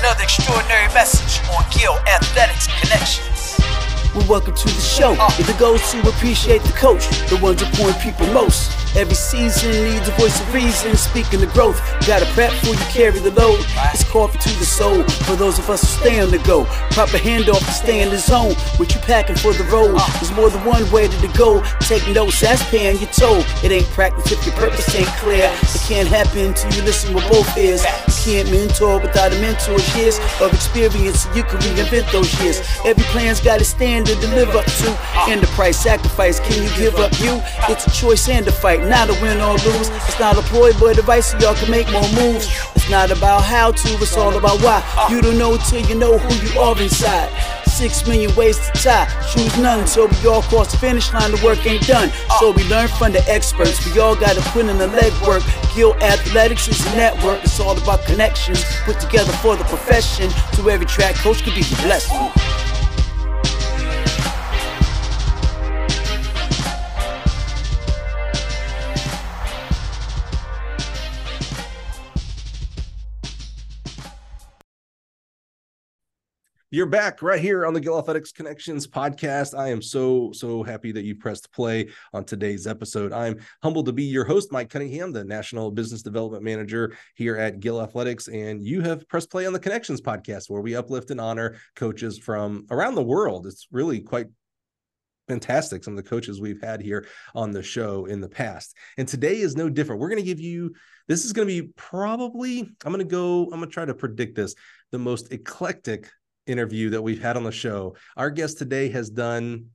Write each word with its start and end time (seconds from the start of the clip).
Another 0.00 0.24
extraordinary 0.24 0.92
message 0.92 1.40
on 1.50 1.64
Gill 1.70 1.94
Athletics 2.08 2.66
Connections. 2.80 3.56
Well, 4.14 4.26
welcome 4.28 4.54
to 4.54 4.64
the 4.64 4.80
show. 4.80 5.12
Uh. 5.12 5.30
If 5.38 5.48
it 5.48 5.58
goes 5.58 5.80
to 5.92 6.00
appreciate 6.08 6.62
the 6.62 6.72
coach, 6.72 7.06
the 7.30 7.38
ones 7.40 7.62
who 7.62 7.66
point 7.76 7.98
people 8.00 8.26
most. 8.32 8.83
Every 8.96 9.16
season 9.16 9.72
needs 9.72 10.06
a 10.06 10.12
voice 10.12 10.40
of 10.40 10.54
reason. 10.54 10.94
Speaking 10.96 11.40
the 11.40 11.48
growth, 11.48 11.80
gotta 12.06 12.26
prep 12.26 12.52
before 12.52 12.74
you 12.74 12.86
carry 12.94 13.18
the 13.18 13.32
load. 13.32 13.58
It's 13.92 14.04
coffee 14.04 14.38
to 14.38 14.58
the 14.60 14.64
soul 14.64 15.02
for 15.26 15.34
those 15.34 15.58
of 15.58 15.68
us 15.68 15.80
who 15.80 16.00
stay 16.00 16.20
on 16.20 16.30
the 16.30 16.38
go. 16.38 16.64
Proper 16.94 17.18
handoff 17.18 17.58
to 17.58 17.72
stay 17.72 18.02
in 18.02 18.10
the 18.10 18.18
zone. 18.18 18.54
What 18.76 18.94
you 18.94 19.00
packing 19.00 19.34
for 19.34 19.52
the 19.52 19.64
road? 19.64 19.98
There's 20.20 20.30
more 20.30 20.48
than 20.48 20.64
one 20.64 20.88
way 20.92 21.08
to 21.08 21.28
go. 21.36 21.60
Take 21.80 22.06
notes, 22.14 22.40
that's 22.40 22.62
paying 22.70 22.98
your 22.98 23.10
toll. 23.10 23.42
It 23.64 23.72
ain't 23.72 23.86
practice 23.90 24.30
if 24.30 24.46
your 24.46 24.54
purpose 24.54 24.94
ain't 24.94 25.08
clear. 25.18 25.50
It 25.50 25.82
can't 25.88 26.08
happen 26.08 26.54
till 26.54 26.72
you 26.74 26.82
listen 26.82 27.12
with 27.14 27.28
both 27.28 27.50
ears. 27.58 27.82
You 28.06 28.14
can't 28.22 28.50
mentor 28.52 29.00
without 29.00 29.32
a 29.32 29.40
mentor's 29.40 29.84
years 29.96 30.20
of 30.40 30.54
experience. 30.54 31.26
You 31.34 31.42
can 31.42 31.58
reinvent 31.58 32.12
those 32.12 32.30
years. 32.40 32.62
Every 32.84 33.04
plan's 33.10 33.40
got 33.40 33.60
a 33.60 33.64
standard 33.64 34.20
to 34.20 34.28
live 34.28 34.54
up 34.54 34.66
to. 34.66 34.90
And 35.26 35.42
the 35.42 35.48
price 35.48 35.78
sacrifice, 35.82 36.38
can 36.38 36.62
you 36.62 36.70
give 36.76 36.94
up 36.96 37.10
you? 37.18 37.42
It's 37.68 37.88
a 37.88 37.90
choice 37.90 38.28
and 38.28 38.46
a 38.46 38.52
fight 38.52 38.83
not 38.88 39.08
a 39.10 39.14
win 39.20 39.40
or 39.40 39.52
lose. 39.52 39.88
It's 39.88 40.18
not 40.18 40.38
a 40.38 40.42
ploy, 40.42 40.72
but 40.78 40.98
advice 40.98 41.30
so 41.30 41.38
y'all 41.38 41.54
can 41.54 41.70
make 41.70 41.90
more 41.90 42.08
moves. 42.12 42.48
It's 42.74 42.90
not 42.90 43.10
about 43.10 43.42
how 43.42 43.72
to, 43.72 43.88
it's 44.02 44.16
all 44.16 44.36
about 44.36 44.60
why. 44.60 44.82
You 45.10 45.20
don't 45.20 45.38
know 45.38 45.56
till 45.56 45.80
you 45.80 45.94
know 45.94 46.18
who 46.18 46.34
you 46.46 46.60
are 46.60 46.80
inside. 46.80 47.30
Six 47.66 48.06
million 48.06 48.34
ways 48.36 48.58
to 48.58 48.72
tie, 48.72 49.06
choose 49.32 49.56
none. 49.58 49.86
So 49.86 50.06
we 50.06 50.28
all 50.28 50.42
cross 50.42 50.70
the 50.70 50.78
finish 50.78 51.12
line, 51.12 51.32
the 51.32 51.42
work 51.44 51.66
ain't 51.66 51.86
done. 51.86 52.10
So 52.38 52.52
we 52.52 52.62
learn 52.68 52.88
from 52.88 53.12
the 53.12 53.24
experts. 53.28 53.84
We 53.92 54.00
all 54.00 54.14
gotta 54.14 54.40
put 54.52 54.66
in 54.66 54.78
the 54.78 54.86
legwork. 54.86 55.42
Gill 55.74 55.94
Athletics 55.94 56.68
is 56.68 56.86
a 56.86 56.96
network. 56.96 57.42
It's 57.42 57.58
all 57.58 57.76
about 57.76 58.04
connections 58.04 58.64
put 58.84 59.00
together 59.00 59.32
for 59.32 59.56
the 59.56 59.64
profession. 59.64 60.30
To 60.56 60.70
every 60.70 60.86
track 60.86 61.16
coach 61.16 61.42
could 61.42 61.54
be 61.54 61.64
blessing. 61.82 62.30
You're 76.74 76.86
back 76.86 77.22
right 77.22 77.40
here 77.40 77.64
on 77.66 77.72
the 77.72 77.80
Gill 77.80 78.00
Athletics 78.00 78.32
Connections 78.32 78.84
podcast. 78.84 79.56
I 79.56 79.68
am 79.68 79.80
so, 79.80 80.32
so 80.32 80.64
happy 80.64 80.90
that 80.90 81.04
you 81.04 81.14
pressed 81.14 81.52
play 81.52 81.90
on 82.12 82.24
today's 82.24 82.66
episode. 82.66 83.12
I'm 83.12 83.36
humbled 83.62 83.86
to 83.86 83.92
be 83.92 84.02
your 84.02 84.24
host, 84.24 84.50
Mike 84.50 84.70
Cunningham, 84.70 85.12
the 85.12 85.22
National 85.22 85.70
Business 85.70 86.02
Development 86.02 86.42
Manager 86.42 86.96
here 87.14 87.36
at 87.36 87.60
Gill 87.60 87.80
Athletics. 87.80 88.26
And 88.26 88.60
you 88.60 88.80
have 88.80 89.06
pressed 89.06 89.30
play 89.30 89.46
on 89.46 89.52
the 89.52 89.60
Connections 89.60 90.00
podcast, 90.00 90.50
where 90.50 90.62
we 90.62 90.74
uplift 90.74 91.12
and 91.12 91.20
honor 91.20 91.54
coaches 91.76 92.18
from 92.18 92.66
around 92.72 92.96
the 92.96 93.04
world. 93.04 93.46
It's 93.46 93.68
really 93.70 94.00
quite 94.00 94.26
fantastic, 95.28 95.84
some 95.84 95.96
of 95.96 96.02
the 96.02 96.10
coaches 96.10 96.40
we've 96.40 96.60
had 96.60 96.82
here 96.82 97.06
on 97.36 97.52
the 97.52 97.62
show 97.62 98.06
in 98.06 98.20
the 98.20 98.28
past. 98.28 98.76
And 98.98 99.06
today 99.06 99.36
is 99.36 99.54
no 99.54 99.70
different. 99.70 100.00
We're 100.00 100.10
going 100.10 100.22
to 100.22 100.26
give 100.26 100.40
you 100.40 100.74
this 101.06 101.24
is 101.24 101.32
going 101.32 101.46
to 101.46 101.62
be 101.62 101.68
probably, 101.76 102.62
I'm 102.84 102.92
going 102.92 102.98
to 102.98 103.04
go, 103.04 103.44
I'm 103.44 103.60
going 103.60 103.66
to 103.66 103.66
try 103.68 103.84
to 103.84 103.94
predict 103.94 104.34
this, 104.34 104.56
the 104.90 104.98
most 104.98 105.32
eclectic 105.32 106.10
interview 106.46 106.90
that 106.90 107.02
we've 107.02 107.22
had 107.22 107.36
on 107.36 107.44
the 107.44 107.52
show. 107.52 107.96
Our 108.16 108.30
guest 108.30 108.58
today 108.58 108.88
has 108.90 109.10
done, 109.10 109.66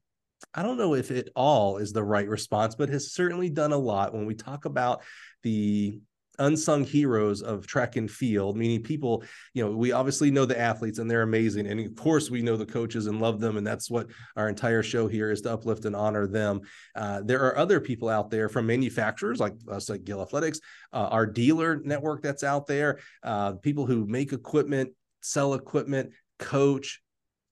I 0.54 0.64
don't 0.64 0.78
know 0.78 0.96
if 0.96 1.12
it 1.12 1.30
all 1.36 1.78
is 1.78 1.94
the 1.94 2.04
right 2.04 2.28
response, 2.28 2.76
but 2.76 2.90
has 2.90 3.14
certainly 3.14 3.50
done 3.50 3.72
a 3.72 3.78
lot. 3.78 4.14
When 4.14 4.26
we 4.26 4.36
talk 4.36 4.66
about 4.66 5.02
the 5.44 6.00
unsung 6.40 6.84
heroes 6.84 7.42
of 7.42 7.68
track 7.68 7.98
and 7.98 8.10
field 8.10 8.58
meaning 8.58 8.82
people 8.82 9.24
you 9.54 9.64
know 9.64 9.72
we 9.76 9.92
obviously 9.92 10.32
know 10.32 10.46
the 10.46 10.60
athletes 10.60 10.98
and 10.98 11.10
they're 11.10 11.22
amazing. 11.22 11.68
And 11.68 11.80
of 11.80 11.96
course 11.96 12.30
we 12.30 12.42
know 12.42 12.58
the 12.58 12.66
coaches 12.66 13.08
and 13.08 13.22
love 13.22 13.40
them. 13.40 13.58
And 13.58 13.68
that's 13.68 13.90
what 13.90 14.08
our 14.36 14.50
entire 14.50 14.82
show 14.82 15.08
here 15.08 15.32
is 15.32 15.42
to 15.42 15.52
uplift 15.52 15.86
and 15.86 15.96
honor 15.96 16.28
them. 16.28 16.62
Uh, 16.96 17.22
there 17.24 17.44
are 17.46 17.58
other 17.58 17.80
people 17.80 18.10
out 18.10 18.32
there 18.32 18.50
from 18.50 18.66
manufacturers 18.66 19.40
like 19.40 19.54
us 19.70 19.90
like 19.90 20.04
gill 20.04 20.22
athletics 20.22 20.60
uh, 20.94 21.10
our 21.12 21.26
dealer 21.26 21.82
network 21.84 22.22
that's 22.22 22.44
out 22.44 22.66
there 22.68 23.00
uh, 23.24 23.54
people 23.54 23.86
who 23.86 24.06
make 24.08 24.32
equipment 24.32 24.92
sell 25.22 25.54
equipment 25.54 26.12
coach, 26.40 27.02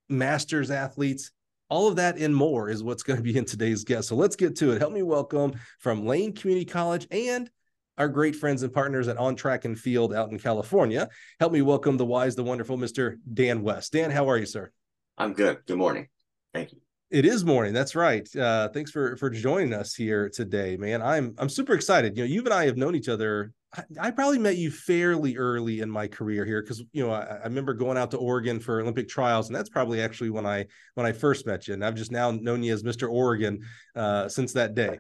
masters 0.10 0.72
athletes, 0.72 1.32
all 1.70 1.88
of 1.88 1.98
that 1.98 2.18
and 2.18 2.36
more 2.36 2.70
is 2.70 2.82
what's 2.82 3.04
going 3.04 3.18
to 3.18 3.24
be 3.24 3.38
in 3.38 3.46
today's 3.46 3.84
guest. 3.84 4.08
So 4.08 4.16
let's 4.16 4.36
get 4.36 4.56
to 4.58 4.72
it. 4.72 4.80
Help 4.80 4.94
me 4.94 5.04
welcome 5.04 5.54
from 5.80 6.06
Lane 6.06 6.34
Community 6.34 6.66
College 6.66 7.08
and 7.12 7.50
our 7.98 8.08
great 8.08 8.36
friends 8.36 8.64
and 8.64 8.72
partners 8.72 9.08
at 9.08 9.18
On 9.18 9.36
Track 9.36 9.66
and 9.66 9.78
Field 9.78 10.14
out 10.14 10.32
in 10.32 10.40
California. 10.40 11.10
Help 11.40 11.52
me 11.52 11.62
welcome 11.62 11.98
the 11.98 12.06
wise, 12.06 12.36
the 12.36 12.44
wonderful 12.44 12.78
Mr. 12.78 13.18
Dan 13.34 13.64
West. 13.64 13.92
Dan, 13.92 14.12
how 14.12 14.30
are 14.30 14.38
you, 14.38 14.46
sir? 14.46 14.72
I'm 15.18 15.34
good. 15.34 15.60
Good 15.66 15.78
morning. 15.78 16.08
Thank 16.54 16.74
you. 16.74 16.80
It 17.10 17.26
is 17.26 17.46
morning. 17.46 17.74
That's 17.74 17.96
right. 17.96 18.28
Uh, 18.36 18.70
thanks 18.70 18.92
for 18.92 19.16
for 19.18 19.30
joining 19.30 19.74
us 19.74 19.94
here 19.94 20.30
today, 20.30 20.76
man. 20.78 21.02
I'm 21.02 21.36
I'm 21.38 21.50
super 21.50 21.74
excited. 21.74 22.18
You 22.18 22.24
know, 22.24 22.30
you 22.30 22.44
and 22.44 22.54
I 22.54 22.66
have 22.66 22.78
known 22.78 22.96
each 22.96 23.10
other 23.10 23.54
I, 23.76 23.84
I 24.00 24.12
probably 24.12 24.40
met 24.40 24.58
you 24.58 24.72
fairly 24.72 25.38
early 25.38 25.82
in 25.82 25.90
my 25.90 26.08
career 26.08 26.46
here 26.46 26.62
because 26.62 26.84
you 26.94 27.06
know 27.06 27.12
I, 27.12 27.22
I, 27.22 27.44
remember 27.44 27.74
going 27.74 27.98
out 27.98 28.12
to 28.12 28.18
Oregon 28.18 28.60
for 28.60 28.80
Olympic 28.80 29.10
trials, 29.10 29.48
and 29.48 29.56
that's 29.56 29.70
probably 29.70 30.02
actually 30.02 30.30
when 30.30 30.46
I 30.46 30.66
when 30.96 31.06
I 31.06 31.12
first 31.12 31.46
met 31.46 31.68
you, 31.68 31.74
and 31.74 31.84
I've 31.84 31.96
just 31.96 32.12
now 32.12 32.32
known 32.32 32.64
you 32.64 32.74
as 32.74 32.84
Mr. 32.84 33.10
Oregon 33.10 33.60
uh, 33.96 34.30
since 34.30 34.54
that 34.54 34.74
day. 34.74 35.00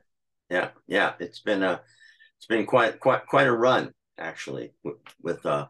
Yeah, 0.49 0.69
yeah, 0.87 1.13
it's 1.19 1.39
been 1.39 1.63
a 1.63 1.81
it's 2.37 2.47
been 2.47 2.65
quite 2.65 2.99
quite 2.99 3.25
quite 3.25 3.47
a 3.47 3.51
run 3.51 3.93
actually 4.17 4.73
with, 4.83 4.97
with 5.21 5.45
uh, 5.45 5.67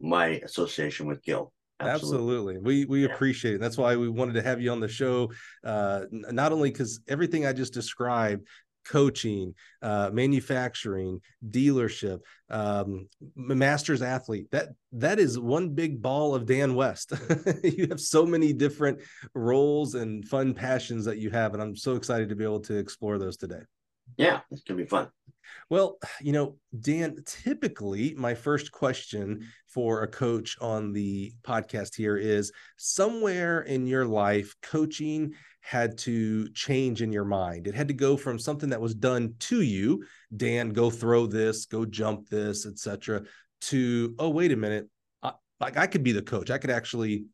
my 0.00 0.26
association 0.44 1.06
with 1.06 1.22
Gill. 1.22 1.52
Absolutely. 1.80 2.56
Absolutely. 2.56 2.58
We 2.58 2.84
we 2.86 3.06
yeah. 3.06 3.12
appreciate 3.12 3.54
it. 3.54 3.60
That's 3.60 3.78
why 3.78 3.96
we 3.96 4.08
wanted 4.08 4.34
to 4.34 4.42
have 4.42 4.60
you 4.60 4.72
on 4.72 4.80
the 4.80 4.88
show. 4.88 5.30
Uh, 5.62 6.02
not 6.10 6.52
only 6.52 6.70
because 6.70 7.00
everything 7.08 7.46
I 7.46 7.52
just 7.52 7.72
described 7.72 8.46
coaching, 8.88 9.54
uh, 9.82 10.10
manufacturing, 10.12 11.20
dealership, 11.48 12.20
um, 12.50 13.08
masters 13.36 14.02
athlete. 14.02 14.50
That 14.50 14.68
that 14.92 15.18
is 15.18 15.38
one 15.38 15.70
big 15.70 16.00
ball 16.00 16.34
of 16.34 16.46
Dan 16.46 16.74
West. 16.74 17.12
you 17.62 17.86
have 17.88 18.00
so 18.00 18.24
many 18.26 18.52
different 18.52 19.00
roles 19.34 19.94
and 19.94 20.26
fun 20.26 20.54
passions 20.54 21.04
that 21.04 21.18
you 21.18 21.30
have, 21.30 21.54
and 21.54 21.62
I'm 21.62 21.76
so 21.76 21.96
excited 21.96 22.28
to 22.30 22.36
be 22.36 22.44
able 22.44 22.60
to 22.60 22.76
explore 22.76 23.18
those 23.18 23.36
today. 23.36 23.60
Yeah, 24.16 24.40
it's 24.50 24.62
gonna 24.62 24.78
be 24.78 24.86
fun. 24.86 25.08
Well, 25.70 25.98
you 26.20 26.32
know, 26.32 26.56
Dan, 26.78 27.16
typically 27.26 28.14
my 28.14 28.34
first 28.34 28.72
question 28.72 29.46
for 29.66 30.02
a 30.02 30.08
coach 30.08 30.56
on 30.60 30.92
the 30.92 31.32
podcast 31.42 31.94
here 31.94 32.16
is 32.16 32.52
somewhere 32.76 33.60
in 33.60 33.86
your 33.86 34.06
life, 34.06 34.54
coaching 34.62 35.34
had 35.60 35.98
to 35.98 36.48
change 36.50 37.02
in 37.02 37.12
your 37.12 37.24
mind. 37.24 37.66
It 37.66 37.74
had 37.74 37.88
to 37.88 37.94
go 37.94 38.16
from 38.16 38.38
something 38.38 38.70
that 38.70 38.80
was 38.80 38.94
done 38.94 39.34
to 39.40 39.60
you, 39.60 40.04
Dan, 40.34 40.70
go 40.70 40.90
throw 40.90 41.26
this, 41.26 41.66
go 41.66 41.84
jump 41.84 42.28
this, 42.28 42.66
etc., 42.66 43.22
to 43.60 44.14
oh 44.18 44.30
wait 44.30 44.52
a 44.52 44.56
minute, 44.56 44.88
I, 45.22 45.32
like 45.60 45.76
I 45.76 45.86
could 45.86 46.04
be 46.04 46.12
the 46.12 46.22
coach. 46.22 46.50
I 46.50 46.58
could 46.58 46.70
actually 46.70 47.24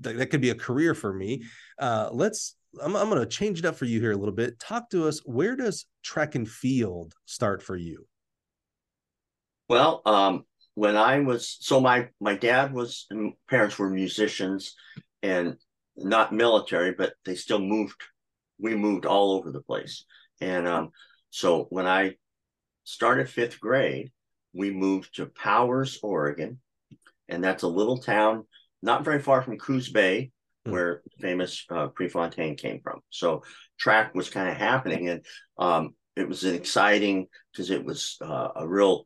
that, 0.00 0.18
that 0.18 0.26
could 0.26 0.40
be 0.40 0.50
a 0.50 0.54
career 0.54 0.94
for 0.94 1.12
me. 1.12 1.44
Uh, 1.78 2.10
let's. 2.12 2.54
I'm, 2.82 2.96
I'm 2.96 3.08
going 3.08 3.20
to 3.20 3.26
change 3.26 3.58
it 3.58 3.64
up 3.64 3.76
for 3.76 3.84
you 3.84 4.00
here 4.00 4.12
a 4.12 4.16
little 4.16 4.34
bit. 4.34 4.58
Talk 4.58 4.90
to 4.90 5.08
us. 5.08 5.20
Where 5.24 5.56
does 5.56 5.86
track 6.02 6.34
and 6.34 6.48
field 6.48 7.14
start 7.24 7.62
for 7.62 7.76
you? 7.76 8.06
Well, 9.68 10.02
um, 10.06 10.44
when 10.74 10.96
I 10.96 11.20
was 11.20 11.56
so 11.60 11.80
my 11.80 12.08
my 12.20 12.34
dad 12.34 12.72
was 12.72 13.06
parents 13.48 13.78
were 13.78 13.90
musicians, 13.90 14.74
and 15.22 15.56
not 15.96 16.32
military, 16.32 16.92
but 16.92 17.14
they 17.24 17.34
still 17.34 17.58
moved. 17.58 18.00
We 18.58 18.74
moved 18.74 19.06
all 19.06 19.32
over 19.32 19.50
the 19.50 19.60
place. 19.60 20.04
And 20.40 20.66
um, 20.66 20.90
so 21.30 21.66
when 21.70 21.86
I 21.86 22.16
started 22.84 23.28
fifth 23.28 23.60
grade, 23.60 24.12
we 24.52 24.70
moved 24.70 25.16
to 25.16 25.26
Powers, 25.26 25.98
Oregon. 26.02 26.60
And 27.28 27.42
that's 27.44 27.62
a 27.62 27.68
little 27.68 27.98
town 27.98 28.46
not 28.82 29.04
very 29.04 29.20
far 29.20 29.42
from 29.42 29.58
Coos 29.58 29.88
Bay, 29.88 30.30
mm. 30.66 30.72
where 30.72 31.02
famous 31.20 31.64
uh, 31.70 31.88
Prefontaine 31.88 32.56
came 32.56 32.80
from. 32.80 33.00
So 33.10 33.42
track 33.78 34.14
was 34.14 34.30
kind 34.30 34.48
of 34.48 34.56
happening. 34.56 35.08
And 35.08 35.24
um, 35.58 35.94
it 36.16 36.28
was 36.28 36.44
an 36.44 36.54
exciting 36.54 37.26
because 37.52 37.70
it 37.70 37.84
was 37.84 38.16
uh, 38.20 38.48
a 38.56 38.66
real 38.66 39.04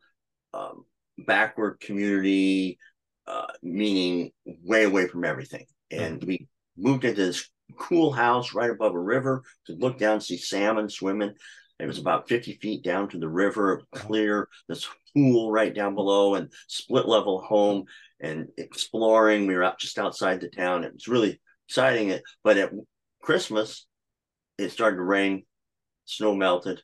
um, 0.54 0.84
backward 1.18 1.80
community, 1.80 2.78
uh, 3.26 3.46
meaning 3.62 4.32
way 4.44 4.84
away 4.84 5.06
from 5.08 5.24
everything. 5.24 5.66
And 5.90 6.20
mm. 6.20 6.26
we 6.26 6.48
moved 6.76 7.04
into 7.04 7.24
this 7.26 7.48
cool 7.78 8.12
house 8.12 8.54
right 8.54 8.70
above 8.70 8.94
a 8.94 9.00
river 9.00 9.42
to 9.66 9.72
look 9.74 9.98
down 9.98 10.20
see 10.20 10.36
salmon 10.36 10.88
swimming. 10.88 11.34
It 11.78 11.86
was 11.86 11.98
about 11.98 12.28
50 12.28 12.58
feet 12.62 12.84
down 12.84 13.08
to 13.08 13.18
the 13.18 13.28
river, 13.28 13.82
clear, 13.92 14.48
this 14.68 14.86
pool 15.14 15.50
right 15.50 15.74
down 15.74 15.94
below, 15.94 16.36
and 16.36 16.52
split 16.68 17.08
level 17.08 17.42
home 17.42 17.84
and 18.22 18.48
exploring. 18.56 19.46
We 19.46 19.54
were 19.54 19.64
out 19.64 19.78
just 19.78 19.98
outside 19.98 20.40
the 20.40 20.48
town. 20.48 20.84
It 20.84 20.94
was 20.94 21.08
really 21.08 21.40
exciting. 21.68 22.18
But 22.42 22.56
at 22.56 22.72
Christmas, 23.20 23.86
it 24.56 24.70
started 24.70 24.96
to 24.96 25.02
rain, 25.02 25.44
snow 26.06 26.34
melted. 26.34 26.80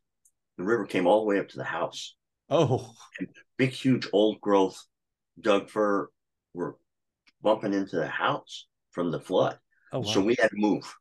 The 0.59 0.65
river 0.65 0.85
came 0.85 1.07
all 1.07 1.21
the 1.21 1.27
way 1.27 1.39
up 1.39 1.49
to 1.49 1.57
the 1.57 1.65
house. 1.65 2.17
Oh, 2.51 2.93
and 3.19 3.29
big, 3.57 3.71
huge 3.71 4.09
old 4.13 4.41
growth 4.41 4.83
Doug 5.41 5.71
fir 5.71 6.09
were 6.55 6.77
bumping 7.43 7.75
into 7.75 7.97
the 7.97 8.09
house 8.09 8.67
from 8.91 9.11
the 9.11 9.21
flood. 9.21 9.59
Oh, 9.93 10.01
wow. 10.01 10.05
So 10.05 10.21
we 10.21 10.35
had 10.39 10.51
to 10.51 10.57
move 10.57 10.95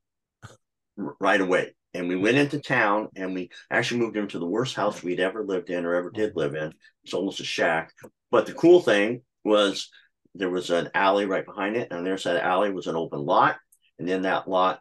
right 0.97 1.41
away. 1.41 1.73
And 1.93 2.07
we 2.07 2.15
went 2.15 2.37
into 2.37 2.59
town 2.59 3.07
and 3.15 3.33
we 3.33 3.49
actually 3.71 4.01
moved 4.01 4.17
into 4.17 4.39
the 4.39 4.45
worst 4.45 4.75
house 4.75 5.01
we'd 5.01 5.19
ever 5.19 5.43
lived 5.43 5.69
in 5.69 5.85
or 5.85 5.95
ever 5.95 6.11
did 6.11 6.33
oh. 6.35 6.39
live 6.39 6.55
in. 6.55 6.73
It's 7.03 7.13
almost 7.13 7.39
a 7.39 7.45
shack. 7.45 7.93
But 8.29 8.45
the 8.45 8.53
cool 8.53 8.81
thing 8.81 9.21
was 9.43 9.89
there 10.37 10.49
was 10.49 10.69
an 10.69 10.89
alley 10.93 11.25
right 11.25 11.45
behind 11.45 11.75
it. 11.75 11.91
And 11.91 12.05
there's 12.05 12.23
that 12.23 12.43
alley 12.43 12.71
was 12.71 12.87
an 12.87 12.95
open 12.95 13.19
lot. 13.25 13.57
And 13.99 14.07
then 14.07 14.23
that 14.23 14.47
lot 14.47 14.79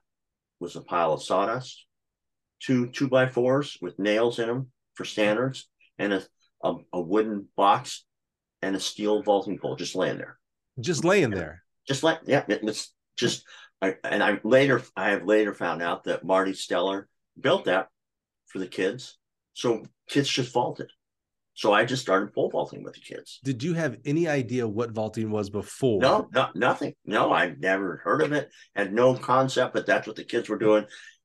was 0.60 0.76
a 0.76 0.80
pile 0.80 1.12
of 1.12 1.22
sawdust, 1.22 1.86
two 2.60 2.88
two 2.88 3.08
by 3.08 3.26
fours 3.26 3.78
with 3.80 3.98
nails 3.98 4.38
in 4.38 4.48
them 4.48 4.70
for 4.94 5.04
standards, 5.04 5.68
and 5.98 6.12
a, 6.12 6.22
a, 6.62 6.74
a 6.92 7.00
wooden 7.00 7.48
box 7.56 8.04
and 8.62 8.74
a 8.74 8.80
steel 8.80 9.22
vaulting 9.22 9.58
pole 9.58 9.76
just 9.76 9.94
laying 9.94 10.18
there 10.18 10.38
just 10.80 11.04
laying 11.04 11.30
there. 11.30 11.62
just 11.88 12.02
like 12.02 12.20
yeah, 12.26 12.44
it 12.48 12.62
was 12.62 12.92
just 13.16 13.44
I, 13.80 13.96
and 14.04 14.22
I 14.22 14.40
later 14.44 14.82
I 14.96 15.10
have 15.10 15.24
later 15.24 15.54
found 15.54 15.82
out 15.82 16.04
that 16.04 16.24
Marty 16.24 16.52
Steller 16.52 17.04
built 17.38 17.64
that 17.64 17.88
for 18.46 18.58
the 18.58 18.66
kids, 18.66 19.18
so 19.54 19.84
kids 20.08 20.28
just 20.28 20.52
vaulted. 20.52 20.90
So 21.56 21.72
I 21.72 21.86
just 21.86 22.02
started 22.02 22.34
pole 22.34 22.50
vaulting 22.50 22.84
with 22.84 22.92
the 22.92 23.00
kids. 23.00 23.40
Did 23.42 23.62
you 23.62 23.72
have 23.72 23.96
any 24.04 24.28
idea 24.28 24.68
what 24.68 24.90
vaulting 24.90 25.30
was 25.30 25.48
before? 25.48 26.02
No, 26.02 26.28
no, 26.34 26.48
nothing. 26.54 26.92
No, 27.06 27.32
I'd 27.32 27.62
never 27.62 27.96
heard 28.04 28.20
of 28.20 28.32
it. 28.32 28.50
Had 28.74 28.92
no 28.92 29.14
concept, 29.14 29.72
but 29.72 29.86
that's 29.86 30.06
what 30.06 30.16
the 30.16 30.24
kids 30.24 30.50
were 30.50 30.58
doing, 30.58 30.84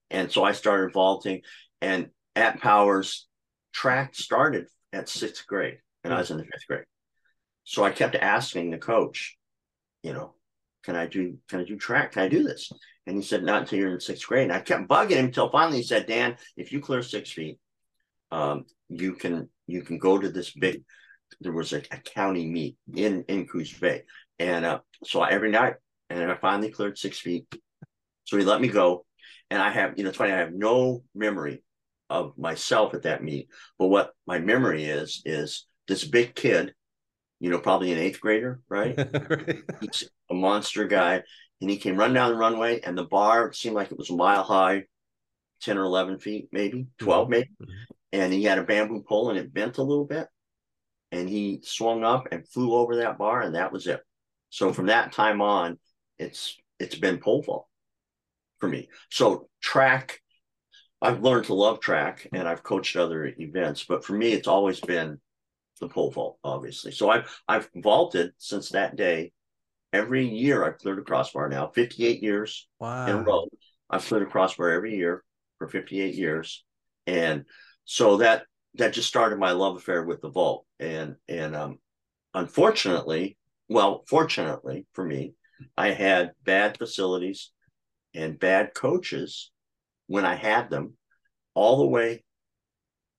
and 0.09 0.31
so 0.31 0.43
I 0.45 0.53
started 0.53 0.93
vaulting. 0.93 1.41
And 1.81 2.11
at 2.33 2.61
Powers, 2.61 3.27
track 3.73 4.15
started 4.15 4.67
at 4.93 5.09
sixth 5.09 5.45
grade, 5.45 5.79
and 6.05 6.13
I 6.13 6.19
was 6.19 6.31
in 6.31 6.37
the 6.37 6.45
fifth 6.45 6.65
grade. 6.65 6.85
So 7.65 7.83
I 7.83 7.91
kept 7.91 8.15
asking 8.15 8.71
the 8.71 8.77
coach, 8.77 9.37
you 10.01 10.13
know, 10.13 10.35
can 10.83 10.95
I 10.95 11.07
do 11.07 11.39
can 11.49 11.59
I 11.59 11.65
do 11.65 11.75
track? 11.75 12.13
Can 12.13 12.23
I 12.23 12.29
do 12.29 12.41
this? 12.41 12.71
And 13.05 13.17
he 13.17 13.21
said, 13.21 13.43
not 13.43 13.63
until 13.63 13.79
you're 13.79 13.93
in 13.93 13.99
sixth 13.99 14.25
grade. 14.25 14.43
And 14.43 14.53
I 14.53 14.61
kept 14.61 14.87
bugging 14.87 15.17
him 15.17 15.25
until 15.25 15.49
finally 15.49 15.77
he 15.77 15.83
said, 15.83 16.05
Dan, 16.05 16.37
if 16.55 16.71
you 16.71 16.79
clear 16.79 17.01
six 17.01 17.31
feet, 17.31 17.59
um, 18.31 18.65
you 18.91 19.13
can 19.13 19.49
you 19.67 19.81
can 19.81 19.97
go 19.97 20.17
to 20.17 20.29
this 20.29 20.51
big. 20.51 20.83
There 21.39 21.53
was 21.53 21.73
a, 21.73 21.77
a 21.91 21.97
county 21.97 22.45
meet 22.47 22.77
in 22.93 23.23
in 23.27 23.47
Coos 23.47 23.73
Bay, 23.79 24.03
and 24.37 24.65
uh, 24.65 24.79
so 25.05 25.23
every 25.23 25.49
night, 25.49 25.75
and 26.09 26.29
I 26.31 26.35
finally 26.35 26.69
cleared 26.71 26.97
six 26.97 27.19
feet. 27.19 27.45
So 28.25 28.37
he 28.37 28.43
let 28.43 28.61
me 28.61 28.67
go, 28.67 29.05
and 29.49 29.61
I 29.61 29.69
have 29.71 29.93
you 29.97 30.03
know 30.03 30.09
it's 30.09 30.17
funny 30.17 30.33
I 30.33 30.37
have 30.39 30.53
no 30.53 31.03
memory 31.15 31.63
of 32.09 32.37
myself 32.37 32.93
at 32.93 33.03
that 33.03 33.23
meet, 33.23 33.47
but 33.79 33.87
what 33.87 34.11
my 34.27 34.39
memory 34.39 34.83
is 34.83 35.21
is 35.25 35.65
this 35.87 36.03
big 36.03 36.35
kid, 36.35 36.73
you 37.39 37.49
know, 37.49 37.59
probably 37.59 37.91
an 37.93 37.97
eighth 37.97 38.19
grader, 38.19 38.59
right? 38.69 38.97
Right. 39.31 39.63
He's 39.79 40.09
a 40.29 40.33
monster 40.33 40.85
guy, 40.85 41.23
and 41.61 41.69
he 41.69 41.77
came 41.77 41.95
run 41.95 42.13
down 42.13 42.31
the 42.31 42.37
runway, 42.37 42.81
and 42.81 42.97
the 42.97 43.05
bar 43.05 43.53
seemed 43.53 43.75
like 43.75 43.91
it 43.91 43.97
was 43.97 44.09
a 44.09 44.15
mile 44.15 44.43
high, 44.43 44.83
ten 45.61 45.77
or 45.77 45.83
eleven 45.83 46.19
feet, 46.19 46.49
maybe 46.51 46.87
12 46.99 47.29
maybe, 47.29 47.49
Mhm. 47.61 47.67
And 48.11 48.33
he 48.33 48.43
had 48.43 48.57
a 48.57 48.63
bamboo 48.63 49.03
pole, 49.07 49.29
and 49.29 49.39
it 49.39 49.53
bent 49.53 49.77
a 49.77 49.83
little 49.83 50.05
bit, 50.05 50.27
and 51.11 51.29
he 51.29 51.61
swung 51.63 52.03
up 52.03 52.27
and 52.31 52.47
flew 52.47 52.73
over 52.73 52.97
that 52.97 53.17
bar, 53.17 53.41
and 53.41 53.55
that 53.55 53.71
was 53.71 53.87
it. 53.87 54.01
So 54.49 54.73
from 54.73 54.87
that 54.87 55.11
time 55.11 55.41
on, 55.41 55.79
it's 56.19 56.57
it's 56.79 56.95
been 56.95 57.19
pole 57.19 57.41
vault 57.41 57.67
for 58.59 58.67
me. 58.67 58.89
So 59.09 59.49
track, 59.61 60.19
I've 61.01 61.23
learned 61.23 61.45
to 61.45 61.53
love 61.53 61.79
track, 61.79 62.27
and 62.33 62.47
I've 62.47 62.63
coached 62.63 62.95
other 62.95 63.33
events, 63.37 63.85
but 63.87 64.03
for 64.05 64.13
me, 64.13 64.33
it's 64.33 64.47
always 64.47 64.79
been 64.79 65.19
the 65.79 65.89
pole 65.89 66.11
vault, 66.11 66.37
obviously. 66.43 66.91
So 66.91 67.09
I've 67.09 67.41
I've 67.47 67.69
vaulted 67.75 68.31
since 68.37 68.69
that 68.69 68.95
day. 68.95 69.33
Every 69.93 70.25
year 70.25 70.63
I've 70.63 70.77
cleared 70.77 70.99
a 70.99 71.01
crossbar 71.01 71.49
now, 71.49 71.67
58 71.67 72.23
years 72.23 72.67
in 73.09 73.15
a 73.17 73.23
row. 73.23 73.47
I've 73.89 74.05
cleared 74.05 74.25
a 74.25 74.31
crossbar 74.31 74.69
every 74.69 74.95
year 74.95 75.21
for 75.57 75.67
58 75.67 76.15
years. 76.15 76.63
And 77.07 77.43
so 77.91 78.15
that 78.15 78.43
that 78.75 78.93
just 78.93 79.09
started 79.09 79.37
my 79.37 79.51
love 79.51 79.75
affair 79.75 80.05
with 80.05 80.21
the 80.21 80.29
vault. 80.29 80.65
And 80.79 81.17
and 81.27 81.53
um 81.53 81.79
unfortunately, 82.33 83.37
well, 83.67 84.05
fortunately 84.07 84.87
for 84.93 85.03
me, 85.03 85.33
I 85.75 85.91
had 85.91 86.31
bad 86.45 86.77
facilities 86.77 87.51
and 88.13 88.39
bad 88.39 88.73
coaches 88.73 89.51
when 90.07 90.25
I 90.25 90.35
had 90.35 90.69
them 90.69 90.93
all 91.53 91.79
the 91.79 91.87
way 91.87 92.23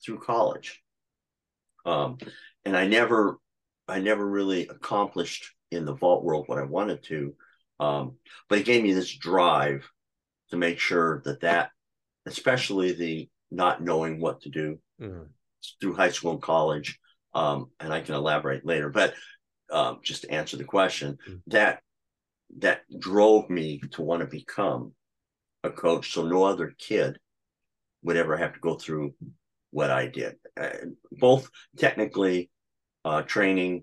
through 0.03 0.21
college. 0.21 0.83
Um, 1.85 2.17
and 2.65 2.75
I 2.75 2.87
never, 2.87 3.39
I 3.87 4.01
never 4.01 4.27
really 4.27 4.69
accomplished 4.69 5.53
in 5.71 5.85
the 5.85 5.95
vault 5.95 6.25
world 6.25 6.49
what 6.49 6.59
I 6.59 6.65
wanted 6.65 7.03
to. 7.05 7.35
Um, 7.79 8.17
but 8.49 8.59
it 8.59 8.65
gave 8.65 8.83
me 8.83 8.95
this 8.95 9.15
drive 9.15 9.87
to 10.51 10.57
make 10.57 10.79
sure 10.79 11.21
that 11.27 11.41
that, 11.41 11.73
especially 12.25 12.93
the 12.93 13.29
not 13.53 13.83
knowing 13.83 14.21
what 14.21 14.41
to 14.43 14.49
do 14.49 14.81
Mhm. 15.01 15.29
through 15.81 15.95
high 15.95 16.11
school 16.11 16.33
and 16.33 16.43
college, 16.43 16.99
um, 17.35 17.71
and 17.79 17.93
I 17.93 18.01
can 18.01 18.15
elaborate 18.15 18.65
later, 18.65 18.89
but 18.91 19.15
um, 19.71 20.01
just 20.03 20.23
to 20.23 20.31
answer 20.31 20.57
the 20.57 20.65
question, 20.65 21.19
Mm. 21.27 21.43
that 21.47 21.83
that 22.59 22.83
drove 22.99 23.49
me 23.49 23.79
to 23.93 24.03
want 24.03 24.21
to 24.21 24.27
become 24.27 24.95
a 25.63 25.71
coach, 25.71 26.13
so 26.13 26.27
no 26.27 26.45
other 26.45 26.75
kid 26.79 27.19
would 28.03 28.17
ever 28.17 28.37
have 28.37 28.53
to 28.53 28.61
go 28.61 28.75
through 28.75 29.15
what 29.71 29.91
I 29.91 30.09
did, 30.09 30.39
uh, 30.61 30.77
both 31.13 31.49
technically 31.79 32.51
uh, 33.05 33.23
training, 33.23 33.83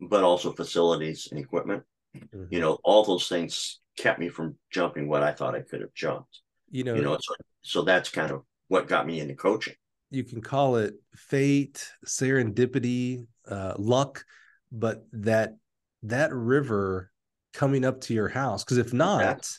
but 0.00 0.24
also 0.24 0.52
facilities 0.52 1.28
and 1.30 1.38
equipment. 1.38 1.84
Mhm. 2.16 2.48
You 2.50 2.60
know, 2.60 2.78
all 2.82 3.04
those 3.04 3.28
things 3.28 3.80
kept 3.96 4.18
me 4.18 4.28
from 4.28 4.58
jumping 4.70 5.08
what 5.08 5.22
I 5.22 5.32
thought 5.32 5.54
I 5.54 5.62
could 5.62 5.82
have 5.82 5.94
jumped. 5.94 6.40
You 6.72 6.84
know, 6.84 6.96
You 6.96 7.02
know, 7.02 7.18
so, 7.20 7.34
so 7.62 7.82
that's 7.82 8.10
kind 8.10 8.32
of 8.32 8.44
what 8.70 8.86
got 8.86 9.04
me 9.04 9.18
into 9.18 9.34
coaching. 9.34 9.74
you 10.12 10.22
can 10.22 10.40
call 10.40 10.76
it 10.76 10.94
fate, 11.16 11.84
serendipity, 12.06 13.26
uh, 13.48 13.74
luck, 13.76 14.24
but 14.70 15.04
that 15.12 15.56
that 16.04 16.32
river 16.32 17.10
coming 17.52 17.84
up 17.84 18.00
to 18.02 18.14
your 18.14 18.28
house. 18.28 18.62
Because 18.62 18.78
if 18.78 18.92
not, 18.92 19.50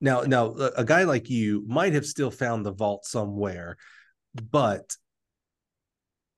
now 0.00 0.20
now 0.22 0.54
a, 0.54 0.70
a 0.78 0.84
guy 0.84 1.02
like 1.02 1.28
you 1.28 1.64
might 1.66 1.92
have 1.92 2.06
still 2.06 2.30
found 2.30 2.64
the 2.64 2.70
vault 2.70 3.04
somewhere, 3.04 3.76
but 4.50 4.96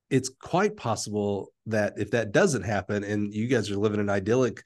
it's 0.09 0.31
quite 0.41 0.75
possible 0.75 1.53
that 1.67 1.93
if 1.97 2.09
that 2.09 2.31
doesn't 2.31 2.63
happen 2.63 3.03
and 3.03 3.31
you 3.31 3.47
guys 3.47 3.69
are 3.69 3.77
living 3.77 3.99
in 3.99 4.09
an 4.09 4.15
idyllic 4.15 4.63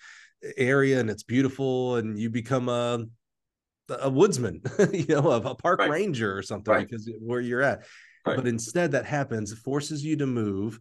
area 0.56 1.02
and 1.02 1.10
it's 1.10 1.24
beautiful 1.24 1.98
and 1.98 2.18
you 2.18 2.30
become 2.30 2.70
a 2.70 3.04
a 4.02 4.10
woodsman, 4.10 4.62
you 4.94 5.06
know, 5.08 5.32
a, 5.32 5.42
a 5.42 5.56
park 5.56 5.80
Right. 5.80 5.90
ranger 5.90 6.36
or 6.38 6.42
something 6.42 6.74
Right. 6.74 6.88
because 6.88 7.10
where 7.20 7.42
you're 7.42 7.62
at. 7.62 7.84
Right. 8.26 8.36
But 8.38 8.48
instead, 8.48 8.92
that 8.94 9.06
happens, 9.06 9.54
forces 9.54 10.04
you 10.04 10.16
to 10.18 10.26
move, 10.26 10.80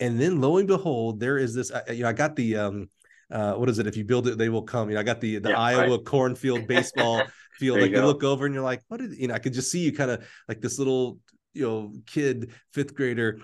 and 0.00 0.20
then 0.20 0.40
lo 0.40 0.56
and 0.58 0.66
behold, 0.66 1.20
there 1.20 1.38
is 1.38 1.54
this. 1.54 1.70
I- 1.72 1.92
You 1.92 2.02
know, 2.02 2.08
I 2.08 2.12
got 2.12 2.34
the 2.36 2.56
um, 2.56 2.90
uh, 3.30 3.54
what 3.54 3.68
is 3.68 3.78
it? 3.78 3.86
If 3.86 3.96
you 3.96 4.04
build 4.04 4.26
it, 4.26 4.38
they 4.38 4.48
will 4.48 4.62
come. 4.62 4.88
You 4.88 4.94
know, 4.94 5.00
I 5.00 5.04
got 5.04 5.20
the 5.20 5.38
the 5.38 5.50
Yeah, 5.50 5.58
Iowa 5.58 5.96
right. 5.96 6.04
cornfield 6.04 6.66
baseball 6.74 7.22
field. 7.58 7.80
Like 7.80 7.90
you 7.92 7.98
you 7.98 8.04
look 8.06 8.24
over 8.24 8.44
and 8.46 8.54
you're 8.54 8.64
like, 8.64 8.82
what? 8.88 9.00
Is, 9.00 9.18
you 9.18 9.28
know, 9.28 9.34
I 9.34 9.38
could 9.38 9.52
just 9.52 9.70
see 9.70 9.80
you 9.80 9.92
kind 9.92 10.10
of 10.10 10.26
like 10.48 10.60
this 10.60 10.78
little 10.78 11.18
you 11.54 11.62
know 11.66 11.92
kid 12.06 12.52
fifth 12.72 12.94
grader 12.94 13.40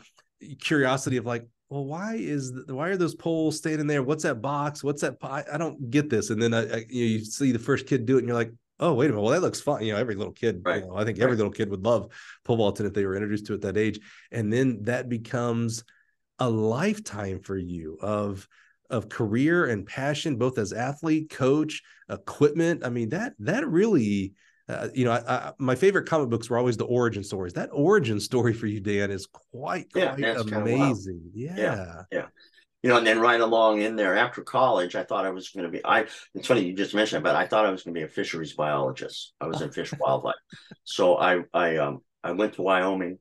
curiosity 0.61 1.17
of 1.17 1.27
like. 1.27 1.47
Well, 1.71 1.87
why 1.87 2.17
is 2.17 2.53
the, 2.53 2.75
why 2.75 2.91
are 2.91 2.97
those 2.97 3.15
poles 3.17 3.57
standing 3.57 3.87
there? 3.89 4.03
What's 4.03 4.23
that 4.23 4.41
box? 4.43 4.85
What's 4.85 5.01
that? 5.01 5.17
I, 5.23 5.43
I 5.55 5.59
don't 5.59 5.91
get 5.91 6.09
this. 6.11 6.31
And 6.31 6.41
then 6.41 6.53
I, 6.55 6.61
I, 6.61 6.77
you, 6.89 7.05
know, 7.05 7.11
you 7.19 7.25
see 7.25 7.51
the 7.53 7.59
first 7.59 7.87
kid 7.87 8.07
do 8.07 8.17
it, 8.17 8.19
and 8.21 8.29
you're 8.29 8.37
like, 8.37 8.53
oh 8.81 8.95
wait 8.95 9.07
a 9.07 9.09
minute 9.11 9.23
well 9.23 9.33
that 9.33 9.43
looks 9.43 9.61
fun 9.61 9.83
you 9.85 9.93
know 9.93 9.99
every 9.99 10.15
little 10.15 10.33
kid 10.33 10.63
Right. 10.65 10.83
you 10.83 10.89
know, 10.89 10.97
i 10.97 11.05
think 11.05 11.19
every 11.19 11.31
Right. 11.33 11.39
little 11.39 11.53
kid 11.53 11.71
would 11.71 11.85
love 11.85 12.09
pole 12.45 12.57
vaulting 12.57 12.87
if 12.87 12.93
they 12.93 13.05
were 13.07 13.15
introduced 13.15 13.47
to 13.47 13.53
it 13.53 13.57
at 13.57 13.63
that 13.63 13.77
age 13.77 14.01
and 14.33 14.53
then 14.53 14.83
that 14.83 15.09
becomes 15.09 15.85
a 16.39 16.49
lifetime 16.49 17.41
for 17.41 17.57
you 17.57 17.99
of 18.01 18.49
of 18.91 19.09
career 19.09 19.67
and 19.67 19.87
passion 19.87 20.37
both 20.37 20.59
as 20.59 20.73
athlete 20.73 21.31
coach 21.31 21.83
equipment 22.11 22.85
i 22.85 22.89
mean 22.91 23.09
that 23.09 23.33
that 23.39 23.67
really 23.69 24.35
uh, 24.69 24.89
you 24.95 25.05
know 25.05 25.13
I, 25.13 25.23
I, 25.49 25.53
my 25.59 25.75
favorite 25.75 26.09
comic 26.09 26.31
books 26.31 26.49
were 26.49 26.59
always 26.59 26.77
the 26.77 26.87
origin 26.87 27.23
stories 27.23 27.53
that 27.53 27.71
origin 27.73 28.19
story 28.19 28.53
for 28.53 28.67
you 28.67 28.81
dan 28.81 29.11
is 29.11 29.27
quite 29.27 29.87
amazing. 29.95 29.95
Yeah, 29.95 30.11
quite 30.15 30.23
that's 30.35 30.43
kinda 30.45 30.59
wild. 30.61 30.73
amazing 30.73 31.31
yeah 31.35 32.03
you 32.85 32.91
know, 32.91 32.99
and 32.99 33.07
then 33.07 33.19
right 33.19 33.41
along 33.41 33.81
in 33.81 33.97
there 33.97 34.15
after 34.15 34.43
college, 34.43 34.95
I 34.95 35.05
thought 35.05 35.25
I 35.25 35.31
was 35.31 35.49
going 35.49 35.65
to 35.65 35.71
be. 35.71 35.83
I. 35.83 36.05
It's 36.35 36.47
funny 36.47 36.67
you 36.67 36.75
just 36.75 36.95
mentioned 36.95 37.21
it, 37.21 37.25
but 37.25 37.35
I 37.35 37.47
thought 37.47 37.65
I 37.65 37.71
was 37.71 37.83
going 37.83 37.95
to 37.95 37.99
be 37.99 38.05
a 38.05 38.09
fisheries 38.09 38.53
biologist. 38.53 39.33
I 39.41 39.47
was 39.47 39.63
in 39.63 39.73
fish 39.73 39.91
wildlife, 39.99 40.35
so 40.85 41.17
I 41.17 41.45
I 41.55 41.79
um 41.79 42.03
I 42.23 42.33
went 42.33 42.53
to 42.55 42.63
Wyoming 42.63 43.21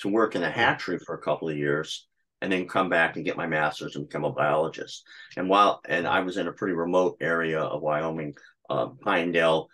to 0.00 0.08
work 0.08 0.34
in 0.34 0.42
a 0.42 0.50
hatchery 0.50 0.98
for 0.98 1.14
a 1.14 1.22
couple 1.22 1.48
of 1.48 1.56
years, 1.56 2.08
and 2.40 2.50
then 2.50 2.66
come 2.66 2.88
back 2.88 3.14
and 3.14 3.24
get 3.24 3.36
my 3.36 3.46
master's 3.46 3.94
and 3.94 4.08
become 4.08 4.24
a 4.24 4.32
biologist. 4.32 5.04
And 5.36 5.48
while 5.48 5.80
and 5.88 6.04
I 6.04 6.18
was 6.22 6.36
in 6.36 6.48
a 6.48 6.52
pretty 6.52 6.74
remote 6.74 7.18
area 7.20 7.60
of 7.60 7.82
Wyoming, 7.82 8.34
uh, 8.68 8.86
Pinedale. 9.04 9.68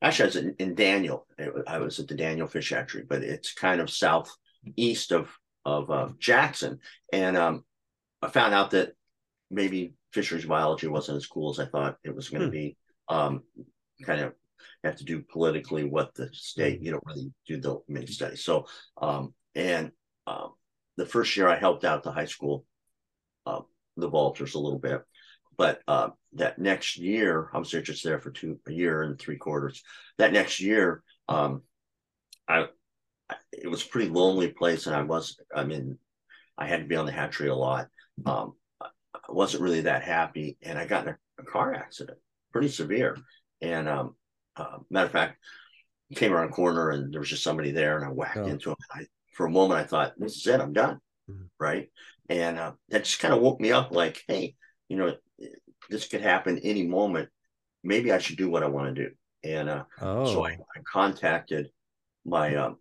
Actually, 0.00 0.22
I 0.22 0.26
was 0.26 0.36
in, 0.36 0.54
in 0.58 0.74
Daniel. 0.74 1.26
It 1.36 1.52
I 1.66 1.80
was 1.80 1.98
at 1.98 2.08
the 2.08 2.14
Daniel 2.14 2.48
Fish 2.48 2.70
Hatchery, 2.70 3.04
but 3.06 3.22
it's 3.22 3.52
kind 3.52 3.82
of 3.82 3.90
southeast 3.90 5.12
of 5.12 5.28
of 5.66 5.90
uh, 5.90 6.08
Jackson, 6.18 6.78
and 7.12 7.36
um, 7.36 7.62
I 8.24 8.30
found 8.30 8.54
out 8.54 8.70
that 8.72 8.92
maybe 9.50 9.94
fisheries 10.12 10.44
biology 10.44 10.86
wasn't 10.88 11.16
as 11.16 11.26
cool 11.26 11.50
as 11.50 11.58
I 11.58 11.66
thought 11.66 11.98
it 12.04 12.14
was 12.14 12.28
going 12.28 12.40
to 12.42 12.46
Hmm. 12.46 12.52
be. 12.52 12.76
Um, 13.08 13.42
kind 14.04 14.20
of 14.20 14.32
have 14.82 14.96
to 14.96 15.04
do 15.04 15.22
politically 15.22 15.84
what 15.84 16.14
the 16.14 16.28
state, 16.32 16.82
you 16.82 16.90
don't 16.90 17.06
really 17.06 17.32
do 17.46 17.60
the 17.60 17.80
mini 17.88 18.06
study. 18.06 18.36
So, 18.36 18.66
um, 19.00 19.34
and 19.54 19.92
um, 20.26 20.52
the 20.96 21.06
first 21.06 21.36
year 21.36 21.48
I 21.48 21.56
helped 21.56 21.84
out 21.84 22.02
the 22.02 22.12
high 22.12 22.24
school, 22.26 22.64
uh, 23.46 23.60
the 23.96 24.10
vaulters 24.10 24.54
a 24.54 24.58
little 24.58 24.78
bit, 24.78 25.02
but 25.56 25.80
uh, 25.86 26.10
that 26.34 26.58
next 26.58 26.96
year 26.98 27.50
I 27.52 27.58
was 27.58 27.70
just 27.70 28.04
there 28.04 28.20
for 28.20 28.30
two 28.30 28.58
a 28.66 28.72
year 28.72 29.02
and 29.02 29.18
three 29.18 29.36
quarters. 29.36 29.82
That 30.18 30.32
next 30.32 30.60
year, 30.60 31.02
um, 31.28 31.62
I 32.48 32.68
it 33.52 33.68
was 33.68 33.84
a 33.84 33.88
pretty 33.88 34.10
lonely 34.10 34.48
place, 34.48 34.86
and 34.86 34.94
I 34.96 35.02
was 35.02 35.36
I 35.54 35.64
mean, 35.64 35.98
I 36.58 36.66
had 36.66 36.80
to 36.80 36.86
be 36.86 36.96
on 36.96 37.06
the 37.06 37.12
hatchery 37.12 37.48
a 37.48 37.54
lot. 37.54 37.88
Um, 38.26 38.54
I 38.80 38.88
wasn't 39.28 39.62
really 39.62 39.82
that 39.82 40.02
happy, 40.02 40.58
and 40.62 40.78
I 40.78 40.86
got 40.86 41.06
in 41.06 41.14
a, 41.14 41.18
a 41.38 41.44
car 41.44 41.74
accident, 41.74 42.18
pretty 42.52 42.68
severe. 42.68 43.16
And 43.60 43.88
um, 43.88 44.16
uh, 44.56 44.78
matter 44.90 45.06
of 45.06 45.12
fact, 45.12 45.38
came 46.14 46.32
around 46.32 46.50
a 46.50 46.52
corner, 46.52 46.90
and 46.90 47.12
there 47.12 47.20
was 47.20 47.30
just 47.30 47.42
somebody 47.42 47.70
there, 47.70 47.96
and 47.96 48.04
I 48.04 48.08
whacked 48.10 48.36
Oh. 48.38 48.46
into 48.46 48.70
him. 48.70 48.76
I, 48.92 49.06
for 49.34 49.46
a 49.46 49.50
moment, 49.50 49.80
I 49.80 49.84
thought, 49.84 50.14
"This 50.18 50.36
is 50.36 50.46
it. 50.46 50.60
I'm 50.60 50.72
done." 50.72 51.00
Mhm. 51.30 51.48
Right, 51.58 51.90
and 52.28 52.58
uh, 52.58 52.72
that 52.90 53.04
just 53.04 53.20
kind 53.20 53.34
of 53.34 53.40
woke 53.40 53.60
me 53.60 53.72
up. 53.72 53.90
Like, 53.90 54.22
hey, 54.28 54.56
you 54.88 54.96
know, 54.96 55.16
this 55.90 56.06
could 56.06 56.20
happen 56.20 56.58
any 56.58 56.86
moment. 56.86 57.30
Maybe 57.82 58.12
I 58.12 58.18
should 58.18 58.36
do 58.36 58.50
what 58.50 58.62
I 58.62 58.68
want 58.68 58.94
to 58.94 59.08
do. 59.08 59.14
And 59.42 59.68
uh, 59.68 59.84
Oh, 60.00 60.24
so 60.26 60.46
I, 60.46 60.50
I 60.52 60.80
contacted 60.90 61.70
my 62.24 62.54
um, 62.56 62.78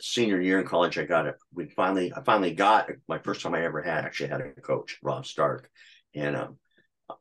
senior 0.00 0.40
year 0.40 0.60
in 0.60 0.66
college. 0.66 0.98
I 0.98 1.04
got 1.04 1.26
it. 1.26 1.36
We 1.52 1.66
finally, 1.66 2.12
I 2.14 2.22
finally 2.22 2.52
got 2.52 2.90
my 3.08 3.18
first 3.18 3.42
time 3.42 3.54
I 3.54 3.64
ever 3.64 3.82
had 3.82 4.04
actually 4.04 4.30
had 4.30 4.40
a 4.40 4.60
coach, 4.60 4.98
Rob 5.02 5.26
Stark, 5.26 5.70
and 6.14 6.36
um, 6.36 6.58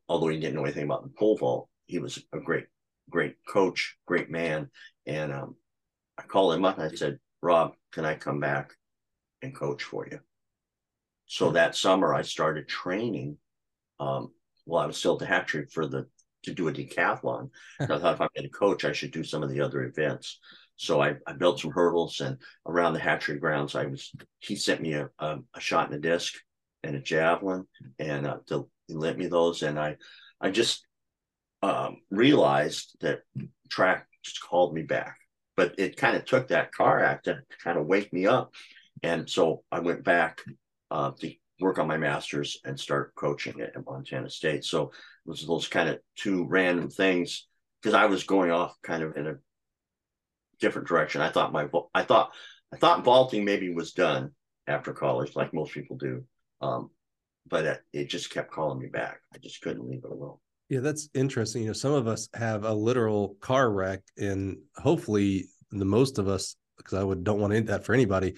although 0.07 0.29
he 0.29 0.39
didn't 0.39 0.55
know 0.55 0.63
anything 0.63 0.85
about 0.85 1.03
the 1.03 1.09
pole 1.09 1.37
vault, 1.37 1.69
he 1.85 1.99
was 1.99 2.23
a 2.33 2.39
great, 2.39 2.67
great 3.09 3.35
coach, 3.47 3.97
great 4.05 4.29
man. 4.29 4.69
And 5.05 5.31
um, 5.31 5.55
I 6.17 6.23
called 6.23 6.53
him 6.53 6.65
up 6.65 6.77
and 6.77 6.91
I 6.91 6.95
said, 6.95 7.19
Rob, 7.41 7.73
can 7.91 8.05
I 8.05 8.15
come 8.15 8.39
back 8.39 8.73
and 9.41 9.55
coach 9.55 9.83
for 9.83 10.07
you? 10.09 10.19
So 11.25 11.51
that 11.51 11.75
summer 11.75 12.13
I 12.13 12.23
started 12.23 12.67
training. 12.67 13.37
Um, 13.99 14.31
while 14.69 14.83
I 14.83 14.87
was 14.87 14.97
still 14.97 15.13
at 15.13 15.19
the 15.19 15.25
hatchery 15.25 15.65
for 15.65 15.87
the 15.87 16.07
to 16.43 16.53
do 16.53 16.67
a 16.67 16.71
decathlon. 16.73 17.49
I 17.79 17.85
thought 17.85 18.13
if 18.13 18.21
I'm 18.21 18.29
going 18.35 18.43
to 18.43 18.49
coach, 18.49 18.85
I 18.85 18.93
should 18.93 19.11
do 19.11 19.23
some 19.23 19.43
of 19.43 19.49
the 19.49 19.61
other 19.61 19.83
events. 19.83 20.39
So 20.79 21.01
I, 21.01 21.15
I 21.27 21.33
built 21.33 21.59
some 21.59 21.71
hurdles 21.71 22.21
and 22.21 22.37
around 22.65 22.93
the 22.93 22.99
hatchery 22.99 23.37
grounds, 23.37 23.75
I 23.75 23.85
was 23.85 24.13
he 24.39 24.55
sent 24.55 24.81
me 24.81 24.93
a, 24.93 25.09
a, 25.19 25.39
a 25.53 25.59
shot 25.59 25.89
in 25.89 25.97
a 25.97 25.99
disc 25.99 26.35
and 26.83 26.95
a 26.95 27.01
javelin, 27.01 27.65
and 27.99 28.25
uh, 28.25 28.37
to, 28.47 28.69
he 28.87 28.93
lent 28.93 29.17
me 29.17 29.27
those, 29.27 29.61
and 29.61 29.77
I 29.77 29.97
I 30.39 30.51
just 30.51 30.85
um, 31.61 31.97
realized 32.09 32.95
that 33.01 33.23
track 33.69 34.07
just 34.23 34.41
called 34.41 34.73
me 34.73 34.83
back, 34.83 35.17
but 35.57 35.75
it 35.77 35.97
kind 35.97 36.15
of 36.15 36.23
took 36.23 36.47
that 36.47 36.71
car 36.71 37.03
accident 37.03 37.45
to 37.49 37.57
kind 37.61 37.77
of 37.77 37.85
wake 37.85 38.13
me 38.13 38.25
up, 38.25 38.53
and 39.03 39.29
so 39.29 39.63
I 39.73 39.79
went 39.81 40.05
back 40.05 40.39
uh, 40.91 41.11
to 41.19 41.33
work 41.59 41.77
on 41.77 41.87
my 41.87 41.97
master's 41.97 42.57
and 42.63 42.79
start 42.79 43.13
coaching 43.15 43.59
at 43.59 43.85
Montana 43.85 44.29
State. 44.29 44.63
So 44.63 44.83
it 44.83 44.91
was 45.25 45.45
those 45.45 45.67
kind 45.67 45.89
of 45.89 45.99
two 46.15 46.45
random 46.47 46.89
things 46.89 47.47
because 47.81 47.93
I 47.93 48.05
was 48.05 48.23
going 48.23 48.51
off 48.51 48.75
kind 48.81 49.03
of 49.03 49.17
in 49.17 49.27
a 49.27 49.35
different 50.59 50.87
direction. 50.87 51.21
I 51.21 51.29
thought 51.29 51.53
my 51.53 51.67
I 51.93 52.03
thought 52.03 52.31
I 52.73 52.77
thought 52.77 53.03
vaulting 53.03 53.45
maybe 53.45 53.73
was 53.73 53.93
done 53.93 54.31
after 54.67 54.93
college, 54.93 55.35
like 55.35 55.53
most 55.53 55.73
people 55.73 55.97
do. 55.97 56.23
Um, 56.61 56.91
but 57.47 57.65
it, 57.65 57.81
it 57.93 58.09
just 58.09 58.31
kept 58.31 58.51
calling 58.51 58.79
me 58.79 58.87
back. 58.87 59.21
I 59.33 59.37
just 59.39 59.61
couldn't 59.61 59.87
leave 59.89 60.03
it 60.03 60.11
alone. 60.11 60.37
yeah, 60.69 60.81
that's 60.81 61.09
interesting. 61.13 61.63
You 61.63 61.69
know, 61.69 61.73
some 61.73 61.93
of 61.93 62.07
us 62.07 62.29
have 62.33 62.63
a 62.63 62.73
literal 62.73 63.35
car 63.41 63.71
wreck, 63.71 64.01
and 64.17 64.57
hopefully, 64.75 65.45
the 65.71 65.85
most 65.85 66.19
of 66.19 66.27
us, 66.27 66.55
because 66.77 66.93
I 66.93 67.03
would 67.03 67.23
don't 67.23 67.39
want 67.39 67.67
that 67.67 67.85
for 67.85 67.93
anybody, 67.93 68.35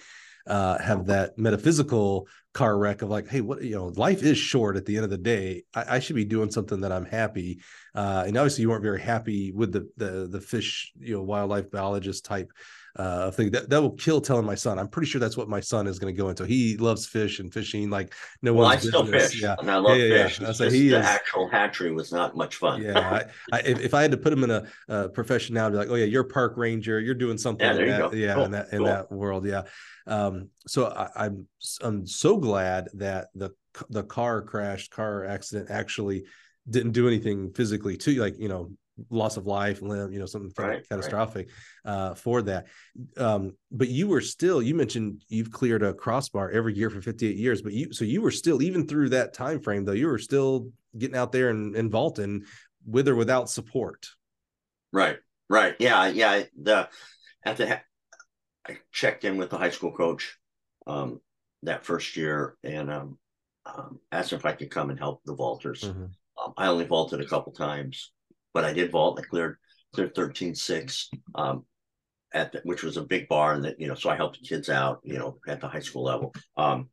uh, 0.47 0.77
have 0.79 1.07
that 1.07 1.37
metaphysical 1.37 2.27
car 2.53 2.77
wreck 2.77 3.01
of 3.01 3.09
like, 3.09 3.27
hey, 3.27 3.41
what 3.41 3.61
you 3.61 3.75
know, 3.75 3.87
life 3.95 4.23
is 4.23 4.37
short. 4.37 4.75
At 4.75 4.85
the 4.85 4.95
end 4.95 5.05
of 5.05 5.09
the 5.09 5.17
day, 5.17 5.63
I, 5.73 5.95
I 5.95 5.99
should 5.99 6.15
be 6.15 6.25
doing 6.25 6.51
something 6.51 6.81
that 6.81 6.91
I'm 6.91 7.05
happy. 7.05 7.61
Uh, 7.95 8.23
and 8.27 8.37
obviously, 8.37 8.63
you 8.63 8.69
weren't 8.69 8.83
very 8.83 9.01
happy 9.01 9.51
with 9.51 9.71
the 9.71 9.89
the 9.97 10.27
the 10.29 10.41
fish, 10.41 10.91
you 10.99 11.15
know, 11.15 11.23
wildlife 11.23 11.71
biologist 11.71 12.25
type 12.25 12.51
uh 12.97 13.31
thing 13.31 13.49
that 13.51 13.69
that 13.69 13.81
will 13.81 13.91
kill 13.91 14.19
telling 14.19 14.45
my 14.45 14.55
son. 14.55 14.77
I'm 14.77 14.87
pretty 14.89 15.07
sure 15.09 15.19
that's 15.19 15.37
what 15.37 15.47
my 15.47 15.59
son 15.59 15.87
is 15.87 15.97
going 15.99 16.13
to 16.13 16.17
go 16.21 16.29
into. 16.29 16.45
He 16.45 16.75
loves 16.77 17.05
fish 17.05 17.39
and 17.39 17.51
fishing 17.53 17.89
like 17.89 18.13
no 18.41 18.53
Well, 18.53 18.65
I 18.65 18.71
one's 18.75 18.87
still 18.87 19.03
business. 19.03 19.31
fish, 19.31 19.41
Yeah. 19.41 19.55
and 19.59 19.71
I 19.71 19.77
love 19.77 19.97
Yeah, 19.97 20.03
yeah, 20.05 20.15
yeah. 20.15 20.27
fish. 20.27 20.41
I 20.41 20.49
It's 20.49 20.59
he 20.73 20.89
the 20.89 20.99
is- 20.99 21.05
actual 21.05 21.47
hatchery 21.49 21.91
was 21.93 22.11
not 22.11 22.35
much 22.35 22.57
fun. 22.57 22.81
Yeah, 22.81 22.99
I, 23.51 23.55
I, 23.57 23.59
if, 23.61 23.79
if 23.79 23.93
I 23.93 24.01
had 24.01 24.11
to 24.11 24.17
put 24.17 24.33
him 24.33 24.43
in 24.43 24.51
a, 24.51 24.67
a 24.89 25.09
profession 25.09 25.55
now, 25.55 25.67
I'd 25.67 25.71
be 25.71 25.77
like, 25.77 25.89
oh 25.89 25.95
yeah, 25.95 26.05
you're 26.05 26.23
a 26.23 26.27
park 26.27 26.57
ranger, 26.57 26.99
you're 26.99 27.15
doing 27.15 27.37
something 27.37 27.65
Yeah, 27.65 27.73
there 27.73 27.85
you 27.85 27.91
that, 27.91 28.11
go. 28.11 28.17
yeah, 28.17 28.33
Cool, 28.35 28.45
in 28.45 28.51
that 28.51 28.67
in 28.73 28.77
cool. 28.79 28.87
that 28.87 29.11
world, 29.11 29.45
yeah. 29.45 29.63
Um, 30.07 30.49
so 30.67 30.87
I, 30.87 31.09
I'm 31.25 31.47
I'm 31.81 32.05
so 32.07 32.37
glad 32.37 32.89
that 32.95 33.27
the 33.35 33.51
the 33.89 34.03
car 34.03 34.41
crash, 34.41 34.89
car 34.89 35.23
accident 35.25 35.69
actually 35.71 36.25
didn't 36.69 36.91
do 36.91 37.07
anything 37.07 37.53
physically 37.53 37.95
to 37.97 38.11
you, 38.11 38.21
like 38.21 38.37
you 38.37 38.49
know, 38.49 38.71
loss 39.09 39.37
of 39.37 39.45
life, 39.45 39.81
limb, 39.81 40.11
you 40.11 40.19
know, 40.19 40.25
something 40.25 40.51
Right, 40.57 40.67
right. 40.67 40.89
catastrophic 40.89 41.49
uh, 41.85 42.13
for 42.13 42.41
that. 42.43 42.67
Um, 43.17 43.53
but 43.71 43.89
you 43.89 44.07
were 44.07 44.21
still, 44.21 44.61
you 44.61 44.75
mentioned 44.75 45.23
you've 45.27 45.51
cleared 45.51 45.83
a 45.83 45.93
crossbar 45.93 46.51
every 46.51 46.73
year 46.73 46.89
for 46.89 47.01
58 47.01 47.35
years, 47.35 47.61
but 47.61 47.73
you 47.73 47.93
so 47.93 48.05
you 48.05 48.21
were 48.21 48.31
still 48.31 48.61
even 48.61 48.87
through 48.87 49.09
that 49.09 49.33
time 49.33 49.61
frame 49.61 49.85
though, 49.85 49.91
you 49.91 50.07
were 50.07 50.17
still 50.17 50.69
getting 50.97 51.15
out 51.15 51.31
there 51.31 51.49
and, 51.49 51.75
and 51.75 51.91
vaulting 51.91 52.43
with 52.85 53.07
or 53.07 53.15
without 53.15 53.49
support. 53.49 54.07
Right, 54.91 55.17
right. 55.49 55.75
Yeah, 55.79 56.07
yeah. 56.07 56.43
The 56.61 56.89
at 57.45 57.57
the 57.57 57.81
I 58.67 58.77
checked 58.91 59.23
in 59.23 59.37
with 59.37 59.49
the 59.49 59.57
high 59.57 59.69
school 59.71 59.91
coach 59.91 60.37
um, 60.87 61.19
that 61.63 61.85
first 61.85 62.15
year 62.15 62.55
and 62.63 62.91
um, 62.91 63.17
um, 63.65 63.99
asked 64.11 64.33
if 64.33 64.45
I 64.45 64.53
could 64.53 64.69
come 64.71 64.89
and 64.89 64.99
help 64.99 65.21
the 65.25 65.35
vaulters. 65.35 65.83
Um, 65.83 66.53
I 66.57 66.67
only 66.67 66.85
vaulted 66.85 67.21
a 67.21 67.27
couple 67.27 67.51
times, 67.53 68.11
but 68.53 68.65
I 68.65 68.73
did 68.73 68.91
vault. 68.91 69.19
I 69.19 69.23
cleared 69.23 69.57
cleared 69.93 70.15
thirteen 70.15 70.55
six 70.55 71.09
um, 71.35 71.65
at 72.33 72.51
the, 72.51 72.61
which 72.63 72.83
was 72.83 72.97
a 72.97 73.03
big 73.03 73.27
bar, 73.27 73.53
and 73.53 73.63
that 73.65 73.79
you 73.79 73.87
know, 73.87 73.95
so 73.95 74.09
I 74.09 74.15
helped 74.15 74.39
the 74.39 74.47
kids 74.47 74.69
out, 74.69 74.99
you 75.03 75.17
know, 75.17 75.37
at 75.47 75.61
the 75.61 75.67
high 75.67 75.79
school 75.79 76.03
level. 76.03 76.33
Um, 76.57 76.89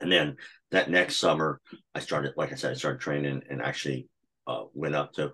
and 0.00 0.12
then 0.12 0.36
that 0.72 0.90
next 0.90 1.16
summer, 1.16 1.60
I 1.94 2.00
started, 2.00 2.34
like 2.36 2.52
I 2.52 2.56
said, 2.56 2.72
I 2.72 2.74
started 2.74 3.00
training 3.00 3.42
and 3.48 3.62
actually 3.62 4.08
uh, 4.46 4.64
went 4.74 4.94
up 4.94 5.14
to 5.14 5.32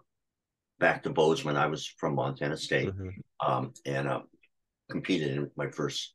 back 0.79 1.03
to 1.03 1.11
Bozeman. 1.11 1.57
I 1.57 1.67
was 1.67 1.87
from 1.87 2.15
Montana 2.15 2.57
State, 2.57 2.91
Mhm. 2.95 3.13
um, 3.41 3.73
and 3.87 4.07
uh, 4.09 4.23
competed 4.91 5.37
in 5.37 5.51
my 5.57 5.69
first 5.69 6.15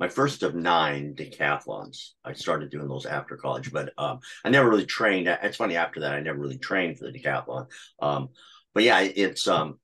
my 0.00 0.08
first 0.08 0.44
of 0.44 0.54
nine 0.54 1.12
decathlons. 1.16 2.10
I 2.24 2.32
started 2.32 2.70
doing 2.70 2.86
those 2.86 3.04
after 3.04 3.36
college, 3.36 3.72
but 3.72 3.92
um, 3.98 4.20
I 4.44 4.50
never 4.50 4.70
really 4.70 4.86
trained. 4.86 5.26
It's 5.26 5.56
funny 5.56 5.74
after 5.74 5.98
that 6.00 6.12
I 6.14 6.20
never 6.20 6.38
really 6.38 6.58
trained 6.58 6.98
for 6.98 7.06
the 7.10 7.18
decathlon. 7.18 7.66
Um, 8.00 8.28
but 8.74 8.82
yeah, 8.82 9.00
it's 9.00 9.46
um, 9.46 9.78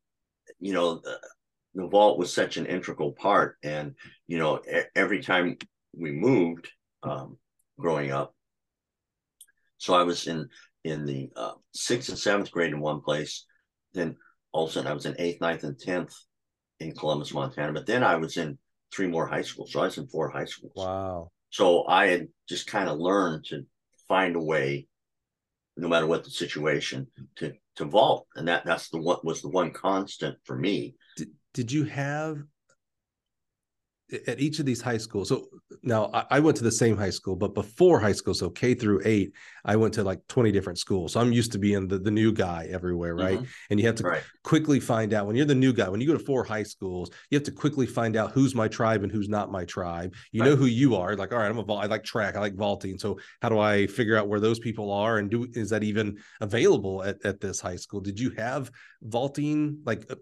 you 0.61 0.73
know, 0.73 0.97
the, 0.97 1.19
the 1.75 1.87
vault 1.87 2.19
was 2.19 2.33
such 2.33 2.57
an 2.57 2.67
integral 2.67 3.12
part, 3.12 3.57
and 3.62 3.95
you 4.26 4.38
know, 4.38 4.61
every 4.95 5.23
time 5.23 5.59
we 5.97 6.12
moved, 6.12 6.69
um, 7.03 7.37
growing 7.79 8.11
up. 8.11 8.35
So 9.79 9.95
I 9.95 10.03
was 10.03 10.26
in 10.26 10.49
in 10.85 11.07
the 11.07 11.31
uh, 11.37 11.53
sixth 11.73 12.09
and 12.09 12.19
seventh 12.19 12.50
grade 12.50 12.73
in 12.73 12.81
one 12.81 13.00
place, 13.00 13.47
then 13.95 14.17
all 14.53 14.64
of 14.64 14.71
a 14.71 14.73
sudden 14.73 14.91
I 14.91 14.95
was 14.95 15.07
in 15.07 15.17
eighth, 15.19 15.41
ninth, 15.41 15.64
and 15.64 15.79
tenth 15.79 16.14
in 16.81 16.95
Columbus, 16.95 17.33
Montana. 17.33 17.73
But 17.73 17.87
then 17.87 18.05
I 18.05 18.17
was 18.17 18.37
in 18.37 18.59
three 18.95 19.07
more 19.07 19.26
high 19.26 19.43
schools, 19.43 19.73
so 19.73 19.81
I 19.81 19.85
was 19.85 19.99
in 19.99 20.07
four 20.07 20.31
high 20.31 20.45
schools. 20.45 20.75
Wow. 20.76 21.31
So 21.50 21.87
I 21.87 22.07
had 22.07 22.29
just 22.49 22.67
kind 22.67 22.88
of 22.88 22.99
learned 22.99 23.45
to 23.47 23.64
find 24.09 24.37
a 24.37 24.41
way, 24.41 24.87
no 25.76 25.88
matter 25.88 26.07
what 26.07 26.25
the 26.25 26.31
situation, 26.31 27.07
to 27.37 27.53
to 27.76 27.85
vault, 27.85 28.26
and 28.37 28.49
that 28.49 28.64
that's 28.64 28.88
the 28.90 28.99
one 28.99 29.19
was 29.25 29.43
the 29.43 29.49
one 29.49 29.73
constant 29.73 30.38
for 30.45 30.57
me. 30.57 30.95
Did, 31.16 31.31
did 31.52 31.73
you 31.73 31.85
have 31.85 32.38
at 34.26 34.40
each 34.40 34.59
of 34.59 34.66
these 34.66 34.80
high 34.80 34.99
schools? 34.99 35.28
So 35.28 35.47
now 35.83 36.11
I, 36.12 36.25
I 36.33 36.40
went 36.40 36.56
to 36.59 36.64
the 36.64 36.73
same 36.73 36.97
high 36.97 37.11
school, 37.11 37.37
but 37.37 37.54
before 37.54 38.00
high 38.00 38.12
school, 38.12 38.35
so 38.35 38.50
K 38.50 38.75
through 38.75 39.02
eight, 39.04 39.33
I 39.64 39.76
went 39.76 39.94
to 39.94 40.02
like 40.04 40.21
20 40.28 40.52
different 40.52 40.78
schools. 40.78 41.12
So 41.12 41.21
I'm 41.21 41.33
used 41.33 41.52
to 41.52 41.59
being 41.59 41.88
the, 41.88 41.99
the 41.99 42.11
new 42.11 42.33
guy 42.33 42.68
everywhere, 42.71 43.14
right? 43.14 43.40
Mhm. 43.40 43.47
And 43.71 43.80
you 43.80 43.87
have 43.87 43.97
to 43.97 44.04
Right. 44.04 44.23
quickly 44.42 44.80
find 44.80 45.12
out 45.14 45.26
when 45.26 45.37
you're 45.37 45.47
the 45.47 45.54
new 45.54 45.73
guy, 45.73 45.88
when 45.88 46.00
you 46.00 46.06
go 46.06 46.12
to 46.16 46.25
four 46.25 46.44
high 46.44 46.62
schools, 46.62 47.11
you 47.30 47.37
have 47.37 47.44
to 47.44 47.52
quickly 47.52 47.87
find 47.87 48.16
out 48.16 48.33
who's 48.33 48.54
my 48.54 48.68
tribe 48.68 49.02
and 49.02 49.11
who's 49.12 49.28
not 49.28 49.50
my 49.50 49.64
tribe. 49.64 50.14
You 50.33 50.42
know 50.42 50.56
who 50.56 50.66
you 50.66 50.97
are. 50.97 51.16
Like, 51.16 51.33
all 51.33 51.38
right, 51.38 51.50
I'm 51.50 51.59
a 51.59 51.62
vault. 51.62 51.83
I 51.83 51.87
like 51.87 52.04
track. 52.04 52.37
I 52.37 52.40
like 52.40 52.54
vaulting. 52.54 52.99
So 52.99 53.18
how 53.40 53.49
do 53.49 53.59
I 53.59 53.87
figure 53.87 54.16
out 54.16 54.28
where 54.28 54.40
those 54.40 54.59
people 54.59 54.90
are? 54.92 55.18
And 55.18 55.30
do 55.30 55.47
is 55.54 55.71
that 55.71 55.83
even 55.83 56.18
available 56.40 57.02
at, 57.02 57.25
at 57.25 57.40
this 57.40 57.61
high 57.61 57.76
school? 57.76 58.00
Did 58.00 58.21
you 58.21 58.30
have 58.30 58.71
vaulting? 59.02 59.80
Like 59.85 60.04
uh, 60.11 60.16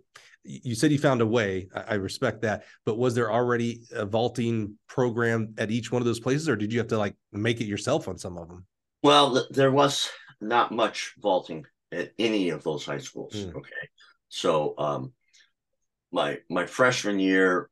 you 0.44 0.74
said 0.74 0.92
you 0.92 0.98
found 0.98 1.20
a 1.20 1.26
way. 1.26 1.68
I, 1.74 1.94
respect 1.94 2.42
that. 2.42 2.64
But 2.84 2.98
was 2.98 3.14
there 3.14 3.32
already 3.32 3.82
a 3.92 4.04
vaulting 4.04 4.76
program 4.88 5.54
at 5.58 5.70
each 5.70 5.92
one 5.92 6.02
of 6.02 6.06
those 6.06 6.20
places, 6.20 6.48
or 6.48 6.56
did 6.56 6.72
you 6.72 6.78
have 6.78 6.88
to 6.88 6.98
like 6.98 7.14
make 7.32 7.60
it 7.60 7.66
yourself 7.66 8.08
on 8.08 8.18
some 8.18 8.36
of 8.36 8.48
them? 8.48 8.66
Well, 9.02 9.46
there 9.50 9.70
was 9.70 10.10
not 10.40 10.72
much 10.72 11.14
vaulting 11.20 11.66
at 11.92 12.12
any 12.18 12.50
of 12.50 12.64
those 12.64 12.84
high 12.84 12.98
schools. 12.98 13.34
Mm. 13.34 13.54
Okay. 13.56 13.70
So 14.28 14.74
um 14.78 15.12
my 16.10 16.38
my 16.50 16.66
freshman 16.66 17.18
year, 17.18 17.70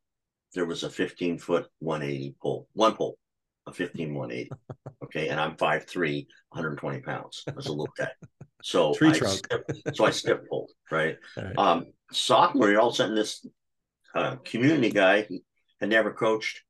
there 0.55 0.67
was 0.67 0.83
a 0.83 0.91
15 0.91 1.39
foot 1.39 1.69
180 1.81 2.37
pole, 2.41 2.69
one 2.73 2.95
pole, 2.95 3.19
a 3.71 3.75
15 3.75 4.15
180. 4.15 4.51
Okay. 5.03 5.29
And 5.29 5.41
I'm 5.41 5.57
5'3, 5.57 6.27
120 6.51 7.01
pounds. 7.01 7.43
I 7.49 7.53
was 7.53 7.67
a 7.67 7.71
little 7.73 7.89
guy. 7.99 8.11
So 8.63 8.95
Tree 8.99 9.09
I 9.09 9.13
trunk. 9.13 9.39
Stiff, 9.39 9.61
so 9.95 10.05
I 10.05 10.11
stiff 10.11 10.39
pulled, 10.49 10.71
right? 10.91 11.17
Right. 11.37 11.59
Um, 11.59 11.87
sophomore 12.13 12.69
year, 12.69 12.79
all 12.79 12.89
of 12.89 12.95
a 12.95 12.97
sudden, 12.97 13.15
this 13.17 13.45
uh, 14.15 14.37
community 14.45 14.91
guy 14.91 15.23
he 15.23 15.43
had 15.81 15.89
never 15.89 16.13
coached. 16.13 16.61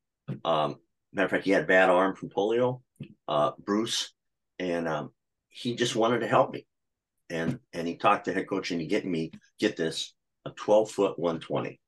Um, 0.43 0.77
matter 1.13 1.25
of 1.25 1.31
fact, 1.31 1.43
he 1.43 1.51
had 1.51 1.67
bad 1.67 1.89
arm 1.89 2.15
from 2.15 2.29
polio, 2.29 2.81
uh, 3.27 3.51
Bruce, 3.63 4.11
and 4.57 4.87
um, 4.87 5.11
he 5.49 5.75
just 5.75 5.95
wanted 5.95 6.19
to 6.21 6.27
help 6.27 6.51
me. 6.53 6.65
And 7.29 7.59
and 7.73 7.87
he 7.87 7.97
talked 7.97 8.25
to 8.25 8.33
head 8.33 8.47
coach 8.49 8.71
and 8.71 8.81
he 8.81 8.87
get 8.87 9.05
me 9.05 9.31
get 9.59 9.77
this 9.77 10.13
a 10.45 10.49
12 10.51 10.89
foot 10.89 11.19
120. 11.19 11.79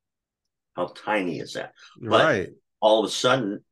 How 0.76 0.88
tiny 0.88 1.40
is 1.40 1.54
that? 1.54 1.74
but- 2.00 2.24
right. 2.24 2.50
All 2.80 3.00
of 3.00 3.06
a 3.06 3.12
sudden, 3.12 3.64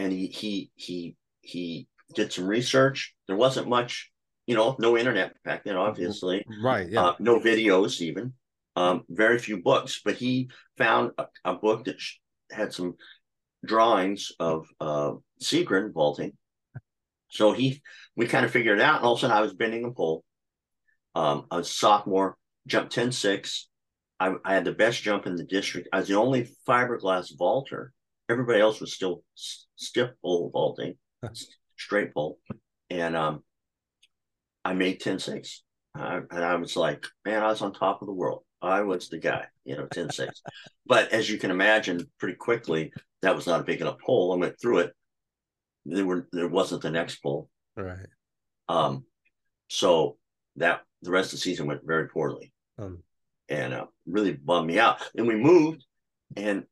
and 0.00 0.12
he 0.12 0.26
he 0.26 0.70
he 0.74 1.16
he 1.42 1.88
did 2.14 2.32
some 2.32 2.46
research. 2.46 3.14
There 3.26 3.36
wasn't 3.36 3.68
much, 3.68 4.10
you 4.46 4.54
know, 4.56 4.76
no 4.78 4.96
internet 4.98 5.34
back 5.44 5.64
then, 5.64 5.76
obviously 5.76 6.44
Right. 6.62 6.88
Yeah. 6.90 7.02
uh, 7.04 7.14
no 7.18 7.38
videos 7.38 8.00
even 8.00 8.32
um, 8.76 9.04
very 9.08 9.38
few 9.38 9.62
books 9.62 10.00
but 10.04 10.16
he 10.16 10.50
found 10.78 11.12
a, 11.18 11.26
a 11.44 11.54
book 11.54 11.84
that 11.84 12.00
sh- 12.00 12.16
had 12.50 12.72
some 12.72 12.94
drawings 13.64 14.32
of 14.38 14.66
uh, 14.80 15.12
Seagren 15.42 15.92
vaulting 15.92 16.32
so 17.28 17.52
he 17.52 17.82
we 18.16 18.26
kind 18.26 18.44
of 18.44 18.50
figured 18.50 18.78
it 18.78 18.84
out 18.84 18.96
and 18.98 19.04
all 19.04 19.12
of 19.14 19.18
a 19.18 19.20
sudden 19.20 19.36
I 19.36 19.40
was 19.42 19.54
bending 19.54 19.84
a 19.84 19.90
pole 19.90 20.24
um, 21.14 21.46
I 21.50 21.56
was 21.58 21.68
a 21.68 21.72
sophomore 21.72 22.36
jumped 22.66 22.94
10-6 22.94 23.64
I, 24.18 24.34
I 24.44 24.54
had 24.54 24.64
the 24.64 24.72
best 24.84 25.02
jump 25.02 25.26
in 25.26 25.36
the 25.36 25.44
district 25.44 25.88
I 25.92 25.98
was 26.00 26.08
the 26.08 26.14
only 26.14 26.48
fiberglass 26.66 27.36
vaulter 27.36 27.92
everybody 28.30 28.60
else 28.60 28.80
was 28.80 28.94
still 28.94 29.22
stiff 29.76 30.10
pole 30.22 30.50
vaulting 30.52 30.94
straight 31.76 32.14
pole 32.14 32.38
and 32.88 33.14
um, 33.16 33.42
I 34.64 34.72
made 34.74 35.00
10-6 35.00 35.58
uh, 35.98 36.20
and 36.30 36.44
I 36.44 36.54
was 36.56 36.76
like, 36.76 37.04
man, 37.24 37.42
I 37.42 37.48
was 37.48 37.62
on 37.62 37.72
top 37.72 38.00
of 38.00 38.06
the 38.06 38.14
world. 38.14 38.44
I 38.62 38.82
was 38.82 39.08
the 39.08 39.18
guy, 39.18 39.46
you 39.64 39.76
know, 39.76 39.86
10 39.86 40.10
6. 40.10 40.42
but 40.86 41.10
as 41.12 41.28
you 41.30 41.38
can 41.38 41.50
imagine, 41.50 42.06
pretty 42.18 42.36
quickly, 42.36 42.92
that 43.22 43.34
was 43.34 43.46
not 43.46 43.60
a 43.60 43.64
big 43.64 43.80
enough 43.80 43.98
pole. 44.04 44.32
I 44.32 44.36
went 44.36 44.60
through 44.60 44.78
it. 44.80 44.92
There 45.86 46.06
were 46.06 46.28
there 46.32 46.48
wasn't 46.48 46.82
the 46.82 46.90
next 46.90 47.16
pole. 47.22 47.48
right. 47.76 48.06
Um, 48.68 49.04
so 49.68 50.18
that 50.56 50.82
the 51.02 51.10
rest 51.10 51.32
of 51.32 51.38
the 51.38 51.42
season 51.42 51.66
went 51.66 51.80
very 51.84 52.08
poorly 52.08 52.52
Um, 52.78 53.02
and 53.48 53.72
uh, 53.72 53.86
really 54.06 54.32
bummed 54.32 54.66
me 54.66 54.78
out. 54.78 54.98
And 55.16 55.26
we 55.26 55.36
moved, 55.36 55.84
and 56.36 56.64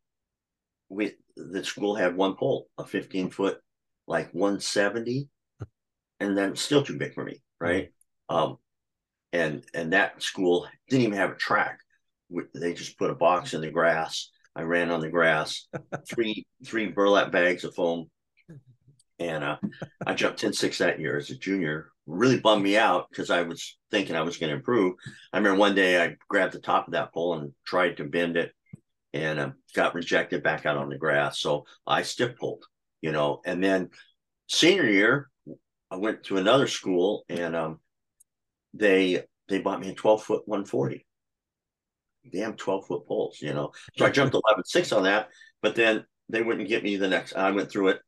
we 0.90 1.14
the 1.38 1.64
school 1.64 1.94
had 1.94 2.16
one 2.16 2.34
pole, 2.34 2.68
a 2.78 2.84
15 2.84 3.30
foot, 3.30 3.58
like 4.06 4.32
170, 4.32 5.28
and 6.20 6.36
then 6.36 6.56
still 6.56 6.82
too 6.82 6.98
big 6.98 7.14
for 7.14 7.24
me, 7.24 7.42
right? 7.60 7.90
Um, 8.28 8.58
and 9.32 9.64
and 9.74 9.92
that 9.92 10.22
school 10.22 10.66
didn't 10.88 11.04
even 11.04 11.18
have 11.18 11.30
a 11.30 11.36
track. 11.36 11.78
They 12.54 12.74
just 12.74 12.98
put 12.98 13.10
a 13.10 13.14
box 13.14 13.54
in 13.54 13.60
the 13.60 13.70
grass. 13.70 14.30
I 14.56 14.62
ran 14.62 14.90
on 14.90 15.00
the 15.00 15.08
grass, 15.08 15.68
three 16.08 16.46
three 16.66 16.88
burlap 16.88 17.30
bags 17.30 17.64
of 17.64 17.74
foam, 17.74 18.10
and 19.18 19.44
uh, 19.44 19.56
I 20.06 20.14
jumped 20.14 20.40
10-6 20.40 20.78
that 20.78 21.00
year 21.00 21.16
as 21.16 21.30
a 21.30 21.36
junior. 21.36 21.90
Really 22.06 22.40
bummed 22.40 22.62
me 22.62 22.76
out 22.76 23.06
because 23.10 23.30
I 23.30 23.42
was 23.42 23.76
thinking 23.90 24.16
I 24.16 24.22
was 24.22 24.38
going 24.38 24.50
to 24.50 24.56
improve. 24.56 24.94
I 25.32 25.38
remember 25.38 25.58
one 25.58 25.74
day 25.74 26.02
I 26.02 26.16
grabbed 26.28 26.54
the 26.54 26.60
top 26.60 26.86
of 26.86 26.92
that 26.92 27.12
pole 27.12 27.34
and 27.34 27.52
tried 27.66 27.96
to 27.98 28.04
bend 28.04 28.36
it, 28.36 28.52
and 29.12 29.38
uh, 29.38 29.50
got 29.74 29.94
rejected 29.94 30.42
back 30.42 30.66
out 30.66 30.76
on 30.76 30.88
the 30.88 30.98
grass. 30.98 31.40
So 31.40 31.64
I 31.86 32.02
stiff 32.02 32.36
pulled, 32.36 32.64
you 33.00 33.12
know. 33.12 33.40
And 33.44 33.62
then 33.62 33.90
senior 34.48 34.86
year, 34.86 35.30
I 35.90 35.96
went 35.96 36.24
to 36.24 36.36
another 36.36 36.66
school 36.66 37.24
and 37.28 37.56
um, 37.56 37.80
they 38.74 39.24
they 39.48 39.58
bought 39.60 39.80
me 39.80 39.88
a 39.90 39.94
12 39.94 40.22
foot 40.22 40.42
140 40.46 41.06
damn 42.30 42.52
12 42.54 42.86
foot 42.86 43.06
poles 43.06 43.38
you 43.40 43.54
know 43.54 43.72
so 43.96 44.04
i 44.04 44.10
jumped 44.10 44.34
11 44.46 44.62
6 44.64 44.92
on 44.92 45.04
that 45.04 45.28
but 45.62 45.74
then 45.74 46.04
they 46.28 46.42
wouldn't 46.42 46.68
get 46.68 46.82
me 46.82 46.96
the 46.96 47.08
next 47.08 47.34
i 47.34 47.50
went 47.50 47.70
through 47.70 47.88
it 47.88 48.00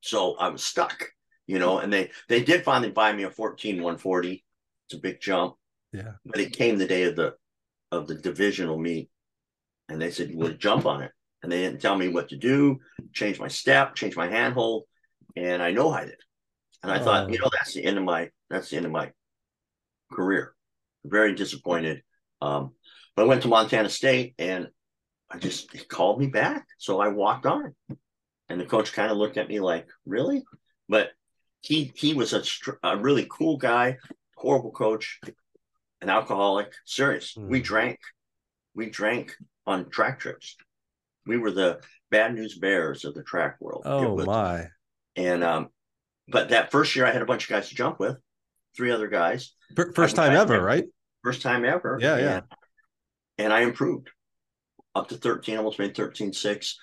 so 0.00 0.34
i 0.38 0.48
was 0.48 0.64
stuck 0.64 1.04
you 1.46 1.60
know 1.60 1.78
and 1.78 1.92
they 1.92 2.10
they 2.28 2.42
did 2.42 2.64
finally 2.64 2.90
buy 2.90 3.12
me 3.12 3.22
a 3.22 3.30
14 3.30 3.76
140 3.76 4.44
it's 4.88 4.98
a 4.98 5.00
big 5.00 5.20
jump 5.20 5.54
Yeah. 5.92 6.12
but 6.24 6.40
it 6.40 6.52
came 6.52 6.76
the 6.78 6.86
day 6.86 7.04
of 7.04 7.14
the 7.14 7.34
of 7.92 8.08
the 8.08 8.16
divisional 8.16 8.78
meet 8.78 9.08
and 9.88 10.00
they 10.00 10.10
said 10.10 10.30
you 10.30 10.38
would 10.38 10.58
jump 10.58 10.86
on 10.86 11.02
it 11.02 11.12
and 11.42 11.50
they 11.52 11.60
didn't 11.62 11.80
tell 11.80 11.96
me 11.96 12.08
what 12.08 12.28
to 12.30 12.36
do 12.36 12.78
change 13.12 13.38
my 13.38 13.48
step 13.48 13.94
change 13.94 14.16
my 14.16 14.28
handhold 14.28 14.84
and 15.36 15.62
i 15.62 15.70
know 15.70 15.90
i 15.90 16.04
did 16.04 16.16
and 16.82 16.90
i 16.92 16.98
thought 16.98 17.24
Oh. 17.28 17.32
you 17.32 17.38
know 17.38 17.50
that's 17.52 17.74
the 17.74 17.84
end 17.84 17.98
of 17.98 18.04
my 18.04 18.30
that's 18.50 18.70
the 18.70 18.76
end 18.76 18.86
of 18.86 18.92
my 18.92 19.10
career. 20.12 20.54
Very 21.04 21.34
disappointed. 21.34 22.02
Um, 22.40 22.72
but 23.16 23.22
I 23.22 23.26
went 23.26 23.42
to 23.42 23.48
Montana 23.48 23.88
State 23.88 24.34
and 24.38 24.68
I 25.28 25.38
just 25.38 25.72
he 25.72 25.84
called 25.84 26.20
me 26.20 26.28
back. 26.28 26.64
So 26.78 27.00
I 27.00 27.08
walked 27.08 27.44
on. 27.44 27.74
And 28.48 28.60
the 28.60 28.64
coach 28.66 28.92
kind 28.92 29.10
of 29.10 29.16
looked 29.18 29.36
at 29.36 29.48
me 29.48 29.58
like, 29.58 29.88
really? 30.04 30.44
But 30.88 31.10
he 31.60 31.90
he 31.96 32.14
was 32.14 32.32
a, 32.34 32.44
str- 32.44 32.78
a 32.84 32.96
really 32.96 33.26
cool 33.28 33.56
guy, 33.56 33.98
horrible 34.36 34.70
coach, 34.70 35.18
an 36.00 36.08
alcoholic, 36.08 36.72
serious. 36.84 37.34
We 37.36 37.60
Mm. 37.60 37.64
drank. 37.64 37.98
We 38.76 38.88
drank 38.90 39.36
on 39.66 39.88
track 39.90 40.20
trips. 40.20 40.56
We 41.26 41.38
were 41.38 41.50
the 41.50 41.80
bad 42.10 42.34
news 42.34 42.58
bears 42.58 43.04
of 43.04 43.14
the 43.14 43.22
track 43.22 43.56
world. 43.60 43.82
Oh 43.84 44.14
was- 44.14 44.26
my. 44.26 44.66
and 45.16 45.42
um, 45.42 45.68
but 46.28 46.50
that 46.50 46.70
first 46.70 46.94
year 46.96 47.06
I 47.06 47.12
had 47.12 47.22
a 47.22 47.26
bunch 47.26 47.44
of 47.44 47.50
guys 47.50 47.68
to 47.68 47.74
jump 47.74 47.98
with, 47.98 48.16
three 48.76 48.90
other 48.90 49.08
guys. 49.08 49.52
First 49.94 50.18
I- 50.18 50.26
time 50.28 50.36
I- 50.36 50.40
ever, 50.40 50.60
right? 50.62 50.84
First 51.24 51.42
time 51.42 51.64
ever. 51.64 51.98
Yeah, 52.00 52.18
yeah. 52.18 52.34
And, 52.36 52.44
and 53.38 53.52
I 53.52 53.60
improved 53.62 54.10
up 54.94 55.08
to 55.08 55.16
13, 55.16 55.56
almost 55.58 55.78
made 55.80 55.96
13 55.96 56.32
6. 56.32 56.78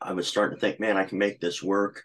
I 0.00 0.12
was 0.12 0.28
starting 0.28 0.56
to 0.56 0.60
think, 0.60 0.78
man, 0.78 0.96
I 0.96 1.04
can 1.04 1.18
make 1.18 1.40
this 1.40 1.62
work. 1.62 2.02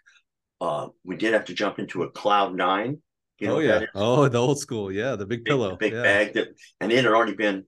Uh, 0.60 0.88
we 1.04 1.16
did 1.16 1.32
have 1.34 1.44
to 1.46 1.54
jump 1.54 1.78
into 1.78 2.02
a 2.02 2.10
cloud 2.10 2.54
nine. 2.56 3.00
You 3.38 3.46
know 3.46 3.56
oh 3.56 3.58
yeah. 3.60 3.80
Oh, 3.94 4.28
the 4.28 4.38
old 4.38 4.58
school. 4.58 4.90
Yeah, 4.90 5.14
the 5.14 5.24
big 5.26 5.44
Big, 5.44 5.46
pillow. 5.46 5.76
big 5.76 5.92
yeah. 5.92 6.02
bag 6.02 6.34
that, 6.34 6.48
and 6.80 6.90
it 6.90 6.96
had 7.04 7.06
already 7.06 7.34
been, 7.34 7.64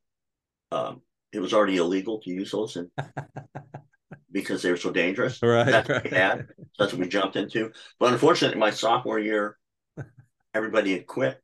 um, 0.72 1.02
it 1.32 1.40
was 1.40 1.52
already 1.54 1.76
illegal 1.76 2.20
to 2.20 2.30
use 2.30 2.50
those, 2.52 2.76
and 2.76 2.90
because 4.32 4.62
they 4.62 4.70
were 4.70 4.76
so 4.76 4.90
dangerous. 4.90 5.40
Right. 5.42 5.66
That's 5.70 5.88
what 5.88 6.04
we 6.04 6.10
had. 6.10 6.46
That's 6.78 6.92
what 6.92 7.00
we 7.00 7.08
jumped 7.08 7.36
into. 7.36 7.72
But 7.98 8.12
unfortunately, 8.12 8.58
my 8.58 8.70
sophomore 8.70 9.18
year, 9.18 9.58
everybody 10.54 10.92
had 10.92 11.06
quit, 11.06 11.42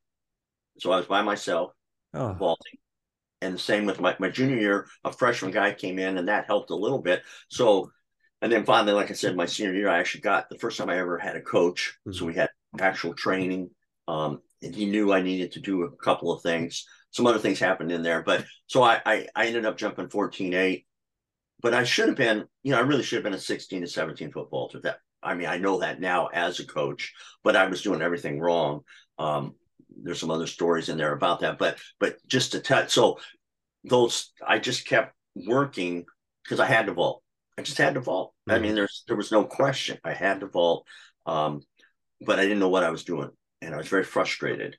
so 0.80 0.92
I 0.92 0.98
was 0.98 1.06
by 1.06 1.22
myself 1.22 1.72
Oh, 2.14 2.34
vaulting. 2.38 2.78
And 3.42 3.54
the 3.54 3.58
same 3.58 3.86
with 3.86 4.00
my, 4.00 4.16
my 4.20 4.30
junior 4.30 4.58
year, 4.58 4.86
a 5.04 5.12
freshman 5.12 5.52
guy 5.52 5.72
came 5.74 5.98
in 5.98 6.18
and 6.18 6.28
that 6.28 6.46
helped 6.46 6.70
a 6.70 6.76
little 6.76 7.00
bit. 7.00 7.22
So, 7.50 7.92
and 8.42 8.52
then 8.52 8.64
finally, 8.64 8.94
like 8.94 9.10
I 9.10 9.14
said, 9.14 9.36
my 9.36 9.46
senior 9.46 9.74
year, 9.74 9.88
I 9.90 9.98
actually 10.00 10.22
got 10.22 10.48
the 10.50 10.58
first 10.58 10.78
time 10.78 10.90
I 10.90 10.98
ever 10.98 11.18
had 11.18 11.36
a 11.36 11.42
coach. 11.42 11.96
So 12.10 12.24
Mhm. 12.24 12.26
we 12.26 12.34
had 12.34 12.50
actual 12.80 13.14
training. 13.14 13.70
Um, 14.08 14.40
and 14.62 14.74
he 14.74 14.86
knew 14.86 15.12
I 15.12 15.22
needed 15.22 15.52
to 15.52 15.60
do 15.60 15.82
a 15.84 15.90
couple 15.96 16.32
of 16.32 16.42
things. 16.42 16.86
Some 17.16 17.26
other 17.26 17.38
things 17.38 17.58
happened 17.58 17.90
in 17.90 18.02
there, 18.02 18.22
but 18.22 18.44
so 18.66 18.82
I, 18.82 19.00
I, 19.06 19.26
I 19.34 19.46
ended 19.46 19.64
up 19.64 19.78
jumping 19.78 20.10
14 20.10 20.52
8. 20.52 20.86
But 21.62 21.72
I 21.72 21.84
should 21.84 22.08
have 22.08 22.16
been, 22.18 22.44
you 22.62 22.72
know, 22.72 22.76
I 22.76 22.82
really 22.82 23.02
should 23.02 23.16
have 23.16 23.24
been 23.24 23.32
a 23.32 23.38
16 23.38 23.80
to 23.80 23.88
17 23.88 24.30
foot 24.32 24.50
vaulter. 24.50 24.80
That 24.82 24.98
I 25.22 25.34
mean, 25.34 25.46
I 25.46 25.56
know 25.56 25.78
that 25.78 25.98
now 25.98 26.26
as 26.26 26.60
a 26.60 26.66
coach, 26.66 27.14
but 27.42 27.56
I 27.56 27.64
was 27.68 27.80
doing 27.80 28.02
everything 28.02 28.38
wrong. 28.38 28.82
Um, 29.18 29.54
there's 30.02 30.20
some 30.20 30.30
other 30.30 30.46
stories 30.46 30.90
in 30.90 30.98
there 30.98 31.14
about 31.14 31.40
that, 31.40 31.56
but 31.56 31.78
but 31.98 32.18
just 32.26 32.52
to 32.52 32.60
touch, 32.60 32.92
so 32.92 33.18
those 33.82 34.30
I 34.46 34.58
just 34.58 34.86
kept 34.86 35.14
working 35.34 36.04
because 36.44 36.60
I 36.60 36.66
had 36.66 36.84
to 36.84 36.92
vault. 36.92 37.22
I 37.56 37.62
just 37.62 37.78
had 37.78 37.94
to 37.94 38.00
vault. 38.00 38.34
I 38.46 38.58
Mhm. 38.58 38.60
mean, 38.60 38.74
there's 38.74 39.04
there 39.06 39.16
was 39.16 39.32
no 39.32 39.44
question. 39.44 39.98
I 40.04 40.12
had 40.12 40.40
to 40.40 40.48
vault, 40.48 40.86
um, 41.24 41.62
but 42.20 42.38
I 42.38 42.42
didn't 42.42 42.58
know 42.58 42.68
what 42.68 42.84
I 42.84 42.90
was 42.90 43.04
doing, 43.04 43.30
and 43.62 43.72
I 43.74 43.78
was 43.78 43.88
very 43.88 44.04
frustrated 44.04 44.76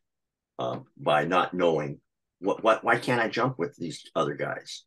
um, 0.59 0.85
by 0.95 1.25
not 1.25 1.55
knowing 1.55 1.99
what 2.39 2.63
what 2.63 2.83
why 2.83 2.97
can't 2.97 3.21
I 3.21 3.27
jump 3.27 3.57
with 3.57 3.75
these 3.77 4.03
other 4.15 4.35
guys? 4.35 4.83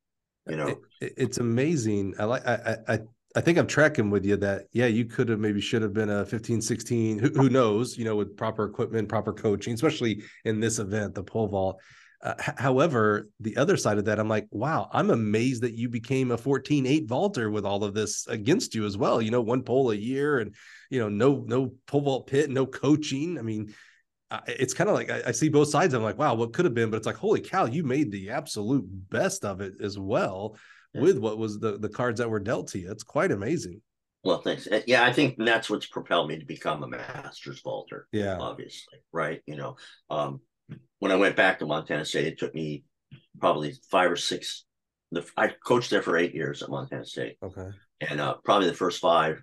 You 0.49 0.57
know, 0.57 0.67
it, 0.69 0.79
it- 1.01 1.15
it's 1.17 1.39
amazing. 1.39 2.15
I 2.19 2.25
like. 2.25 2.47
I, 2.47 2.77
I. 2.89 2.99
I- 3.37 3.41
think 3.43 3.59
I'm 3.59 3.69
tracking 3.69 4.11
with 4.11 4.25
you 4.25 4.37
that 4.39 4.65
yeah, 4.73 4.87
you 4.87 5.05
could 5.05 5.29
have 5.29 5.39
maybe 5.39 5.61
should 5.61 5.83
have 5.83 5.93
been 5.93 6.11
a 6.11 6.27
15, 6.27 6.61
16. 6.61 7.19
Who, 7.21 7.29
who 7.29 7.49
knows? 7.49 7.97
You 7.97 8.05
know, 8.05 8.17
with 8.17 8.37
proper 8.37 8.65
equipment, 8.65 9.09
proper 9.09 9.33
coaching, 9.33 9.73
especially 9.75 10.25
in 10.45 10.59
this 10.59 10.81
event, 10.81 11.15
the 11.15 11.23
pole 11.23 11.47
vault. 11.47 11.81
Uh, 12.23 12.35
however, 12.59 13.31
the 13.39 13.57
other 13.57 13.77
side 13.77 13.99
of 13.99 14.05
that, 14.07 14.19
I'm 14.19 14.29
like, 14.29 14.47
wow, 14.51 14.91
I'm 14.93 15.11
amazed 15.11 15.63
that 15.63 15.75
you 15.75 15.89
became 15.89 16.33
a 16.33 16.37
14 16.37 16.85
8 16.87 17.07
vaulter 17.09 17.51
with 17.51 17.65
all 17.65 17.83
of 17.85 17.95
this 17.95 18.27
against 18.27 18.75
you 18.75 18.85
as 18.85 18.97
well. 18.99 19.23
You 19.23 19.31
know, 19.31 19.41
one 19.41 19.63
pole 19.63 19.91
a 19.91 19.95
year 19.95 20.41
and, 20.41 20.55
you 20.91 20.99
know, 20.99 21.09
no, 21.09 21.45
no 21.47 21.73
pole 21.87 22.03
vault 22.03 22.27
pit, 22.27 22.51
no 22.51 22.67
coaching. 22.67 23.39
I 23.39 23.43
mean, 23.43 23.73
it's 24.47 24.75
kind 24.75 24.89
of 24.89 24.95
like 24.95 25.11
I, 25.11 25.23
I, 25.27 25.31
see 25.33 25.49
both 25.49 25.69
sides. 25.69 25.95
I'm 25.95 26.03
like, 26.03 26.19
wow, 26.19 26.35
what 26.35 26.53
could 26.53 26.65
have 26.65 26.75
been, 26.75 26.91
but 26.91 26.99
it's 26.99 27.07
like, 27.07 27.17
holy 27.17 27.41
cow, 27.41 27.65
you 27.67 27.83
made 27.83 28.13
the 28.13 28.31
absolute 28.31 28.85
best 29.11 29.45
of 29.45 29.61
it 29.61 29.75
as 29.81 29.99
well 29.99 30.57
yeah. 30.95 31.01
with 31.03 31.19
what 31.19 31.39
was 31.39 31.59
the 31.59 31.79
the 31.79 31.89
cards 31.89 32.19
that 32.21 32.31
were 32.31 32.41
dealt 32.41 32.69
to 32.69 32.79
you. 32.79 32.91
It's 32.91 33.03
quite 33.03 33.33
amazing. 33.33 33.81
Well, 34.23 34.43
thanks. 34.43 34.67
Uh, 34.67 34.83
yeah, 34.87 35.05
I 35.05 35.13
think 35.13 35.37
that's 35.39 35.71
what's 35.71 35.87
propelled 35.87 36.29
me 36.29 36.39
to 36.39 36.45
become 36.45 36.83
a 36.83 36.89
master's 36.89 37.61
vaulter. 37.61 38.07
Yeah, 38.13 38.39
obviously, 38.39 38.99
right? 39.13 39.41
You 39.47 39.57
know, 39.57 39.77
um, 40.11 40.41
when 40.99 41.13
I 41.13 41.17
went 41.17 41.37
back 41.37 41.59
to 41.59 41.67
Montana 41.67 42.05
State, 42.05 42.27
it 42.27 42.39
took 42.39 42.55
me 42.55 42.85
probably 43.41 43.75
five 43.91 44.11
or 44.11 44.17
six. 44.17 44.65
The 45.11 45.27
I 45.37 45.53
coached 45.65 45.91
there 45.91 46.03
for 46.03 46.17
eight 46.17 46.35
years 46.35 46.63
at 46.63 46.71
Montana 46.71 47.05
State. 47.05 47.37
Okay, 47.43 47.71
and 48.01 48.21
uh, 48.21 48.35
probably 48.45 48.69
the 48.69 48.75
first 48.75 49.01
five 49.01 49.43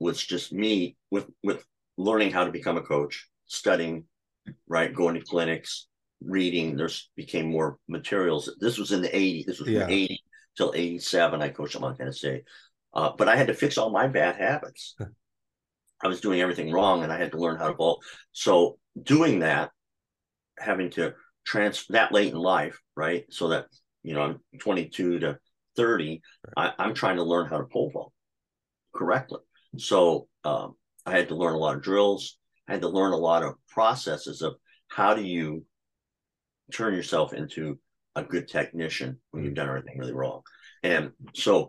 was 0.00 0.22
just 0.22 0.52
me 0.52 0.96
with 1.10 1.30
with 1.42 1.64
learning 1.96 2.32
how 2.32 2.44
to 2.44 2.50
become 2.50 2.76
a 2.76 2.82
coach, 2.82 3.28
studying, 3.52 4.04
right, 4.66 4.94
going 4.94 5.14
to 5.14 5.20
clinics, 5.20 5.86
reading. 6.24 6.76
There's 6.76 7.10
became 7.16 7.50
more 7.50 7.78
materials. 7.88 8.50
This 8.60 8.78
was 8.78 8.92
in 8.92 9.02
the 9.02 9.08
80s. 9.08 9.46
This 9.46 9.60
was 9.60 9.68
yeah. 9.68 9.82
from 9.82 9.90
80 9.90 10.22
till 10.56 10.72
87. 10.74 11.42
I 11.42 11.48
coached 11.50 11.74
at 11.74 11.80
Montana 11.80 12.12
State. 12.12 12.44
Uh, 12.94 13.10
but 13.16 13.28
I 13.28 13.36
had 13.36 13.46
to 13.46 13.54
fix 13.54 13.78
all 13.78 13.90
my 13.90 14.06
bad 14.06 14.36
habits. 14.36 14.96
I 16.02 16.08
was 16.08 16.20
doing 16.20 16.40
everything 16.40 16.72
wrong 16.72 17.02
and 17.02 17.12
I 17.12 17.18
had 17.18 17.32
to 17.32 17.38
learn 17.38 17.58
how 17.58 17.68
to 17.68 17.74
vault. 17.74 18.04
So 18.32 18.78
doing 19.00 19.40
that, 19.40 19.70
having 20.58 20.90
to 20.90 21.14
transfer 21.46 21.94
that 21.94 22.12
late 22.12 22.32
in 22.32 22.38
life, 22.38 22.78
right? 22.96 23.24
So 23.30 23.48
that, 23.48 23.66
you 24.02 24.14
know, 24.14 24.22
I'm 24.22 24.40
22 24.58 25.20
to 25.20 25.38
30, 25.76 26.20
I, 26.56 26.72
am 26.78 26.94
trying 26.94 27.16
to 27.16 27.22
learn 27.22 27.48
how 27.48 27.58
to 27.58 27.64
pole 27.64 27.90
vault 27.90 28.12
correctly. 28.94 29.40
So 29.78 30.28
um, 30.44 30.74
I 31.06 31.12
had 31.12 31.28
to 31.28 31.36
learn 31.36 31.54
a 31.54 31.58
lot 31.58 31.76
of 31.76 31.82
drills. 31.82 32.36
I 32.68 32.72
had 32.72 32.82
to 32.82 32.88
learn 32.88 33.12
a 33.12 33.16
lot 33.16 33.42
of 33.42 33.54
processes 33.68 34.42
of 34.42 34.54
how 34.88 35.14
do 35.14 35.22
you 35.22 35.64
turn 36.72 36.94
yourself 36.94 37.32
into 37.32 37.78
a 38.14 38.22
good 38.22 38.48
technician 38.48 39.18
when 39.30 39.44
you've 39.44 39.54
done 39.54 39.68
everything 39.68 39.98
really 39.98 40.12
wrong. 40.12 40.42
And 40.82 41.12
so 41.34 41.68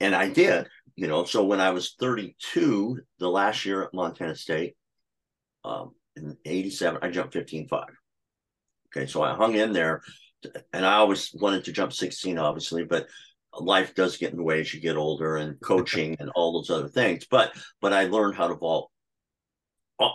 and 0.00 0.14
I 0.14 0.28
did, 0.28 0.66
you 0.96 1.06
know. 1.06 1.24
So 1.24 1.44
when 1.44 1.60
I 1.60 1.70
was 1.70 1.94
32, 2.00 2.98
the 3.18 3.28
last 3.28 3.66
year 3.66 3.82
at 3.82 3.94
Montana 3.94 4.34
State, 4.34 4.74
um, 5.64 5.92
in 6.16 6.36
87, 6.44 7.00
I 7.02 7.10
jumped 7.10 7.34
15.5. 7.34 7.84
Okay, 8.88 9.06
so 9.06 9.22
I 9.22 9.34
hung 9.34 9.54
in 9.54 9.72
there, 9.72 10.02
and 10.72 10.84
I 10.84 10.94
always 10.94 11.30
wanted 11.38 11.64
to 11.64 11.72
jump 11.72 11.92
16, 11.92 12.38
obviously, 12.38 12.84
but 12.84 13.06
life 13.58 13.94
does 13.94 14.16
get 14.16 14.30
in 14.30 14.38
the 14.38 14.42
way 14.42 14.60
as 14.60 14.72
you 14.72 14.80
get 14.80 14.96
older 14.96 15.36
and 15.36 15.60
coaching 15.60 16.16
and 16.18 16.30
all 16.34 16.52
those 16.52 16.70
other 16.70 16.88
things. 16.88 17.26
But 17.30 17.52
but 17.80 17.92
I 17.92 18.04
learned 18.04 18.36
how 18.36 18.48
to 18.48 18.54
vault. 18.54 18.90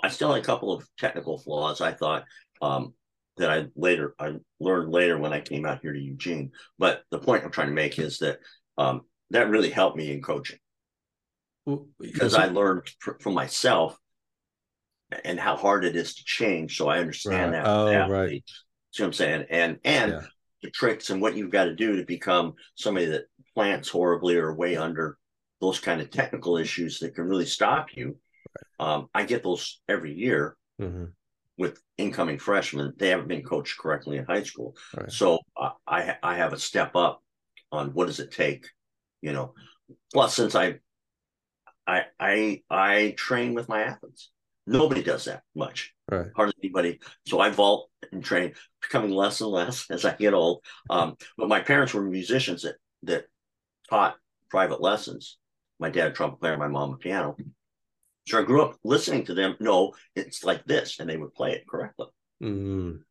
I 0.04 0.10
still 0.10 0.34
had 0.34 0.42
a 0.42 0.46
couple 0.46 0.74
of 0.74 0.88
technical 0.98 1.38
flaws. 1.38 1.82
I 1.82 1.92
thought 1.92 2.24
um, 2.62 2.94
that 3.38 3.50
I 3.50 3.68
later 3.76 4.16
I 4.20 4.34
learned 4.60 4.92
later 4.92 5.18
when 5.18 5.34
I 5.34 5.42
came 5.42 5.66
out 5.66 5.80
here 5.82 5.94
to 5.94 6.00
Eugene. 6.00 6.52
But 6.80 7.04
the 7.12 7.20
point 7.20 7.44
I'm 7.44 7.52
trying 7.52 7.68
to 7.68 7.74
make 7.74 8.00
is 8.00 8.20
that 8.20 8.40
um, 8.78 9.02
that 9.32 9.50
really 9.50 9.70
helped 9.70 9.98
me 9.98 10.12
in 10.12 10.22
coaching 10.22 10.60
well, 11.66 11.88
because 12.00 12.36
I 12.36 12.48
learned 12.48 12.90
from 13.20 13.34
myself 13.34 13.98
and 15.24 15.40
how 15.40 15.56
hard 15.56 15.86
it 15.86 15.96
is 15.96 16.16
to 16.16 16.24
change. 16.24 16.78
So 16.78 16.88
I 16.88 17.00
understand 17.00 17.52
right. 17.52 17.64
that. 17.64 17.70
Oh, 17.70 18.08
right. 18.10 18.44
See 18.92 19.04
what 19.04 19.08
I'm 19.08 19.14
saying? 19.14 19.46
And 19.50 19.78
and 19.84 20.12
yeah. 20.14 20.22
the 20.64 20.72
tricks 20.72 21.10
and 21.10 21.22
what 21.22 21.36
you've 21.36 21.52
got 21.52 21.66
to 21.66 21.76
do 21.76 21.98
to 21.98 22.06
become 22.06 22.54
somebody 22.76 23.08
that 23.08 23.26
plants 23.54 23.90
horribly 23.90 24.38
or 24.38 24.54
way 24.54 24.78
under 24.78 25.18
those 25.62 25.80
kind 25.80 26.02
of 26.02 26.12
technical 26.12 26.58
issues 26.58 27.00
that 27.00 27.16
can 27.16 27.26
really 27.26 27.46
stop 27.46 27.88
you. 27.96 28.18
Um, 28.80 29.08
I 29.14 29.24
get 29.24 29.44
those 29.44 29.82
every 29.88 30.14
year 30.14 30.58
mm-hmm. 30.82 31.06
with 31.58 31.82
incoming 31.98 32.40
freshmen. 32.40 32.94
They 32.98 33.10
haven't 33.10 33.28
been 33.28 33.44
coached 33.44 33.78
correctly 33.78 34.18
in 34.18 34.26
high 34.26 34.44
school, 34.44 34.76
right. 34.96 35.12
so 35.12 35.40
uh, 35.56 35.72
I 35.88 36.18
I 36.22 36.38
have 36.38 36.54
a 36.54 36.60
step 36.60 36.96
up 36.96 37.22
on 37.72 37.90
what 37.90 38.08
does 38.08 38.20
it 38.20 38.32
take 38.32 38.68
you 39.26 39.34
know. 39.34 39.54
Plus, 40.14 40.36
since 40.36 40.56
I, 40.56 40.76
I, 41.88 42.04
I, 42.20 42.62
I 42.70 43.16
train 43.18 43.56
with 43.56 43.68
my 43.68 43.82
athletes. 43.82 44.32
Nobody 44.68 45.04
does 45.04 45.26
that 45.26 45.44
much. 45.56 45.94
Right. 46.10 46.28
Hardly 46.36 46.54
anybody. 46.64 47.00
So 47.28 47.40
I 47.40 47.50
vault 47.50 47.90
and 48.12 48.24
train, 48.24 48.54
becoming 48.82 49.12
less 49.12 49.42
and 49.42 49.50
less 49.50 49.86
as 49.92 50.06
I 50.06 50.16
get 50.16 50.34
old. 50.34 50.64
Um, 50.90 51.16
but 51.38 51.50
my 51.50 51.60
parents 51.60 51.94
were 51.94 52.04
musicians 52.04 52.64
that 52.64 52.76
that 53.04 53.26
taught 53.90 54.16
private 54.50 54.82
lessons. 54.82 55.38
My 55.80 55.90
dad, 55.90 56.16
trumpet 56.16 56.40
player, 56.40 56.58
my 56.58 56.68
mom, 56.68 56.94
a 56.94 56.98
piano. 56.98 57.36
So 58.28 58.40
I 58.40 58.44
grew 58.44 58.64
up 58.64 58.78
listening 58.84 59.26
to 59.26 59.34
them. 59.34 59.56
No, 59.60 59.94
it's 60.16 60.44
like 60.44 60.66
this, 60.66 61.00
and 61.00 61.10
they 61.10 61.18
would 61.18 61.34
play 61.34 61.52
it 61.54 61.68
correctly. 61.68 62.08
Mm. 62.42 63.02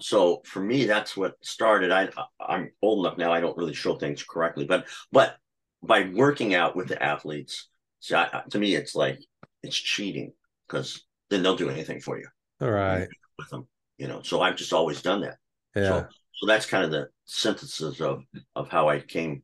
So 0.00 0.42
for 0.44 0.60
me, 0.60 0.86
that's 0.86 1.16
what 1.16 1.34
started. 1.42 1.92
I 1.92 2.08
I'm 2.40 2.70
old 2.82 3.06
enough 3.06 3.18
now. 3.18 3.32
I 3.32 3.40
don't 3.40 3.56
really 3.56 3.74
show 3.74 3.96
things 3.96 4.22
correctly, 4.22 4.64
but 4.64 4.86
but 5.12 5.36
by 5.82 6.10
working 6.14 6.54
out 6.54 6.74
with 6.74 6.88
the 6.88 7.02
athletes, 7.02 7.68
see, 8.00 8.14
I, 8.14 8.42
to 8.50 8.58
me, 8.58 8.74
it's 8.74 8.94
like 8.94 9.18
it's 9.62 9.76
cheating 9.76 10.32
because 10.66 11.04
then 11.30 11.42
they'll 11.42 11.56
do 11.56 11.70
anything 11.70 12.00
for 12.00 12.18
you. 12.18 12.26
All 12.60 12.70
right. 12.70 13.08
With 13.38 13.50
them, 13.50 13.68
you 13.98 14.08
know. 14.08 14.22
So 14.22 14.40
I've 14.40 14.56
just 14.56 14.72
always 14.72 15.02
done 15.02 15.20
that. 15.22 15.36
Yeah. 15.76 15.88
So, 15.88 16.06
so 16.34 16.46
that's 16.46 16.66
kind 16.66 16.84
of 16.84 16.90
the 16.90 17.08
synthesis 17.26 18.00
of 18.00 18.22
of 18.56 18.68
how 18.68 18.88
I 18.88 19.00
came 19.00 19.42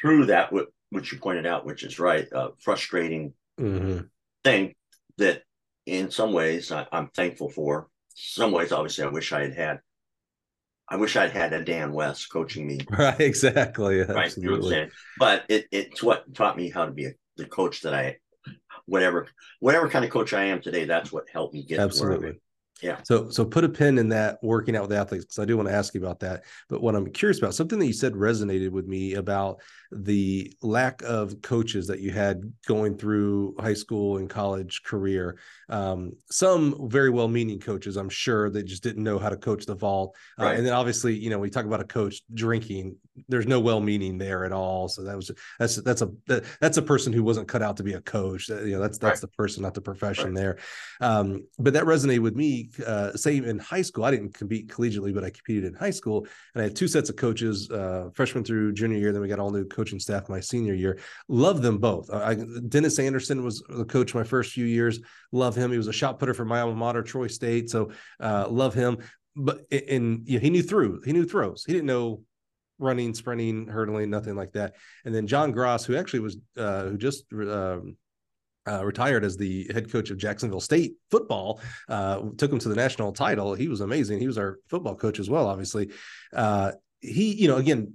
through 0.00 0.26
that, 0.26 0.52
which 0.90 1.12
you 1.12 1.18
pointed 1.18 1.46
out, 1.46 1.66
which 1.66 1.82
is 1.82 1.98
right, 1.98 2.26
uh, 2.32 2.50
frustrating 2.58 3.34
mm-hmm. 3.60 4.00
Thing 4.46 4.74
that 5.18 5.42
in 5.86 6.10
some 6.10 6.32
ways 6.32 6.70
I, 6.72 6.86
I'm 6.92 7.08
thankful 7.08 7.50
for. 7.50 7.88
Some 8.14 8.52
ways, 8.52 8.72
obviously, 8.72 9.04
I 9.04 9.08
wish 9.08 9.32
I 9.32 9.42
had 9.42 9.54
had 9.54 9.80
I 10.88 10.96
wish 10.96 11.16
I'd 11.16 11.32
had 11.32 11.52
a 11.52 11.64
Dan 11.64 11.92
West 11.92 12.30
coaching 12.30 12.66
me. 12.66 12.78
Right, 12.90 13.20
exactly. 13.20 14.00
Right, 14.02 14.36
you 14.36 14.56
know? 14.56 14.86
But 15.18 15.44
it 15.48 15.66
it's 15.72 16.02
what 16.02 16.32
taught 16.32 16.56
me 16.56 16.70
how 16.70 16.86
to 16.86 16.92
be 16.92 17.06
a, 17.06 17.12
the 17.36 17.46
coach 17.46 17.82
that 17.82 17.92
I, 17.92 18.18
whatever 18.86 19.26
whatever 19.60 19.88
kind 19.88 20.04
of 20.04 20.10
coach 20.12 20.32
I 20.32 20.44
am 20.44 20.60
today. 20.60 20.84
That's 20.84 21.12
what 21.12 21.24
helped 21.32 21.54
me 21.54 21.64
get 21.64 21.76
there. 21.76 21.84
absolutely. 21.86 22.40
Yeah. 22.82 22.98
So 23.04 23.30
so 23.30 23.44
put 23.44 23.64
a 23.64 23.68
pin 23.68 23.96
in 23.96 24.10
that 24.10 24.38
working 24.42 24.76
out 24.76 24.82
with 24.82 24.92
athletes 24.92 25.24
because 25.24 25.38
I 25.38 25.46
do 25.46 25.56
want 25.56 25.68
to 25.68 25.74
ask 25.74 25.94
you 25.94 26.00
about 26.00 26.20
that. 26.20 26.44
But 26.68 26.82
what 26.82 26.94
I'm 26.94 27.10
curious 27.10 27.38
about, 27.38 27.54
something 27.54 27.78
that 27.78 27.86
you 27.86 27.94
said 27.94 28.12
resonated 28.12 28.70
with 28.70 28.86
me 28.86 29.14
about 29.14 29.62
the 29.92 30.52
lack 30.62 31.02
of 31.02 31.40
coaches 31.42 31.86
that 31.86 32.00
you 32.00 32.10
had 32.10 32.52
going 32.66 32.98
through 32.98 33.54
high 33.58 33.74
school 33.74 34.18
and 34.18 34.28
college 34.28 34.82
career. 34.82 35.38
Um, 35.68 36.12
some 36.30 36.88
very 36.90 37.08
well-meaning 37.10 37.60
coaches, 37.60 37.96
I'm 37.96 38.08
sure, 38.08 38.50
they 38.50 38.62
just 38.62 38.82
didn't 38.82 39.04
know 39.04 39.18
how 39.18 39.28
to 39.28 39.36
coach 39.36 39.64
the 39.64 39.74
vault. 39.74 40.16
Uh, 40.38 40.46
and 40.46 40.66
then 40.66 40.72
obviously, 40.72 41.14
you 41.14 41.30
know, 41.30 41.38
we 41.38 41.50
talk 41.50 41.64
about 41.64 41.80
a 41.80 41.84
coach 41.84 42.22
drinking. 42.34 42.96
There's 43.28 43.46
no 43.46 43.60
well-meaning 43.60 44.18
there 44.18 44.44
at 44.44 44.52
all. 44.52 44.88
So 44.88 45.02
that 45.04 45.16
was 45.16 45.30
that's 45.58 45.76
that's 45.76 46.02
a 46.02 46.10
that, 46.26 46.44
that's 46.60 46.76
a 46.76 46.82
person 46.82 47.12
who 47.12 47.22
wasn't 47.22 47.48
cut 47.48 47.62
out 47.62 47.76
to 47.78 47.82
be 47.82 47.94
a 47.94 48.00
coach. 48.00 48.48
You 48.48 48.72
know, 48.72 48.80
that's 48.80 48.98
that's 48.98 49.16
right. 49.16 49.20
the 49.20 49.28
person, 49.28 49.62
not 49.62 49.74
the 49.74 49.80
profession 49.80 50.26
right. 50.26 50.34
there. 50.34 50.58
Um, 51.00 51.46
but 51.58 51.72
that 51.74 51.84
resonated 51.84 52.20
with 52.20 52.36
me. 52.36 52.65
Uh, 52.84 53.12
say 53.16 53.36
in 53.36 53.58
high 53.58 53.82
school, 53.82 54.04
I 54.04 54.10
didn't 54.10 54.34
compete 54.34 54.68
collegiately, 54.68 55.14
but 55.14 55.24
I 55.24 55.30
competed 55.30 55.64
in 55.64 55.74
high 55.74 55.90
school, 55.90 56.26
and 56.54 56.62
I 56.62 56.64
had 56.64 56.76
two 56.76 56.88
sets 56.88 57.10
of 57.10 57.16
coaches, 57.16 57.70
uh, 57.70 58.10
freshman 58.14 58.44
through 58.44 58.72
junior 58.72 58.98
year. 58.98 59.12
Then 59.12 59.22
we 59.22 59.28
got 59.28 59.38
all 59.38 59.50
new 59.50 59.64
coaching 59.64 59.98
staff 59.98 60.28
my 60.28 60.40
senior 60.40 60.74
year. 60.74 60.98
Love 61.28 61.62
them 61.62 61.78
both. 61.78 62.10
I, 62.12 62.36
Dennis 62.68 62.98
Anderson 62.98 63.44
was 63.44 63.62
the 63.68 63.84
coach 63.84 64.14
my 64.14 64.24
first 64.24 64.52
few 64.52 64.66
years. 64.66 65.00
Love 65.32 65.56
him. 65.56 65.70
He 65.70 65.78
was 65.78 65.88
a 65.88 65.92
shot 65.92 66.18
putter 66.18 66.34
for 66.34 66.44
my 66.44 66.60
alma 66.60 66.74
mater, 66.74 67.02
Troy 67.02 67.26
State. 67.26 67.70
So 67.70 67.90
uh, 68.20 68.46
love 68.48 68.74
him. 68.74 68.98
But 69.34 69.66
know, 69.70 70.18
he 70.24 70.50
knew 70.50 70.62
through. 70.62 71.02
He 71.04 71.12
knew 71.12 71.26
throws. 71.26 71.64
He 71.66 71.72
didn't 71.72 71.86
know 71.86 72.22
running, 72.78 73.14
sprinting, 73.14 73.66
hurdling, 73.66 74.10
nothing 74.10 74.36
like 74.36 74.52
that. 74.52 74.74
And 75.04 75.14
then 75.14 75.26
John 75.26 75.52
Grass, 75.52 75.84
who 75.84 75.96
actually 75.96 76.20
was 76.20 76.38
uh, 76.56 76.84
who 76.84 76.96
just 76.96 77.24
um, 77.32 77.96
uh, 78.66 78.84
retired 78.84 79.24
as 79.24 79.36
the 79.36 79.70
head 79.72 79.90
coach 79.90 80.10
of 80.10 80.18
Jacksonville 80.18 80.60
State 80.60 80.94
football, 81.10 81.60
uh, 81.88 82.22
took 82.36 82.52
him 82.52 82.58
to 82.58 82.68
the 82.68 82.74
national 82.74 83.12
title. 83.12 83.54
He 83.54 83.68
was 83.68 83.80
amazing. 83.80 84.18
He 84.18 84.26
was 84.26 84.38
our 84.38 84.58
football 84.68 84.94
coach 84.94 85.18
as 85.18 85.30
well, 85.30 85.46
obviously. 85.46 85.90
Uh, 86.34 86.72
he, 87.00 87.34
you 87.34 87.48
know, 87.48 87.56
again, 87.56 87.92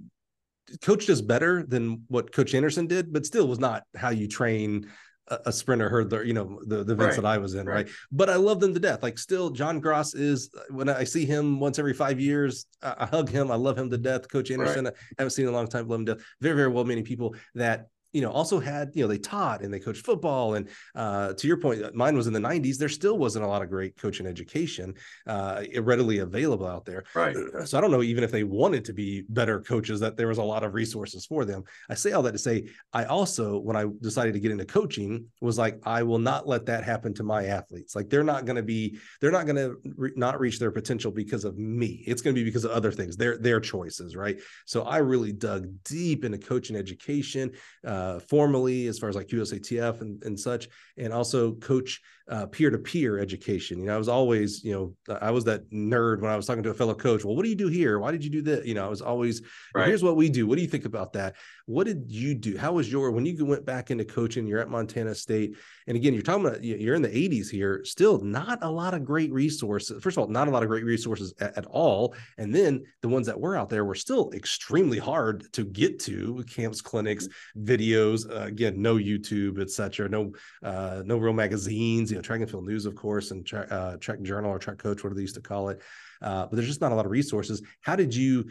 coached 0.80 1.10
us 1.10 1.20
better 1.20 1.64
than 1.64 2.04
what 2.08 2.32
Coach 2.32 2.54
Anderson 2.54 2.86
did, 2.86 3.12
but 3.12 3.26
still 3.26 3.46
was 3.46 3.58
not 3.58 3.82
how 3.96 4.10
you 4.10 4.28
train 4.28 4.86
a, 5.28 5.38
a 5.46 5.52
sprinter 5.52 5.90
hurdler, 5.90 6.26
you 6.26 6.34
know, 6.34 6.60
the, 6.66 6.84
the 6.84 6.92
events 6.92 7.16
right. 7.16 7.22
that 7.22 7.28
I 7.28 7.38
was 7.38 7.54
in, 7.54 7.66
right. 7.66 7.86
right. 7.86 7.88
But 8.10 8.30
I 8.30 8.36
love 8.36 8.60
them 8.60 8.74
to 8.74 8.80
death. 8.80 9.02
Like 9.02 9.18
still 9.18 9.50
John 9.50 9.80
Grass 9.80 10.14
is 10.14 10.50
when 10.70 10.88
I 10.88 11.04
see 11.04 11.24
him 11.24 11.60
once 11.60 11.78
every 11.78 11.94
five 11.94 12.20
years, 12.20 12.66
I, 12.82 12.94
I 12.98 13.06
hug 13.06 13.28
him. 13.28 13.50
I 13.50 13.56
love 13.56 13.78
him 13.78 13.90
to 13.90 13.98
death. 13.98 14.28
Coach 14.30 14.50
Anderson, 14.50 14.86
right. 14.86 14.94
I 14.94 15.14
haven't 15.18 15.30
seen 15.30 15.46
in 15.46 15.52
a 15.52 15.56
long 15.56 15.68
time, 15.68 15.88
love 15.88 16.00
him 16.00 16.06
to 16.06 16.14
death. 16.14 16.24
Very, 16.40 16.56
very 16.56 16.68
well 16.68 16.84
meaning 16.84 17.04
people 17.04 17.34
that 17.54 17.88
you 18.12 18.20
know, 18.20 18.30
also 18.30 18.60
had, 18.60 18.90
you 18.94 19.02
know, 19.02 19.08
they 19.08 19.18
taught 19.18 19.62
and 19.62 19.72
they 19.72 19.78
coached 19.78 20.04
football. 20.04 20.54
And 20.54 20.68
uh, 20.94 21.32
to 21.32 21.46
your 21.46 21.56
point, 21.56 21.82
uh, 21.82 21.90
mine 21.94 22.16
was 22.16 22.26
in 22.26 22.32
the 22.32 22.40
90s. 22.40 22.76
There 22.76 22.88
still 22.88 23.16
wasn't 23.16 23.44
a 23.44 23.48
lot 23.48 23.62
of 23.62 23.70
great 23.70 23.96
coaching 23.96 24.26
education 24.26 24.94
uh, 25.26 25.62
readily 25.80 26.18
available 26.18 26.66
out 26.66 26.84
there. 26.84 27.04
Right. 27.14 27.34
So 27.64 27.78
I 27.78 27.80
don't 27.80 27.90
know, 27.90 28.02
even 28.02 28.22
if 28.22 28.30
they 28.30 28.44
wanted 28.44 28.84
to 28.86 28.92
be 28.92 29.22
better 29.28 29.60
coaches, 29.60 30.00
that 30.00 30.16
there 30.16 30.28
was 30.28 30.38
a 30.38 30.42
lot 30.42 30.62
of 30.62 30.74
resources 30.74 31.24
for 31.24 31.44
them. 31.44 31.64
I 31.88 31.94
say 31.94 32.12
all 32.12 32.22
that 32.22 32.32
to 32.32 32.38
say, 32.38 32.68
I 32.92 33.04
also, 33.04 33.58
when 33.58 33.76
I 33.76 33.86
decided 34.00 34.34
to 34.34 34.40
get 34.40 34.50
into 34.50 34.66
coaching, 34.66 35.26
was 35.40 35.58
like, 35.58 35.80
I 35.84 36.02
will 36.02 36.18
not 36.18 36.46
let 36.46 36.66
that 36.66 36.84
happen 36.84 37.14
to 37.14 37.22
my 37.22 37.46
athletes. 37.46 37.96
Like 37.96 38.10
they're 38.10 38.22
not 38.22 38.44
going 38.44 38.56
to 38.56 38.62
be, 38.62 38.98
they're 39.20 39.32
not 39.32 39.46
going 39.46 39.56
to 39.56 39.76
re- 39.96 40.12
not 40.16 40.38
reach 40.38 40.58
their 40.58 40.70
potential 40.70 41.10
because 41.10 41.44
of 41.44 41.56
me. 41.56 42.04
It's 42.06 42.20
going 42.20 42.34
to 42.34 42.40
be 42.40 42.44
because 42.44 42.64
of 42.64 42.72
other 42.72 42.92
things, 42.92 43.16
their 43.16 43.38
their 43.38 43.60
choices, 43.60 44.16
right? 44.16 44.38
So 44.66 44.82
I 44.82 44.98
really 44.98 45.32
dug 45.32 45.68
deep 45.84 46.24
into 46.24 46.38
coaching 46.38 46.76
education. 46.76 47.52
Uh, 47.86 48.01
uh, 48.02 48.18
formally 48.34 48.78
as 48.90 48.98
far 48.98 49.08
as 49.08 49.16
like 49.16 49.28
USATF 49.28 50.00
and, 50.00 50.22
and 50.24 50.36
such, 50.48 50.68
and 50.96 51.12
also 51.12 51.52
coach 51.70 52.00
uh, 52.28 52.46
peer-to-peer 52.46 53.18
education. 53.18 53.78
You 53.80 53.86
know, 53.86 53.94
I 53.94 53.98
was 53.98 54.08
always, 54.08 54.64
you 54.64 54.72
know, 54.72 55.16
I 55.20 55.30
was 55.30 55.44
that 55.44 55.70
nerd 55.70 56.20
when 56.22 56.30
I 56.30 56.36
was 56.36 56.46
talking 56.46 56.62
to 56.62 56.70
a 56.70 56.74
fellow 56.74 56.94
coach. 56.94 57.24
Well, 57.24 57.36
what 57.36 57.44
do 57.44 57.50
you 57.54 57.56
do 57.56 57.68
here? 57.68 57.98
Why 57.98 58.10
did 58.10 58.24
you 58.24 58.30
do 58.30 58.42
that? 58.42 58.64
You 58.64 58.74
know, 58.74 58.86
I 58.86 58.88
was 58.88 59.02
always, 59.02 59.42
right. 59.74 59.86
here's 59.88 60.02
what 60.02 60.16
we 60.16 60.28
do. 60.28 60.46
What 60.46 60.56
do 60.56 60.62
you 60.62 60.68
think 60.74 60.86
about 60.92 61.12
that? 61.14 61.36
What 61.66 61.84
did 61.84 62.10
you 62.10 62.34
do? 62.34 62.56
How 62.56 62.72
was 62.72 62.90
your 62.90 63.10
when 63.10 63.26
you 63.26 63.44
went 63.44 63.64
back 63.64 63.90
into 63.90 64.04
coaching? 64.04 64.46
You're 64.46 64.60
at 64.60 64.68
Montana 64.68 65.14
State, 65.14 65.56
and 65.86 65.96
again, 65.96 66.14
you're 66.14 66.22
talking 66.22 66.46
about 66.46 66.62
you're 66.62 66.94
in 66.94 67.02
the 67.02 67.08
80s 67.08 67.50
here. 67.50 67.82
Still, 67.84 68.20
not 68.20 68.62
a 68.62 68.70
lot 68.70 68.94
of 68.94 69.04
great 69.04 69.32
resources. 69.32 70.02
First 70.02 70.16
of 70.16 70.22
all, 70.22 70.28
not 70.28 70.48
a 70.48 70.50
lot 70.50 70.62
of 70.62 70.68
great 70.68 70.84
resources 70.84 71.34
at, 71.40 71.56
at 71.58 71.66
all, 71.66 72.14
and 72.38 72.54
then 72.54 72.84
the 73.00 73.08
ones 73.08 73.26
that 73.26 73.40
were 73.40 73.56
out 73.56 73.68
there 73.68 73.84
were 73.84 73.94
still 73.94 74.30
extremely 74.32 74.98
hard 74.98 75.52
to 75.52 75.64
get 75.64 75.98
to. 76.00 76.44
Camps, 76.48 76.80
clinics, 76.80 77.28
videos. 77.58 78.30
Uh, 78.30 78.44
again, 78.44 78.80
no 78.80 78.96
YouTube, 78.96 79.60
etc. 79.60 80.08
No, 80.08 80.32
uh, 80.62 81.02
no 81.04 81.18
real 81.18 81.32
magazines 81.32 82.10
you 82.10 82.16
know, 82.16 82.22
track 82.22 82.40
and 82.40 82.50
field 82.50 82.66
news, 82.66 82.86
of 82.86 82.94
course, 82.94 83.30
and 83.30 83.46
tra- 83.46 83.66
uh, 83.70 83.96
track 83.96 84.22
journal 84.22 84.50
or 84.50 84.58
track 84.58 84.78
coach, 84.78 85.02
whatever 85.02 85.14
they 85.14 85.22
used 85.22 85.34
to 85.34 85.40
call 85.40 85.68
it. 85.68 85.80
Uh, 86.20 86.46
but 86.46 86.52
there's 86.52 86.68
just 86.68 86.80
not 86.80 86.92
a 86.92 86.94
lot 86.94 87.06
of 87.06 87.10
resources. 87.10 87.62
How 87.80 87.96
did 87.96 88.14
you 88.14 88.50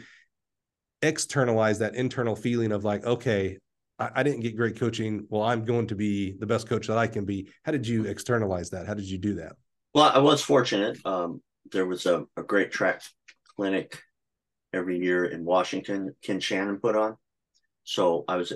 externalize 1.01 1.79
that 1.79 1.95
internal 1.95 2.35
feeling 2.35 2.71
of 2.71 2.83
like, 2.83 3.05
okay, 3.05 3.57
I, 4.01 4.19
I, 4.19 4.23
didn't 4.23 4.41
get 4.41 4.57
great 4.57 4.79
coaching. 4.79 5.25
Well, 5.29 5.43
I'm 5.43 5.63
going 5.63 5.87
to 5.87 5.95
be 5.95 6.33
the 6.39 6.45
best 6.45 6.67
coach 6.67 6.87
that 6.87 6.97
I 6.97 7.07
can 7.07 7.25
be. 7.25 7.49
How 7.63 7.71
did 7.71 7.87
you 7.87 8.05
externalize 8.05 8.69
that? 8.71 8.87
How 8.87 8.93
did 8.93 9.05
you 9.05 9.17
do 9.17 9.35
that? 9.35 9.53
Well, 9.93 10.11
I 10.13 10.19
was 10.19 10.41
fortunate. 10.41 10.97
Um, 11.05 11.41
there 11.71 11.85
was 11.85 12.05
a, 12.05 12.25
a 12.37 12.43
great 12.43 12.71
track 12.71 13.01
clinic 13.55 14.01
every 14.73 14.97
year 14.97 15.25
in 15.25 15.45
Washington, 15.45 16.15
Ken 16.23 16.39
Shannon 16.39 16.79
put 16.79 16.95
on. 16.95 17.17
So 17.83 18.23
I 18.27 18.37
was, 18.37 18.53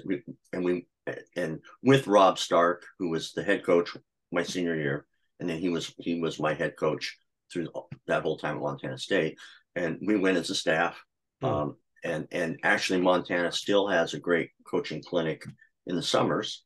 and 0.53 0.63
we, 0.63 0.87
and 1.35 1.59
with 1.83 2.07
Rob 2.07 2.39
Stark, 2.39 2.85
who 2.99 3.09
was 3.09 3.33
the 3.33 3.43
head 3.43 3.63
coach 3.63 3.95
my 4.31 4.43
senior 4.43 4.75
year, 4.75 5.05
and 5.39 5.49
then 5.49 5.59
he 5.59 5.69
was 5.69 5.93
he 5.97 6.19
was 6.19 6.39
my 6.39 6.53
head 6.53 6.75
coach 6.77 7.17
through 7.51 7.67
that 8.07 8.23
whole 8.23 8.37
time 8.37 8.55
at 8.55 8.61
Montana 8.61 8.97
State, 8.97 9.37
and 9.75 9.99
we 10.01 10.17
went 10.17 10.37
as 10.37 10.49
a 10.49 10.55
staff. 10.55 11.01
Hmm. 11.41 11.45
Um, 11.45 11.75
and 12.05 12.27
and 12.31 12.59
actually, 12.63 13.01
Montana 13.01 13.51
still 13.51 13.87
has 13.87 14.13
a 14.13 14.19
great 14.19 14.51
coaching 14.65 15.01
clinic 15.01 15.43
in 15.87 15.95
the 15.95 16.03
summers, 16.03 16.63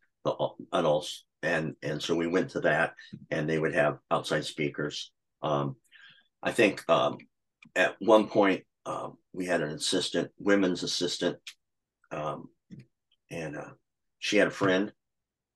adults, 0.73 1.23
and 1.41 1.75
and 1.81 2.01
so 2.01 2.13
we 2.13 2.27
went 2.27 2.51
to 2.51 2.59
that, 2.61 2.93
and 3.31 3.49
they 3.49 3.57
would 3.57 3.73
have 3.73 3.99
outside 4.11 4.43
speakers. 4.43 5.11
Um, 5.41 5.77
I 6.43 6.51
think 6.51 6.83
um, 6.89 7.17
at 7.75 7.95
one 7.99 8.27
point 8.27 8.65
um, 8.85 9.17
we 9.31 9.45
had 9.45 9.61
an 9.61 9.69
assistant, 9.69 10.29
women's 10.37 10.83
assistant, 10.83 11.37
um, 12.11 12.49
and 13.31 13.55
uh, 13.55 13.71
she 14.19 14.37
had 14.37 14.49
a 14.49 14.51
friend, 14.51 14.91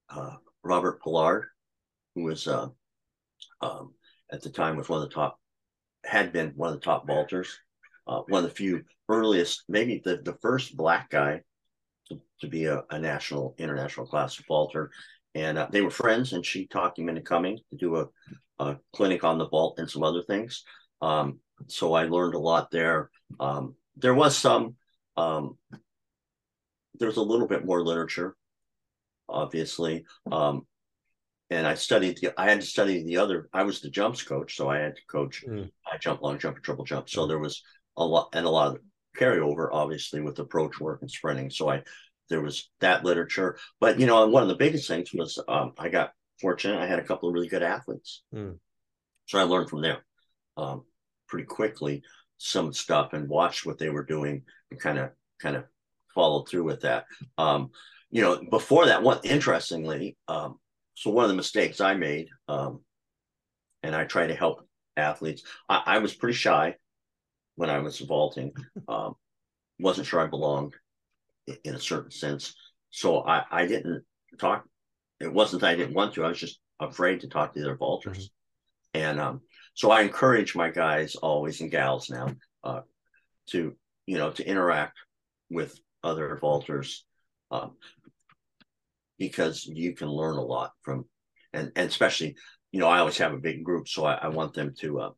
uh, 0.10 0.38
Robert 0.64 1.02
Pollard, 1.02 1.48
who 2.16 2.24
was 2.24 2.48
uh, 2.48 2.70
um, 3.60 3.94
at 4.32 4.42
the 4.42 4.50
time 4.50 4.78
was 4.78 4.88
one 4.88 5.04
of 5.04 5.10
the 5.10 5.14
top, 5.14 5.38
had 6.06 6.32
been 6.32 6.54
one 6.56 6.72
of 6.72 6.80
the 6.80 6.86
top 6.86 7.06
vaulters, 7.06 7.50
uh, 8.08 8.22
one 8.30 8.46
of 8.46 8.50
the 8.50 8.56
few 8.56 8.84
earliest, 9.14 9.64
maybe 9.68 10.02
the, 10.04 10.18
the 10.24 10.38
first 10.42 10.76
black 10.76 11.10
guy 11.10 11.42
to, 12.10 12.20
to 12.42 12.48
be 12.48 12.66
a, 12.66 12.84
a 12.90 13.00
national, 13.00 13.56
international 13.58 14.08
class 14.08 14.36
vaulter. 14.48 14.92
And 15.36 15.58
uh, 15.58 15.68
they 15.72 15.82
were 15.82 15.90
friends, 15.90 16.34
and 16.34 16.46
she 16.46 16.68
talked 16.68 17.00
him 17.00 17.10
into 17.10 17.22
coming 17.22 17.58
to 17.72 17.78
do 17.78 17.96
a, 17.98 18.06
a 18.60 18.78
clinic 18.96 19.24
on 19.24 19.38
the 19.38 19.48
vault 19.48 19.80
and 19.80 19.90
some 19.90 20.04
other 20.04 20.22
things. 20.22 20.64
Um, 21.02 21.40
so 21.68 21.94
I 21.94 22.04
learned 22.04 22.36
a 22.36 22.40
lot 22.40 22.70
there. 22.72 23.10
Um, 23.40 23.76
there 23.96 24.14
was 24.14 24.38
some, 24.38 24.76
um, 25.18 25.58
there 27.00 27.08
was 27.08 27.18
a 27.18 27.22
little 27.22 27.48
bit 27.48 27.66
more 27.66 27.84
literature, 27.84 28.36
obviously. 29.28 30.06
Um, 30.32 30.68
and 31.50 31.68
I 31.68 31.76
studied 31.76 32.18
the 32.18 32.34
I 32.38 32.50
had 32.50 32.62
to 32.62 32.68
study 32.68 33.04
the 33.04 33.18
other 33.18 33.50
I 33.54 33.64
was 33.64 33.82
the 33.82 33.90
jumps 33.90 34.24
coach, 34.24 34.56
so 34.56 34.70
I 34.70 34.80
had 34.80 34.96
to 34.96 35.02
coach 35.10 35.44
mm. 35.48 35.70
high 35.82 35.98
jump, 35.98 36.22
long 36.22 36.40
jump, 36.40 36.56
and 36.56 36.66
triple 36.66 36.86
jump. 36.86 37.10
So 37.10 37.28
there 37.28 37.40
was 37.40 37.62
a 37.96 38.06
lot 38.06 38.30
and 38.34 38.46
a 38.46 38.50
lot 38.50 38.76
of 38.76 38.82
carryover, 39.18 39.70
obviously, 39.72 40.22
with 40.22 40.40
approach 40.40 40.80
work 40.80 41.02
and 41.02 41.12
sprinting. 41.12 41.50
So 41.50 41.70
I 41.70 41.84
there 42.30 42.42
was 42.42 42.70
that 42.80 43.04
literature. 43.04 43.58
But 43.80 44.00
you 44.00 44.06
know, 44.06 44.28
one 44.28 44.44
of 44.44 44.50
the 44.50 44.56
biggest 44.56 44.88
things 44.88 45.12
was 45.14 45.40
um, 45.48 45.74
I 45.78 45.90
got 45.90 46.14
fortunate. 46.42 46.80
I 46.80 46.88
had 46.88 47.00
a 47.00 47.04
couple 47.04 47.30
of 47.30 47.34
really 47.34 47.48
good 47.48 47.64
athletes. 47.64 48.24
Mm. 48.34 48.58
So 49.26 49.40
I 49.40 49.44
learned 49.44 49.70
from 49.70 49.82
them 49.82 49.98
um, 50.58 50.84
pretty 51.28 51.46
quickly 51.46 52.04
some 52.38 52.74
stuff 52.74 53.14
and 53.14 53.30
watched 53.30 53.66
what 53.66 53.78
they 53.78 53.90
were 53.90 54.04
doing 54.04 54.44
and 54.72 54.80
kind 54.80 54.98
of 54.98 55.12
kind 55.42 55.56
of 55.56 55.66
followed 56.14 56.48
through 56.48 56.64
with 56.64 56.82
that. 56.82 57.06
Um, 57.38 57.72
you 58.10 58.22
know, 58.22 58.42
before 58.50 58.88
that, 58.88 59.02
one 59.02 59.20
interestingly, 59.24 60.18
um, 60.28 60.60
so 60.94 61.10
one 61.10 61.26
of 61.26 61.30
the 61.30 61.38
mistakes 61.38 61.82
I 61.82 61.96
made, 61.96 62.30
um, 62.48 62.82
and 63.82 63.96
I 63.96 64.04
try 64.06 64.28
to 64.28 64.36
help 64.36 64.68
athletes. 64.96 65.44
I, 65.68 65.82
I, 65.86 65.98
was 65.98 66.14
pretty 66.14 66.36
shy 66.36 66.76
when 67.56 67.70
I 67.70 67.80
was 67.80 68.00
vaulting. 68.00 68.54
Um, 68.88 69.16
wasn't 69.80 70.08
sure 70.08 70.22
I 70.22 70.28
belonged 70.28 70.76
in 71.64 71.76
a 71.76 71.80
certain 71.80 72.12
sense. 72.12 72.56
So 72.90 73.26
I, 73.26 73.44
I 73.52 73.66
didn't 73.66 74.04
talk. 74.40 74.66
It 75.20 75.34
wasn't 75.34 75.62
that 75.62 75.72
I 75.72 75.76
didn't 75.76 75.96
want 75.96 76.14
to. 76.14 76.24
I 76.24 76.30
was 76.30 76.40
just 76.40 76.60
afraid 76.80 77.22
to 77.22 77.28
talk 77.28 77.54
to 77.54 77.60
the 77.60 77.66
other 77.66 77.78
vaulters. 77.78 78.18
Mm-hmm. 78.18 79.02
And 79.02 79.20
um, 79.20 79.42
so 79.74 79.92
I 79.92 80.02
encourage 80.02 80.56
my 80.56 80.70
guys 80.70 81.16
always 81.16 81.62
and 81.62 81.72
gals 81.72 82.10
now 82.10 82.28
uh, 82.64 82.82
to 83.50 83.76
you 84.06 84.18
know 84.18 84.32
to 84.32 84.48
interact 84.48 84.98
with 85.50 85.78
other 86.04 86.38
vaulters. 86.42 87.00
Um, 87.50 87.74
because 89.20 89.66
you 89.66 89.94
can 89.94 90.10
learn 90.10 90.38
a 90.38 90.42
lot 90.42 90.72
from 90.82 91.06
and, 91.54 91.72
and 91.76 91.88
especially 91.88 92.36
you 92.72 92.80
know 92.80 92.88
i 92.88 93.00
always 93.00 93.18
have 93.18 93.34
a 93.34 93.38
big 93.38 93.64
group 93.64 93.88
so 93.88 94.06
i, 94.06 94.16
I 94.16 94.28
want 94.28 94.54
them 94.54 94.74
to 94.80 95.00
uh, 95.00 95.06
uh, 95.06 95.12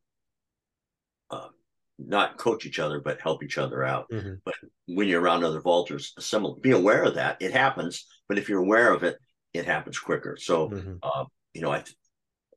not 1.98 2.38
coach 2.38 2.66
each 2.66 2.80
other 2.80 3.00
but 3.00 3.22
help 3.22 3.44
each 3.44 3.58
other 3.58 3.84
out 3.84 4.06
mm-hmm. 4.12 4.34
but 4.44 4.54
when 4.88 5.08
you're 5.08 5.22
around 5.22 5.44
other 5.44 5.62
vaulters 5.62 6.12
similar 6.20 6.56
be 6.60 6.72
aware 6.72 7.04
of 7.04 7.16
that 7.16 7.38
it 7.42 7.52
happens 7.52 8.06
but 8.28 8.38
if 8.38 8.50
you're 8.50 8.60
aware 8.60 8.94
of 8.94 9.04
it 9.04 9.18
it 9.54 9.66
happens 9.66 9.98
quicker 9.98 10.38
so 10.40 10.70
mm-hmm. 10.70 10.96
uh, 11.02 11.24
you 11.54 11.62
know 11.62 11.72
i 11.72 11.78
th- 11.78 11.96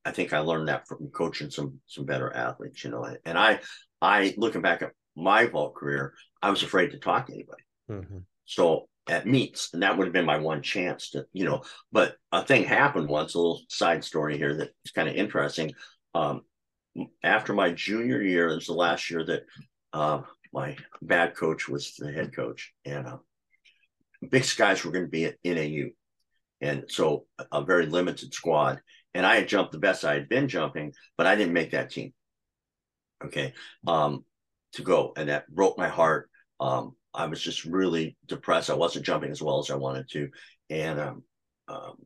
i 0.04 0.10
think 0.10 0.32
i 0.32 0.38
learned 0.38 0.68
that 0.68 0.86
from 0.88 1.08
coaching 1.08 1.50
some 1.50 1.78
some 1.86 2.04
better 2.04 2.34
athletes 2.34 2.82
you 2.82 2.90
know 2.90 3.08
and 3.24 3.38
i 3.38 3.60
i 4.02 4.34
looking 4.36 4.62
back 4.62 4.82
at 4.82 4.90
my 5.16 5.46
vault 5.46 5.74
career 5.74 6.14
i 6.42 6.50
was 6.50 6.62
afraid 6.62 6.90
to 6.90 6.98
talk 6.98 7.26
to 7.26 7.32
anybody 7.32 7.62
mm-hmm. 7.90 8.18
so 8.44 8.88
at 9.08 9.26
meets, 9.26 9.72
and 9.72 9.82
that 9.82 9.96
would 9.96 10.06
have 10.06 10.12
been 10.12 10.24
my 10.24 10.38
one 10.38 10.62
chance 10.62 11.10
to, 11.10 11.26
you 11.32 11.44
know. 11.44 11.62
But 11.90 12.16
a 12.30 12.44
thing 12.44 12.64
happened 12.64 13.08
once, 13.08 13.34
a 13.34 13.38
little 13.38 13.62
side 13.68 14.04
story 14.04 14.36
here 14.36 14.54
that 14.56 14.70
is 14.84 14.90
kind 14.90 15.08
of 15.08 15.14
interesting. 15.14 15.72
Um, 16.14 16.42
after 17.22 17.52
my 17.52 17.70
junior 17.70 18.22
year, 18.22 18.48
it 18.48 18.54
was 18.54 18.66
the 18.66 18.72
last 18.72 19.10
year 19.10 19.24
that 19.24 19.42
uh, 19.92 20.22
my 20.52 20.76
bad 21.02 21.36
coach 21.36 21.68
was 21.68 21.94
the 21.96 22.12
head 22.12 22.34
coach, 22.34 22.72
and 22.84 23.06
uh, 23.06 23.18
Big 24.30 24.44
Skies 24.44 24.84
were 24.84 24.92
going 24.92 25.04
to 25.04 25.10
be 25.10 25.26
at 25.26 25.36
NAU, 25.44 25.90
and 26.60 26.84
so 26.88 27.26
a 27.52 27.62
very 27.62 27.86
limited 27.86 28.34
squad. 28.34 28.80
And 29.14 29.24
I 29.26 29.36
had 29.36 29.48
jumped 29.48 29.72
the 29.72 29.78
best 29.78 30.04
I 30.04 30.14
had 30.14 30.28
been 30.28 30.48
jumping, 30.48 30.92
but 31.16 31.26
I 31.26 31.34
didn't 31.34 31.54
make 31.54 31.72
that 31.72 31.90
team. 31.90 32.12
Okay, 33.24 33.54
um, 33.86 34.24
to 34.74 34.82
go, 34.82 35.12
and 35.16 35.28
that 35.28 35.48
broke 35.48 35.78
my 35.78 35.88
heart. 35.88 36.30
Um, 36.60 36.94
I 37.14 37.26
was 37.26 37.40
just 37.40 37.64
really 37.64 38.16
depressed. 38.26 38.70
I 38.70 38.74
wasn't 38.74 39.06
jumping 39.06 39.30
as 39.30 39.42
well 39.42 39.58
as 39.58 39.70
I 39.70 39.76
wanted 39.76 40.08
to. 40.10 40.28
And 40.70 41.00
um, 41.00 41.22
um, 41.66 41.96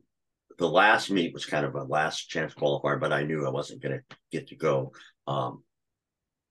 the 0.57 0.69
last 0.69 1.09
meet 1.09 1.33
was 1.33 1.45
kind 1.45 1.65
of 1.65 1.75
a 1.75 1.83
last 1.83 2.29
chance 2.29 2.53
qualifier, 2.53 2.99
but 2.99 3.13
I 3.13 3.23
knew 3.23 3.45
I 3.45 3.49
wasn't 3.49 3.81
going 3.81 3.99
to 3.99 4.17
get 4.31 4.47
to 4.47 4.55
go. 4.55 4.93
Um, 5.27 5.63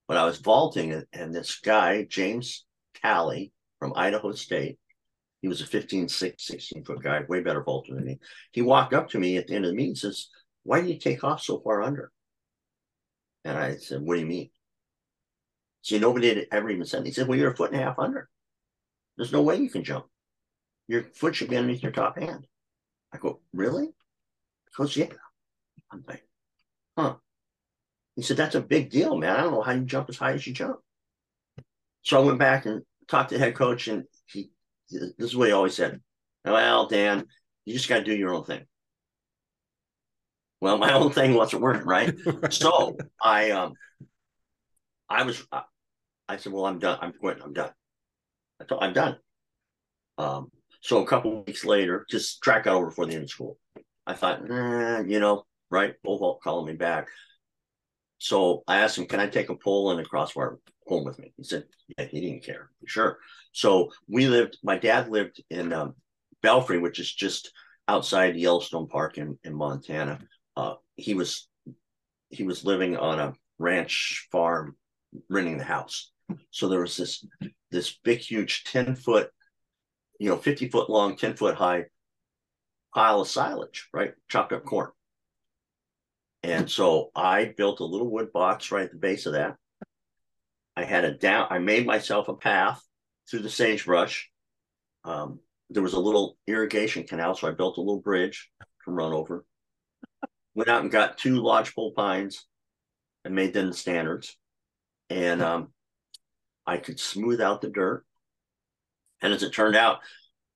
but 0.07 0.17
I 0.17 0.25
was 0.25 0.39
vaulting, 0.39 0.93
and, 0.93 1.05
and 1.13 1.33
this 1.33 1.59
guy, 1.59 2.03
James 2.03 2.65
Talley 3.01 3.51
from 3.79 3.93
Idaho 3.95 4.33
State, 4.33 4.77
he 5.41 5.47
was 5.47 5.61
a 5.61 5.65
15, 5.65 6.07
16 6.07 6.85
foot 6.85 7.03
guy, 7.03 7.21
way 7.27 7.41
better 7.41 7.63
vaulter 7.63 7.93
than 7.93 8.05
me. 8.05 8.19
He 8.51 8.61
walked 8.61 8.93
up 8.93 9.09
to 9.09 9.19
me 9.19 9.37
at 9.37 9.47
the 9.47 9.55
end 9.55 9.65
of 9.65 9.71
the 9.71 9.77
meet 9.77 9.87
and 9.87 9.97
says, 9.97 10.29
Why 10.63 10.81
do 10.81 10.87
you 10.87 10.97
take 10.97 11.23
off 11.23 11.41
so 11.41 11.59
far 11.59 11.83
under? 11.83 12.11
And 13.43 13.57
I 13.57 13.75
said, 13.75 14.01
What 14.01 14.15
do 14.15 14.21
you 14.21 14.25
mean? 14.25 14.49
See, 15.81 15.99
nobody 15.99 16.29
had 16.29 16.47
ever 16.51 16.69
even 16.69 16.85
said. 16.85 17.05
He 17.05 17.11
said, 17.11 17.27
Well, 17.27 17.37
you're 17.37 17.51
a 17.51 17.55
foot 17.55 17.71
and 17.73 17.81
a 17.81 17.83
half 17.83 17.99
under. 17.99 18.29
There's 19.17 19.33
no 19.33 19.41
way 19.41 19.57
you 19.57 19.69
can 19.69 19.83
jump. 19.83 20.05
your 20.87 21.03
foot 21.13 21.35
should 21.35 21.49
be 21.49 21.57
underneath 21.57 21.83
your 21.83 21.91
top 21.91 22.17
hand. 22.17 22.47
I 23.13 23.17
go, 23.17 23.39
really? 23.53 23.85
He 23.85 24.75
goes, 24.75 24.97
yeah. 24.97 25.07
I'm 25.91 26.03
like, 26.07 26.25
huh. 26.97 27.15
He 28.15 28.21
said, 28.21 28.37
that's 28.37 28.55
a 28.55 28.61
big 28.61 28.89
deal, 28.89 29.17
man. 29.17 29.35
I 29.35 29.41
don't 29.43 29.53
know 29.53 29.61
how 29.61 29.71
you 29.71 29.85
jump 29.85 30.09
as 30.09 30.17
high 30.17 30.33
as 30.33 30.45
you 30.45 30.53
jump. 30.53 30.79
So 32.01 32.21
I 32.21 32.25
went 32.25 32.39
back 32.39 32.65
and 32.65 32.83
talked 33.07 33.29
to 33.29 33.37
the 33.37 33.43
head 33.43 33.55
coach, 33.55 33.87
and 33.87 34.03
he, 34.25 34.51
this 34.89 35.13
is 35.19 35.35
what 35.35 35.47
he 35.47 35.53
always 35.53 35.75
said. 35.75 36.01
Well, 36.43 36.87
Dan, 36.87 37.25
you 37.65 37.73
just 37.73 37.87
got 37.87 37.99
to 37.99 38.03
do 38.03 38.15
your 38.15 38.33
own 38.33 38.43
thing. 38.43 38.65
Well, 40.59 40.77
my 40.77 40.93
own 40.93 41.11
thing 41.11 41.33
wasn't 41.33 41.61
working, 41.61 41.85
right? 41.85 42.13
so 42.49 42.97
I, 43.21 43.51
um, 43.51 43.73
I 45.09 45.23
was, 45.23 45.45
I 46.27 46.37
said, 46.37 46.53
well, 46.53 46.65
I'm 46.65 46.79
done. 46.79 46.97
I'm 47.01 47.13
quitting. 47.13 47.43
I'm 47.43 47.53
done. 47.53 47.71
I 48.61 48.65
thought 48.65 48.83
I'm 48.83 48.93
done. 48.93 49.17
Um, 50.17 50.51
so 50.83 51.01
a 51.01 51.07
couple 51.07 51.45
weeks 51.45 51.63
later, 51.63 52.05
just 52.09 52.43
track 52.43 52.67
out 52.67 52.75
over 52.75 52.87
before 52.87 53.05
the 53.05 53.13
end 53.13 53.23
of 53.23 53.29
school. 53.29 53.57
I 54.05 54.13
thought, 54.13 54.45
nah, 54.45 54.99
you 54.99 55.21
know, 55.21 55.45
right? 55.71 55.93
Both 56.03 56.41
calling 56.41 56.67
me 56.67 56.73
back. 56.73 57.07
So 58.17 58.63
I 58.67 58.79
asked 58.79 58.97
him, 58.97 59.05
can 59.05 59.21
I 59.21 59.27
take 59.27 59.47
a 59.47 59.55
pole 59.55 59.91
and 59.91 60.01
a 60.01 60.03
crossbar 60.03 60.59
home 60.85 61.05
with 61.05 61.17
me? 61.19 61.33
He 61.37 61.45
said, 61.45 61.63
yeah, 61.97 62.05
he 62.05 62.19
didn't 62.19 62.43
care. 62.43 62.69
Sure. 62.85 63.17
So 63.53 63.91
we 64.09 64.27
lived, 64.27 64.57
my 64.61 64.77
dad 64.77 65.07
lived 65.07 65.41
in 65.49 65.71
um, 65.71 65.95
Belfry, 66.41 66.79
which 66.79 66.99
is 66.99 67.13
just 67.13 67.53
outside 67.87 68.35
Yellowstone 68.35 68.87
Park 68.87 69.17
in, 69.17 69.39
in 69.45 69.55
Montana. 69.55 70.19
Uh, 70.57 70.75
he 70.95 71.13
was 71.13 71.47
he 72.29 72.43
was 72.43 72.65
living 72.65 72.97
on 72.97 73.19
a 73.19 73.33
ranch 73.57 74.27
farm, 74.33 74.75
renting 75.29 75.57
the 75.57 75.63
house. 75.63 76.11
So 76.51 76.67
there 76.67 76.81
was 76.81 76.97
this 76.97 77.25
this 77.71 77.97
big, 78.03 78.19
huge 78.19 78.65
ten 78.65 78.95
foot, 78.95 79.29
you 80.19 80.29
know, 80.29 80.37
fifty 80.37 80.69
foot 80.69 80.89
long, 80.89 81.15
ten 81.15 81.35
foot 81.35 81.55
high 81.55 81.85
pile 82.93 83.21
of 83.21 83.27
silage, 83.27 83.89
right, 83.93 84.13
chopped 84.29 84.53
up 84.53 84.65
corn. 84.65 84.91
And 86.43 86.69
so 86.69 87.09
I 87.15 87.53
built 87.57 87.79
a 87.79 87.85
little 87.85 88.11
wood 88.11 88.33
box 88.33 88.71
right 88.71 88.85
at 88.85 88.91
the 88.91 88.97
base 88.97 89.25
of 89.25 89.33
that. 89.33 89.55
I 90.75 90.83
had 90.83 91.05
a 91.05 91.13
down. 91.13 91.47
I 91.49 91.59
made 91.59 91.85
myself 91.85 92.27
a 92.27 92.33
path 92.33 92.81
through 93.29 93.39
the 93.39 93.49
sagebrush. 93.49 94.29
Um, 95.05 95.39
there 95.69 95.83
was 95.83 95.93
a 95.93 95.99
little 95.99 96.37
irrigation 96.45 97.05
canal, 97.05 97.35
so 97.35 97.47
I 97.47 97.51
built 97.51 97.77
a 97.77 97.81
little 97.81 98.01
bridge 98.01 98.49
to 98.85 98.91
run 98.91 99.13
over. 99.13 99.45
Went 100.55 100.69
out 100.69 100.81
and 100.81 100.91
got 100.91 101.17
two 101.17 101.41
lodgepole 101.41 101.93
pines 101.93 102.45
and 103.23 103.33
made 103.33 103.53
them 103.53 103.67
the 103.67 103.73
standards. 103.73 104.37
And 105.09 105.41
um, 105.41 105.69
I 106.67 106.77
could 106.77 106.99
smooth 106.99 107.41
out 107.41 107.61
the 107.61 107.69
dirt. 107.69 108.05
And 109.23 109.33
as 109.33 109.41
it 109.41 109.53
turned 109.53 109.75
out, 109.75 109.99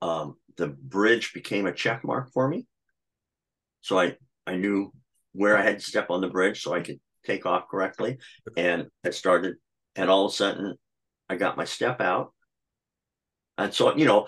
um, 0.01 0.35
the 0.57 0.67
bridge 0.67 1.33
became 1.33 1.65
a 1.65 1.73
check 1.73 2.03
mark 2.03 2.31
for 2.33 2.47
me. 2.47 2.67
So 3.81 3.97
I, 3.99 4.17
I 4.45 4.57
knew 4.57 4.91
where 5.31 5.57
I 5.57 5.63
had 5.63 5.79
to 5.79 5.85
step 5.85 6.09
on 6.09 6.21
the 6.21 6.27
bridge 6.27 6.61
so 6.61 6.73
I 6.73 6.81
could 6.81 6.99
take 7.25 7.45
off 7.45 7.69
correctly. 7.69 8.17
And 8.57 8.87
I 9.05 9.11
started, 9.11 9.55
and 9.95 10.09
all 10.09 10.25
of 10.25 10.31
a 10.31 10.35
sudden, 10.35 10.75
I 11.29 11.37
got 11.37 11.57
my 11.57 11.65
step 11.65 12.01
out. 12.01 12.33
And 13.57 13.73
so, 13.73 13.95
you 13.95 14.05
know, 14.05 14.27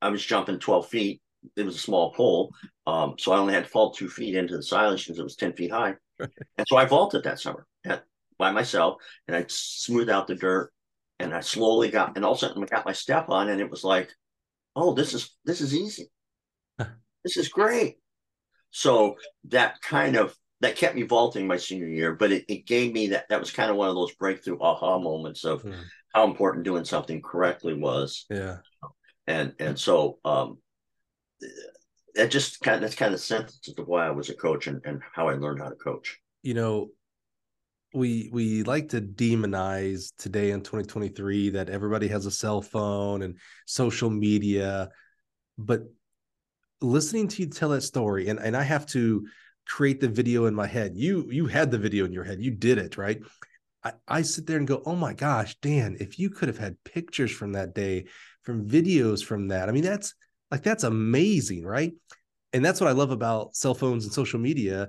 I 0.00 0.08
was 0.08 0.24
jumping 0.24 0.58
12 0.58 0.88
feet. 0.88 1.20
It 1.54 1.64
was 1.64 1.76
a 1.76 1.80
small 1.80 2.12
pole. 2.12 2.52
Um, 2.86 3.14
so 3.18 3.32
I 3.32 3.38
only 3.38 3.54
had 3.54 3.64
to 3.64 3.70
fall 3.70 3.92
two 3.92 4.08
feet 4.08 4.34
into 4.34 4.56
the 4.56 4.62
silage 4.62 5.06
because 5.06 5.18
it 5.18 5.22
was 5.24 5.36
10 5.36 5.52
feet 5.52 5.70
high. 5.70 5.94
and 6.18 6.66
so 6.66 6.76
I 6.76 6.86
vaulted 6.86 7.24
that 7.24 7.38
summer 7.38 7.66
at, 7.84 8.04
by 8.38 8.50
myself 8.50 8.96
and 9.28 9.36
I 9.36 9.44
smoothed 9.48 10.10
out 10.10 10.26
the 10.26 10.34
dirt 10.34 10.72
and 11.18 11.34
I 11.34 11.40
slowly 11.40 11.90
got, 11.90 12.16
and 12.16 12.24
all 12.24 12.32
of 12.32 12.38
a 12.38 12.40
sudden 12.40 12.62
I 12.62 12.66
got 12.66 12.86
my 12.86 12.92
step 12.92 13.28
on 13.28 13.48
and 13.48 13.60
it 13.60 13.70
was 13.70 13.84
like, 13.84 14.10
oh, 14.74 14.94
this 14.94 15.14
is, 15.14 15.36
this 15.44 15.60
is 15.60 15.74
easy. 15.74 16.10
this 16.78 17.36
is 17.36 17.48
great. 17.48 17.96
So 18.70 19.16
that 19.48 19.80
kind 19.80 20.16
of, 20.16 20.34
that 20.60 20.76
kept 20.76 20.94
me 20.94 21.02
vaulting 21.02 21.46
my 21.46 21.56
senior 21.56 21.88
year, 21.88 22.14
but 22.14 22.32
it, 22.32 22.44
it 22.48 22.66
gave 22.66 22.92
me 22.92 23.08
that, 23.08 23.28
that 23.28 23.40
was 23.40 23.50
kind 23.50 23.70
of 23.70 23.76
one 23.76 23.88
of 23.88 23.94
those 23.94 24.14
breakthrough 24.14 24.58
aha 24.58 24.98
moments 24.98 25.44
of 25.44 25.62
mm. 25.62 25.74
how 26.14 26.24
important 26.24 26.64
doing 26.64 26.84
something 26.84 27.20
correctly 27.22 27.74
was. 27.74 28.26
Yeah 28.30 28.58
and 29.26 29.52
and 29.58 29.78
so 29.78 30.18
um, 30.24 30.58
that 32.14 32.30
just 32.30 32.60
kind 32.60 32.76
of 32.76 32.80
that's 32.82 32.94
kind 32.94 33.14
of 33.14 33.20
synthesis 33.20 33.74
of 33.76 33.86
why 33.86 34.06
I 34.06 34.10
was 34.10 34.30
a 34.30 34.34
coach 34.34 34.66
and, 34.66 34.80
and 34.84 35.00
how 35.12 35.28
I 35.28 35.34
learned 35.34 35.60
how 35.60 35.68
to 35.68 35.74
coach. 35.74 36.18
You 36.42 36.54
know, 36.54 36.90
we 37.94 38.28
we 38.32 38.62
like 38.62 38.88
to 38.90 39.00
demonize 39.00 40.12
today 40.18 40.50
in 40.50 40.60
2023 40.60 41.50
that 41.50 41.70
everybody 41.70 42.08
has 42.08 42.26
a 42.26 42.30
cell 42.30 42.60
phone 42.62 43.22
and 43.22 43.38
social 43.66 44.10
media, 44.10 44.90
but 45.56 45.82
listening 46.80 47.28
to 47.28 47.42
you 47.42 47.48
tell 47.48 47.70
that 47.70 47.82
story, 47.82 48.28
and 48.28 48.38
and 48.38 48.56
I 48.56 48.62
have 48.62 48.86
to 48.86 49.26
create 49.66 50.00
the 50.00 50.08
video 50.08 50.46
in 50.46 50.54
my 50.54 50.66
head. 50.66 50.92
You 50.96 51.28
you 51.30 51.46
had 51.46 51.70
the 51.70 51.78
video 51.78 52.04
in 52.04 52.12
your 52.12 52.24
head. 52.24 52.40
You 52.40 52.50
did 52.50 52.78
it, 52.78 52.96
right? 52.96 53.20
I, 53.84 53.92
I 54.08 54.22
sit 54.22 54.46
there 54.46 54.58
and 54.58 54.66
go, 54.66 54.82
oh 54.84 54.96
my 54.96 55.12
gosh, 55.14 55.56
Dan, 55.62 55.96
if 56.00 56.18
you 56.18 56.30
could 56.30 56.48
have 56.48 56.58
had 56.58 56.82
pictures 56.84 57.30
from 57.30 57.52
that 57.52 57.74
day 57.74 58.06
from 58.42 58.68
videos 58.68 59.24
from 59.24 59.48
that. 59.48 59.68
I 59.68 59.72
mean, 59.72 59.82
that's 59.82 60.14
like 60.50 60.62
that's 60.62 60.84
amazing, 60.84 61.64
right? 61.64 61.92
And 62.52 62.64
that's 62.64 62.80
what 62.80 62.88
I 62.88 62.92
love 62.92 63.10
about 63.10 63.54
cell 63.54 63.74
phones 63.74 64.04
and 64.04 64.12
social 64.12 64.38
media. 64.38 64.88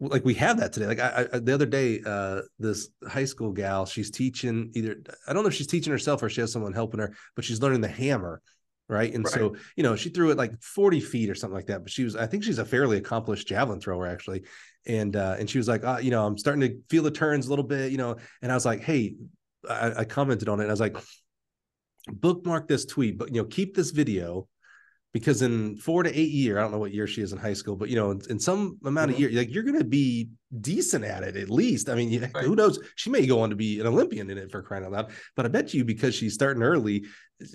Like 0.00 0.24
we 0.24 0.34
have 0.34 0.58
that 0.58 0.72
today. 0.72 0.86
Like 0.86 1.00
I, 1.00 1.26
I 1.32 1.38
the 1.40 1.54
other 1.54 1.66
day, 1.66 2.00
uh, 2.04 2.42
this 2.58 2.88
high 3.08 3.24
school 3.24 3.52
gal, 3.52 3.84
she's 3.84 4.10
teaching 4.10 4.70
either 4.74 4.96
I 5.26 5.32
don't 5.32 5.42
know 5.42 5.48
if 5.48 5.54
she's 5.54 5.66
teaching 5.66 5.92
herself 5.92 6.22
or 6.22 6.28
she 6.28 6.40
has 6.40 6.52
someone 6.52 6.72
helping 6.72 7.00
her, 7.00 7.14
but 7.34 7.44
she's 7.44 7.60
learning 7.60 7.80
the 7.80 7.88
hammer 7.88 8.40
right? 8.88 9.12
And 9.12 9.24
right. 9.24 9.34
so, 9.34 9.54
you 9.76 9.82
know, 9.82 9.96
she 9.96 10.08
threw 10.08 10.30
it 10.30 10.38
like 10.38 10.60
40 10.62 11.00
feet 11.00 11.30
or 11.30 11.34
something 11.34 11.54
like 11.54 11.66
that. 11.66 11.82
But 11.82 11.92
she 11.92 12.04
was, 12.04 12.16
I 12.16 12.26
think 12.26 12.42
she's 12.42 12.58
a 12.58 12.64
fairly 12.64 12.96
accomplished 12.96 13.46
javelin 13.46 13.80
thrower 13.80 14.06
actually. 14.06 14.44
And 14.86 15.14
uh, 15.14 15.36
and 15.38 15.48
she 15.48 15.58
was 15.58 15.68
like, 15.68 15.84
uh, 15.84 15.98
you 16.00 16.10
know, 16.10 16.26
I'm 16.26 16.38
starting 16.38 16.62
to 16.62 16.78
feel 16.88 17.02
the 17.02 17.10
turns 17.10 17.46
a 17.46 17.50
little 17.50 17.64
bit, 17.64 17.92
you 17.92 17.98
know. 17.98 18.16
And 18.40 18.50
I 18.50 18.54
was 18.54 18.64
like, 18.64 18.80
hey, 18.80 19.16
I, 19.68 19.92
I 19.98 20.04
commented 20.04 20.48
on 20.48 20.60
it. 20.60 20.66
I 20.66 20.70
was 20.70 20.80
like, 20.80 20.96
bookmark 22.06 22.68
this 22.68 22.86
tweet, 22.86 23.18
but 23.18 23.28
you 23.28 23.42
know, 23.42 23.44
keep 23.44 23.76
this 23.76 23.90
video 23.90 24.48
because 25.18 25.42
in 25.42 25.76
four 25.76 26.02
to 26.02 26.10
eight 26.18 26.30
year, 26.30 26.58
I 26.58 26.62
don't 26.62 26.72
know 26.72 26.78
what 26.78 26.92
year 26.92 27.06
she 27.06 27.22
is 27.22 27.32
in 27.32 27.38
high 27.38 27.52
school, 27.52 27.76
but 27.76 27.88
you 27.88 27.96
know, 27.96 28.10
in, 28.10 28.20
in 28.30 28.38
some 28.38 28.78
amount 28.84 29.10
mm-hmm. 29.10 29.24
of 29.24 29.32
year, 29.32 29.40
like 29.40 29.52
you're 29.52 29.62
going 29.62 29.78
to 29.78 29.84
be 29.84 30.30
decent 30.60 31.04
at 31.04 31.22
it 31.22 31.36
at 31.36 31.50
least. 31.50 31.88
I 31.88 31.94
mean, 31.94 32.20
right. 32.34 32.44
who 32.44 32.56
knows? 32.56 32.78
She 32.96 33.10
may 33.10 33.26
go 33.26 33.40
on 33.40 33.50
to 33.50 33.56
be 33.56 33.80
an 33.80 33.86
Olympian 33.86 34.30
in 34.30 34.38
it 34.38 34.50
for 34.50 34.62
crying 34.62 34.84
out 34.84 34.92
loud. 34.92 35.10
But 35.36 35.46
I 35.46 35.48
bet 35.48 35.74
you 35.74 35.84
because 35.84 36.14
she's 36.14 36.34
starting 36.34 36.62
early, 36.62 37.04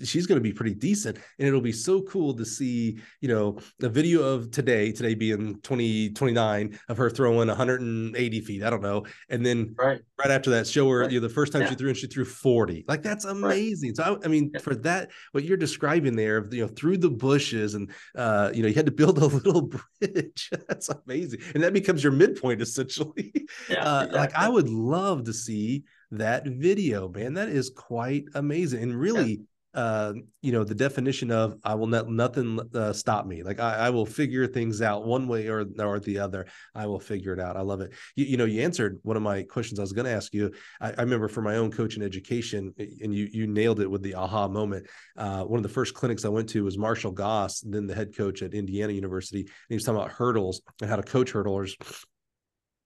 she's 0.02 0.26
going 0.26 0.36
to 0.36 0.42
be 0.42 0.52
pretty 0.52 0.74
decent, 0.74 1.18
and 1.38 1.48
it'll 1.48 1.60
be 1.60 1.72
so 1.72 2.02
cool 2.02 2.34
to 2.34 2.44
see, 2.44 2.98
you 3.20 3.28
know, 3.28 3.58
a 3.82 3.88
video 3.88 4.22
of 4.22 4.50
today, 4.50 4.92
today 4.92 5.14
being 5.14 5.60
2029 5.60 6.78
of 6.88 6.96
her 6.96 7.10
throwing 7.10 7.48
180 7.48 8.40
feet. 8.40 8.62
I 8.62 8.70
don't 8.70 8.82
know, 8.82 9.04
and 9.28 9.44
then 9.44 9.74
right, 9.76 10.00
right 10.18 10.30
after 10.30 10.50
that, 10.50 10.66
show 10.66 10.88
her 10.88 11.00
right. 11.00 11.10
you 11.10 11.20
know 11.20 11.26
the 11.26 11.34
first 11.34 11.52
time 11.52 11.62
yeah. 11.62 11.70
she 11.70 11.74
threw 11.74 11.88
and 11.88 11.96
she 11.96 12.06
threw 12.06 12.24
40. 12.24 12.84
Like 12.88 13.02
that's 13.02 13.24
amazing. 13.24 13.94
So 13.94 14.02
I, 14.02 14.24
I 14.24 14.28
mean, 14.28 14.50
yeah. 14.54 14.60
for 14.60 14.74
that, 14.76 15.10
what 15.32 15.44
you're 15.44 15.56
describing 15.56 16.16
there, 16.16 16.46
you 16.50 16.62
know, 16.62 16.68
through 16.68 16.98
the 16.98 17.10
bushes 17.10 17.74
and 17.74 17.90
uh, 18.16 18.50
you 18.54 18.62
know, 18.62 18.68
you 18.68 18.74
had 18.74 18.86
to 18.86 18.92
build 18.92 19.18
a 19.18 19.26
little 19.26 19.62
bridge. 19.62 20.50
that's 20.68 20.88
amazing, 20.88 21.40
and 21.54 21.62
that 21.62 21.72
becomes 21.72 22.02
your 22.02 22.12
midpoint 22.12 22.62
essentially. 22.84 23.32
Yeah, 23.68 23.78
uh, 23.78 24.02
exactly. 24.02 24.18
Like 24.18 24.34
I 24.34 24.48
would 24.48 24.68
love 24.68 25.24
to 25.24 25.32
see 25.32 25.84
that 26.10 26.44
video, 26.44 27.08
man. 27.08 27.34
That 27.34 27.48
is 27.48 27.70
quite 27.70 28.24
amazing, 28.34 28.82
and 28.82 28.98
really, 28.98 29.40
yeah. 29.74 29.80
uh, 29.80 30.12
you 30.42 30.52
know, 30.52 30.64
the 30.64 30.74
definition 30.74 31.30
of 31.30 31.56
"I 31.62 31.74
will 31.74 31.88
let 31.88 32.08
nothing 32.08 32.58
uh, 32.74 32.92
stop 32.92 33.26
me." 33.26 33.42
Like 33.42 33.60
I, 33.60 33.86
I, 33.86 33.90
will 33.90 34.06
figure 34.06 34.46
things 34.46 34.82
out 34.82 35.06
one 35.06 35.28
way 35.28 35.46
or 35.48 35.64
or 35.78 36.00
the 36.00 36.18
other. 36.18 36.46
I 36.74 36.86
will 36.86 37.00
figure 37.00 37.32
it 37.32 37.40
out. 37.40 37.56
I 37.56 37.60
love 37.60 37.80
it. 37.80 37.92
You, 38.16 38.24
you 38.24 38.36
know, 38.36 38.44
you 38.44 38.62
answered 38.62 38.98
one 39.02 39.16
of 39.16 39.22
my 39.22 39.44
questions 39.44 39.78
I 39.78 39.82
was 39.82 39.92
going 39.92 40.06
to 40.06 40.12
ask 40.12 40.34
you. 40.34 40.52
I, 40.80 40.90
I, 40.90 41.02
remember 41.02 41.28
for 41.28 41.42
my 41.42 41.56
own 41.56 41.70
coaching 41.70 42.02
education, 42.02 42.74
and 42.76 43.14
you 43.14 43.28
you 43.32 43.46
nailed 43.46 43.80
it 43.80 43.90
with 43.90 44.02
the 44.02 44.14
aha 44.16 44.48
moment. 44.48 44.86
Uh, 45.16 45.44
one 45.44 45.58
of 45.58 45.62
the 45.62 45.68
first 45.68 45.94
clinics 45.94 46.24
I 46.24 46.28
went 46.28 46.48
to 46.50 46.64
was 46.64 46.76
Marshall 46.76 47.12
Goss, 47.12 47.60
then 47.60 47.86
the 47.86 47.94
head 47.94 48.14
coach 48.16 48.42
at 48.42 48.52
Indiana 48.52 48.92
University, 48.92 49.40
and 49.40 49.50
he 49.68 49.74
was 49.76 49.84
talking 49.84 50.00
about 50.00 50.12
hurdles 50.12 50.60
and 50.80 50.90
how 50.90 50.96
to 50.96 51.02
coach 51.02 51.32
hurdlers 51.32 51.74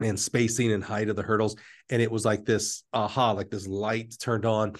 and 0.00 0.18
spacing 0.18 0.72
and 0.72 0.84
height 0.84 1.08
of 1.08 1.16
the 1.16 1.22
hurdles. 1.22 1.56
And 1.90 2.00
it 2.00 2.10
was 2.10 2.24
like 2.24 2.44
this 2.44 2.84
aha, 2.92 3.32
like 3.32 3.50
this 3.50 3.66
light 3.66 4.14
turned 4.20 4.46
on 4.46 4.74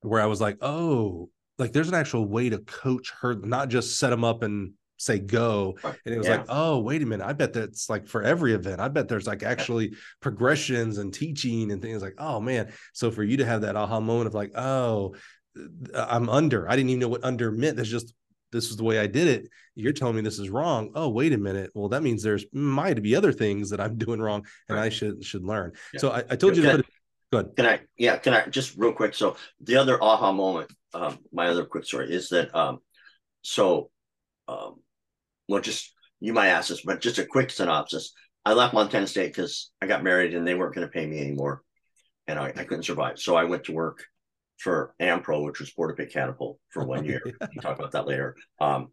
where 0.00 0.20
I 0.20 0.26
was 0.26 0.40
like, 0.40 0.58
oh, 0.60 1.30
like 1.58 1.72
there's 1.72 1.88
an 1.88 1.94
actual 1.94 2.26
way 2.26 2.50
to 2.50 2.58
coach 2.58 3.12
her, 3.20 3.34
not 3.34 3.68
just 3.68 3.98
set 3.98 4.10
them 4.10 4.24
up 4.24 4.42
and 4.42 4.72
say 4.98 5.18
go. 5.18 5.76
And 5.84 6.14
it 6.14 6.18
was 6.18 6.26
yeah. 6.26 6.38
like, 6.38 6.46
oh, 6.48 6.80
wait 6.80 7.02
a 7.02 7.06
minute. 7.06 7.26
I 7.26 7.32
bet 7.32 7.52
that's 7.52 7.88
like 7.88 8.06
for 8.06 8.22
every 8.22 8.52
event. 8.52 8.80
I 8.80 8.88
bet 8.88 9.08
there's 9.08 9.26
like 9.26 9.42
actually 9.42 9.94
progressions 10.20 10.98
and 10.98 11.14
teaching 11.14 11.70
and 11.72 11.80
things 11.80 12.02
like, 12.02 12.14
oh 12.18 12.40
man. 12.40 12.72
So 12.92 13.10
for 13.10 13.22
you 13.22 13.38
to 13.38 13.46
have 13.46 13.62
that 13.62 13.76
aha 13.76 14.00
moment 14.00 14.26
of 14.26 14.34
like, 14.34 14.52
oh, 14.56 15.14
I'm 15.94 16.28
under. 16.28 16.68
I 16.68 16.76
didn't 16.76 16.90
even 16.90 17.00
know 17.00 17.08
what 17.08 17.24
under 17.24 17.50
meant. 17.50 17.76
That's 17.76 17.88
just 17.88 18.12
this 18.52 18.70
is 18.70 18.76
the 18.76 18.84
way 18.84 18.98
I 18.98 19.06
did 19.06 19.28
it. 19.28 19.48
You're 19.74 19.92
telling 19.92 20.16
me 20.16 20.22
this 20.22 20.38
is 20.38 20.50
wrong. 20.50 20.90
Oh, 20.94 21.08
wait 21.08 21.32
a 21.32 21.38
minute. 21.38 21.70
Well, 21.74 21.88
that 21.90 22.02
means 22.02 22.22
there's 22.22 22.44
might 22.52 23.02
be 23.02 23.14
other 23.14 23.32
things 23.32 23.70
that 23.70 23.80
I'm 23.80 23.96
doing 23.98 24.20
wrong 24.20 24.44
and 24.68 24.78
right. 24.78 24.86
I 24.86 24.88
should 24.88 25.24
should 25.24 25.44
learn. 25.44 25.72
Yeah. 25.92 26.00
So 26.00 26.10
I, 26.10 26.24
I, 26.30 26.36
told 26.36 26.56
you 26.56 26.62
to 26.62 26.70
put 26.70 26.80
it, 26.80 26.86
go 27.32 27.38
ahead. 27.38 27.56
Can 27.56 27.66
I 27.66 27.80
yeah, 27.96 28.16
can 28.16 28.34
I 28.34 28.46
just 28.46 28.76
real 28.76 28.92
quick? 28.92 29.14
So 29.14 29.36
the 29.60 29.76
other 29.76 30.02
aha 30.02 30.32
moment, 30.32 30.72
um, 30.94 31.18
my 31.32 31.48
other 31.48 31.64
quick 31.64 31.84
story 31.84 32.12
is 32.12 32.28
that 32.30 32.54
um 32.54 32.80
so, 33.42 33.90
um, 34.46 34.80
well, 35.48 35.62
just 35.62 35.94
you 36.20 36.32
might 36.32 36.48
ask 36.48 36.68
this, 36.68 36.82
but 36.82 37.00
just 37.00 37.18
a 37.18 37.24
quick 37.24 37.50
synopsis. 37.50 38.12
I 38.44 38.52
left 38.52 38.74
Montana 38.74 39.06
State 39.06 39.28
because 39.28 39.70
I 39.80 39.86
got 39.86 40.04
married 40.04 40.34
and 40.34 40.46
they 40.46 40.54
weren't 40.54 40.74
going 40.74 40.86
to 40.86 40.92
pay 40.92 41.06
me 41.06 41.20
anymore, 41.20 41.62
and 42.26 42.38
I, 42.38 42.48
I 42.48 42.64
couldn't 42.64 42.84
survive. 42.84 43.18
So 43.18 43.36
I 43.36 43.44
went 43.44 43.64
to 43.64 43.72
work 43.72 44.04
for 44.58 44.94
AmPro, 45.00 45.44
which 45.44 45.60
was 45.60 45.70
Border 45.70 45.94
Pick 45.94 46.12
Catapult, 46.12 46.58
for 46.70 46.84
one 46.84 47.04
year. 47.04 47.22
we 47.24 47.32
can 47.32 47.62
talk 47.62 47.78
about 47.78 47.92
that 47.92 48.06
later. 48.06 48.36
Um, 48.60 48.88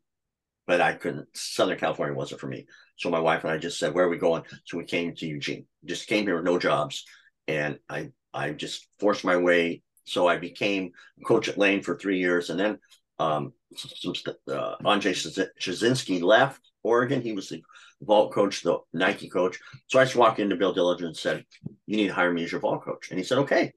but 0.67 0.81
I 0.81 0.93
couldn't. 0.93 1.27
Southern 1.33 1.77
California 1.77 2.15
wasn't 2.15 2.41
for 2.41 2.47
me. 2.47 2.65
So 2.97 3.09
my 3.09 3.19
wife 3.19 3.43
and 3.43 3.51
I 3.51 3.57
just 3.57 3.77
said, 3.77 3.93
"Where 3.93 4.05
are 4.05 4.09
we 4.09 4.17
going?" 4.17 4.43
So 4.65 4.77
we 4.77 4.85
came 4.85 5.15
to 5.15 5.27
Eugene. 5.27 5.65
Just 5.85 6.07
came 6.07 6.25
here 6.25 6.35
with 6.35 6.45
no 6.45 6.57
jobs, 6.57 7.05
and 7.47 7.79
I 7.89 8.11
I 8.33 8.51
just 8.51 8.87
forced 8.99 9.23
my 9.23 9.37
way. 9.37 9.83
So 10.05 10.27
I 10.27 10.37
became 10.37 10.91
coach 11.25 11.47
at 11.49 11.57
Lane 11.57 11.81
for 11.81 11.97
three 11.97 12.19
years, 12.19 12.49
and 12.49 12.59
then 12.59 12.79
um, 13.19 13.53
some 13.75 14.13
uh, 14.47 14.75
Andre 14.83 15.13
Shazinski 15.13 16.21
left 16.21 16.61
Oregon. 16.83 17.21
He 17.21 17.33
was 17.33 17.49
the 17.49 17.61
vault 18.01 18.33
coach, 18.33 18.61
the 18.61 18.79
Nike 18.93 19.29
coach. 19.29 19.59
So 19.87 19.99
I 19.99 20.03
just 20.03 20.15
walked 20.15 20.39
into 20.39 20.55
Bill 20.55 20.75
Dellinger 20.75 21.05
and 21.05 21.17
said, 21.17 21.45
"You 21.85 21.97
need 21.97 22.07
to 22.07 22.13
hire 22.13 22.33
me 22.33 22.43
as 22.43 22.51
your 22.51 22.61
vault 22.61 22.83
coach," 22.83 23.09
and 23.09 23.19
he 23.19 23.25
said, 23.25 23.39
"Okay." 23.39 23.73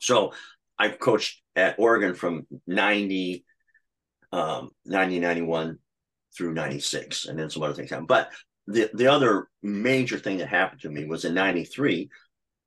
So 0.00 0.32
I 0.78 0.90
coached 0.90 1.42
at 1.56 1.78
Oregon 1.78 2.14
from 2.14 2.46
90, 2.66 3.44
um, 4.32 4.70
90, 4.84 5.20
91 5.20 5.78
through 6.36 6.54
96, 6.54 7.26
and 7.26 7.38
then 7.38 7.50
some 7.50 7.62
other 7.62 7.74
things 7.74 7.90
happened. 7.90 8.08
But 8.08 8.30
the, 8.66 8.90
the 8.94 9.08
other 9.08 9.48
major 9.62 10.18
thing 10.18 10.38
that 10.38 10.48
happened 10.48 10.82
to 10.82 10.90
me 10.90 11.04
was 11.06 11.24
in 11.24 11.34
93, 11.34 12.10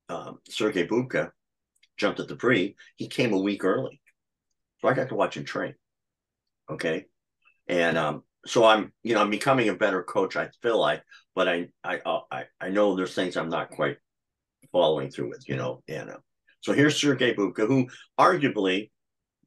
um, 0.10 0.40
Sergey 0.50 0.88
Bubka 0.88 1.32
jumped 1.98 2.20
at 2.20 2.28
the 2.28 2.36
pre. 2.36 2.76
He 2.96 3.08
came 3.08 3.34
a 3.34 3.40
week 3.40 3.64
early. 3.64 4.02
So 4.80 4.88
I 4.88 4.94
got 4.94 5.10
to 5.10 5.16
watch 5.16 5.38
him 5.38 5.46
train. 5.46 5.76
Okay. 6.70 7.06
And 7.68 7.98
um, 7.98 8.24
so 8.46 8.66
I'm, 8.66 8.92
you 9.04 9.14
know, 9.14 9.22
I'm 9.22 9.30
becoming 9.30 9.70
a 9.70 9.76
better 9.76 10.04
coach, 10.04 10.36
I 10.36 10.50
feel 10.62 10.80
like, 10.80 11.04
but 11.36 11.48
I, 11.48 11.70
I, 11.84 12.00
uh, 12.06 12.22
I, 12.32 12.46
I 12.60 12.70
know 12.70 12.96
there's 12.96 13.14
things 13.14 13.38
I'm 13.38 13.50
not 13.50 13.70
quite 13.70 13.98
following 14.72 15.12
through 15.12 15.30
with, 15.30 15.48
you 15.48 15.56
know, 15.56 15.84
and 15.88 16.10
uh, 16.10 16.18
so 16.62 16.74
here's 16.74 17.00
Sergey 17.00 17.34
Bubka, 17.34 17.68
who 17.68 17.88
arguably 18.20 18.92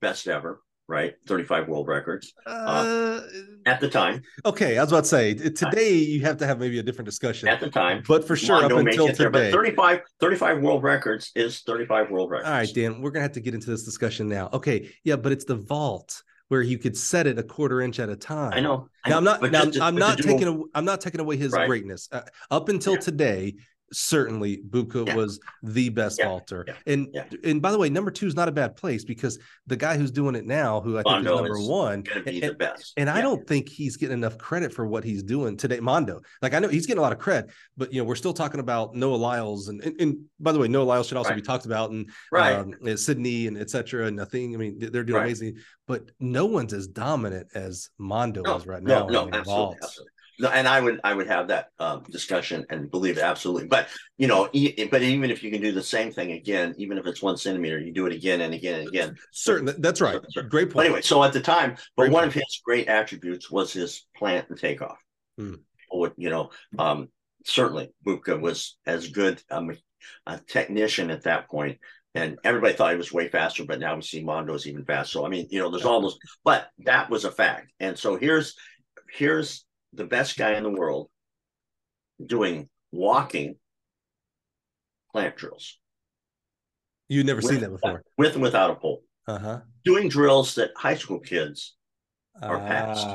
best 0.00 0.26
ever, 0.28 0.62
right? 0.88 1.14
35 1.26 1.68
world 1.68 1.88
records 1.88 2.34
uh, 2.46 2.50
uh, 2.50 3.20
at 3.66 3.80
the 3.80 3.88
time. 3.88 4.22
Okay, 4.44 4.78
I 4.78 4.82
was 4.82 4.92
about 4.92 5.04
to 5.04 5.10
say 5.10 5.34
today 5.34 5.94
you 5.94 6.22
have 6.22 6.36
to 6.38 6.46
have 6.46 6.58
maybe 6.58 6.78
a 6.78 6.82
different 6.82 7.06
discussion 7.06 7.48
at 7.48 7.60
the 7.60 7.70
time, 7.70 8.02
but 8.06 8.26
for 8.26 8.36
sure 8.36 8.60
Mondo 8.60 8.80
up 8.80 8.86
until 8.86 9.06
today. 9.08 9.16
There, 9.22 9.30
but 9.30 9.52
35, 9.52 10.00
35 10.20 10.60
world 10.60 10.82
records 10.82 11.30
is 11.34 11.60
35 11.60 12.10
world 12.10 12.30
records. 12.30 12.48
All 12.48 12.54
right, 12.54 12.74
Dan, 12.74 13.00
we're 13.00 13.10
gonna 13.10 13.22
have 13.22 13.32
to 13.32 13.40
get 13.40 13.54
into 13.54 13.70
this 13.70 13.84
discussion 13.84 14.28
now. 14.28 14.50
Okay, 14.52 14.90
yeah, 15.04 15.16
but 15.16 15.32
it's 15.32 15.44
the 15.44 15.56
vault 15.56 16.22
where 16.48 16.62
you 16.62 16.78
could 16.78 16.96
set 16.96 17.26
it 17.26 17.38
a 17.38 17.42
quarter 17.42 17.80
inch 17.80 17.98
at 17.98 18.08
a 18.08 18.16
time. 18.16 18.52
I 18.52 18.60
know. 18.60 18.88
I 19.04 19.10
know. 19.10 19.14
Now 19.14 19.18
I'm 19.18 19.24
not. 19.24 19.50
Now, 19.50 19.64
just, 19.64 19.80
I'm 19.80 19.96
not 19.96 20.18
taking. 20.18 20.64
I'm 20.74 20.84
not 20.84 21.00
taking 21.00 21.20
away 21.20 21.36
his 21.36 21.52
right. 21.52 21.66
greatness. 21.66 22.08
Uh, 22.12 22.22
up 22.50 22.68
until 22.68 22.94
yeah. 22.94 23.00
today, 23.00 23.54
certainly 23.92 24.60
Bubka 24.68 25.06
yeah. 25.06 25.14
was 25.14 25.40
the 25.62 25.88
best 25.88 26.18
yeah. 26.18 26.28
vaulter. 26.28 26.64
Yeah. 26.66 26.74
And 26.86 27.24
and 27.44 27.62
by 27.62 27.72
the 27.72 27.78
way, 27.78 27.88
number 27.88 28.10
two 28.10 28.26
is 28.26 28.34
not 28.34 28.48
a 28.48 28.52
bad 28.52 28.76
place 28.76 29.04
because 29.04 29.38
the 29.66 29.76
guy 29.76 29.96
who's 29.96 30.10
doing 30.10 30.34
it 30.34 30.44
now, 30.44 30.80
who 30.80 30.98
I 30.98 31.02
think 31.02 31.18
is 31.18 31.24
number 31.24 31.56
is 31.56 31.68
one, 31.68 32.04
and, 32.14 32.42
the 32.42 32.54
best. 32.58 32.92
And 32.96 33.08
I 33.08 33.20
don't 33.20 33.46
think 33.46 33.68
he's 33.68 33.96
getting 33.96 34.18
enough 34.18 34.38
credit 34.38 34.72
for 34.72 34.86
what 34.86 35.04
he's 35.04 35.22
doing 35.22 35.56
today. 35.56 35.80
Mondo, 35.80 36.20
like 36.42 36.54
I 36.54 36.58
know 36.58 36.68
he's 36.68 36.86
getting 36.86 36.98
a 36.98 37.02
lot 37.02 37.12
of 37.12 37.18
credit, 37.18 37.50
but 37.76 37.92
you 37.92 38.00
know 38.00 38.04
we're 38.04 38.14
still 38.14 38.34
talking 38.34 38.60
about 38.60 38.94
Noah 38.94 39.16
Lyles, 39.16 39.68
and 39.68 39.80
and, 39.82 40.00
and 40.00 40.18
by 40.40 40.52
the 40.52 40.58
way, 40.58 40.68
Noah 40.68 40.84
Lyles 40.84 41.08
should 41.08 41.16
also 41.16 41.30
right. 41.30 41.36
be 41.36 41.42
talked 41.42 41.66
about, 41.66 41.90
and 41.90 42.10
right, 42.32 42.54
um, 42.54 42.96
Sydney 42.96 43.46
and 43.46 43.58
etc. 43.58 44.06
And 44.06 44.16
nothing. 44.16 44.54
I 44.54 44.58
mean, 44.58 44.78
they're 44.78 45.04
doing 45.04 45.18
right. 45.18 45.26
amazing, 45.26 45.56
but 45.86 46.10
no 46.20 46.46
one's 46.46 46.72
as 46.72 46.86
dominant 46.86 47.48
as 47.54 47.90
Mondo 47.98 48.42
no, 48.42 48.56
is 48.56 48.66
right 48.66 48.82
now. 48.82 49.06
No, 49.06 49.26
no, 49.26 49.38
absolutely, 49.38 49.76
absolutely. 49.82 50.13
No, 50.38 50.48
and 50.48 50.66
I 50.66 50.80
would 50.80 51.00
I 51.04 51.14
would 51.14 51.26
have 51.28 51.48
that 51.48 51.68
um, 51.78 52.02
discussion 52.10 52.64
and 52.70 52.90
believe 52.90 53.18
it 53.18 53.22
absolutely. 53.22 53.68
But 53.68 53.88
you 54.18 54.26
know, 54.26 54.48
e- 54.52 54.86
but 54.90 55.02
even 55.02 55.30
if 55.30 55.42
you 55.42 55.50
can 55.50 55.60
do 55.60 55.72
the 55.72 55.82
same 55.82 56.12
thing 56.12 56.32
again, 56.32 56.74
even 56.78 56.98
if 56.98 57.06
it's 57.06 57.22
one 57.22 57.36
centimeter, 57.36 57.78
you 57.78 57.92
do 57.92 58.06
it 58.06 58.12
again 58.12 58.40
and 58.40 58.54
again 58.54 58.80
and 58.80 58.88
again. 58.88 59.16
Certainly, 59.32 59.74
that's 59.78 60.00
right. 60.00 60.20
Great 60.48 60.66
point. 60.66 60.74
But 60.74 60.86
anyway, 60.86 61.02
so 61.02 61.22
at 61.22 61.32
the 61.32 61.40
time, 61.40 61.76
but 61.96 62.04
great 62.04 62.12
one 62.12 62.22
point. 62.22 62.28
of 62.28 62.34
his 62.34 62.60
great 62.64 62.88
attributes 62.88 63.50
was 63.50 63.72
his 63.72 64.06
plant 64.16 64.48
and 64.48 64.58
takeoff. 64.58 64.98
Hmm. 65.38 65.54
You 66.16 66.30
know, 66.30 66.50
um, 66.76 67.08
certainly 67.44 67.90
Bubka 68.04 68.40
was 68.40 68.76
as 68.84 69.08
good 69.08 69.40
um, 69.48 69.70
a 70.26 70.40
technician 70.48 71.10
at 71.10 71.22
that 71.22 71.48
point 71.48 71.78
and 72.14 72.38
everybody 72.44 72.74
thought 72.74 72.92
he 72.92 72.96
was 72.96 73.12
way 73.12 73.28
faster, 73.28 73.64
but 73.64 73.80
now 73.80 73.96
we 73.96 74.02
see 74.02 74.22
Mondo's 74.22 74.66
even 74.66 74.84
faster. 74.84 75.18
So 75.18 75.26
I 75.26 75.28
mean, 75.28 75.48
you 75.50 75.58
know, 75.58 75.70
there's 75.70 75.84
all 75.84 76.00
those, 76.00 76.18
but 76.44 76.68
that 76.80 77.10
was 77.10 77.24
a 77.24 77.30
fact. 77.30 77.72
And 77.80 77.98
so 77.98 78.16
here's 78.16 78.54
here's 79.12 79.63
the 79.94 80.04
best 80.04 80.36
guy 80.36 80.54
in 80.54 80.62
the 80.62 80.70
world 80.70 81.08
doing 82.24 82.68
walking 82.92 83.56
plant 85.12 85.36
drills. 85.36 85.78
You've 87.08 87.26
never 87.26 87.38
with, 87.38 87.46
seen 87.46 87.60
that 87.60 87.70
before. 87.70 88.02
With 88.16 88.34
and 88.34 88.42
without 88.42 88.70
a 88.70 88.74
pole. 88.76 89.02
Uh-huh. 89.26 89.60
Doing 89.84 90.08
drills 90.08 90.54
that 90.56 90.70
high 90.76 90.96
school 90.96 91.20
kids 91.20 91.76
are 92.42 92.56
uh. 92.56 92.66
past. 92.66 93.06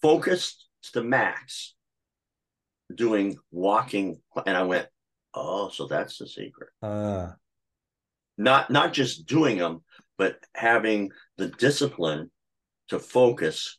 Focused 0.00 0.68
to 0.84 0.92
the 0.94 1.04
max, 1.04 1.74
doing 2.94 3.36
walking. 3.50 4.20
And 4.46 4.56
I 4.56 4.62
went, 4.62 4.86
oh, 5.34 5.70
so 5.70 5.86
that's 5.86 6.18
the 6.18 6.26
secret. 6.26 6.70
Uh. 6.82 7.32
Not 8.36 8.70
not 8.70 8.92
just 8.92 9.26
doing 9.26 9.58
them, 9.58 9.82
but 10.16 10.38
having 10.54 11.10
the 11.38 11.48
discipline 11.48 12.30
to 12.88 12.98
focus 12.98 13.78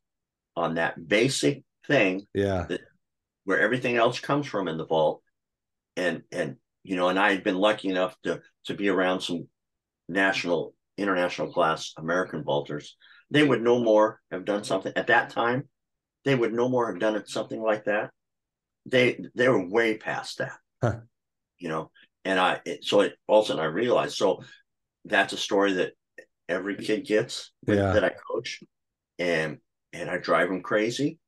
on 0.59 0.75
that 0.75 1.07
basic 1.07 1.63
thing 1.87 2.27
yeah. 2.33 2.65
that, 2.69 2.81
where 3.45 3.59
everything 3.59 3.95
else 3.95 4.19
comes 4.19 4.45
from 4.45 4.67
in 4.67 4.77
the 4.77 4.85
vault. 4.85 5.21
And 5.97 6.23
and 6.31 6.55
you 6.83 6.95
know 6.95 7.09
and 7.09 7.19
i 7.19 7.31
had 7.31 7.43
been 7.43 7.57
lucky 7.57 7.89
enough 7.89 8.15
to 8.23 8.41
to 8.65 8.73
be 8.73 8.87
around 8.87 9.19
some 9.19 9.49
national 10.07 10.73
international 10.97 11.51
class 11.51 11.93
american 11.97 12.43
vaulters. 12.43 12.91
They 13.31 13.43
would 13.43 13.61
no 13.61 13.83
more 13.83 14.21
have 14.31 14.45
done 14.45 14.63
something 14.63 14.93
at 14.95 15.07
that 15.07 15.31
time 15.31 15.67
they 16.25 16.35
would 16.35 16.53
no 16.53 16.69
more 16.69 16.91
have 16.91 16.99
done 16.99 17.15
it 17.15 17.27
something 17.27 17.61
like 17.61 17.85
that. 17.85 18.11
They 18.85 19.19
they 19.35 19.47
were 19.49 19.67
way 19.67 19.97
past 19.97 20.39
that. 20.39 20.57
Huh. 20.81 20.99
you 21.57 21.67
know 21.67 21.91
and 22.23 22.39
i 22.39 22.61
it, 22.65 22.85
so 22.85 23.01
it 23.01 23.13
also 23.27 23.57
i 23.57 23.65
realized 23.65 24.15
so 24.15 24.41
that's 25.03 25.33
a 25.33 25.37
story 25.37 25.73
that 25.73 25.91
every 26.47 26.77
kid 26.77 27.05
gets 27.05 27.51
yeah. 27.67 27.91
that 27.91 28.05
i 28.05 28.11
coach. 28.31 28.63
And 29.17 29.57
and 29.93 30.09
I 30.09 30.17
drive 30.17 30.49
them 30.49 30.61
crazy 30.61 31.19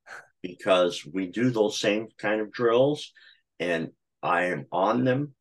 because 0.41 1.05
we 1.05 1.27
do 1.27 1.49
those 1.49 1.79
same 1.79 2.07
kind 2.17 2.41
of 2.41 2.51
drills 2.51 3.11
and 3.59 3.89
I 4.21 4.45
am 4.45 4.65
on 4.71 5.03
them. 5.03 5.33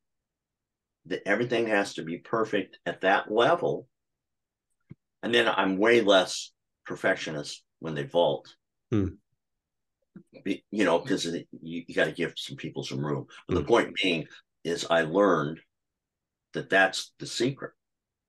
That 1.07 1.27
everything 1.27 1.67
has 1.69 1.95
to 1.95 2.03
be 2.03 2.19
perfect 2.19 2.79
at 2.85 3.01
that 3.01 3.33
level. 3.33 3.89
And 5.23 5.35
then 5.35 5.49
I'm 5.49 5.79
way 5.79 6.03
less 6.03 6.53
perfectionist 6.85 7.63
when 7.79 7.95
they 7.95 8.03
vault. 8.03 8.55
Hmm. 8.91 9.07
Be, 10.45 10.63
you 10.71 10.85
know, 10.85 10.99
because 10.99 11.25
you, 11.25 11.45
you 11.61 11.95
got 11.95 12.05
to 12.05 12.13
give 12.13 12.35
some 12.37 12.57
people 12.57 12.85
some 12.85 13.05
room. 13.05 13.27
But 13.49 13.55
hmm. 13.55 13.61
the 13.63 13.67
point 13.67 13.95
being 13.95 14.27
is 14.63 14.87
I 14.89 15.03
learned 15.03 15.59
that 16.53 16.69
that's 16.69 17.13
the 17.19 17.27
secret 17.27 17.73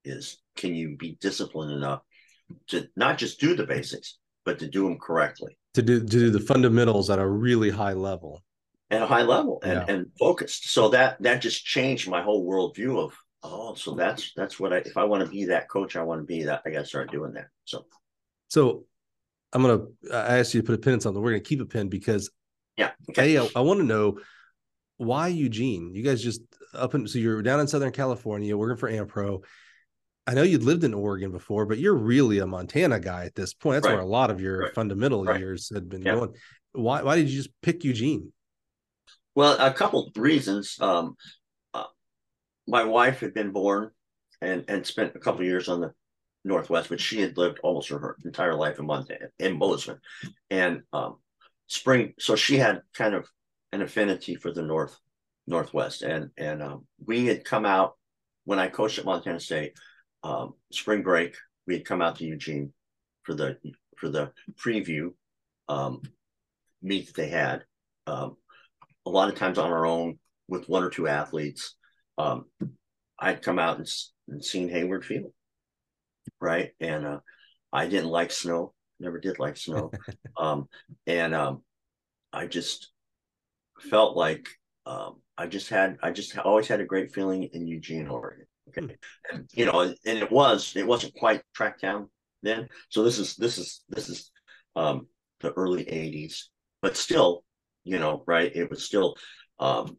is 0.06 0.40
can 0.56 0.74
you 0.74 0.96
be 0.96 1.18
disciplined 1.20 1.72
enough 1.72 2.02
to 2.68 2.88
not 2.96 3.18
just 3.18 3.40
do 3.40 3.56
the 3.56 3.66
basics, 3.66 4.18
but 4.46 4.60
to 4.60 4.68
do 4.68 4.84
them 4.84 4.98
correctly. 4.98 5.58
To 5.76 5.82
do 5.82 6.00
to 6.00 6.06
do 6.06 6.30
the 6.30 6.40
fundamentals 6.40 7.10
at 7.10 7.20
a 7.20 7.28
really 7.28 7.70
high 7.70 7.94
level. 7.94 8.44
At 8.90 9.02
a 9.02 9.06
high 9.06 9.22
level 9.22 9.60
and, 9.64 9.74
yeah. 9.74 9.94
and 9.94 10.08
focused. 10.20 10.72
So 10.72 10.90
that 10.90 11.22
that 11.22 11.42
just 11.42 11.66
changed 11.66 12.10
my 12.10 12.22
whole 12.22 12.46
worldview 12.46 12.98
of 13.00 13.18
oh, 13.44 13.74
so 13.76 13.94
that's 13.96 14.34
that's 14.36 14.60
what 14.60 14.74
I 14.74 14.78
if 14.78 14.98
I 14.98 15.04
want 15.06 15.24
to 15.24 15.30
be 15.30 15.46
that 15.46 15.70
coach, 15.70 15.96
I 15.96 16.04
want 16.04 16.22
to 16.22 16.26
be 16.26 16.44
that, 16.44 16.62
I 16.66 16.72
gotta 16.72 16.86
start 16.86 17.12
doing 17.12 17.34
that. 17.34 17.48
So 17.66 17.86
so 18.50 18.86
I'm 19.54 19.62
gonna 19.62 19.86
I 20.12 20.40
asked 20.40 20.54
you 20.54 20.62
to 20.62 20.66
put 20.66 20.76
a 20.76 20.78
pin 20.78 20.94
in 20.94 21.00
something. 21.00 21.22
We're 21.22 21.32
gonna 21.32 21.42
keep 21.42 21.62
a 21.62 21.66
pin 21.66 21.90
because 21.90 22.30
yeah, 22.78 22.92
okay. 23.10 23.38
I, 23.38 23.50
I 23.56 23.62
want 23.62 23.80
to 23.80 23.86
know 23.86 24.20
why 24.98 25.30
Eugene? 25.30 25.94
You 25.94 26.04
guys 26.04 26.22
just 26.22 26.42
up 26.74 26.94
in 26.96 27.08
so 27.08 27.20
you're 27.20 27.42
down 27.42 27.60
in 27.60 27.68
Southern 27.68 27.92
California 27.92 28.56
working 28.56 28.78
for 28.78 28.92
AmPro 28.92 29.44
I 30.28 30.34
know 30.34 30.44
you'd 30.44 30.64
lived 30.64 30.84
in 30.84 30.94
Oregon 30.94 31.32
before, 31.32 31.66
but 31.66 31.80
you're 31.80 31.96
really 31.96 32.40
a 32.40 32.48
Montana 32.48 33.00
guy 33.00 33.26
at 33.26 33.36
this 33.36 33.54
point. 33.54 33.76
That's 33.76 33.88
right. 33.88 33.96
where 33.96 34.04
a 34.04 34.08
lot 34.08 34.30
of 34.30 34.40
your 34.40 34.60
right. 34.60 34.74
fundamental 34.74 35.24
right. 35.24 35.40
years 35.40 35.72
had 35.74 35.90
been 35.90 36.04
yeah. 36.04 36.16
going. 36.16 36.34
Why 36.74 37.02
why 37.02 37.16
did 37.16 37.30
you 37.30 37.36
just 37.36 37.50
pick 37.62 37.84
Eugene? 37.84 38.32
Well, 39.34 39.58
a 39.60 39.74
couple 39.74 40.12
reasons. 40.16 40.78
Um, 40.80 41.16
uh, 41.74 41.86
my 42.68 42.84
wife 42.84 43.22
had 43.22 43.34
been 43.34 43.52
born 43.52 43.92
and 44.42 44.64
and 44.68 44.86
spent 44.86 45.16
a 45.16 45.20
couple 45.20 45.44
years 45.44 45.68
on 45.70 45.82
the 45.82 45.92
Northwest, 46.44 46.90
but 46.90 47.02
she 47.02 47.22
had 47.22 47.38
lived 47.38 47.60
almost 47.64 47.90
her 47.90 48.16
entire 48.24 48.56
life 48.56 48.80
in 48.80 48.86
Montana, 48.86 49.28
in 49.40 49.58
Bozeman, 49.58 50.00
and 50.50 50.82
um, 50.94 51.18
spring. 51.68 52.14
So 52.20 52.36
she 52.36 52.58
had 52.58 52.82
kind 52.94 53.16
of 53.16 53.28
an 53.72 53.82
affinity 53.82 54.36
for 54.36 54.52
the 54.54 54.62
North 54.62 54.98
Northwest, 55.48 56.04
and 56.04 56.30
and 56.38 56.62
um, 56.62 56.86
we 57.06 57.26
had 57.26 57.44
come 57.44 57.66
out 57.66 57.94
when 58.46 58.60
I 58.60 58.70
coached 58.70 59.00
at 59.00 59.06
Montana 59.06 59.40
State 59.40 59.74
um, 60.24 60.54
spring 60.72 61.04
break, 61.04 61.36
we 61.68 61.76
had 61.76 61.86
come 61.86 62.02
out 62.02 62.18
to 62.18 62.26
Eugene 62.26 62.74
for 63.24 63.34
the 63.34 63.58
for 63.98 64.10
the 64.10 64.32
preview 64.56 65.14
um, 65.70 66.02
meet 66.82 67.08
that 67.08 67.16
they 67.16 67.30
had. 67.30 67.64
Um, 68.08 68.38
a 69.06 69.10
lot 69.10 69.30
of 69.30 69.36
times 69.36 69.58
on 69.58 69.72
our 69.72 69.86
own 69.86 70.20
with 70.48 70.68
one 70.68 70.84
or 70.84 70.90
two 70.90 71.08
athletes, 71.08 71.76
um, 72.18 72.46
I'd 73.20 73.42
come 73.42 73.60
out 73.60 73.78
and, 73.78 73.88
and 74.28 74.44
seen 74.44 74.70
Hayward 74.70 75.06
Field, 75.06 75.32
right? 76.40 76.72
And 76.80 77.06
uh, 77.06 77.20
I 77.72 77.88
didn't 77.88 78.10
like 78.10 78.32
snow, 78.32 78.74
never 79.00 79.20
did 79.20 79.40
like 79.40 79.58
snow, 79.58 79.92
um, 80.38 80.68
and 81.08 81.34
um, 81.34 81.62
I 82.34 82.48
just 82.48 82.92
felt 83.80 84.16
like 84.16 84.48
um, 84.86 85.22
I 85.38 85.48
just 85.48 85.70
had 85.70 85.98
I 86.04 86.12
just 86.12 86.38
always 86.38 86.68
had 86.68 86.82
a 86.82 86.86
great 86.86 87.14
feeling 87.14 87.44
in 87.44 87.68
Eugene, 87.68 88.08
Oregon. 88.08 88.46
Okay, 88.78 88.96
and, 89.32 89.50
you 89.54 89.66
know, 89.66 89.82
and 89.82 89.98
it 90.06 90.32
was 90.32 90.76
it 90.76 90.86
wasn't 90.86 91.16
quite 91.16 91.42
TrackTown 91.58 92.08
then. 92.44 92.68
So 92.90 93.04
this 93.04 93.20
is 93.20 93.36
this 93.36 93.58
is 93.58 93.84
this 93.90 94.10
is 94.10 94.32
um, 94.76 95.08
the 95.40 95.52
early 95.54 95.86
'80s, 95.86 96.44
but 96.82 96.98
still, 96.98 97.44
you 97.84 98.00
know, 98.00 98.24
right? 98.28 98.52
It 98.54 98.70
was 98.70 98.84
still 98.84 99.16
um, 99.60 99.98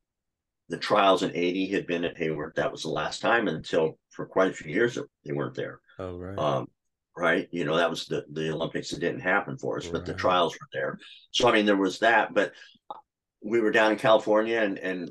the 0.69 0.79
trials 0.79 1.23
in 1.23 1.35
'80 1.35 1.67
had 1.69 1.87
been 1.87 2.05
at 2.05 2.19
Hayward. 2.19 2.55
That 2.57 2.73
was 2.73 2.83
the 2.83 2.89
last 2.89 3.21
time 3.21 3.49
until 3.49 3.99
for 4.11 4.27
quite 4.27 4.51
a 4.51 4.55
few 4.55 4.73
years 4.73 4.99
they 5.25 5.33
weren't 5.33 5.55
there. 5.55 5.81
Oh 5.99 6.17
right. 6.17 6.39
Um, 6.39 6.67
right. 7.17 7.49
You 7.51 7.65
know, 7.65 7.77
that 7.77 7.91
was 7.91 8.07
the 8.07 8.25
the 8.33 8.53
Olympics 8.53 8.91
that 8.91 9.01
didn't 9.01 9.21
happen 9.21 9.57
for 9.59 9.79
us, 9.79 9.85
right. 9.85 9.95
but 9.95 10.07
the 10.07 10.15
trials 10.15 10.55
were 10.55 10.69
there. 10.73 10.99
So 11.31 11.49
I 11.49 11.53
mean, 11.53 11.67
there 11.67 11.77
was 11.77 11.99
that, 12.01 12.35
but 12.35 12.53
we 13.45 13.61
were 13.61 13.73
down 13.73 13.93
in 13.93 13.99
California 13.99 14.61
and 14.61 14.79
and 14.79 15.11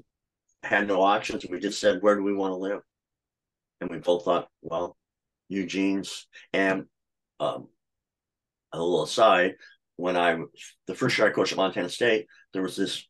had 0.63 0.87
no 0.87 1.01
options. 1.01 1.45
We 1.49 1.59
just 1.59 1.79
said, 1.79 2.01
where 2.01 2.15
do 2.15 2.23
we 2.23 2.33
want 2.33 2.51
to 2.51 2.57
live? 2.57 2.81
And 3.81 3.89
we 3.89 3.97
both 3.97 4.23
thought, 4.25 4.47
well, 4.61 4.95
Eugene's. 5.49 6.27
And 6.53 6.85
um, 7.39 7.67
a 8.71 8.79
little 8.79 9.03
aside, 9.03 9.55
when 9.97 10.15
I 10.15 10.37
the 10.87 10.95
first 10.95 11.17
year 11.17 11.27
I 11.27 11.31
coached 11.31 11.51
at 11.51 11.57
Montana 11.57 11.89
State, 11.89 12.27
there 12.53 12.61
was 12.61 12.75
this 12.75 13.05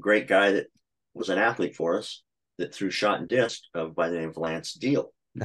great 0.00 0.26
guy 0.26 0.52
that 0.52 0.66
was 1.14 1.28
an 1.28 1.38
athlete 1.38 1.76
for 1.76 1.98
us 1.98 2.22
that 2.58 2.74
threw 2.74 2.90
shot 2.90 3.20
and 3.20 3.28
disc 3.28 3.60
uh, 3.74 3.86
by 3.86 4.08
the 4.08 4.18
name 4.18 4.30
of 4.30 4.36
Lance 4.36 4.72
Deal. 4.72 5.12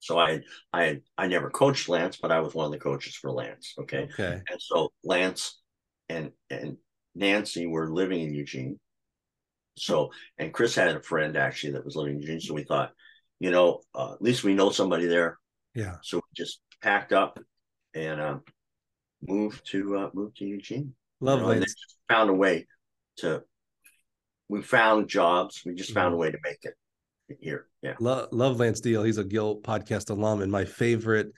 so 0.00 0.18
I 0.18 0.40
I 0.72 1.00
I 1.18 1.26
never 1.26 1.50
coached 1.50 1.88
Lance, 1.88 2.18
but 2.20 2.32
I 2.32 2.40
was 2.40 2.54
one 2.54 2.66
of 2.66 2.72
the 2.72 2.78
coaches 2.78 3.14
for 3.14 3.30
Lance. 3.30 3.74
Okay. 3.80 4.08
Okay. 4.12 4.40
And 4.48 4.60
so 4.60 4.92
Lance 5.04 5.60
and 6.08 6.30
and 6.50 6.76
Nancy 7.14 7.66
were 7.66 7.92
living 7.92 8.22
in 8.22 8.34
Eugene. 8.34 8.78
So, 9.76 10.10
and 10.38 10.52
Chris 10.52 10.74
had 10.74 10.94
a 10.94 11.02
friend 11.02 11.36
actually 11.36 11.72
that 11.72 11.84
was 11.84 11.96
living 11.96 12.16
in 12.16 12.20
Eugene. 12.20 12.40
So 12.40 12.54
we 12.54 12.64
thought, 12.64 12.92
you 13.42 13.50
know, 13.50 13.80
uh, 13.92 14.12
at 14.12 14.22
least 14.22 14.44
we 14.44 14.54
know 14.54 14.70
somebody 14.70 15.06
there. 15.06 15.36
Yeah. 15.74 15.96
So 16.02 16.18
we 16.18 16.22
just 16.36 16.60
packed 16.80 17.12
up 17.12 17.40
and 17.92 18.20
uh, 18.20 18.38
moved 19.20 19.66
to 19.72 19.96
uh, 19.98 20.10
moved 20.14 20.36
to 20.36 20.44
Eugene. 20.44 20.94
Lovely. 21.20 21.56
You 21.56 21.60
know, 21.62 21.66
found 22.08 22.30
a 22.30 22.34
way 22.34 22.68
to. 23.16 23.42
We 24.48 24.62
found 24.62 25.08
jobs. 25.08 25.62
We 25.66 25.74
just 25.74 25.92
found 25.92 26.08
mm-hmm. 26.08 26.14
a 26.14 26.18
way 26.18 26.30
to 26.30 26.38
make 26.44 26.58
it 26.62 26.74
here. 27.40 27.66
Yeah. 27.82 27.94
Love, 27.98 28.28
love 28.30 28.60
Lance 28.60 28.80
Deal. 28.80 29.02
He's 29.02 29.18
a 29.18 29.24
Gill 29.24 29.60
podcast 29.60 30.10
alum, 30.10 30.40
and 30.42 30.52
my 30.52 30.64
favorite 30.64 31.32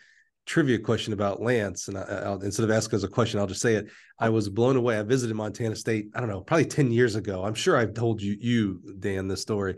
trivia 0.44 0.78
question 0.78 1.14
about 1.14 1.40
Lance, 1.40 1.88
and 1.88 1.96
I, 1.96 2.28
will 2.28 2.42
instead 2.42 2.64
of 2.64 2.70
asking 2.70 2.98
as 2.98 3.04
a 3.04 3.08
question, 3.08 3.40
I'll 3.40 3.46
just 3.46 3.62
say 3.62 3.76
it. 3.76 3.86
I 4.18 4.28
was 4.28 4.50
blown 4.50 4.76
away. 4.76 4.98
I 4.98 5.02
visited 5.04 5.34
Montana 5.36 5.74
State. 5.74 6.08
I 6.14 6.20
don't 6.20 6.28
know, 6.28 6.42
probably 6.42 6.66
ten 6.66 6.92
years 6.92 7.14
ago. 7.14 7.44
I'm 7.44 7.54
sure 7.54 7.78
I've 7.78 7.94
told 7.94 8.20
you, 8.20 8.36
you 8.38 8.94
Dan, 8.98 9.26
this 9.26 9.40
story. 9.40 9.76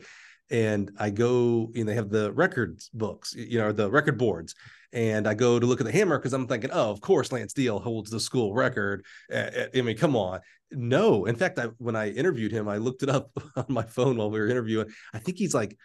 And 0.50 0.92
I 0.98 1.10
go, 1.10 1.70
you 1.74 1.84
know, 1.84 1.90
they 1.90 1.96
have 1.96 2.10
the 2.10 2.32
records 2.32 2.88
books, 2.94 3.34
you 3.34 3.58
know, 3.58 3.72
the 3.72 3.90
record 3.90 4.16
boards, 4.18 4.54
and 4.92 5.26
I 5.26 5.34
go 5.34 5.58
to 5.58 5.66
look 5.66 5.80
at 5.80 5.86
the 5.86 5.92
hammer 5.92 6.18
because 6.18 6.32
I'm 6.32 6.46
thinking, 6.46 6.70
oh, 6.72 6.90
of 6.90 7.00
course, 7.00 7.32
Lance 7.32 7.52
Deal 7.52 7.78
holds 7.78 8.10
the 8.10 8.20
school 8.20 8.54
record. 8.54 9.04
I 9.32 9.68
mean, 9.74 9.96
come 9.96 10.16
on. 10.16 10.40
No, 10.70 11.26
in 11.26 11.36
fact, 11.36 11.58
I 11.58 11.66
when 11.78 11.96
I 11.96 12.10
interviewed 12.10 12.52
him, 12.52 12.68
I 12.68 12.78
looked 12.78 13.02
it 13.02 13.08
up 13.08 13.30
on 13.56 13.66
my 13.68 13.82
phone 13.82 14.16
while 14.16 14.30
we 14.30 14.38
were 14.38 14.48
interviewing. 14.48 14.88
I 15.12 15.18
think 15.18 15.38
he's 15.38 15.54
like 15.54 15.76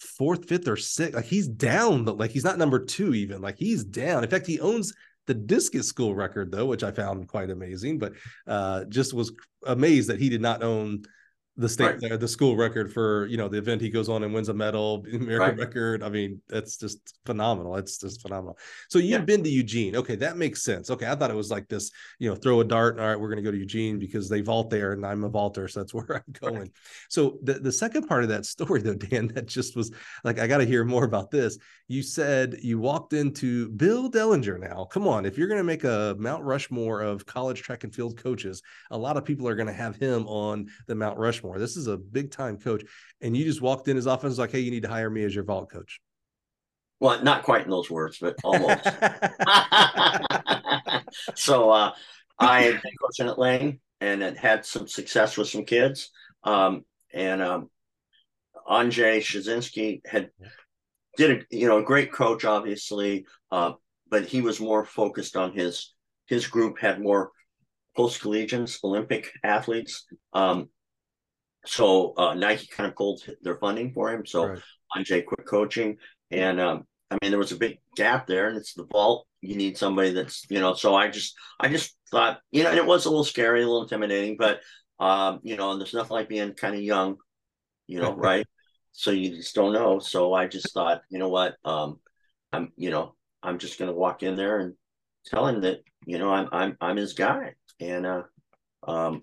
fourth, 0.00 0.48
fifth, 0.48 0.68
or 0.68 0.76
sixth. 0.76 1.14
Like 1.14 1.26
he's 1.26 1.48
down, 1.48 2.04
but 2.04 2.18
like 2.18 2.30
he's 2.30 2.44
not 2.44 2.58
number 2.58 2.84
two 2.84 3.14
even. 3.14 3.40
Like 3.40 3.58
he's 3.58 3.84
down. 3.84 4.24
In 4.24 4.30
fact, 4.30 4.46
he 4.46 4.60
owns 4.60 4.92
the 5.26 5.34
discus 5.34 5.86
school 5.86 6.14
record 6.14 6.50
though, 6.50 6.66
which 6.66 6.82
I 6.82 6.90
found 6.90 7.28
quite 7.28 7.50
amazing. 7.50 7.98
But 7.98 8.12
uh, 8.46 8.84
just 8.84 9.14
was 9.14 9.32
amazed 9.66 10.08
that 10.10 10.20
he 10.20 10.28
did 10.28 10.42
not 10.42 10.62
own 10.62 11.04
the 11.56 11.68
state 11.68 12.02
right. 12.02 12.12
Uh, 12.12 12.16
the 12.16 12.26
school 12.26 12.56
record 12.56 12.92
for 12.92 13.26
you 13.26 13.36
know 13.36 13.48
the 13.48 13.56
event 13.56 13.80
he 13.80 13.88
goes 13.88 14.08
on 14.08 14.24
and 14.24 14.34
wins 14.34 14.48
a 14.48 14.54
medal 14.54 15.04
american 15.12 15.38
right. 15.38 15.58
record 15.58 16.02
i 16.02 16.08
mean 16.08 16.40
that's 16.48 16.76
just 16.76 17.16
phenomenal 17.24 17.76
it's 17.76 17.98
just 17.98 18.20
phenomenal 18.22 18.58
so 18.88 18.98
you've 18.98 19.10
yeah. 19.10 19.18
been 19.18 19.42
to 19.42 19.48
eugene 19.48 19.94
okay 19.94 20.16
that 20.16 20.36
makes 20.36 20.62
sense 20.62 20.90
okay 20.90 21.06
i 21.06 21.14
thought 21.14 21.30
it 21.30 21.36
was 21.36 21.52
like 21.52 21.68
this 21.68 21.92
you 22.18 22.28
know 22.28 22.34
throw 22.34 22.60
a 22.60 22.64
dart 22.64 22.98
all 22.98 23.06
right 23.06 23.18
we're 23.18 23.28
going 23.28 23.36
to 23.36 23.42
go 23.42 23.52
to 23.52 23.58
eugene 23.58 24.00
because 24.00 24.28
they 24.28 24.40
vault 24.40 24.68
there 24.68 24.92
and 24.92 25.06
i'm 25.06 25.22
a 25.22 25.28
vaulter 25.28 25.68
so 25.68 25.80
that's 25.80 25.94
where 25.94 26.16
i'm 26.16 26.32
going 26.40 26.60
right. 26.60 26.70
so 27.08 27.38
the, 27.42 27.54
the 27.54 27.72
second 27.72 28.08
part 28.08 28.24
of 28.24 28.28
that 28.28 28.44
story 28.44 28.82
though 28.82 28.94
dan 28.94 29.28
that 29.28 29.46
just 29.46 29.76
was 29.76 29.92
like 30.24 30.40
i 30.40 30.48
got 30.48 30.58
to 30.58 30.66
hear 30.66 30.84
more 30.84 31.04
about 31.04 31.30
this 31.30 31.56
you 31.86 32.02
said 32.02 32.56
you 32.62 32.80
walked 32.80 33.12
into 33.12 33.68
bill 33.70 34.10
dellinger 34.10 34.58
now 34.58 34.84
come 34.86 35.06
on 35.06 35.24
if 35.24 35.38
you're 35.38 35.48
going 35.48 35.58
to 35.58 35.64
make 35.64 35.84
a 35.84 36.16
mount 36.18 36.42
rushmore 36.42 37.00
of 37.00 37.24
college 37.26 37.62
track 37.62 37.84
and 37.84 37.94
field 37.94 38.16
coaches 38.16 38.60
a 38.90 38.98
lot 38.98 39.16
of 39.16 39.24
people 39.24 39.46
are 39.46 39.54
going 39.54 39.68
to 39.68 39.72
have 39.72 39.94
him 39.94 40.26
on 40.26 40.66
the 40.88 40.94
mount 40.94 41.16
rushmore 41.16 41.43
This 41.52 41.76
is 41.76 41.86
a 41.86 41.96
big 41.96 42.30
time 42.30 42.58
coach. 42.58 42.84
And 43.20 43.36
you 43.36 43.44
just 43.44 43.60
walked 43.60 43.88
in 43.88 43.96
his 43.96 44.06
office 44.06 44.38
like, 44.38 44.52
hey, 44.52 44.60
you 44.60 44.70
need 44.70 44.82
to 44.82 44.88
hire 44.88 45.10
me 45.10 45.24
as 45.24 45.34
your 45.34 45.44
vault 45.44 45.70
coach. 45.70 46.00
Well, 47.00 47.22
not 47.22 47.42
quite 47.42 47.64
in 47.64 47.70
those 47.70 47.90
words, 47.90 48.18
but 48.18 48.36
almost. 48.42 48.84
so 51.34 51.70
uh, 51.70 51.92
I 52.38 52.62
had 52.62 52.82
been 52.82 52.92
coaching 53.02 53.28
at 53.28 53.38
Lane 53.38 53.80
and 54.00 54.22
had 54.22 54.36
had 54.36 54.64
some 54.64 54.88
success 54.88 55.36
with 55.36 55.48
some 55.48 55.64
kids. 55.64 56.10
Um, 56.44 56.84
and 57.12 57.42
um, 57.42 57.70
Andrzej 58.68 59.20
Shazinski 59.20 60.00
had 60.06 60.30
did 61.16 61.30
a 61.30 61.56
you 61.56 61.68
know 61.68 61.78
a 61.78 61.84
great 61.84 62.12
coach, 62.12 62.44
obviously, 62.44 63.26
uh, 63.50 63.72
but 64.10 64.26
he 64.26 64.40
was 64.40 64.60
more 64.60 64.84
focused 64.84 65.36
on 65.36 65.52
his 65.52 65.94
his 66.26 66.46
group 66.46 66.78
had 66.78 67.00
more 67.00 67.30
post 67.96 68.20
collegians, 68.20 68.82
Olympic 68.82 69.30
athletes. 69.42 70.04
Um, 70.32 70.68
so 71.66 72.14
uh, 72.16 72.34
Nike 72.34 72.66
kind 72.66 72.88
of 72.88 72.96
pulled 72.96 73.22
their 73.42 73.56
funding 73.56 73.92
for 73.92 74.12
him. 74.12 74.26
So 74.26 74.46
right. 74.46 74.58
Andrzej 74.96 75.26
quit 75.26 75.46
coaching, 75.46 75.96
and 76.30 76.60
um, 76.60 76.86
I 77.10 77.18
mean 77.22 77.30
there 77.30 77.38
was 77.38 77.52
a 77.52 77.56
big 77.56 77.78
gap 77.96 78.26
there, 78.26 78.48
and 78.48 78.56
it's 78.56 78.74
the 78.74 78.86
vault. 78.86 79.26
You 79.40 79.56
need 79.56 79.78
somebody 79.78 80.10
that's 80.10 80.46
you 80.50 80.60
know. 80.60 80.74
So 80.74 80.94
I 80.94 81.08
just 81.08 81.34
I 81.58 81.68
just 81.68 81.96
thought 82.10 82.40
you 82.50 82.62
know, 82.62 82.70
and 82.70 82.78
it 82.78 82.86
was 82.86 83.06
a 83.06 83.10
little 83.10 83.24
scary, 83.24 83.62
a 83.62 83.66
little 83.66 83.82
intimidating, 83.82 84.36
but 84.38 84.60
um, 84.98 85.40
you 85.42 85.56
know, 85.56 85.72
and 85.72 85.80
there's 85.80 85.94
nothing 85.94 86.14
like 86.14 86.28
being 86.28 86.52
kind 86.54 86.74
of 86.74 86.82
young, 86.82 87.16
you 87.86 88.00
know, 88.00 88.14
right? 88.16 88.46
So 88.92 89.10
you 89.10 89.30
just 89.36 89.54
don't 89.54 89.72
know. 89.72 89.98
So 89.98 90.34
I 90.34 90.46
just 90.46 90.72
thought, 90.72 91.02
you 91.10 91.18
know 91.18 91.28
what, 91.28 91.56
um, 91.64 91.98
I'm 92.52 92.72
you 92.76 92.90
know 92.90 93.14
I'm 93.42 93.58
just 93.58 93.78
gonna 93.78 93.92
walk 93.92 94.22
in 94.22 94.36
there 94.36 94.58
and 94.58 94.74
tell 95.26 95.46
him 95.46 95.62
that 95.62 95.80
you 96.06 96.18
know 96.18 96.32
I'm 96.32 96.48
I'm 96.52 96.76
I'm 96.80 96.96
his 96.96 97.14
guy, 97.14 97.54
and 97.80 98.06
uh, 98.06 98.22
um, 98.86 99.20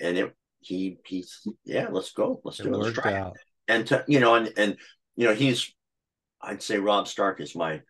and 0.00 0.16
it 0.16 0.34
he 0.60 0.98
he's 1.04 1.46
yeah, 1.64 1.88
let's 1.90 2.12
go, 2.12 2.40
let's 2.44 2.60
it 2.60 2.64
do 2.64 2.74
it, 2.74 2.76
let's 2.76 2.98
try 2.98 3.14
out. 3.14 3.36
it. 3.36 3.40
And 3.68 3.86
to, 3.88 4.04
you 4.08 4.20
know, 4.20 4.34
and 4.34 4.52
and 4.56 4.76
you 5.16 5.26
know, 5.26 5.34
he's 5.34 5.72
I'd 6.40 6.62
say 6.62 6.78
Rob 6.78 7.08
Stark 7.08 7.40
is 7.40 7.54
my 7.54 7.80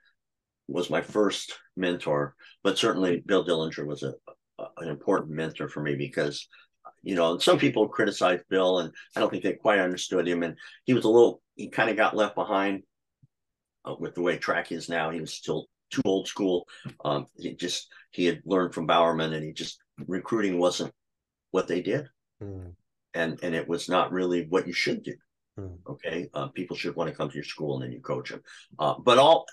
was 0.67 0.91
my 0.91 1.01
first 1.01 1.59
mentor, 1.77 2.35
but 2.63 2.79
certainly 2.79 3.23
Bill 3.25 3.47
Dellinger 3.47 3.87
was 3.87 4.03
a, 4.03 4.15
a 4.59 4.65
an 4.79 4.89
important 4.89 5.33
mentor 5.33 5.69
for 5.69 5.83
me 5.83 5.95
because 5.95 6.47
you 7.03 7.15
know 7.15 7.39
some 7.39 7.59
people 7.59 7.89
criticize 7.89 8.41
Bill 8.49 8.81
and 8.81 8.93
I 9.17 9.21
don't 9.21 9.31
think 9.31 9.43
they 9.43 9.53
quite 9.55 9.79
understood 9.79 10.27
him 10.27 10.43
and 10.43 10.57
he 10.85 10.95
was 10.95 11.05
a 11.05 11.09
little 11.11 11.41
he 11.55 11.69
kind 11.69 11.91
of 11.91 11.97
got 11.97 12.17
left 12.17 12.35
behind 12.35 12.83
uh, 13.85 13.95
with 13.99 14.15
the 14.15 14.23
way 14.23 14.37
track 14.37 14.73
is 14.73 14.89
now. 14.89 15.11
He 15.11 15.21
was 15.21 15.33
still 15.33 15.67
too 15.91 16.03
old 16.05 16.29
school. 16.29 16.67
Um, 17.05 17.27
he 17.37 17.55
just 17.55 17.89
he 18.11 18.27
had 18.27 18.43
learned 18.45 18.75
from 18.75 18.87
Bowerman 18.87 19.33
and 19.33 19.45
he 19.45 19.53
just 19.53 19.79
recruiting 20.07 20.59
wasn't 20.59 20.93
what 21.51 21.69
they 21.69 21.81
did. 21.81 22.09
Mm. 22.43 22.75
And 23.15 23.39
and 23.43 23.55
it 23.55 23.69
was 23.69 23.89
not 23.89 24.13
really 24.13 24.47
what 24.49 24.67
you 24.67 24.73
should 24.73 25.03
do. 25.03 25.15
Mm. 25.59 25.79
Okay, 25.89 26.29
uh, 26.35 26.49
people 26.49 26.77
should 26.77 26.95
want 26.95 27.11
to 27.11 27.17
come 27.17 27.29
to 27.29 27.35
your 27.35 27.45
school 27.45 27.75
and 27.75 27.85
then 27.85 27.93
you 27.93 28.01
coach 28.01 28.31
them. 28.31 28.43
Uh, 28.79 28.95
but 28.99 29.19
all 29.19 29.47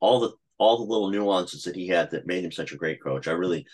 all 0.00 0.20
the 0.20 0.32
all 0.58 0.78
the 0.78 0.84
little 0.84 1.10
nuances 1.10 1.64
that 1.64 1.76
he 1.76 1.88
had 1.88 2.10
that 2.10 2.26
made 2.26 2.44
him 2.44 2.52
such 2.52 2.72
a 2.72 2.76
great 2.76 3.02
coach, 3.02 3.28
I 3.28 3.32
really 3.32 3.66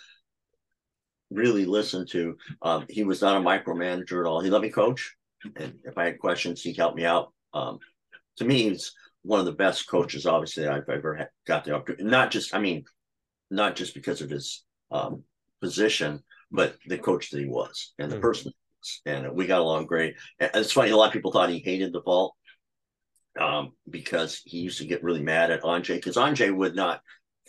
really 1.31 1.65
listened 1.65 2.09
to. 2.11 2.37
Um, 2.63 2.87
he 2.89 3.05
was 3.05 3.21
not 3.21 3.37
a 3.37 3.41
micromanager 3.45 4.21
at 4.21 4.27
all. 4.27 4.41
He 4.41 4.51
let 4.51 4.63
me 4.63 4.71
coach, 4.71 5.17
and 5.57 5.75
if 5.85 5.99
I 5.99 6.07
had 6.07 6.19
questions, 6.19 6.63
he 6.63 6.73
helped 6.73 6.97
me 6.97 7.05
out. 7.05 7.33
Um, 7.53 7.79
to 8.39 8.45
me, 8.45 8.69
he's 8.69 8.93
one 9.23 9.41
of 9.41 9.47
the 9.47 9.53
best 9.53 9.89
coaches, 9.89 10.27
obviously, 10.27 10.65
that 10.65 10.73
I've 10.73 10.89
ever 10.89 11.31
got 11.47 11.65
the 11.65 11.75
opportunity. 11.75 12.05
Not 12.05 12.31
just, 12.31 12.55
I 12.55 12.61
mean, 12.61 12.85
not 13.51 13.77
just 13.77 13.95
because 13.95 14.21
of 14.21 14.31
his 14.31 14.65
um, 14.91 15.25
position, 15.61 16.23
but 16.51 16.77
the 16.87 16.99
coach 16.99 17.31
that 17.31 17.41
he 17.41 17.47
was 17.47 17.93
and 17.99 18.11
the 18.11 18.17
mm-hmm. 18.17 18.23
person 18.23 18.53
and 19.05 19.33
we 19.33 19.47
got 19.47 19.61
along 19.61 19.87
great. 19.87 20.17
And 20.39 20.51
it's 20.55 20.73
funny, 20.73 20.91
a 20.91 20.97
lot 20.97 21.09
of 21.09 21.13
people 21.13 21.33
thought 21.33 21.51
he 21.51 21.59
hated 21.59 21.93
the 21.93 22.03
vault 22.03 22.35
um, 23.41 23.73
because 23.89 24.41
he 24.45 24.59
used 24.59 24.79
to 24.79 24.87
get 24.87 25.03
really 25.03 25.23
mad 25.23 25.51
at 25.51 25.63
Andrzej 25.63 25.97
because 25.97 26.17
Andrzej 26.17 26.55
would 26.55 26.75
not 26.75 27.01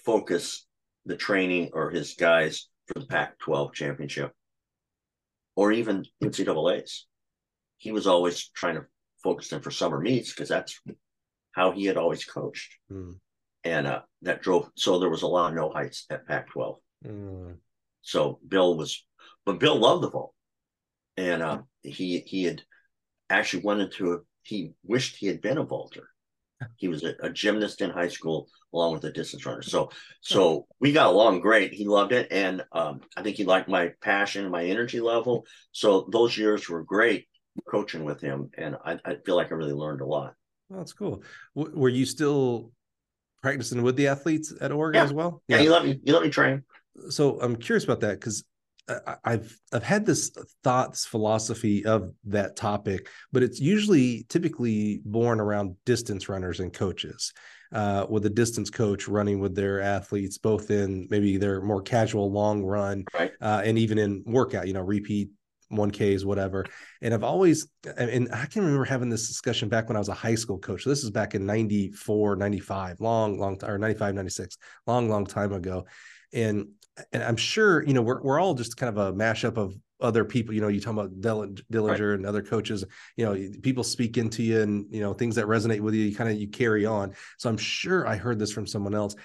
focus 0.06 0.66
the 1.06 1.16
training 1.16 1.70
or 1.74 1.90
his 1.90 2.16
guys 2.16 2.68
for 2.88 3.00
the 3.00 3.06
Pac 3.06 3.38
12 3.40 3.74
championship 3.74 4.32
or 5.56 5.72
even 5.72 6.06
NCAA's. 6.24 7.08
He 7.78 7.92
was 7.92 8.08
always 8.08 8.50
trying 8.50 8.76
to 8.76 8.86
focus 9.24 9.50
them 9.50 9.62
for 9.62 9.72
summer 9.72 10.00
meets 10.00 10.32
because 10.32 10.50
that's 10.50 10.80
how 11.52 11.72
he 11.72 11.86
had 11.86 11.98
always 11.98 12.26
coached. 12.26 12.76
Mm. 12.92 13.16
And 13.64 13.88
uh, 13.88 14.02
that 14.22 14.42
drove, 14.42 14.70
so 14.76 15.00
there 15.00 15.10
was 15.10 15.24
a 15.24 15.28
lot 15.28 15.50
of 15.50 15.56
no 15.56 15.70
heights 15.70 16.06
at 16.10 16.28
Pac 16.28 16.50
12. 16.50 16.78
Mm. 17.06 17.58
So 18.08 18.40
Bill 18.48 18.78
was, 18.78 19.06
but 19.46 19.60
Bill 19.60 19.78
loved 19.78 20.04
the 20.04 20.10
vault. 20.10 20.34
And 21.18 21.44
uh, 21.44 21.62
he 21.84 22.20
he 22.20 22.46
had 22.46 22.62
actually 23.30 23.64
wanted 23.64 23.92
to, 23.94 24.26
he 24.44 24.72
wished 24.84 25.18
he 25.18 25.28
had 25.28 25.42
been 25.42 25.58
a 25.58 25.64
vaulter. 25.64 26.10
He 26.78 26.88
was 26.88 27.04
a, 27.04 27.14
a, 27.22 27.30
gymnast 27.30 27.82
in 27.82 27.92
high 27.92 28.08
school 28.08 28.48
along 28.74 28.94
with 28.94 29.04
a 29.04 29.12
distance 29.12 29.46
runner. 29.46 29.62
So 29.62 29.92
so 30.22 30.66
we 30.80 30.92
got 30.92 31.08
along 31.08 31.42
great. 31.42 31.72
He 31.74 31.86
loved 31.86 32.14
it. 32.14 32.28
And 32.32 32.64
um, 32.72 33.02
I 33.16 33.22
think 33.22 33.36
he 33.36 33.44
liked 33.44 33.70
my 33.70 33.92
passion, 34.02 34.50
my 34.50 34.64
energy 34.64 35.00
level. 35.00 35.46
So 35.72 36.10
those 36.12 36.36
years 36.36 36.68
were 36.68 36.84
great 36.84 37.28
coaching 37.70 38.06
with 38.06 38.22
him. 38.22 38.50
And 38.58 38.76
I, 38.84 39.00
I 39.06 39.18
feel 39.24 39.36
like 39.36 39.52
I 39.52 39.56
really 39.56 39.74
learned 39.74 40.02
a 40.02 40.06
lot. 40.06 40.34
Well, 40.70 40.80
that's 40.80 40.94
cool. 40.94 41.22
W- 41.56 41.78
were 41.78 41.90
you 41.90 42.06
still 42.06 42.72
practicing 43.44 43.84
with 43.84 43.96
the 43.96 44.08
athletes 44.08 44.52
at 44.60 44.72
Oregon 44.72 45.00
yeah. 45.00 45.06
as 45.06 45.14
well? 45.14 45.44
Yeah, 45.48 45.58
yeah, 45.58 45.64
you 45.64 45.72
let 45.72 45.86
me 45.86 46.00
you 46.04 46.14
let 46.14 46.24
me 46.24 46.30
train. 46.30 46.64
So 47.10 47.40
I'm 47.42 47.56
curious 47.56 47.84
about 47.84 48.02
that 48.02 48.20
because 48.20 48.44
I've 49.26 49.60
I've 49.74 49.84
had 49.84 50.06
this 50.06 50.32
thoughts 50.64 51.06
philosophy 51.06 51.86
of 51.86 52.14
that 52.26 52.56
topic, 52.56 53.10
but 53.32 53.44
it's 53.44 53.60
usually 53.60 54.26
typically 54.30 55.02
born 55.04 55.42
around 55.42 55.76
distance 55.86 56.30
runners 56.30 56.62
and 56.62 56.72
coaches, 56.72 57.34
uh, 57.74 58.06
with 58.10 58.26
a 58.26 58.30
distance 58.30 58.70
coach 58.70 59.08
running 59.08 59.40
with 59.40 59.56
their 59.56 59.82
athletes, 59.82 60.38
both 60.38 60.72
in 60.72 61.08
maybe 61.10 61.38
their 61.38 61.62
more 61.62 61.82
casual 61.82 62.32
long 62.32 62.64
run, 62.64 63.04
right. 63.14 63.32
uh, 63.42 63.62
and 63.66 63.78
even 63.78 63.98
in 63.98 64.24
workout, 64.26 64.68
you 64.68 64.74
know, 64.74 64.82
repeat 64.82 65.30
1Ks, 65.72 66.24
whatever. 66.24 66.66
And 67.02 67.14
I've 67.14 67.26
always, 67.26 67.68
and 67.98 68.30
I 68.34 68.46
can 68.46 68.64
remember 68.64 68.86
having 68.86 69.10
this 69.10 69.28
discussion 69.28 69.68
back 69.68 69.90
when 69.90 69.98
I 69.98 70.00
was 70.00 70.10
a 70.10 70.14
high 70.14 70.36
school 70.36 70.60
coach. 70.60 70.84
So 70.84 70.90
This 70.90 71.04
is 71.04 71.12
back 71.12 71.36
in 71.36 71.46
94, 71.46 72.38
95, 72.38 73.02
long, 73.02 73.38
long, 73.38 73.58
time, 73.58 73.72
or 73.72 73.78
95, 73.78 74.16
96, 74.16 74.58
long, 74.86 75.10
long 75.10 75.26
time 75.26 75.52
ago. 75.52 75.86
And 76.34 76.70
and 77.12 77.24
I'm 77.24 77.38
sure 77.38 77.84
you 77.84 77.94
know 77.94 78.02
we're 78.02 78.22
we're 78.22 78.40
all 78.40 78.54
just 78.54 78.78
kind 78.78 78.90
of 78.90 78.98
a 78.98 79.14
mashup 79.14 79.58
of 79.58 79.76
other 80.00 80.24
people. 80.24 80.54
You 80.54 80.62
know, 80.62 80.68
you 80.68 80.80
talk 80.80 80.94
about 80.94 81.20
Dellinger 81.20 81.72
right. 81.72 82.00
and 82.00 82.26
other 82.26 82.42
coaches. 82.42 82.84
You 83.16 83.26
know, 83.26 83.50
people 83.62 83.84
speak 83.84 84.18
into 84.18 84.44
you, 84.44 84.62
and 84.62 84.86
you 84.90 85.02
know 85.02 85.14
things 85.14 85.36
that 85.36 85.46
resonate 85.46 85.80
with 85.80 85.94
you. 85.94 86.04
You 86.06 86.16
kind 86.16 86.30
of 86.30 86.38
you 86.38 86.48
carry 86.48 86.86
on. 86.86 87.14
So 87.38 87.50
I'm 87.50 87.58
sure 87.58 88.08
I 88.08 88.16
heard 88.16 88.40
this 88.40 88.52
from 88.52 88.68
someone 88.68 88.96
else. 88.96 89.16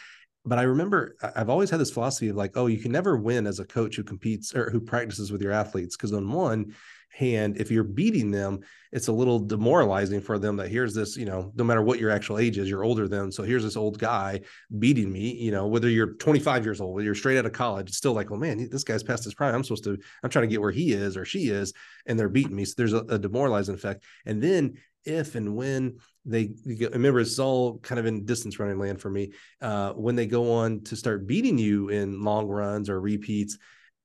But 0.44 0.58
I 0.58 0.62
remember 0.62 1.16
I've 1.36 1.50
always 1.50 1.70
had 1.70 1.78
this 1.78 1.92
philosophy 1.92 2.28
of 2.28 2.36
like, 2.36 2.56
oh, 2.56 2.66
you 2.66 2.78
can 2.78 2.90
never 2.90 3.16
win 3.16 3.46
as 3.46 3.60
a 3.60 3.64
coach 3.64 3.96
who 3.96 4.02
competes 4.02 4.54
or 4.54 4.70
who 4.70 4.80
practices 4.80 5.30
with 5.30 5.40
your 5.40 5.52
athletes 5.52 5.96
because 5.96 6.12
on 6.12 6.30
one, 6.30 6.74
hand 7.12 7.56
if 7.58 7.70
you're 7.70 7.84
beating 7.84 8.30
them 8.30 8.60
it's 8.90 9.08
a 9.08 9.12
little 9.12 9.38
demoralizing 9.38 10.20
for 10.20 10.38
them 10.38 10.56
that 10.56 10.68
here's 10.68 10.94
this 10.94 11.16
you 11.16 11.26
know 11.26 11.52
no 11.54 11.64
matter 11.64 11.82
what 11.82 11.98
your 11.98 12.10
actual 12.10 12.38
age 12.38 12.58
is 12.58 12.68
you're 12.68 12.84
older 12.84 13.06
than 13.06 13.30
so 13.30 13.42
here's 13.42 13.62
this 13.62 13.76
old 13.76 13.98
guy 13.98 14.40
beating 14.78 15.12
me 15.12 15.32
you 15.34 15.50
know 15.50 15.66
whether 15.66 15.88
you're 15.88 16.14
25 16.14 16.64
years 16.64 16.80
old 16.80 16.94
whether 16.94 17.04
you're 17.04 17.14
straight 17.14 17.38
out 17.38 17.46
of 17.46 17.52
college 17.52 17.88
it's 17.88 17.98
still 17.98 18.14
like 18.14 18.30
well 18.30 18.40
man 18.40 18.68
this 18.70 18.84
guy's 18.84 19.02
past 19.02 19.24
his 19.24 19.34
prime. 19.34 19.54
I'm 19.54 19.62
supposed 19.62 19.84
to 19.84 19.98
i'm 20.22 20.30
trying 20.30 20.44
to 20.44 20.52
get 20.52 20.60
where 20.60 20.70
he 20.70 20.92
is 20.92 21.16
or 21.16 21.24
she 21.24 21.48
is 21.48 21.72
and 22.06 22.18
they're 22.18 22.28
beating 22.28 22.56
me. 22.56 22.64
So 22.64 22.74
there's 22.76 22.92
a, 22.92 23.00
a 23.08 23.18
demoralizing 23.18 23.74
effect. 23.74 24.04
And 24.26 24.42
then 24.42 24.74
if 25.04 25.34
and 25.34 25.56
when 25.56 25.98
they 26.24 26.50
remember 26.66 27.18
it's 27.18 27.40
all 27.40 27.78
kind 27.78 27.98
of 27.98 28.06
in 28.06 28.24
distance 28.24 28.60
running 28.60 28.78
land 28.78 29.00
for 29.00 29.10
me 29.10 29.32
uh, 29.60 29.92
when 29.92 30.14
they 30.14 30.26
go 30.26 30.52
on 30.52 30.80
to 30.82 30.94
start 30.94 31.26
beating 31.26 31.58
you 31.58 31.88
in 31.88 32.22
long 32.22 32.46
runs 32.46 32.88
or 32.88 33.00
repeats 33.00 33.58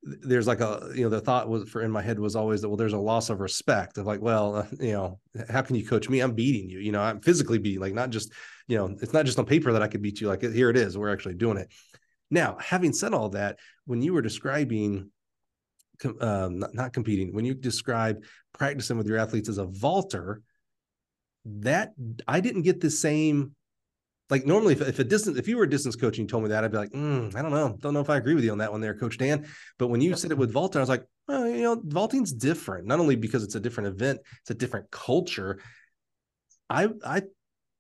there's 0.03 0.47
like 0.47 0.61
a 0.61 0.91
you 0.95 1.03
know 1.03 1.09
the 1.09 1.19
thought 1.19 1.49
was 1.49 1.69
for 1.69 1.81
in 1.81 1.91
my 1.91 2.01
head 2.01 2.19
was 2.19 2.35
always 2.35 2.61
that 2.61 2.69
well 2.69 2.77
there's 2.77 2.93
a 2.93 2.97
loss 2.97 3.29
of 3.29 3.39
respect 3.39 3.97
of 3.97 4.05
like 4.05 4.21
well 4.21 4.55
uh, 4.55 4.65
you 4.79 4.93
know 4.93 5.19
how 5.49 5.61
can 5.61 5.75
you 5.75 5.85
coach 5.85 6.07
me? 6.07 6.19
I'm 6.19 6.33
beating 6.33 6.69
you 6.69 6.79
you 6.79 6.91
know 6.91 7.01
i'm 7.01 7.19
physically 7.21 7.57
beating 7.57 7.81
like 7.81 7.93
not 7.93 8.09
just 8.09 8.31
you 8.67 8.77
know 8.77 8.95
it's 9.01 9.13
not 9.13 9.25
just 9.25 9.39
on 9.39 9.45
paper 9.45 9.71
that 9.73 9.81
i 9.81 9.87
could 9.87 10.01
beat 10.01 10.21
you 10.21 10.27
like 10.27 10.41
here 10.41 10.69
it 10.69 10.77
is 10.77 10.97
we're 10.97 11.11
actually 11.11 11.35
doing 11.35 11.57
it. 11.57 11.69
Now 12.29 12.57
having 12.59 12.93
said 12.93 13.13
all 13.13 13.29
that 13.29 13.59
when 13.85 14.01
you 14.01 14.13
were 14.13 14.21
describing 14.21 15.11
um, 16.21 16.59
not, 16.59 16.75
not 16.75 16.93
competing 16.93 17.33
when 17.33 17.45
you 17.45 17.55
describe 17.55 18.17
practicing 18.53 18.97
with 18.97 19.07
your 19.07 19.17
athletes 19.17 19.49
as 19.49 19.57
a 19.57 19.65
vaulter 19.65 20.41
that 21.45 21.93
i 22.27 22.39
didn't 22.39 22.61
get 22.61 22.81
the 22.81 22.91
same 22.91 23.55
like 24.29 24.45
normally 24.45 24.73
if, 24.73 24.81
if 24.81 24.99
a 24.99 25.03
distance 25.03 25.37
if 25.37 25.47
you 25.47 25.57
were 25.57 25.63
a 25.63 25.69
distance 25.69 25.95
coach 25.95 26.17
and 26.17 26.25
you 26.25 26.27
told 26.27 26.43
me 26.43 26.49
that 26.49 26.63
i'd 26.63 26.71
be 26.71 26.77
like 26.77 26.91
mm, 26.91 27.33
i 27.35 27.41
don't 27.41 27.51
know. 27.51 27.77
Don't 27.79 27.93
know 27.93 28.01
if 28.01 28.09
i 28.09 28.17
agree 28.17 28.35
with 28.35 28.43
you 28.43 28.51
on 28.51 28.57
that 28.59 28.71
one 28.71 28.81
there 28.81 28.95
coach 28.95 29.17
dan. 29.17 29.47
But 29.77 29.87
when 29.87 30.01
you 30.01 30.15
said 30.15 30.31
it 30.31 30.37
with 30.37 30.51
vaulting 30.51 30.79
i 30.79 30.81
was 30.81 30.89
like 30.89 31.05
well 31.27 31.47
you 31.47 31.63
know 31.63 31.81
vaulting's 31.83 32.33
different. 32.33 32.87
Not 32.87 32.99
only 32.99 33.15
because 33.15 33.43
it's 33.43 33.55
a 33.55 33.59
different 33.59 33.87
event 33.87 34.19
it's 34.41 34.51
a 34.51 34.55
different 34.55 34.91
culture. 34.91 35.59
I 36.69 36.89
i 37.05 37.21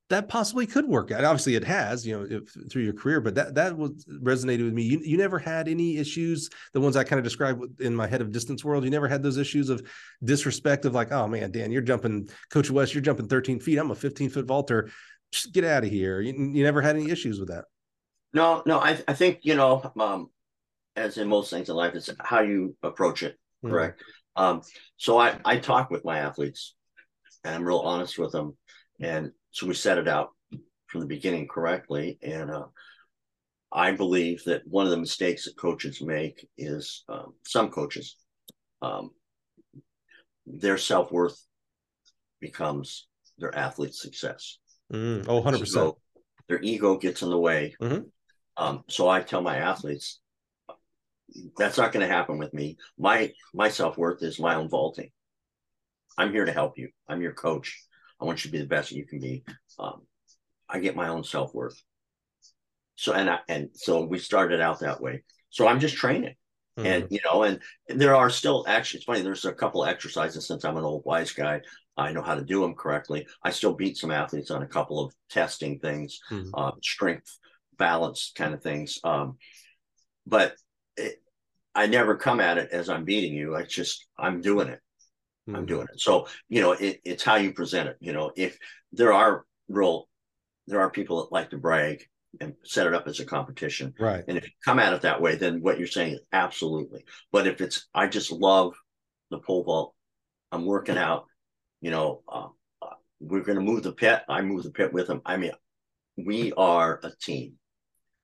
that 0.09 0.29
possibly 0.29 0.65
could 0.65 0.87
work 0.87 1.11
out. 1.11 1.25
Obviously 1.25 1.55
it 1.55 1.65
has 1.65 2.07
you 2.07 2.17
know 2.17 2.25
if, 2.29 2.71
through 2.71 2.83
your 2.83 2.93
career 2.93 3.19
but 3.19 3.35
that 3.35 3.55
that 3.55 3.77
was 3.77 4.05
resonated 4.05 4.63
with 4.63 4.73
me. 4.73 4.83
You, 4.83 5.01
you 5.03 5.17
never 5.17 5.39
had 5.39 5.67
any 5.67 5.97
issues 5.97 6.49
the 6.73 6.79
ones 6.79 6.95
i 6.95 7.03
kind 7.03 7.19
of 7.19 7.25
described 7.25 7.81
in 7.81 7.93
my 7.93 8.07
head 8.07 8.21
of 8.21 8.31
distance 8.31 8.63
world 8.63 8.85
you 8.85 8.89
never 8.89 9.07
had 9.07 9.21
those 9.21 9.37
issues 9.37 9.69
of 9.69 9.81
disrespect 10.23 10.85
of 10.85 10.95
like 10.95 11.11
oh 11.11 11.27
man 11.27 11.51
dan 11.51 11.71
you're 11.71 11.81
jumping 11.81 12.29
coach 12.49 12.71
west 12.71 12.93
you're 12.93 13.03
jumping 13.03 13.27
13 13.27 13.59
feet. 13.59 13.77
I'm 13.77 13.91
a 13.91 13.95
15 13.95 14.29
foot 14.29 14.45
vaulter 14.45 14.89
just 15.31 15.53
get 15.53 15.63
out 15.63 15.83
of 15.83 15.89
here. 15.89 16.21
You, 16.21 16.33
you 16.33 16.63
never 16.63 16.81
had 16.81 16.95
any 16.95 17.09
issues 17.11 17.39
with 17.39 17.49
that. 17.49 17.65
No, 18.33 18.63
no. 18.65 18.79
I, 18.79 18.99
I 19.07 19.13
think, 19.13 19.39
you 19.43 19.55
know, 19.55 19.91
um, 19.99 20.29
as 20.95 21.17
in 21.17 21.27
most 21.27 21.49
things 21.49 21.69
in 21.69 21.75
life, 21.75 21.95
it's 21.95 22.09
how 22.19 22.41
you 22.41 22.75
approach 22.83 23.23
it. 23.23 23.33
Mm-hmm. 23.63 23.69
Correct. 23.69 24.01
Mm-hmm. 24.01 24.43
Um, 24.43 24.61
so 24.97 25.17
I, 25.17 25.39
I 25.45 25.57
talk 25.57 25.89
with 25.89 26.05
my 26.05 26.19
athletes 26.19 26.75
and 27.43 27.55
I'm 27.55 27.63
real 27.63 27.79
honest 27.79 28.17
with 28.17 28.31
them. 28.31 28.57
And 28.99 29.31
so 29.51 29.67
we 29.67 29.73
set 29.73 29.97
it 29.97 30.07
out 30.07 30.29
from 30.87 31.01
the 31.01 31.07
beginning 31.07 31.47
correctly. 31.47 32.17
And 32.21 32.51
uh, 32.51 32.65
I 33.71 33.91
believe 33.91 34.43
that 34.45 34.61
one 34.65 34.85
of 34.85 34.91
the 34.91 34.97
mistakes 34.97 35.45
that 35.45 35.57
coaches 35.57 36.01
make 36.01 36.47
is 36.57 37.03
um, 37.09 37.33
some 37.45 37.69
coaches, 37.69 38.15
um, 38.81 39.11
their 40.45 40.77
self 40.77 41.11
worth 41.11 41.39
becomes 42.39 43.07
their 43.37 43.53
athlete's 43.55 44.01
success. 44.01 44.59
Mm, 44.91 45.25
oh, 45.27 45.41
100%. 45.41 45.67
Ego, 45.67 45.97
their 46.47 46.61
ego 46.61 46.97
gets 46.97 47.21
in 47.21 47.29
the 47.29 47.39
way. 47.39 47.75
Mm-hmm. 47.81 48.03
Um, 48.55 48.83
so 48.89 49.09
I 49.09 49.21
tell 49.21 49.41
my 49.41 49.57
athletes, 49.57 50.19
that's 51.57 51.77
not 51.77 51.91
going 51.91 52.07
to 52.07 52.13
happen 52.13 52.37
with 52.37 52.53
me. 52.53 52.77
My 52.97 53.33
my 53.53 53.69
self 53.69 53.97
worth 53.97 54.23
is 54.23 54.39
my 54.39 54.55
own 54.55 54.69
vaulting. 54.69 55.11
I'm 56.17 56.31
here 56.31 56.45
to 56.45 56.51
help 56.51 56.77
you. 56.77 56.89
I'm 57.07 57.21
your 57.21 57.33
coach. 57.33 57.83
I 58.19 58.25
want 58.25 58.43
you 58.43 58.49
to 58.49 58.57
be 58.57 58.61
the 58.61 58.67
best 58.67 58.91
you 58.91 59.05
can 59.05 59.19
be. 59.19 59.43
Um, 59.77 60.01
I 60.69 60.79
get 60.79 60.95
my 60.95 61.09
own 61.09 61.23
self 61.23 61.53
worth. 61.53 61.79
So 62.95 63.13
and 63.13 63.29
I, 63.29 63.39
and 63.47 63.69
so 63.73 64.05
we 64.05 64.19
started 64.19 64.59
out 64.61 64.79
that 64.79 65.01
way. 65.01 65.23
So 65.49 65.67
I'm 65.67 65.79
just 65.79 65.95
training, 65.95 66.35
mm-hmm. 66.77 66.85
and 66.85 67.07
you 67.09 67.19
know, 67.25 67.43
and, 67.43 67.59
there 67.87 68.15
are 68.15 68.29
still 68.29 68.65
actually 68.67 68.99
it's 68.99 69.05
funny. 69.05 69.21
There's 69.21 69.45
a 69.45 69.53
couple 69.53 69.85
exercises 69.85 70.47
since 70.47 70.63
I'm 70.63 70.77
an 70.77 70.83
old 70.83 71.03
wise 71.05 71.31
guy. 71.31 71.61
I 71.95 72.11
know 72.11 72.21
how 72.21 72.35
to 72.35 72.43
do 72.43 72.61
them 72.61 72.75
correctly. 72.75 73.27
I 73.43 73.51
still 73.51 73.73
beat 73.73 73.97
some 73.97 74.11
athletes 74.11 74.51
on 74.51 74.61
a 74.61 74.67
couple 74.67 75.03
of 75.03 75.13
testing 75.29 75.79
things, 75.79 76.19
mm-hmm. 76.31 76.49
uh, 76.53 76.71
strength, 76.83 77.39
balance 77.77 78.31
kind 78.35 78.53
of 78.53 78.61
things. 78.61 78.99
Um, 79.03 79.37
but 80.27 80.55
it, 80.95 81.15
I 81.73 81.87
never 81.87 82.15
come 82.15 82.39
at 82.39 82.57
it 82.57 82.69
as 82.71 82.89
I'm 82.89 83.05
beating 83.05 83.33
you. 83.33 83.55
I 83.55 83.63
just 83.63 84.05
I'm 84.17 84.41
doing 84.41 84.67
it. 84.67 84.79
Mm-hmm. 85.47 85.55
I'm 85.55 85.65
doing 85.65 85.87
it. 85.91 85.99
So 85.99 86.27
you 86.49 86.61
know, 86.61 86.73
it, 86.73 86.99
it's 87.03 87.23
how 87.23 87.35
you 87.35 87.53
present 87.53 87.89
it. 87.89 87.97
You 87.99 88.13
know, 88.13 88.31
if 88.35 88.57
there 88.91 89.13
are 89.13 89.45
real, 89.67 90.07
there 90.67 90.81
are 90.81 90.91
people 90.91 91.23
that 91.23 91.31
like 91.31 91.49
to 91.49 91.57
brag 91.57 92.05
and 92.41 92.53
set 92.63 92.87
it 92.87 92.93
up 92.93 93.07
as 93.07 93.19
a 93.19 93.25
competition. 93.25 93.93
Right. 93.99 94.23
And 94.27 94.37
if 94.37 94.45
you 94.45 94.51
come 94.63 94.79
at 94.79 94.93
it 94.93 95.01
that 95.01 95.21
way, 95.21 95.35
then 95.35 95.61
what 95.61 95.77
you're 95.77 95.87
saying 95.87 96.13
is 96.13 96.21
absolutely. 96.31 97.05
But 97.31 97.47
if 97.47 97.61
it's 97.61 97.87
I 97.93 98.07
just 98.07 98.31
love 98.31 98.73
the 99.31 99.39
pole 99.39 99.63
vault, 99.63 99.95
I'm 100.51 100.65
working 100.65 100.97
out 100.97 101.25
you 101.81 101.91
know, 101.91 102.21
uh, 102.27 102.47
uh 102.81 102.95
we're 103.19 103.43
going 103.43 103.57
to 103.57 103.63
move 103.63 103.83
the 103.83 103.91
pit. 103.91 104.21
I 104.27 104.41
move 104.41 104.63
the 104.63 104.71
pit 104.71 104.93
with 104.93 105.07
them. 105.07 105.21
I 105.25 105.37
mean, 105.37 105.51
we 106.17 106.53
are 106.53 106.99
a 107.03 107.11
team. 107.21 107.53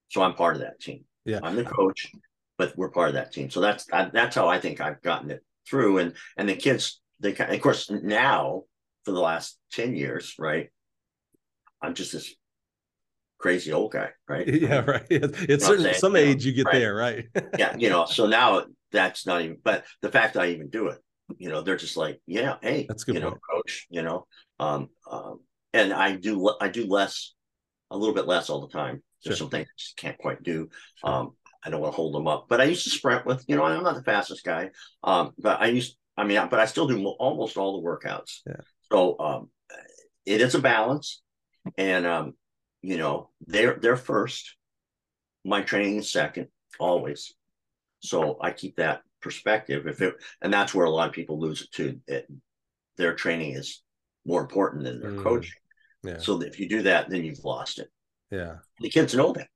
So 0.10 0.22
I'm 0.22 0.36
part 0.36 0.56
of 0.56 0.62
that 0.62 0.80
team. 0.80 1.06
Yeah. 1.26 1.40
I'm 1.42 1.56
the 1.56 1.64
coach, 1.64 2.12
but 2.58 2.78
we're 2.78 2.92
part 2.92 3.10
of 3.10 3.16
that 3.16 3.32
team. 3.32 3.50
So 3.50 3.62
that's 3.62 3.86
that's 3.86 4.36
how 4.36 4.48
I 4.48 4.60
think 4.60 4.82
I've 4.82 5.02
gotten 5.02 5.32
it 5.32 5.44
through. 5.68 6.00
And 6.00 6.14
and 6.38 6.48
the 6.48 6.56
kids, 6.56 7.02
they 7.20 7.36
of 7.36 7.62
course 7.62 7.90
now 7.90 8.64
for 9.06 9.12
the 9.12 9.20
last 9.20 9.58
ten 9.72 9.96
years, 9.96 10.36
right? 10.38 10.70
I'm 11.82 11.96
just 11.96 12.14
this 12.14 12.36
crazy 13.44 13.74
old 13.74 13.92
guy, 13.92 14.10
right? 14.28 14.48
Yeah, 14.64 14.86
right. 14.86 15.06
It's 15.10 15.66
certain 15.66 15.94
some 15.96 16.16
age 16.16 16.46
you 16.46 16.54
get 16.54 16.66
right? 16.68 16.80
there, 16.80 16.96
right? 16.96 17.26
yeah, 17.60 17.76
you 17.78 17.90
know. 17.90 18.06
So 18.06 18.26
now 18.26 18.64
that's 18.92 19.28
not 19.28 19.42
even. 19.42 19.58
But 19.62 19.84
the 20.02 20.10
fact 20.10 20.38
I 20.38 20.48
even 20.52 20.70
do 20.70 20.88
it, 20.88 21.00
you 21.38 21.50
know, 21.50 21.62
they're 21.62 21.76
just 21.76 21.98
like, 21.98 22.22
yeah, 22.26 22.56
hey, 22.62 22.86
that's 22.88 23.04
good, 23.04 23.16
you 23.16 23.22
point. 23.22 23.36
know, 23.36 23.40
coach, 23.54 23.86
you 23.90 24.02
know, 24.02 24.26
um, 24.60 24.90
um, 25.12 25.42
and 25.74 25.92
I 25.92 26.16
do, 26.16 26.54
I 26.62 26.70
do 26.70 26.88
less, 26.88 27.34
a 27.92 27.98
little 27.98 28.16
bit 28.16 28.28
less 28.28 28.50
all 28.50 28.62
the 28.66 28.74
time. 28.74 29.04
There's 29.24 29.38
Sure. 29.38 29.46
some 29.46 29.50
things 29.52 29.68
I 29.70 29.76
just 29.78 29.98
can't 29.98 30.18
quite 30.18 30.42
do. 30.42 30.70
Um, 31.04 31.32
I 31.66 31.70
don't 31.70 31.82
want 31.82 31.94
to 31.94 31.96
hold 31.96 32.14
them 32.16 32.28
up. 32.28 32.46
But 32.48 32.62
I 32.62 32.66
used 32.66 32.86
to 32.86 32.92
sprint 32.92 33.26
with, 33.26 33.44
you 33.48 33.58
know, 33.58 33.64
I'm 33.64 33.84
not 33.84 33.96
the 33.96 34.04
fastest 34.04 34.44
guy. 34.46 34.70
Um, 35.04 35.32
but 35.38 35.62
I 35.62 35.68
used, 35.68 35.98
I 36.16 36.24
mean, 36.24 36.48
but 36.50 36.60
I 36.60 36.66
still 36.66 36.88
do 36.88 37.06
almost 37.20 37.58
all 37.58 37.82
the 37.82 37.88
workouts. 37.88 38.40
Yeah. 38.48 38.62
So 38.92 39.18
um, 39.20 39.50
it 40.26 40.40
is 40.40 40.56
a 40.56 40.60
balance, 40.60 41.22
and 41.78 42.06
um, 42.06 42.34
you 42.84 42.98
know, 42.98 43.30
they're 43.48 43.78
they're 43.82 43.96
first. 43.98 44.56
My 45.46 45.62
training 45.62 45.98
is 45.98 46.12
second, 46.12 46.48
always. 46.80 47.34
So 48.02 48.38
I 48.42 48.52
keep 48.52 48.76
that 48.76 49.02
perspective. 49.22 49.88
If 49.88 50.02
it, 50.02 50.16
and 50.42 50.54
that's 50.54 50.74
where 50.74 50.86
a 50.86 50.92
lot 50.92 51.08
of 51.08 51.14
people 51.16 51.40
lose 51.40 51.62
it 51.62 51.72
too. 51.72 52.00
It, 52.08 52.28
their 52.98 53.16
training 53.16 53.54
is 53.56 53.82
more 54.26 54.42
important 54.42 54.84
than 54.84 55.00
their 55.02 55.12
Mm. 55.12 55.24
coaching. 55.24 55.52
Yeah. 56.04 56.18
So 56.18 56.42
if 56.42 56.60
you 56.60 56.68
do 56.70 56.84
that, 56.84 57.10
then 57.10 57.24
you've 57.24 57.44
lost 57.44 57.80
it. 57.80 57.90
Yeah. 58.30 58.58
The 58.80 58.90
kids 58.90 59.16
know 59.16 59.32
that. 59.34 59.48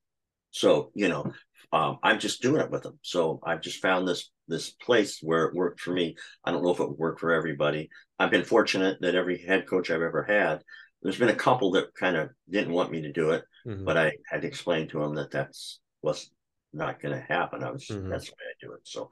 So 0.52 0.92
you 0.96 1.10
know, 1.10 1.34
um, 1.74 2.00
I'm 2.04 2.20
just 2.20 2.42
doing 2.42 2.62
it 2.62 2.72
with 2.72 2.84
them. 2.84 2.98
So 3.02 3.40
I've 3.44 3.62
just 3.62 3.82
found 3.82 4.08
this 4.08 4.32
this 4.48 4.70
place 4.72 5.20
where 5.22 5.46
it 5.46 5.54
worked 5.56 5.82
for 5.82 5.92
me. 5.92 6.16
I 6.46 6.52
don't 6.52 6.64
know 6.64 6.72
if 6.72 6.80
it 6.80 6.88
would 6.88 6.98
work 6.98 7.20
for 7.20 7.34
everybody. 7.34 7.90
I've 8.18 8.32
been 8.32 8.46
fortunate 8.46 9.02
that 9.02 9.16
every 9.16 9.38
head 9.46 9.68
coach 9.68 9.92
I've 9.92 10.02
ever 10.02 10.24
had. 10.24 10.64
There's 11.08 11.18
been 11.18 11.30
a 11.30 11.36
couple 11.36 11.72
that 11.72 11.95
kind 11.95 12.18
of 12.18 12.32
didn't 12.49 12.74
want 12.74 12.91
me 12.91 13.01
to 13.03 13.14
do 13.14 13.32
it, 13.32 13.45
Mhm. 13.66 13.86
but 13.86 13.95
I 13.95 14.12
had 14.30 14.41
to 14.41 14.47
explain 14.49 14.89
to 14.89 14.99
them 14.99 15.16
that 15.16 15.32
that's 15.32 15.80
was 16.01 16.30
not 16.74 16.99
going 17.01 17.16
to 17.16 17.22
happen. 17.22 17.64
I 17.64 17.72
was 17.72 17.86
Mhm. 17.88 18.10
that's 18.10 18.26
the 18.26 18.32
way 18.34 18.45
I 18.49 18.66
do 18.66 18.74
it. 18.74 18.82
So, 18.84 19.10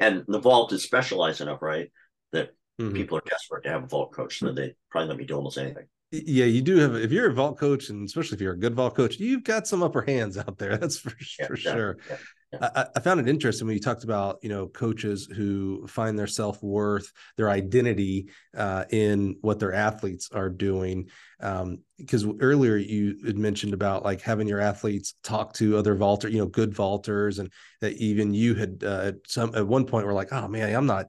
and 0.00 0.24
the 0.26 0.40
vault 0.40 0.72
is 0.72 0.82
specialized 0.82 1.40
enough, 1.40 1.62
right? 1.62 1.92
That 2.32 2.50
Mhm. 2.80 2.96
people 2.96 3.18
are 3.18 3.22
desperate 3.24 3.62
to 3.62 3.70
have 3.70 3.84
a 3.84 3.86
vault 3.86 4.12
coach, 4.12 4.40
so 4.40 4.50
they 4.50 4.74
probably 4.90 5.08
let 5.08 5.18
me 5.18 5.24
do 5.24 5.36
almost 5.36 5.56
anything. 5.56 5.86
Yeah, 6.10 6.46
you 6.46 6.62
do 6.62 6.78
have. 6.78 6.96
If 6.96 7.12
you're 7.12 7.30
a 7.30 7.34
vault 7.34 7.58
coach, 7.58 7.90
and 7.90 8.04
especially 8.04 8.34
if 8.34 8.40
you're 8.40 8.54
a 8.54 8.58
good 8.58 8.74
vault 8.74 8.96
coach, 8.96 9.20
you've 9.20 9.44
got 9.44 9.68
some 9.68 9.84
upper 9.84 10.02
hands 10.02 10.36
out 10.36 10.58
there. 10.58 10.76
That's 10.78 10.98
for, 10.98 11.12
Yeah, 11.38 11.46
for 11.46 11.56
yeah, 11.56 11.72
sure. 11.72 11.96
yeah. 12.10 12.16
I, 12.52 12.86
I- 12.94 13.00
found 13.00 13.20
it 13.20 13.28
interesting 13.28 13.66
when 13.66 13.74
you 13.74 13.82
talked 13.82 14.04
about 14.04 14.38
you 14.42 14.48
know 14.48 14.68
coaches 14.68 15.26
who 15.26 15.86
find 15.86 16.18
their 16.18 16.26
self 16.26 16.62
worth, 16.62 17.10
their 17.36 17.50
identity 17.50 18.28
uh, 18.56 18.84
in 18.90 19.36
what 19.40 19.58
their 19.58 19.72
athletes 19.72 20.28
are 20.32 20.48
doing. 20.48 21.08
Because 21.40 22.26
earlier 22.40 22.76
you 22.76 23.16
had 23.26 23.36
mentioned 23.38 23.74
about 23.74 24.04
like 24.04 24.20
having 24.20 24.48
your 24.48 24.60
athletes 24.60 25.14
talk 25.22 25.54
to 25.54 25.76
other 25.76 25.94
vaulter, 25.94 26.28
you 26.28 26.38
know, 26.38 26.46
good 26.46 26.72
vaulters, 26.72 27.38
and 27.38 27.50
that 27.80 27.94
even 27.94 28.32
you 28.32 28.54
had 28.54 28.82
uh, 28.84 29.00
at 29.06 29.14
some 29.26 29.54
at 29.54 29.66
one 29.66 29.84
point 29.84 30.06
were 30.06 30.12
like, 30.14 30.32
oh 30.32 30.48
man, 30.48 30.74
I'm 30.74 30.86
not. 30.86 31.06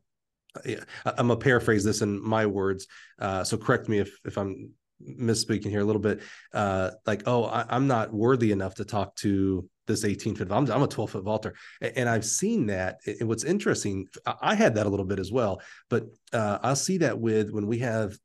I'm 1.06 1.28
gonna 1.28 1.38
paraphrase 1.38 1.84
this 1.84 2.02
in 2.02 2.22
my 2.22 2.46
words. 2.48 2.88
Uh, 3.20 3.44
so 3.44 3.58
correct 3.58 3.88
me 3.90 4.00
if 4.00 4.18
if 4.26 4.38
I'm 4.38 4.72
misspeaking 5.04 5.70
here 5.70 5.82
a 5.82 5.86
little 5.86 6.02
bit. 6.02 6.22
Uh, 6.52 6.92
like, 7.06 7.24
oh, 7.28 7.46
I, 7.46 7.66
I'm 7.70 7.88
not 7.88 8.12
worthy 8.12 8.52
enough 8.52 8.76
to 8.76 8.86
talk 8.86 9.16
to 9.18 9.70
this 9.88 10.06
18 10.06 10.36
foot. 10.36 10.52
I'm, 10.52 10.70
I'm 10.72 10.84
a 10.84 10.88
12 10.88 11.12
foot 11.12 11.24
vaulter, 11.24 11.56
and 11.82 12.08
I've 12.08 12.26
seen 12.26 12.68
that. 12.68 13.00
And 13.20 13.28
what's 13.28 13.44
interesting, 13.44 14.08
I 14.26 14.36
I 14.42 14.56
had 14.56 14.76
that 14.76 14.86
a 14.86 14.90
little 14.90 15.06
bit 15.06 15.20
as 15.20 15.32
well, 15.32 15.62
but 15.90 16.06
uh, 16.34 16.60
I'll 16.62 16.76
see 16.76 17.00
that 17.00 17.20
with 17.20 17.50
when 17.52 17.68
we 17.68 17.80
have. 17.80 18.18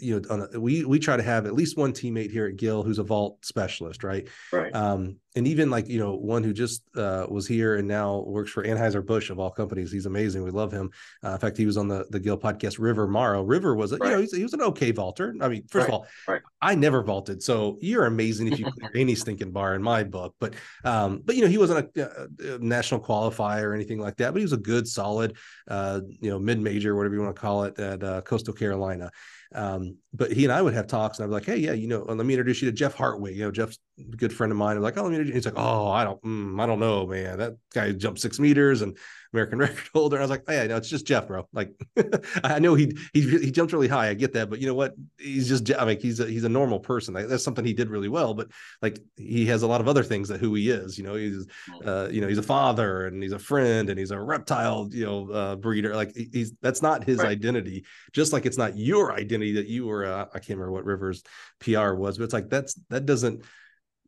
You 0.00 0.20
know, 0.20 0.28
on 0.30 0.48
a, 0.52 0.60
we 0.60 0.84
we 0.84 0.98
try 0.98 1.16
to 1.16 1.22
have 1.22 1.46
at 1.46 1.54
least 1.54 1.76
one 1.76 1.92
teammate 1.92 2.30
here 2.30 2.46
at 2.46 2.56
Gill 2.56 2.82
who's 2.82 2.98
a 2.98 3.02
vault 3.04 3.44
specialist, 3.44 4.04
right? 4.04 4.28
Right. 4.52 4.74
Um, 4.74 5.16
and 5.36 5.46
even 5.46 5.70
like 5.70 5.88
you 5.88 5.98
know 5.98 6.14
one 6.16 6.42
who 6.42 6.52
just 6.52 6.82
uh, 6.96 7.26
was 7.28 7.46
here 7.46 7.76
and 7.76 7.86
now 7.86 8.20
works 8.26 8.50
for 8.50 8.64
Anheuser 8.64 9.04
Busch 9.04 9.30
of 9.30 9.38
all 9.38 9.50
companies. 9.50 9.92
He's 9.92 10.06
amazing. 10.06 10.42
We 10.42 10.50
love 10.50 10.72
him. 10.72 10.90
Uh, 11.24 11.32
in 11.32 11.38
fact, 11.38 11.56
he 11.56 11.66
was 11.66 11.76
on 11.76 11.86
the 11.88 12.06
the 12.10 12.18
Gill 12.18 12.36
podcast. 12.38 12.78
River 12.80 13.06
Morrow. 13.06 13.42
River 13.42 13.74
was 13.74 13.92
a, 13.92 13.96
you 13.96 14.10
know 14.10 14.20
he's, 14.20 14.34
he 14.34 14.42
was 14.42 14.54
an 14.54 14.62
okay 14.62 14.90
vaulter. 14.90 15.34
I 15.40 15.48
mean, 15.48 15.64
first 15.68 15.84
of 15.88 15.88
Right, 15.88 15.94
all, 15.94 16.06
right. 16.26 16.42
I 16.60 16.74
never 16.74 17.02
vaulted, 17.02 17.42
so 17.42 17.78
you're 17.80 18.06
amazing 18.06 18.52
if 18.52 18.58
you 18.58 18.64
clear 18.70 18.90
any 18.94 19.14
stinking 19.22 19.52
bar 19.52 19.74
in 19.74 19.82
my 19.82 20.02
book. 20.02 20.34
But 20.40 20.54
um, 20.84 21.22
but 21.24 21.36
you 21.36 21.42
know 21.42 21.48
he 21.48 21.58
wasn't 21.58 21.88
a, 21.96 22.02
a- 22.02 22.54
a 22.54 22.58
national 22.58 23.00
qualifier 23.00 23.62
or 23.64 23.74
anything 23.74 24.00
like 24.00 24.16
that. 24.16 24.32
But 24.32 24.38
he 24.38 24.44
was 24.44 24.52
a 24.52 24.56
good, 24.58 24.88
solid, 24.88 25.36
uh, 25.68 26.00
you 26.20 26.30
know, 26.30 26.38
mid 26.38 26.60
major, 26.60 26.96
whatever 26.96 27.14
you 27.14 27.22
want 27.22 27.34
to 27.36 27.40
call 27.40 27.64
it, 27.64 27.78
at 27.78 28.02
uh, 28.02 28.20
Coastal 28.22 28.54
Carolina. 28.54 29.10
Um, 29.54 29.96
but 30.12 30.30
he 30.30 30.44
and 30.44 30.52
I 30.52 30.60
would 30.60 30.74
have 30.74 30.86
talks, 30.86 31.18
and 31.18 31.28
be 31.28 31.32
like, 31.32 31.46
"Hey, 31.46 31.56
yeah, 31.56 31.72
you 31.72 31.88
know, 31.88 32.02
let 32.02 32.26
me 32.26 32.34
introduce 32.34 32.60
you 32.60 32.70
to 32.70 32.76
Jeff 32.76 32.94
Hartwig. 32.94 33.34
You 33.36 33.44
know, 33.44 33.50
Jeff's 33.50 33.78
a 33.98 34.16
good 34.16 34.32
friend 34.32 34.50
of 34.50 34.58
mine." 34.58 34.76
I'm 34.76 34.82
like, 34.82 34.98
"Oh, 34.98 35.02
let 35.02 35.10
me 35.10 35.16
introduce." 35.16 35.34
He's 35.34 35.46
like, 35.46 35.54
"Oh, 35.56 35.90
I 35.90 36.04
don't, 36.04 36.22
mm, 36.22 36.60
I 36.60 36.66
don't 36.66 36.80
know, 36.80 37.06
man. 37.06 37.38
That 37.38 37.54
guy 37.72 37.92
jumped 37.92 38.20
six 38.20 38.38
meters 38.38 38.82
and 38.82 38.98
American 39.32 39.58
record 39.64 39.88
holder." 39.92 40.16
And 40.16 40.22
I 40.22 40.24
was 40.24 40.30
like, 40.30 40.44
oh, 40.48 40.52
yeah, 40.52 40.66
no, 40.66 40.76
it's 40.76 40.88
just 40.88 41.06
Jeff, 41.06 41.26
bro. 41.28 41.48
Like, 41.52 41.74
I 42.44 42.58
know 42.58 42.74
he 42.74 42.96
he 43.12 43.22
he 43.38 43.50
jumped 43.50 43.72
really 43.72 43.88
high. 43.88 44.08
I 44.08 44.14
get 44.14 44.32
that, 44.34 44.50
but 44.50 44.60
you 44.60 44.66
know 44.66 44.74
what? 44.74 44.94
He's 45.18 45.48
just, 45.48 45.70
I 45.78 45.84
mean, 45.84 46.00
he's 46.00 46.20
a, 46.20 46.26
he's 46.26 46.44
a 46.44 46.48
normal 46.48 46.80
person. 46.80 47.14
Like, 47.14 47.28
that's 47.28 47.44
something 47.44 47.64
he 47.64 47.72
did 47.74 47.90
really 47.90 48.08
well. 48.08 48.34
But 48.34 48.48
like, 48.82 48.98
he 49.16 49.46
has 49.46 49.62
a 49.62 49.66
lot 49.66 49.80
of 49.80 49.88
other 49.88 50.02
things 50.02 50.28
that 50.28 50.40
who 50.40 50.54
he 50.54 50.70
is. 50.70 50.96
You 50.98 51.04
know, 51.04 51.14
he's 51.14 51.46
uh, 51.84 52.08
you 52.10 52.20
know, 52.20 52.28
he's 52.28 52.38
a 52.38 52.42
father 52.42 53.06
and 53.06 53.22
he's 53.22 53.32
a 53.32 53.38
friend 53.38 53.90
and 53.90 53.98
he's 53.98 54.10
a 54.10 54.20
reptile, 54.20 54.88
you 54.90 55.04
know, 55.04 55.30
uh, 55.30 55.56
breeder. 55.56 55.94
Like 55.94 56.14
he's 56.14 56.52
that's 56.62 56.82
not 56.82 57.04
his 57.04 57.18
Right. 57.18 57.28
identity. 57.28 57.84
Just 58.12 58.32
like 58.32 58.46
it's 58.46 58.58
not 58.58 58.76
your 58.76 59.12
identity 59.12 59.52
that 59.52 59.66
you 59.66 59.86
were. 59.86 60.04
Uh, 60.06 60.26
I 60.32 60.38
can't 60.38 60.58
remember 60.58 60.72
what 60.72 60.84
Rivers 60.84 61.22
PR 61.60 61.94
was, 61.94 62.18
but 62.18 62.24
it's 62.24 62.32
like 62.34 62.48
that's 62.48 62.74
that 62.90 63.06
doesn't 63.06 63.42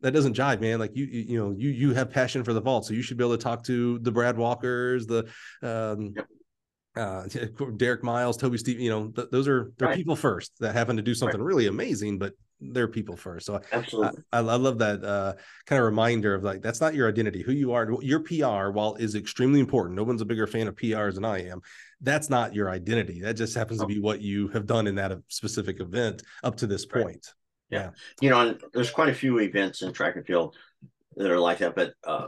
that 0.01 0.11
doesn't 0.11 0.35
jive, 0.35 0.61
man. 0.61 0.79
Like 0.79 0.95
you, 0.95 1.05
you, 1.05 1.21
you 1.29 1.37
know, 1.39 1.51
you 1.57 1.69
you 1.69 1.93
have 1.93 2.09
passion 2.09 2.43
for 2.43 2.53
the 2.53 2.61
vault, 2.61 2.85
so 2.85 2.93
you 2.93 3.01
should 3.01 3.17
be 3.17 3.23
able 3.23 3.37
to 3.37 3.43
talk 3.43 3.63
to 3.65 3.99
the 3.99 4.11
Brad 4.11 4.37
Walkers, 4.37 5.05
the 5.07 5.27
um, 5.61 6.13
Yep. 6.15 6.27
uh, 6.97 7.67
Derek 7.77 8.03
Miles, 8.03 8.37
Toby 8.37 8.57
Steve. 8.57 8.79
You 8.79 8.89
know, 8.89 9.07
th- 9.09 9.29
those 9.31 9.47
are 9.47 9.71
they're 9.77 9.89
Right. 9.89 9.97
people 9.97 10.15
first 10.15 10.51
that 10.59 10.73
happen 10.73 10.95
to 10.97 11.01
do 11.01 11.13
something 11.15 11.41
really 11.41 11.67
amazing, 11.67 12.17
but 12.19 12.33
they're 12.59 12.87
people 12.87 13.15
first. 13.15 13.47
So 13.47 13.55
I, 13.55 13.59
Absolutely. 13.71 14.21
I, 14.31 14.37
I 14.39 14.41
love 14.41 14.77
that 14.79 15.03
uh, 15.03 15.33
kind 15.65 15.79
of 15.79 15.85
reminder 15.85 16.35
of 16.35 16.43
like 16.43 16.61
that's 16.61 16.79
not 16.81 16.93
your 16.93 17.07
identity. 17.09 17.41
Who 17.41 17.53
you 17.53 17.71
are, 17.73 17.89
your 18.01 18.19
PR, 18.19 18.69
while 18.71 18.95
is 18.95 19.15
extremely 19.15 19.59
important. 19.59 19.95
No 19.95 20.03
one's 20.03 20.21
a 20.21 20.25
bigger 20.25 20.45
fan 20.47 20.67
of 20.67 20.75
PRs 20.75 21.15
than 21.15 21.25
I 21.25 21.47
am. 21.47 21.61
That's 22.01 22.29
not 22.29 22.53
your 22.53 22.69
identity. 22.69 23.21
That 23.21 23.33
just 23.35 23.55
happens 23.55 23.79
to 23.79 23.85
be 23.87 23.99
what 23.99 24.21
you 24.21 24.47
have 24.49 24.65
done 24.65 24.85
in 24.87 24.95
that 24.95 25.11
specific 25.27 25.79
event 25.79 26.23
up 26.43 26.55
to 26.57 26.67
this 26.67 26.85
Right. 26.93 27.03
point. 27.03 27.33
You 28.21 28.29
know, 28.29 28.39
and 28.41 28.61
there's 28.73 28.91
quite 28.91 29.09
a 29.09 29.13
few 29.13 29.39
events 29.39 29.81
in 29.81 29.93
track 29.93 30.15
and 30.15 30.25
field 30.25 30.55
that 31.15 31.31
are 31.31 31.39
like 31.39 31.59
that, 31.59 31.75
but 31.75 31.93
uh, 32.05 32.27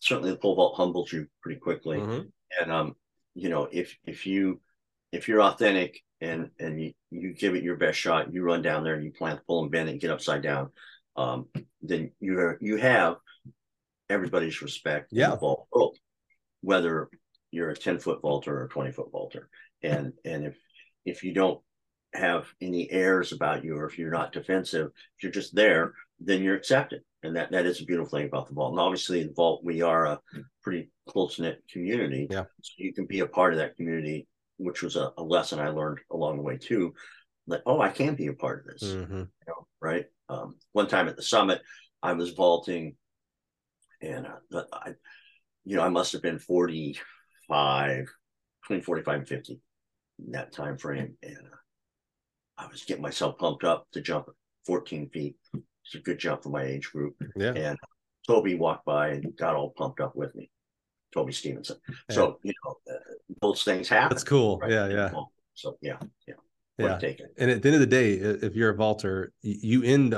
certainly 0.00 0.30
the 0.30 0.36
pole 0.38 0.54
vault 0.56 0.76
humbles 0.76 1.12
you 1.12 1.26
pretty 1.42 1.60
quickly. 1.60 1.98
Mhm. 1.98 2.30
And 2.60 2.72
um, 2.72 2.96
you 3.34 3.48
know, 3.48 3.68
if 3.70 3.96
if 4.04 4.26
you 4.26 4.60
if 5.12 5.28
you're 5.28 5.42
authentic 5.42 6.02
and 6.20 6.50
and 6.58 6.80
you, 6.80 6.92
you 7.10 7.34
give 7.34 7.54
it 7.54 7.62
your 7.64 7.76
best 7.76 7.98
shot, 7.98 8.32
you 8.32 8.42
run 8.42 8.62
down 8.62 8.84
there 8.84 8.94
and 8.94 9.04
you 9.04 9.12
plant 9.12 9.40
the 9.40 9.44
pole 9.44 9.62
and 9.62 9.70
bend 9.72 9.88
and 9.88 10.00
get 10.00 10.10
upside 10.10 10.42
down, 10.42 10.70
um, 11.16 11.46
then 11.82 12.12
you 12.20 12.38
are, 12.38 12.58
you 12.60 12.76
have 12.76 13.16
everybody's 14.08 14.62
respect 14.62 15.08
Yeah. 15.12 15.30
the 15.30 15.36
vault 15.36 15.66
world, 15.72 15.98
whether 16.60 17.08
you're 17.50 17.70
a 17.70 17.76
10 17.76 17.98
foot 17.98 18.22
vaulter 18.22 18.56
or 18.60 18.64
a 18.64 18.68
20 18.68 18.92
foot 18.92 19.10
vaulter. 19.10 19.48
And 19.82 20.12
and 20.24 20.46
if 20.46 20.56
if 21.04 21.22
you 21.22 21.32
don't 21.32 21.60
have 22.16 22.46
any 22.60 22.90
airs 22.90 23.32
about 23.32 23.64
you, 23.64 23.76
or 23.76 23.86
if 23.86 23.98
you're 23.98 24.10
not 24.10 24.32
defensive, 24.32 24.88
if 25.16 25.22
you're 25.22 25.32
just 25.32 25.54
there, 25.54 25.94
then 26.20 26.42
you're 26.42 26.56
accepted. 26.56 27.02
And 27.22 27.36
that, 27.36 27.50
that 27.50 27.66
is 27.66 27.80
a 27.80 27.84
beautiful 27.84 28.18
thing 28.18 28.26
about 28.26 28.48
the 28.48 28.54
vault. 28.54 28.72
And 28.72 28.80
obviously, 28.80 29.22
the 29.24 29.32
vault, 29.32 29.62
we 29.64 29.82
are 29.82 30.06
a 30.06 30.20
pretty 30.62 30.90
close 31.08 31.38
knit 31.38 31.62
community. 31.70 32.26
Yeah. 32.30 32.44
So 32.62 32.72
you 32.78 32.92
can 32.92 33.06
be 33.06 33.20
a 33.20 33.26
part 33.26 33.52
of 33.52 33.58
that 33.58 33.76
community, 33.76 34.28
which 34.58 34.82
was 34.82 34.96
a, 34.96 35.12
a 35.18 35.22
lesson 35.22 35.58
I 35.58 35.68
learned 35.68 35.98
along 36.10 36.36
the 36.36 36.42
way 36.42 36.56
too. 36.56 36.94
That, 37.48 37.62
oh, 37.66 37.80
I 37.80 37.90
can 37.90 38.14
be 38.14 38.26
a 38.28 38.32
part 38.32 38.60
of 38.60 38.66
this, 38.72 38.82
Mhm. 38.92 39.10
you 39.10 39.46
know, 39.46 39.66
right? 39.80 40.06
Um, 40.28 40.56
one 40.72 40.88
time 40.88 41.08
at 41.08 41.16
the 41.16 41.22
summit, 41.22 41.62
I 42.02 42.12
was 42.12 42.30
vaulting 42.32 42.96
and 44.00 44.26
uh, 44.52 44.62
I, 44.72 44.94
you 45.64 45.76
know, 45.76 45.82
I 45.82 45.88
must 45.88 46.12
have 46.12 46.22
been 46.22 46.38
45, 46.38 48.06
between 48.62 48.82
45 48.82 49.18
and 49.18 49.28
50 49.28 49.60
in 50.24 50.32
that 50.32 50.52
time 50.52 50.76
frame. 50.76 51.16
And 51.22 51.36
uh, 51.38 51.56
I 52.58 52.66
was 52.66 52.84
getting 52.84 53.02
myself 53.02 53.38
pumped 53.38 53.64
up 53.64 53.86
to 53.92 54.00
jump 54.00 54.28
14 54.66 55.08
feet. 55.10 55.36
It's 55.54 55.94
a 55.94 55.98
good 55.98 56.18
jump 56.18 56.42
for 56.42 56.48
my 56.48 56.64
age 56.64 56.90
group. 56.90 57.14
Yeah. 57.36 57.52
And 57.52 57.78
Toby 58.26 58.56
walked 58.56 58.84
by 58.84 59.08
and 59.10 59.36
got 59.36 59.54
all 59.54 59.70
pumped 59.70 60.00
up 60.00 60.16
with 60.16 60.34
me. 60.34 60.50
Toby 61.14 61.32
Stevenson. 61.32 61.76
So, 62.10 62.38
you 62.42 62.52
know, 62.64 62.76
uh, 62.92 62.98
those 63.40 63.62
things 63.62 63.88
happen. 63.88 64.14
That's 64.14 64.24
cool. 64.24 64.58
right? 64.58 64.70
Yeah, 64.70 64.88
yeah. 64.88 65.10
So, 65.54 65.78
yeah, 65.80 65.98
yeah. 66.26 66.34
Yeah. 66.78 66.98
Yeah. 67.00 67.14
And 67.38 67.50
at 67.50 67.62
the 67.62 67.68
end 67.68 67.74
of 67.74 67.80
the 67.80 67.86
day, 67.86 68.12
if 68.12 68.54
you're 68.54 68.68
a 68.68 68.74
vaulter, 68.74 69.32
you 69.40 69.82
end 69.82 70.14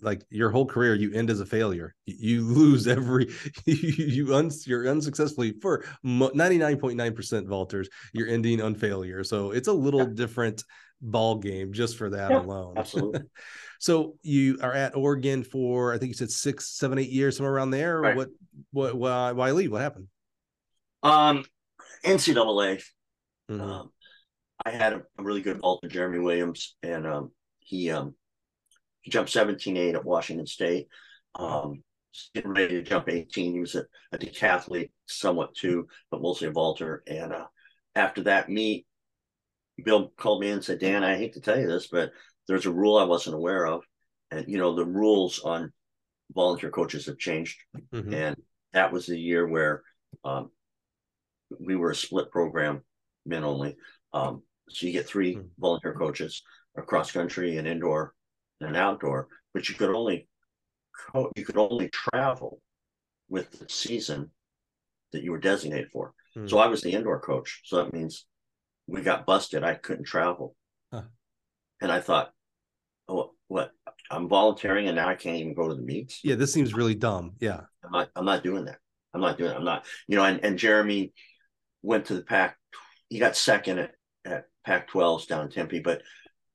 like 0.00 0.24
your 0.30 0.50
whole 0.50 0.64
career, 0.64 0.94
you 0.94 1.12
end 1.12 1.28
as 1.28 1.40
a 1.40 1.46
failure. 1.46 1.94
You 2.06 2.42
lose 2.46 2.86
every 2.86 3.26
you 3.66 3.74
you 3.74 4.34
un, 4.34 4.50
you're 4.64 4.88
unsuccessfully 4.88 5.56
for 5.60 5.84
ninety 6.02 6.56
nine 6.56 6.78
point 6.78 6.96
nine 6.96 7.14
percent 7.14 7.46
vaulters. 7.46 7.88
You're 8.14 8.28
ending 8.28 8.62
on 8.62 8.74
failure. 8.74 9.22
So 9.22 9.50
it's 9.50 9.68
a 9.68 9.72
little 9.72 10.06
different 10.06 10.64
ball 11.00 11.36
game 11.36 11.72
just 11.72 11.96
for 11.96 12.10
that 12.10 12.30
Yeah, 12.30 12.38
alone. 12.38 12.76
absolutely. 12.80 13.22
so 13.78 14.16
you 14.22 14.58
are 14.62 14.72
at 14.74 14.96
Oregon 14.96 15.44
for 15.44 15.92
I 15.92 15.98
think 15.98 16.08
you 16.10 16.14
said 16.14 16.30
six, 16.30 16.68
seven, 16.68 16.98
eight 16.98 17.10
years, 17.10 17.36
somewhere 17.36 17.54
around 17.54 17.70
there. 17.70 18.02
Right. 18.02 18.16
What 18.16 18.28
what 18.72 18.94
why 18.96 19.32
why 19.32 19.50
leave? 19.52 19.72
What 19.72 19.80
happened? 19.82 20.08
Um, 21.02 21.44
NCAA. 22.04 22.78
Mhm. 23.48 23.60
Um, 23.62 23.92
I 24.64 24.70
had 24.70 24.92
a, 24.94 25.02
a 25.18 25.22
really 25.22 25.42
good 25.42 25.60
vaulter, 25.60 25.88
Jeremy 25.88 26.18
Williams, 26.20 26.76
and 26.82 27.06
um, 27.06 27.32
he 27.60 27.90
um, 27.90 28.14
he 29.02 29.10
jumped 29.10 29.30
17-8 29.30 29.94
at 29.94 30.04
Washington 30.04 30.46
State. 30.46 30.88
Um, 31.36 31.82
getting 32.34 32.52
ready 32.52 32.74
to 32.76 32.82
jump 32.82 33.08
18. 33.08 33.54
He 33.54 33.60
was 33.60 33.76
a, 33.76 33.84
a 34.12 34.18
decathlete 34.18 34.90
somewhat 35.06 35.54
too, 35.54 35.88
but 36.10 36.22
mostly 36.22 36.48
a 36.48 36.52
vaulter. 36.52 37.04
And 37.06 37.32
uh, 37.32 37.46
after 37.94 38.24
that 38.24 38.48
meet, 38.50 38.86
Bill 39.84 40.12
called 40.16 40.40
me 40.40 40.50
and 40.50 40.64
said, 40.64 40.78
Dan, 40.80 41.04
I 41.04 41.16
hate 41.16 41.34
to 41.34 41.40
tell 41.40 41.58
you 41.58 41.66
this, 41.66 41.86
but 41.86 42.10
there's 42.46 42.66
a 42.66 42.72
rule 42.72 42.96
I 42.96 43.04
wasn't 43.04 43.36
aware 43.36 43.66
of. 43.66 43.82
And, 44.30 44.46
you 44.48 44.58
know, 44.58 44.74
the 44.74 44.84
rules 44.84 45.40
on 45.40 45.72
volunteer 46.34 46.70
coaches 46.70 47.06
have 47.06 47.18
changed. 47.18 47.58
Mhm. 47.92 48.12
And 48.12 48.42
that 48.72 48.92
was 48.92 49.06
the 49.06 49.18
year 49.18 49.46
where 49.46 49.82
um, 50.24 50.50
we 51.60 51.76
were 51.76 51.90
a 51.90 51.96
split 51.96 52.30
program, 52.30 52.82
men 53.24 53.44
only. 53.44 53.76
Um, 54.12 54.42
so 54.68 54.86
you 54.86 54.92
get 54.92 55.06
three 55.06 55.34
Hmm. 55.34 55.42
volunteer 55.58 55.94
coaches, 55.94 56.42
a 56.76 56.82
cross 56.82 57.10
country, 57.10 57.56
and 57.56 57.66
indoor, 57.66 58.14
and 58.60 58.76
outdoor, 58.76 59.28
but 59.54 59.68
you 59.68 59.74
could 59.74 59.90
only 59.90 60.28
co- 60.92 61.32
you 61.36 61.44
could 61.44 61.56
only 61.56 61.88
travel 61.88 62.60
with 63.28 63.50
the 63.58 63.68
season 63.68 64.30
that 65.12 65.22
you 65.22 65.30
were 65.30 65.38
designated 65.38 65.90
for. 65.90 66.12
Hmm. 66.34 66.46
So 66.46 66.58
I 66.58 66.66
was 66.66 66.82
the 66.82 66.92
indoor 66.92 67.20
coach. 67.20 67.62
So 67.64 67.76
that 67.76 67.92
means 67.92 68.26
we 68.88 69.02
got 69.02 69.26
busted. 69.26 69.62
I 69.62 69.74
couldn't 69.74 70.06
travel. 70.06 70.56
Huh. 70.92 71.02
And 71.80 71.92
I 71.92 72.00
thought, 72.00 72.32
oh, 73.08 73.32
what? 73.46 73.70
I'm 74.10 74.28
volunteering 74.28 74.86
and 74.88 74.96
now 74.96 75.08
I 75.08 75.14
can't 75.14 75.36
even 75.36 75.54
go 75.54 75.68
to 75.68 75.74
the 75.74 75.82
meets. 75.82 76.20
Yeah, 76.24 76.34
this 76.34 76.52
seems 76.52 76.74
really 76.74 76.94
dumb. 76.94 77.34
Yeah. 77.38 77.60
I'm 77.84 77.92
not, 77.92 78.10
I'm 78.16 78.24
not 78.24 78.42
doing 78.42 78.64
that. 78.64 78.78
I'm 79.14 79.20
not 79.20 79.38
doing 79.38 79.50
it. 79.52 79.56
I'm 79.56 79.64
not, 79.64 79.84
you 80.06 80.16
know, 80.16 80.24
and, 80.24 80.42
and 80.42 80.58
Jeremy 80.58 81.12
went 81.82 82.06
to 82.06 82.14
the 82.14 82.22
pack. 82.22 82.56
He 83.08 83.18
got 83.18 83.36
second 83.36 83.78
at, 83.78 83.90
at 84.24 84.44
Pac 84.64 84.90
12s 84.90 85.26
down 85.28 85.44
in 85.44 85.50
Tempe, 85.50 85.80
but 85.80 86.02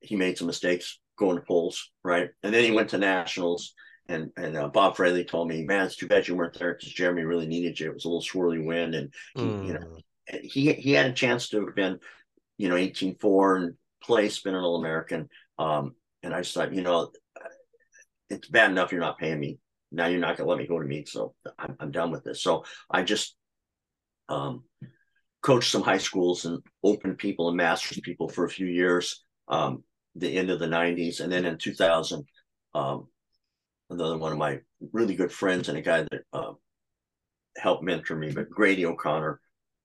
he 0.02 0.16
made 0.16 0.38
some 0.38 0.48
mistakes 0.48 1.00
going 1.18 1.36
to 1.38 1.44
poles, 1.44 1.92
right? 2.04 2.30
And 2.42 2.54
then 2.54 2.64
he 2.64 2.72
went 2.72 2.90
to 2.90 2.98
nationals. 2.98 3.74
And 4.10 4.32
and 4.36 4.58
uh, 4.58 4.68
Bob 4.68 4.98
Fraley 4.98 5.24
told 5.24 5.48
me, 5.48 5.64
man, 5.64 5.86
it's 5.86 5.96
too 5.96 6.08
bad 6.10 6.28
you 6.28 6.36
weren't 6.36 6.60
there 6.60 6.74
because 6.74 6.92
Jeremy 6.92 7.22
really 7.24 7.48
needed 7.48 7.80
you. 7.80 7.88
It 7.88 7.94
was 7.94 8.04
a 8.04 8.10
little 8.10 8.22
swirly 8.22 8.64
wind, 8.64 8.96
and 8.96 9.14
he, 9.34 9.44
you 9.44 9.74
know, 9.76 9.98
Mm. 10.34 10.42
he 10.44 10.74
he 10.74 10.92
had 10.92 11.06
a 11.06 11.14
chance 11.14 11.48
to 11.50 11.66
have 11.66 11.74
been, 11.74 12.00
you 12.58 12.70
know, 12.70 12.76
18-4 12.76 13.58
and 13.58 13.74
play, 14.04 14.30
spin 14.30 14.56
an 14.56 14.64
All 14.64 14.80
American. 14.80 15.30
Um, 15.58 15.96
and 16.22 16.34
I 16.34 16.42
just 16.42 16.54
thought, 16.54 16.74
you 16.74 16.82
know, 16.82 17.12
it's 18.30 18.48
bad 18.48 18.72
enough 18.72 18.92
you're 18.92 19.02
not 19.02 19.20
paying 19.20 19.40
me. 19.40 19.60
Now 19.92 20.08
you're 20.08 20.20
not 20.20 20.38
gonna 20.38 20.50
let 20.50 20.58
me 20.58 20.68
go 20.68 20.80
to 20.80 20.88
meet, 20.88 21.08
so 21.08 21.36
I'm 21.60 21.76
I'm 21.80 21.92
done 21.92 22.12
with 22.12 22.24
this. 22.24 22.42
So 22.42 22.64
I 22.90 23.04
just 23.04 23.36
um 24.28 24.64
coached 25.44 25.72
some 25.72 25.84
high 25.84 25.98
schools 25.98 26.46
and 26.46 26.60
opened 26.84 27.18
people 27.18 27.50
and 27.50 27.58
masters 27.58 28.00
people 28.02 28.28
for 28.28 28.46
a 28.46 28.50
few 28.50 28.66
years. 28.66 29.24
Um, 29.48 29.84
the 30.16 30.36
end 30.38 30.50
of 30.50 30.60
the 30.60 30.68
90s, 30.68 31.20
and 31.20 31.32
then 31.32 31.46
in 31.46 31.58
2000, 31.58 32.24
um, 32.76 33.08
another 33.90 34.18
one 34.18 34.32
of 34.32 34.38
my 34.38 34.60
really 34.92 35.16
good 35.16 35.32
friends 35.32 35.70
and 35.70 35.78
a 35.78 35.82
guy 35.82 36.04
that 36.04 36.22
uh, 36.32 36.54
helped 37.58 37.84
mentor 37.84 38.16
me, 38.16 38.32
but 38.32 38.50
Grady 38.50 38.86
O'Connor, 38.86 39.40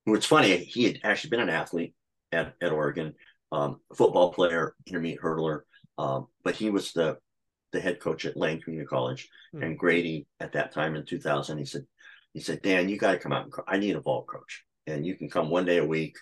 who 0.05 0.15
it's 0.15 0.25
funny, 0.25 0.55
he 0.57 0.83
had 0.85 0.99
actually 1.03 1.31
been 1.31 1.39
an 1.39 1.49
athlete 1.49 1.93
at, 2.31 2.53
at 2.61 2.71
Oregon, 2.71 3.13
um, 3.51 3.79
football 3.95 4.31
player, 4.33 4.75
intermediate 4.85 5.21
hurdler, 5.21 5.61
um, 5.97 6.27
but 6.43 6.55
he 6.55 6.69
was 6.69 6.91
the 6.93 7.17
the 7.71 7.79
head 7.79 7.99
coach 7.99 8.25
at 8.25 8.35
Lane 8.35 8.59
Community 8.59 8.87
College. 8.87 9.29
Hmm. 9.51 9.61
And 9.63 9.77
Grady 9.77 10.25
at 10.39 10.53
that 10.53 10.71
time 10.73 10.95
in 10.95 11.05
2000, 11.05 11.59
he 11.59 11.65
said, 11.65 11.85
he 12.33 12.39
said, 12.39 12.63
Dan, 12.63 12.89
you 12.89 12.97
got 12.97 13.11
to 13.11 13.19
come 13.19 13.31
out 13.31 13.43
and 13.43 13.51
co- 13.51 13.63
I 13.67 13.77
need 13.77 13.95
a 13.95 13.99
vault 14.01 14.25
coach, 14.25 14.63
and 14.87 15.05
you 15.05 15.15
can 15.15 15.29
come 15.29 15.49
one 15.51 15.65
day 15.65 15.77
a 15.77 15.85
week, 15.85 16.15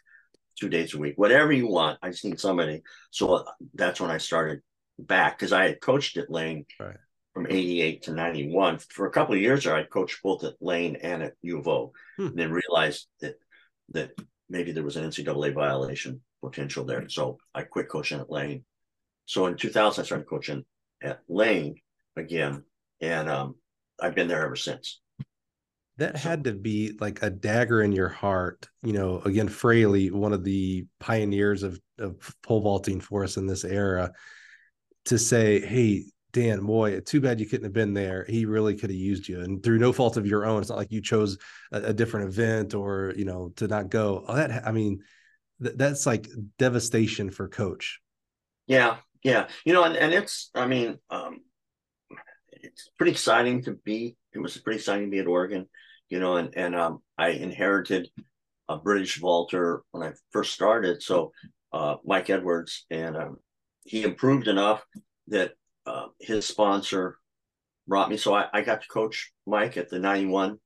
two 0.60 0.68
days 0.68 0.94
a 0.94 0.98
week, 0.98 1.14
whatever 1.18 1.54
you 1.54 1.68
want. 1.68 2.00
I 2.02 2.10
just 2.10 2.26
need 2.26 2.40
somebody. 2.40 2.82
So 3.12 3.36
uh, 3.36 3.44
that's 3.74 4.02
when 4.02 4.12
I 4.12 4.18
started 4.18 4.60
back 5.00 5.38
because 5.40 5.54
I 5.54 5.68
had 5.68 5.80
coached 5.82 6.18
at 6.18 6.30
Lane 6.30 6.66
Right. 6.82 6.98
from 7.34 7.48
88 7.50 8.02
to 8.04 8.12
91. 8.14 8.80
For 8.80 9.06
a 9.08 9.12
couple 9.12 9.36
of 9.36 9.42
years 9.42 9.64
there, 9.64 9.76
I 9.76 9.84
coached 9.84 10.22
both 10.24 10.44
at 10.44 10.56
Lane 10.60 10.98
and 10.98 11.24
at 11.24 11.34
U 11.44 11.60
of 11.60 11.68
O, 11.70 11.94
Hmm. 12.18 12.28
and 12.28 12.38
then 12.38 12.52
realized 12.52 13.08
that 13.22 13.36
that 13.94 14.12
maybe 14.50 14.72
there 14.72 14.84
was 14.84 14.96
an 14.96 15.10
NCAA 15.10 15.54
violation 15.54 16.22
potential 16.44 16.86
there. 16.86 17.08
So 17.10 17.38
I 17.54 17.64
quit 17.64 17.90
coaching 17.90 18.20
at 18.20 18.30
Lane. 18.30 18.64
So 19.26 19.48
in 19.48 19.58
2000, 19.58 20.02
I 20.02 20.06
started 20.06 20.28
coaching 20.28 20.64
at 21.04 21.20
Lane 21.28 21.76
again, 22.16 22.64
and 23.02 23.30
um, 23.30 23.56
I've 24.00 24.16
been 24.16 24.28
there 24.28 24.46
ever 24.46 24.56
since. 24.56 25.02
That 25.98 26.20
So- 26.20 26.30
had 26.30 26.44
to 26.46 26.54
be 26.54 26.96
like 27.00 27.24
a 27.24 27.30
dagger 27.30 27.82
in 27.82 27.92
your 27.92 28.10
heart. 28.10 28.70
You 28.84 28.94
know, 28.94 29.22
again, 29.26 29.48
Fraley, 29.48 30.12
one 30.12 30.34
of 30.34 30.44
the 30.44 30.86
pioneers 31.00 31.64
of, 31.64 31.80
of 32.00 32.16
pole 32.44 32.62
vaulting 32.62 33.02
for 33.02 33.24
us 33.24 33.38
in 33.38 33.48
this 33.48 33.64
era, 33.66 34.14
to 35.06 35.18
say, 35.18 35.60
hey, 35.60 36.06
Dan, 36.34 36.66
boy, 36.66 37.00
too 37.00 37.22
bad 37.22 37.40
you 37.40 37.46
couldn't 37.46 37.64
have 37.66 37.74
been 37.74 37.94
there. 37.94 38.26
He 38.28 38.46
really 38.46 38.76
could 38.76 38.90
have 38.90 39.00
used 39.00 39.28
you. 39.28 39.42
And 39.42 39.64
through 39.64 39.80
no 39.80 39.94
fault 39.94 40.18
of 40.18 40.28
your 40.28 40.46
own, 40.46 40.62
it's 40.62 40.70
not 40.70 40.78
like 40.78 40.92
you 40.92 41.02
chose 41.02 41.38
a, 41.72 41.82
a 41.82 41.94
different 41.94 42.28
event 42.28 42.74
or, 42.74 43.14
you 43.16 43.26
know, 43.26 43.54
to 43.56 43.68
not 43.68 43.90
go. 43.90 44.26
Oh, 44.28 44.36
that, 44.36 44.68
I 44.68 44.72
mean, 44.72 45.02
th- 45.64 45.76
that's 45.78 46.06
like 46.06 46.28
devastation 46.58 47.32
for 47.32 47.48
coach. 47.48 48.02
Yeah, 48.68 48.98
yeah. 49.24 49.48
You 49.66 49.74
know, 49.74 49.84
and, 49.84 49.96
and 49.96 50.14
it's 50.14 50.50
I 50.54 50.68
mean, 50.68 51.00
um 51.10 51.40
it's 52.52 52.90
pretty 52.98 53.12
exciting 53.12 53.64
to 53.64 53.72
be 53.72 54.18
it 54.34 54.40
was 54.40 54.58
pretty 54.58 54.78
exciting 54.78 55.06
to 55.06 55.12
be 55.12 55.20
at 55.20 55.28
Oregon, 55.28 55.68
you 56.10 56.20
know, 56.20 56.36
and 56.36 56.54
and 56.56 56.76
um 56.76 57.00
I 57.18 57.30
inherited 57.30 58.10
a 58.68 58.78
British 58.78 59.20
vaulter 59.20 59.84
when 59.92 60.04
I 60.04 60.14
first 60.32 60.54
started. 60.54 61.02
So 61.02 61.32
uh 61.72 61.96
Mike 62.06 62.30
Edwards 62.30 62.86
and 62.90 63.16
um 63.16 63.38
he 63.86 64.04
improved 64.04 64.50
enough 64.50 64.86
that 65.30 65.54
uh, 65.98 66.08
his 66.20 66.46
sponsor 66.46 67.18
brought 67.88 68.10
me 68.10 68.18
so 68.18 68.34
I, 68.34 68.48
I 68.54 68.62
got 68.62 68.82
to 68.82 68.88
coach 68.88 69.32
Mike 69.46 69.78
at 69.78 69.90
the 69.90 70.00
91 70.00 70.58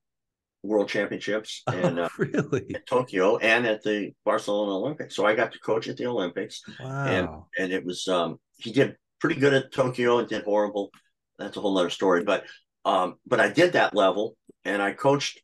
World 0.63 0.89
Championships 0.89 1.63
and 1.67 1.99
oh, 2.01 2.03
uh, 2.03 2.09
really? 2.17 2.75
at 2.75 2.85
Tokyo 2.87 3.37
and 3.37 3.65
at 3.65 3.83
the 3.83 4.11
Barcelona 4.25 4.77
Olympics. 4.77 5.15
So 5.15 5.25
I 5.25 5.35
got 5.35 5.51
to 5.53 5.59
coach 5.59 5.87
at 5.87 5.97
the 5.97 6.07
Olympics 6.07 6.61
Wow. 6.79 7.47
and 7.57 7.71
it 7.71 7.85
was 7.85 8.07
um 8.07 8.39
he 8.57 8.71
did 8.71 8.95
pretty 9.19 9.39
good 9.39 9.53
at 9.53 9.71
Tokyo 9.71 10.17
and 10.17 10.27
did 10.27 10.43
horrible. 10.43 10.91
That's 11.39 11.57
a 11.57 11.61
whole 11.61 11.75
nother 11.75 11.89
story. 11.89 12.23
But 12.23 12.43
um, 12.83 13.15
but 13.25 13.39
I 13.39 13.49
did 13.49 13.73
that 13.73 13.95
level 13.95 14.35
and 14.65 14.81
I 14.81 14.93
coached. 14.93 15.39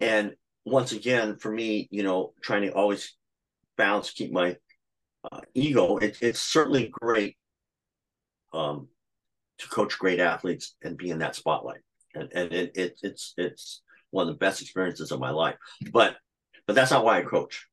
And 0.00 0.34
once 0.64 0.92
again, 0.92 1.38
for 1.38 1.50
me, 1.50 1.88
you 1.90 2.02
know, 2.02 2.34
trying 2.42 2.62
to 2.62 2.72
always 2.72 3.16
balance, 3.76 4.10
keep 4.10 4.32
my 4.32 4.56
uh, 5.30 5.40
ego. 5.54 5.96
It, 5.96 6.18
it's 6.20 6.40
certainly 6.40 6.88
great 6.92 7.36
um, 8.52 8.88
to 9.64 9.70
coach 9.70 9.98
great 9.98 10.20
athletes 10.20 10.76
and 10.82 10.96
be 10.96 11.10
in 11.10 11.18
that 11.18 11.36
spotlight. 11.36 11.80
And 12.14 12.28
and 12.34 12.52
it, 12.52 12.72
it 12.76 12.98
it's 13.02 13.34
it's 13.36 13.82
one 14.10 14.28
of 14.28 14.34
the 14.34 14.38
best 14.38 14.62
experiences 14.62 15.10
of 15.10 15.20
my 15.20 15.30
life. 15.30 15.56
But 15.92 16.16
but 16.66 16.76
that's 16.76 16.90
not 16.90 17.04
why 17.04 17.18
I 17.18 17.22
coach. 17.22 17.66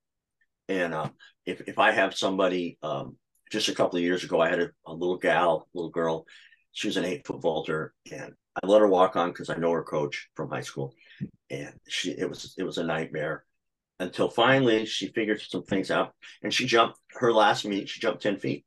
And 0.68 0.94
uh, 0.94 1.10
if 1.46 1.62
if 1.68 1.80
I 1.80 1.92
have 1.92 2.16
somebody 2.16 2.78
um, 2.82 3.18
just 3.52 3.70
a 3.70 3.76
couple 3.76 3.98
of 3.98 4.04
years 4.04 4.24
ago, 4.24 4.42
I 4.42 4.50
had 4.50 4.62
a, 4.62 4.70
a 4.86 4.94
little 4.94 5.18
gal, 5.18 5.68
little 5.74 5.92
girl. 5.92 6.26
She 6.72 6.88
was 6.88 6.98
an 6.98 7.06
eight 7.06 7.28
foot 7.28 7.42
vaulter, 7.42 7.94
and 8.12 8.34
I 8.56 8.66
let 8.66 8.82
her 8.82 8.88
walk 8.88 9.16
on 9.16 9.30
because 9.30 9.50
I 9.50 9.58
know 9.58 9.72
her 9.72 9.84
coach 9.84 10.30
from 10.36 10.50
high 10.50 10.62
school, 10.62 10.96
and 11.50 11.74
she 11.88 12.12
it 12.12 12.30
was 12.30 12.56
it 12.58 12.64
was 12.64 12.78
a 12.78 12.84
nightmare 12.84 13.44
until 14.00 14.30
finally 14.30 14.86
she 14.86 15.08
figured 15.08 15.42
some 15.42 15.64
things 15.64 15.92
out, 15.92 16.14
and 16.42 16.54
she 16.54 16.66
jumped 16.66 16.98
her 17.12 17.32
last 17.32 17.66
meet. 17.66 17.90
She 17.90 18.00
jumped 18.00 18.24
ten 18.24 18.38
feet. 18.38 18.66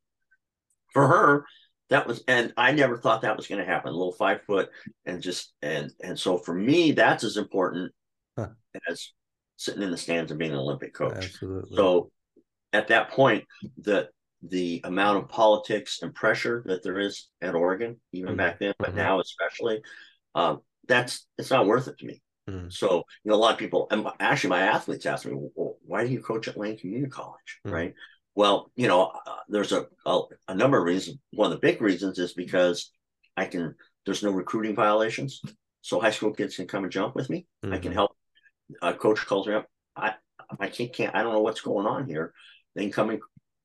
For 0.92 1.08
her, 1.08 1.44
that 1.90 2.06
was, 2.06 2.24
and 2.28 2.52
I 2.56 2.72
never 2.72 2.96
thought 2.96 3.22
that 3.22 3.36
was 3.36 3.46
going 3.46 3.60
to 3.60 3.66
happen. 3.66 3.90
A 3.92 3.96
little 3.96 4.12
five 4.12 4.42
foot, 4.42 4.70
and 5.06 5.20
just 5.22 5.52
and 5.62 5.92
and 6.02 6.18
so 6.18 6.38
for 6.38 6.54
me, 6.54 6.92
that's 6.92 7.24
as 7.24 7.36
important 7.36 7.92
Huh. 8.36 8.54
as 8.90 9.12
sitting 9.56 9.82
in 9.82 9.90
the 9.90 9.96
stands 9.96 10.30
and 10.30 10.38
being 10.38 10.52
an 10.52 10.58
Olympic 10.58 10.94
coach. 10.94 11.14
Absolutely. 11.16 11.78
So 11.78 12.10
at 12.72 12.88
that 12.88 13.10
point, 13.10 13.44
the 13.78 14.08
the 14.42 14.80
amount 14.84 15.18
of 15.18 15.28
politics 15.28 16.00
and 16.02 16.14
pressure 16.14 16.62
that 16.66 16.82
there 16.82 16.98
is 16.98 17.28
at 17.40 17.54
Oregon, 17.54 18.00
even 18.12 18.34
Mhm. 18.34 18.36
back 18.36 18.58
then, 18.58 18.74
but 18.78 18.90
Mhm. 18.90 18.96
now 18.96 19.20
especially, 19.20 19.82
um, 20.34 20.60
that's 20.88 21.26
it's 21.38 21.50
not 21.50 21.66
worth 21.66 21.88
it 21.88 21.98
to 21.98 22.06
me. 22.06 22.22
Mhm. 22.46 22.68
So 22.68 23.04
you 23.24 23.30
know, 23.30 23.36
a 23.36 23.38
lot 23.38 23.52
of 23.52 23.58
people, 23.58 23.86
and 23.90 24.06
actually, 24.20 24.50
my 24.50 24.62
athletes 24.62 25.06
ask 25.06 25.26
me, 25.26 25.32
well, 25.34 25.76
"Why 25.86 26.06
do 26.06 26.12
you 26.12 26.20
coach 26.22 26.48
at 26.48 26.56
Lane 26.56 26.78
Community 26.78 27.10
College?" 27.10 27.60
Mhm. 27.64 27.72
Right? 27.72 27.94
Well, 28.34 28.70
you 28.74 28.88
know, 28.88 29.12
uh, 29.26 29.36
there's 29.48 29.72
a, 29.72 29.86
a 30.06 30.20
a 30.48 30.54
number 30.54 30.78
of 30.78 30.84
reasons. 30.84 31.18
One 31.32 31.52
of 31.52 31.52
the 31.52 31.66
big 31.66 31.80
reasons 31.80 32.18
is 32.18 32.32
because 32.32 32.90
I 33.36 33.46
can. 33.46 33.74
There's 34.04 34.22
no 34.22 34.30
recruiting 34.30 34.74
violations, 34.74 35.40
so 35.80 36.00
high 36.00 36.10
school 36.10 36.32
kids 36.32 36.56
can 36.56 36.66
come 36.66 36.84
and 36.84 36.92
jump 36.92 37.14
with 37.14 37.30
me. 37.30 37.46
I 37.64 37.78
can 37.78 37.92
Mhm. 37.92 37.94
help. 37.94 38.16
A 38.82 38.94
coach 38.94 39.24
calls 39.26 39.46
me 39.46 39.54
up. 39.54 39.66
I 39.96 40.14
I 40.58 40.68
can't, 40.68 40.92
can't 40.92 41.14
I 41.14 41.22
don't 41.22 41.32
know 41.32 41.40
what's 41.40 41.60
going 41.60 41.86
on 41.86 42.06
here. 42.06 42.32
They 42.74 42.82
can 42.82 42.92
come 42.92 43.10
and 43.10 43.20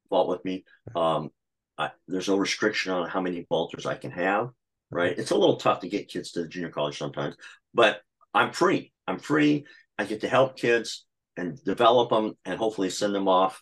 vault 0.10 0.30
with 0.30 0.46
me. 0.46 0.66
Um, 0.96 1.32
I, 1.78 1.92
there's 2.08 2.28
no 2.28 2.38
restriction 2.38 2.92
on 2.92 3.10
how 3.10 3.22
many 3.22 3.46
vaulters 3.52 3.86
I 3.86 3.96
can 3.96 4.12
have. 4.12 4.50
Right. 4.92 5.18
It's 5.18 5.32
a 5.32 5.36
little 5.38 5.58
tough 5.58 5.82
to 5.82 5.90
get 5.90 6.10
kids 6.10 6.32
to 6.32 6.42
the 6.42 6.48
junior 6.48 6.70
college 6.70 6.98
sometimes, 6.98 7.36
but 7.74 8.02
I'm 8.34 8.52
free. 8.54 8.92
I'm 9.08 9.20
free. 9.20 9.66
I 9.98 10.06
get 10.06 10.22
to 10.22 10.28
help 10.30 10.58
kids 10.58 11.06
and 11.38 11.62
develop 11.64 12.10
them 12.10 12.34
and 12.46 12.58
hopefully 12.58 12.90
send 12.90 13.14
them 13.16 13.28
off 13.28 13.62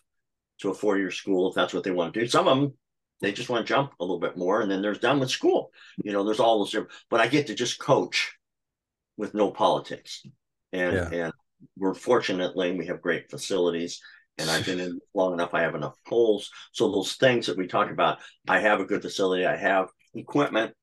to 0.60 0.70
a 0.70 0.74
four 0.74 0.98
year 0.98 1.10
school 1.10 1.48
if 1.48 1.54
that's 1.54 1.74
what 1.74 1.84
they 1.84 1.90
want 1.90 2.14
to 2.14 2.20
do. 2.20 2.26
Some 2.26 2.48
of 2.48 2.58
them 2.58 2.74
they 3.20 3.32
just 3.32 3.48
want 3.48 3.66
to 3.66 3.72
jump 3.72 3.92
a 3.98 4.04
little 4.04 4.20
bit 4.20 4.36
more 4.36 4.60
and 4.60 4.70
then 4.70 4.80
they're 4.82 4.94
done 4.94 5.18
with 5.20 5.30
school. 5.30 5.72
You 6.02 6.12
know, 6.12 6.24
there's 6.24 6.40
all 6.40 6.58
those 6.60 6.70
different, 6.70 6.92
but 7.10 7.20
I 7.20 7.26
get 7.28 7.48
to 7.48 7.54
just 7.54 7.80
coach 7.80 8.32
with 9.16 9.34
no 9.34 9.50
politics, 9.50 10.22
and 10.72 10.94
Yeah. 10.96 11.08
and 11.12 11.32
we're 11.76 11.94
fortunately 11.94 12.72
we 12.76 12.86
have 12.86 13.02
great 13.02 13.30
facilities. 13.30 14.00
And 14.38 14.48
I've 14.50 14.64
been 14.64 14.80
in 14.80 15.00
long 15.14 15.32
enough. 15.32 15.54
I 15.54 15.62
have 15.62 15.74
enough 15.74 15.96
poles. 16.06 16.50
So 16.72 16.90
those 16.90 17.14
things 17.14 17.46
that 17.46 17.56
we 17.58 17.66
talk 17.66 17.90
about, 17.90 18.18
I 18.46 18.60
have 18.60 18.80
a 18.80 18.84
good 18.84 19.02
facility. 19.02 19.44
I 19.46 19.56
have 19.56 19.88
equipment, 20.14 20.74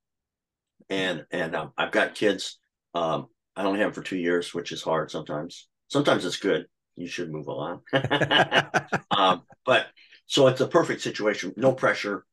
and 0.90 1.26
and 1.32 1.56
um, 1.56 1.72
I've 1.78 1.92
got 1.92 2.16
kids. 2.16 2.60
Um, 2.94 3.28
I 3.56 3.64
only 3.64 3.80
have 3.80 3.94
them 3.94 4.04
for 4.04 4.08
two 4.08 4.18
years, 4.18 4.54
which 4.54 4.72
is 4.72 4.82
hard 4.84 5.12
sometimes. 5.12 5.68
Sometimes 5.88 6.26
it's 6.26 6.38
good. 6.38 6.66
You 6.96 7.08
should 7.08 7.32
move 7.32 7.50
on. 7.50 7.82
um, 9.12 9.44
but 9.66 9.88
so 10.28 10.48
it's 10.48 10.62
a 10.62 10.68
perfect 10.68 11.02
situation. 11.02 11.54
No 11.58 11.74
pressure 11.74 12.26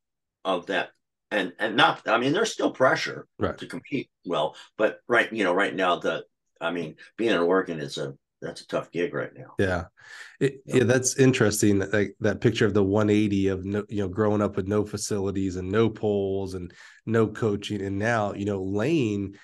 of 0.45 0.67
that, 0.67 0.89
and 1.31 1.53
and 1.59 1.75
not. 1.75 2.01
I 2.07 2.17
mean, 2.17 2.33
there's 2.33 2.51
still 2.51 2.71
pressure 2.71 3.27
Right. 3.39 3.57
to 3.57 3.65
compete 3.67 4.09
well, 4.25 4.55
but 4.77 4.99
right, 5.07 5.31
you 5.31 5.43
know, 5.43 5.53
right 5.53 5.75
now 5.75 5.97
the. 5.97 6.23
I 6.61 6.71
mean, 6.71 6.95
being 7.17 7.31
in 7.31 7.39
Oregon 7.39 7.79
is 7.81 7.97
a 7.97 8.13
that's 8.41 8.61
a 8.61 8.67
tough 8.67 8.91
gig 8.91 9.13
right 9.13 9.31
now. 9.35 9.53
Yeah. 9.57 9.85
It, 10.39 10.61
Yeah. 10.65 10.75
yeah, 10.77 10.83
that's 10.83 11.17
interesting. 11.17 11.79
that- 11.79 11.93
Like 11.93 12.15
that 12.19 12.41
picture 12.41 12.65
of 12.65 12.73
the 12.73 12.83
180 12.83 13.47
of 13.47 13.65
no, 13.65 13.83
you 13.89 14.01
know, 14.01 14.07
growing 14.09 14.41
up 14.41 14.55
with 14.55 14.67
no 14.67 14.85
facilities 14.85 15.55
and 15.55 15.71
no 15.71 15.89
poles 15.89 16.53
and 16.53 16.73
no 17.05 17.27
coaching. 17.27 17.81
And 17.81 17.97
now, 17.99 18.33
you 18.33 18.45
know, 18.45 18.61
Lane, 18.63 19.37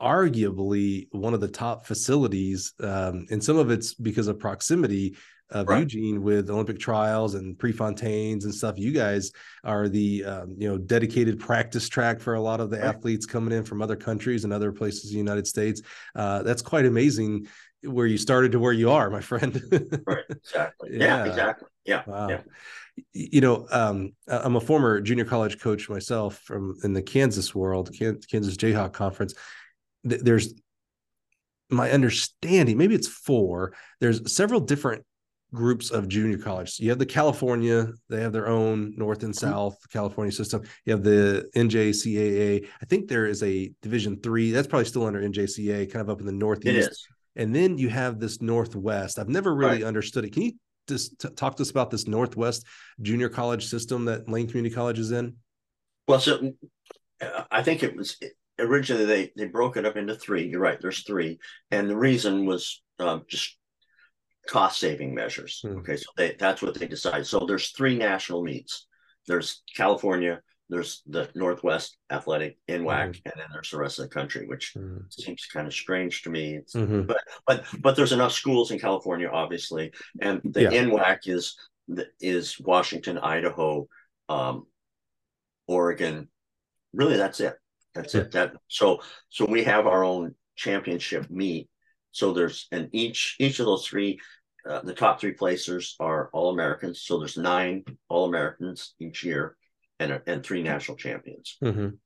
arguably 0.00 1.06
one 1.12 1.34
of 1.34 1.40
the 1.40 1.48
top 1.48 1.86
facilities. 1.86 2.72
Um, 2.80 3.26
and 3.30 3.42
some 3.42 3.56
of 3.56 3.70
it's 3.70 3.94
because 3.94 4.28
of 4.28 4.38
proximity 4.38 5.16
of 5.50 5.66
Right. 5.68 5.80
Eugene 5.80 6.22
with 6.22 6.48
Olympic 6.48 6.78
trials 6.78 7.34
and 7.34 7.56
Prefontaines 7.58 8.44
and 8.44 8.54
stuff. 8.54 8.78
You 8.78 8.92
guys 8.92 9.32
are 9.64 9.88
the 9.88 10.24
um, 10.24 10.54
you 10.56 10.68
know 10.68 10.78
dedicated 10.78 11.40
practice 11.40 11.88
track 11.88 12.20
for 12.20 12.34
a 12.34 12.40
lot 12.40 12.60
of 12.60 12.70
the 12.70 12.78
Right. 12.78 12.86
athletes 12.86 13.26
coming 13.26 13.52
in 13.56 13.64
from 13.64 13.82
other 13.82 13.96
countries 13.96 14.44
and 14.44 14.52
other 14.52 14.70
places 14.70 15.06
in 15.06 15.14
the 15.14 15.18
United 15.18 15.46
States. 15.48 15.82
Uh, 16.14 16.42
that's 16.44 16.62
quite 16.62 16.86
amazing 16.86 17.48
where 17.82 18.06
you 18.06 18.16
started 18.18 18.52
to 18.52 18.60
where 18.60 18.72
you 18.72 18.90
are, 18.90 19.10
my 19.10 19.20
friend. 19.20 19.60
Right. 20.06 20.24
Exactly. 20.28 20.90
Yeah. 20.92 20.98
Yeah. 20.98 21.24
Exactly. 21.26 21.68
Yeah. 21.84 22.02
Wow. 22.06 22.28
Yeah. 22.28 22.40
You 23.12 23.40
know, 23.40 23.66
um, 23.72 24.12
I'm 24.28 24.56
a 24.56 24.60
former 24.60 25.00
junior 25.00 25.24
college 25.24 25.58
coach 25.58 25.88
myself 25.88 26.38
from 26.44 26.76
in 26.84 26.92
the 26.92 27.02
Kansas 27.02 27.54
world, 27.54 27.90
Kan- 27.98 28.20
Kansas 28.30 28.56
Jayhawk 28.56 28.92
Conference. 28.92 29.34
Th- 30.08 30.20
There's 30.22 30.54
my 31.70 31.90
understanding, 31.90 32.76
maybe 32.76 32.94
it's 32.94 33.08
four. 33.08 33.72
There's 34.00 34.32
several 34.32 34.60
different 34.60 35.04
groups 35.52 35.90
of 35.90 36.08
junior 36.08 36.38
colleges. 36.38 36.78
You 36.80 36.90
have 36.90 36.98
the 36.98 37.06
California, 37.06 37.88
they 38.08 38.20
have 38.20 38.32
their 38.32 38.48
own 38.48 38.94
North 38.96 39.22
and 39.24 39.34
South 39.34 39.76
California 39.92 40.32
system. 40.32 40.62
You 40.84 40.92
have 40.92 41.02
the 41.02 41.48
NJCAA. 41.56 42.66
I 42.80 42.84
think 42.86 43.08
there 43.08 43.26
is 43.26 43.42
a 43.42 43.72
Division 43.82 44.20
three. 44.20 44.50
That's 44.52 44.66
probably 44.68 44.84
still 44.86 45.06
under 45.06 45.20
NJCAA, 45.20 45.92
kind 45.92 46.00
of 46.02 46.10
up 46.10 46.20
in 46.20 46.26
the 46.26 46.32
Northeast. 46.32 46.90
is. 46.90 47.06
And 47.36 47.54
then 47.54 47.78
you 47.78 47.88
have 47.88 48.18
this 48.18 48.40
Northwest. 48.40 49.18
I've 49.18 49.28
never 49.28 49.54
really 49.54 49.78
Right. 49.78 49.84
understood 49.84 50.24
it. 50.24 50.32
Can 50.32 50.42
you 50.42 50.52
just 50.88 51.18
t- 51.20 51.28
talk 51.30 51.56
to 51.56 51.62
us 51.62 51.70
about 51.70 51.90
this 51.90 52.06
Northwest 52.08 52.66
junior 53.00 53.28
college 53.28 53.66
system 53.66 54.04
that 54.06 54.28
Lane 54.28 54.48
Community 54.48 54.74
College 54.74 54.98
is 54.98 55.12
in? 55.12 55.36
Well, 56.08 56.18
so 56.20 56.52
uh, 57.20 57.44
I 57.50 57.62
think 57.62 57.82
it 57.84 57.94
was 57.96 58.16
originally 58.60 59.04
they 59.06 59.32
they 59.36 59.46
broke 59.46 59.76
it 59.76 59.86
up 59.86 59.96
into 59.96 60.14
three. 60.14 60.46
You're 60.46 60.60
right. 60.60 60.80
There's 60.80 61.02
three, 61.02 61.38
and 61.70 61.88
the 61.88 61.96
reason 61.96 62.46
was 62.46 62.82
um, 62.98 63.24
just 63.28 63.56
cost 64.48 64.80
saving 64.80 65.14
measures. 65.14 65.60
Hmm. 65.62 65.78
Okay, 65.78 65.96
so 65.96 66.06
they 66.16 66.36
that's 66.38 66.62
what 66.62 66.74
they 66.74 66.86
decided. 66.86 67.26
So 67.26 67.40
there's 67.46 67.70
three 67.70 67.96
national 67.96 68.42
meets. 68.42 68.86
There's 69.26 69.62
California. 69.76 70.40
There's 70.68 71.02
the 71.06 71.28
Northwest 71.34 71.96
Athletic 72.10 72.56
in 72.68 72.82
NWAC, 72.82 73.20
and 73.24 73.34
then 73.36 73.46
there's 73.52 73.70
the 73.70 73.78
rest 73.78 73.98
of 73.98 74.04
the 74.04 74.14
country, 74.14 74.46
which 74.46 74.76
seems 75.10 75.46
kind 75.52 75.66
of 75.66 75.74
strange 75.74 76.22
to 76.22 76.30
me. 76.30 76.60
Mhm. 76.74 77.08
but 77.08 77.20
but 77.46 77.64
but 77.80 77.96
there's 77.96 78.12
enough 78.12 78.32
schools 78.32 78.70
in 78.70 78.78
California, 78.78 79.28
obviously, 79.28 79.92
and 80.20 80.40
the 80.44 80.62
Yeah. 80.62 80.70
NWAC 80.84 81.26
is 81.26 81.56
is 82.20 82.60
Washington, 82.60 83.18
Idaho, 83.18 83.88
um, 84.28 84.66
Oregon. 85.66 86.28
Really, 86.92 87.16
that's 87.16 87.40
it. 87.40 87.54
That's 87.94 88.14
Yeah. 88.14 88.20
it. 88.22 88.30
That 88.32 88.52
so 88.68 89.00
so 89.28 89.44
we 89.46 89.64
have 89.64 89.86
our 89.86 90.04
own 90.04 90.34
championship 90.56 91.30
meet. 91.30 91.68
So 92.12 92.32
there's 92.32 92.66
and 92.72 92.88
each 92.92 93.36
each 93.38 93.60
of 93.60 93.66
those 93.66 93.86
three, 93.86 94.20
uh, 94.68 94.80
the 94.82 94.94
top 94.94 95.20
three 95.20 95.32
placers 95.32 95.96
are 96.00 96.28
all 96.32 96.50
Americans. 96.50 97.02
So 97.02 97.18
there's 97.18 97.36
nine 97.36 97.84
all 98.08 98.26
Americans 98.26 98.94
each 98.98 99.24
year, 99.24 99.56
and 99.98 100.20
and 100.26 100.44
three 100.44 100.62
national 100.62 100.96
champions 100.96 101.56
Mhm. 101.62 101.98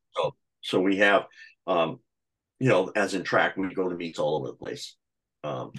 so 0.62 0.80
we 0.80 0.96
have 0.96 1.26
um 1.66 2.00
you 2.58 2.68
know 2.68 2.90
as 2.96 3.14
in 3.14 3.22
track 3.22 3.56
we 3.56 3.72
go 3.74 3.88
to 3.88 3.96
meets 3.96 4.18
all 4.18 4.36
over 4.36 4.48
the 4.48 4.54
place 4.64 4.96
um 5.44 5.72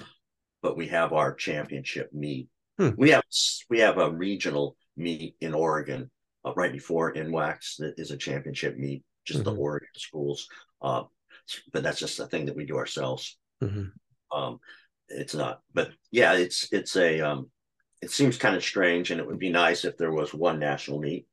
but 0.61 0.77
we 0.77 0.87
have 0.87 1.11
our 1.13 1.33
championship 1.33 2.11
meet 2.13 2.47
Hmm. 2.77 2.89
we 2.97 3.09
have 3.11 3.23
we 3.69 3.79
have 3.79 3.97
a 3.97 4.11
regional 4.11 4.77
meet 4.95 5.35
in 5.41 5.53
oregon 5.53 6.11
uh, 6.45 6.53
right 6.55 6.71
before 6.71 7.13
NWACS 7.13 7.77
that 7.77 7.95
is 7.97 8.11
a 8.11 8.17
championship 8.17 8.77
meet 8.77 9.03
just 9.25 9.43
the 9.43 9.51
Mhm. 9.51 9.59
oregon 9.59 9.89
schools 9.95 10.47
um 10.81 11.07
but 11.73 11.83
that's 11.83 11.99
just 11.99 12.19
a 12.19 12.27
thing 12.27 12.45
that 12.45 12.55
we 12.55 12.65
do 12.65 12.77
ourselves 12.77 13.37
Mhm. 13.61 13.91
um 14.31 14.59
it's 15.09 15.35
not 15.35 15.61
but 15.73 15.91
yeah 16.11 16.33
it's 16.33 16.71
it's 16.71 16.95
a 16.95 17.21
um 17.21 17.49
it 18.01 18.11
seems 18.11 18.37
kind 18.37 18.55
of 18.55 18.63
strange 18.63 19.11
and 19.11 19.19
it 19.19 19.27
would 19.27 19.39
be 19.39 19.49
nice 19.49 19.85
if 19.85 19.97
there 19.97 20.11
was 20.11 20.33
one 20.33 20.59
national 20.59 20.99
meet 20.99 21.27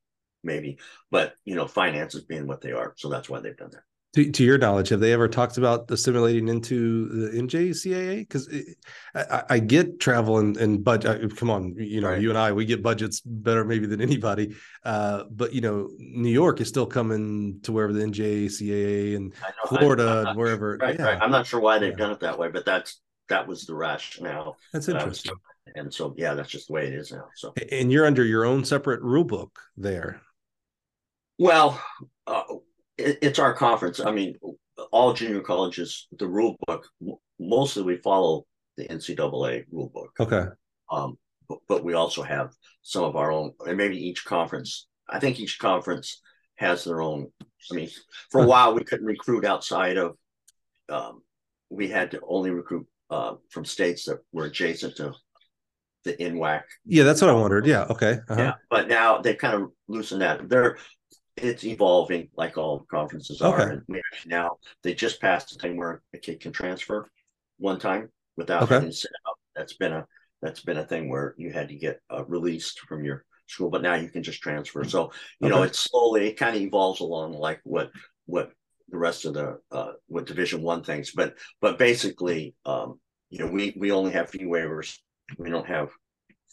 maybe 0.45 0.78
but 1.11 1.34
you 1.45 1.55
know 1.55 1.66
finances 1.66 2.24
being 2.24 2.47
what 2.47 2.61
they 2.61 2.72
are 2.72 2.95
so 2.97 3.09
that's 3.09 3.28
why 3.28 3.40
they've 3.40 3.57
done 3.57 3.70
that 3.72 3.84
To, 4.14 4.30
to 4.30 4.44
your 4.44 4.58
knowledge, 4.58 4.90
have 4.90 5.00
they 5.00 5.14
ever 5.14 5.26
talked 5.26 5.56
about 5.56 5.90
assimilating 5.90 6.48
into 6.48 7.08
the 7.08 7.30
NJCAA? 7.40 8.18
Because 8.18 8.46
I, 9.14 9.42
I- 9.48 9.58
get 9.58 10.00
travel 10.00 10.36
and 10.38 10.54
and 10.58 10.84
budget. 10.84 11.34
Come 11.36 11.48
on, 11.48 11.74
you 11.78 12.02
know, 12.02 12.10
Right. 12.10 12.20
you 12.20 12.28
and 12.28 12.38
I, 12.38 12.52
we 12.52 12.66
get 12.66 12.82
budgets 12.82 13.20
better 13.24 13.64
maybe 13.64 13.86
than 13.86 14.02
anybody. 14.02 14.54
Uh, 14.84 15.24
but 15.30 15.54
you 15.54 15.62
know, 15.62 15.88
New 15.98 16.30
York 16.30 16.60
is 16.60 16.68
still 16.68 16.84
coming 16.84 17.60
to 17.62 17.72
wherever 17.72 17.94
the 17.94 18.04
NJCAA 18.04 19.16
and 19.16 19.30
know, 19.30 19.78
Florida 19.78 20.24
and 20.28 20.36
wherever. 20.38 20.76
right, 20.78 20.98
yeah, 20.98 21.04
right. 21.06 21.18
I'm 21.22 21.30
not 21.30 21.46
sure 21.46 21.60
why 21.60 21.78
they've 21.78 21.92
Yeah. 21.92 21.96
done 21.96 22.10
it 22.10 22.20
that 22.20 22.38
way, 22.38 22.50
but 22.50 22.66
that's 22.66 23.00
that 23.30 23.48
was 23.48 23.64
the 23.64 23.74
rationale. 23.74 24.58
that's 24.74 24.88
interesting. 24.90 25.32
And 25.74 25.94
so 25.94 26.12
yeah, 26.18 26.34
that's 26.34 26.50
just 26.50 26.66
the 26.66 26.74
way 26.74 26.86
it 26.86 26.92
is 26.92 27.12
now. 27.12 27.28
So 27.34 27.54
And 27.70 27.90
you're 27.90 28.04
under 28.04 28.24
your 28.24 28.44
own 28.44 28.66
separate 28.66 29.00
rule 29.00 29.24
book 29.24 29.58
there. 29.78 30.20
well, 31.38 31.82
uh, 32.26 32.42
it, 32.99 33.18
it's 33.22 33.38
our 33.38 33.55
conference. 33.55 34.01
I 34.01 34.12
mean, 34.12 34.36
all 34.90 35.12
junior 35.12 35.40
colleges, 35.40 36.07
the 36.18 36.26
rule 36.26 36.57
book 36.66 36.86
mostly 37.38 37.82
we 37.82 37.97
follow 37.97 38.47
the 38.76 38.86
NCAA 38.88 39.64
rule 39.70 39.90
book. 39.93 40.11
Okay. 40.20 40.45
Um, 40.90 41.18
but, 41.49 41.59
but 41.68 41.84
we 41.84 41.95
also 41.95 42.22
have 42.22 42.53
some 42.82 43.05
of 43.05 43.16
our 43.16 43.32
own, 43.32 43.53
and 43.66 43.76
maybe 43.76 43.97
each 43.97 44.24
conference. 44.24 44.88
I 45.09 45.18
think 45.18 45.40
each 45.40 45.59
conference 45.59 46.20
has 46.57 46.84
their 46.84 47.01
own. 47.01 47.28
I 47.70 47.74
mean, 47.74 47.90
for 48.30 48.43
a 48.43 48.47
while 48.47 48.74
we 48.74 48.84
couldn't 48.84 49.07
recruit 49.07 49.45
outside 49.45 49.97
of. 49.97 50.16
Um, 50.88 51.22
we 51.70 51.88
had 51.88 52.11
to 52.11 52.20
only 52.28 52.51
recruit 52.51 52.86
uh, 53.09 53.34
from 53.51 53.64
states 53.64 54.05
that 54.05 54.18
were 54.32 54.45
adjacent 54.45 54.97
to 54.97 55.14
the 56.05 56.14
NWAC. 56.14 56.62
Yeah, 56.84 57.05
that's 57.05 57.20
what 57.20 57.30
I 57.30 57.34
wondered. 57.34 57.66
Yeah. 57.66 57.84
Okay. 57.84 58.18
Uh-huh. 58.28 58.40
Yeah, 58.40 58.55
but 58.68 58.88
now 58.88 59.18
they've 59.18 59.38
kind 59.38 59.55
of 59.55 59.70
loosened 59.88 60.22
that. 60.22 60.49
They're 60.49 60.76
it's 61.36 61.64
evolving 61.64 62.28
like 62.36 62.58
all 62.58 62.86
conferences 62.90 63.40
are. 63.40 63.64
Okay. 63.64 63.70
And 63.70 63.82
we 63.88 63.98
actually 64.12 64.30
now 64.30 64.58
they 64.82 64.94
just 64.94 65.20
passed 65.20 65.54
a 65.54 65.58
thing 65.58 65.76
where 65.76 66.02
a 66.14 66.18
kid 66.18 66.40
can 66.40 66.52
transfer 66.52 67.08
one 67.58 67.78
time 67.78 68.10
without 68.36 68.62
Okay. 68.62 68.74
having 68.74 68.90
to 68.90 68.96
set 68.96 69.10
up. 69.28 69.36
That's 69.56 69.74
been 69.74 69.92
a 69.92 70.06
that's 70.40 70.60
been 70.62 70.78
a 70.78 70.86
thing 70.86 71.08
where 71.08 71.34
you 71.38 71.52
had 71.52 71.68
to 71.68 71.74
get 71.76 72.00
uh, 72.10 72.24
released 72.26 72.80
from 72.80 73.04
your 73.04 73.24
school, 73.46 73.70
but 73.70 73.82
now 73.82 73.94
you 73.94 74.08
can 74.08 74.22
just 74.22 74.42
transfer. 74.42 74.84
So 74.84 75.12
you 75.40 75.48
know 75.50 75.62
Okay. 75.62 75.68
it's 75.68 75.78
slowly 75.78 76.28
it 76.28 76.36
kind 76.38 76.56
of 76.56 76.62
evolves 76.62 77.00
along 77.00 77.34
like 77.34 77.60
what 77.64 77.90
what 78.26 78.52
the 78.90 78.98
rest 78.98 79.24
of 79.24 79.34
the 79.34 79.58
uh, 79.70 79.92
what 80.06 80.26
Division 80.26 80.62
One 80.62 80.82
thinks. 80.84 81.12
But 81.12 81.36
but 81.60 81.78
basically, 81.78 82.54
um, 82.66 83.00
you 83.30 83.38
know, 83.38 83.46
we 83.46 83.74
we 83.76 83.92
only 83.92 84.12
have 84.12 84.30
fee 84.30 84.44
waivers. 84.44 84.98
We 85.38 85.50
don't 85.50 85.66
have 85.66 85.90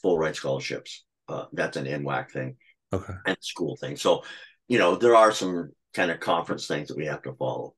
full 0.01 0.17
ride 0.17 0.35
scholarships. 0.35 1.05
Uh, 1.27 1.45
that's 1.53 1.77
an 1.77 1.85
NWAC 1.85 2.31
thing 2.31 2.55
Okay. 2.93 3.13
and 3.25 3.37
school 3.41 3.75
thing. 3.77 3.95
So, 3.97 4.23
you 4.69 4.77
know, 4.77 4.95
there 4.95 5.15
are 5.15 5.33
some 5.33 5.71
kind 5.93 6.11
of 6.11 6.21
conference 6.21 6.67
things 6.67 6.87
that 6.87 6.97
we 6.97 7.05
have 7.07 7.21
to 7.23 7.33
follow. 7.33 7.73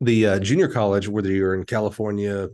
the 0.00 0.26
uh, 0.26 0.38
junior 0.38 0.68
college, 0.68 1.08
whether 1.08 1.32
you're 1.32 1.54
in 1.54 1.64
California, 1.64 2.48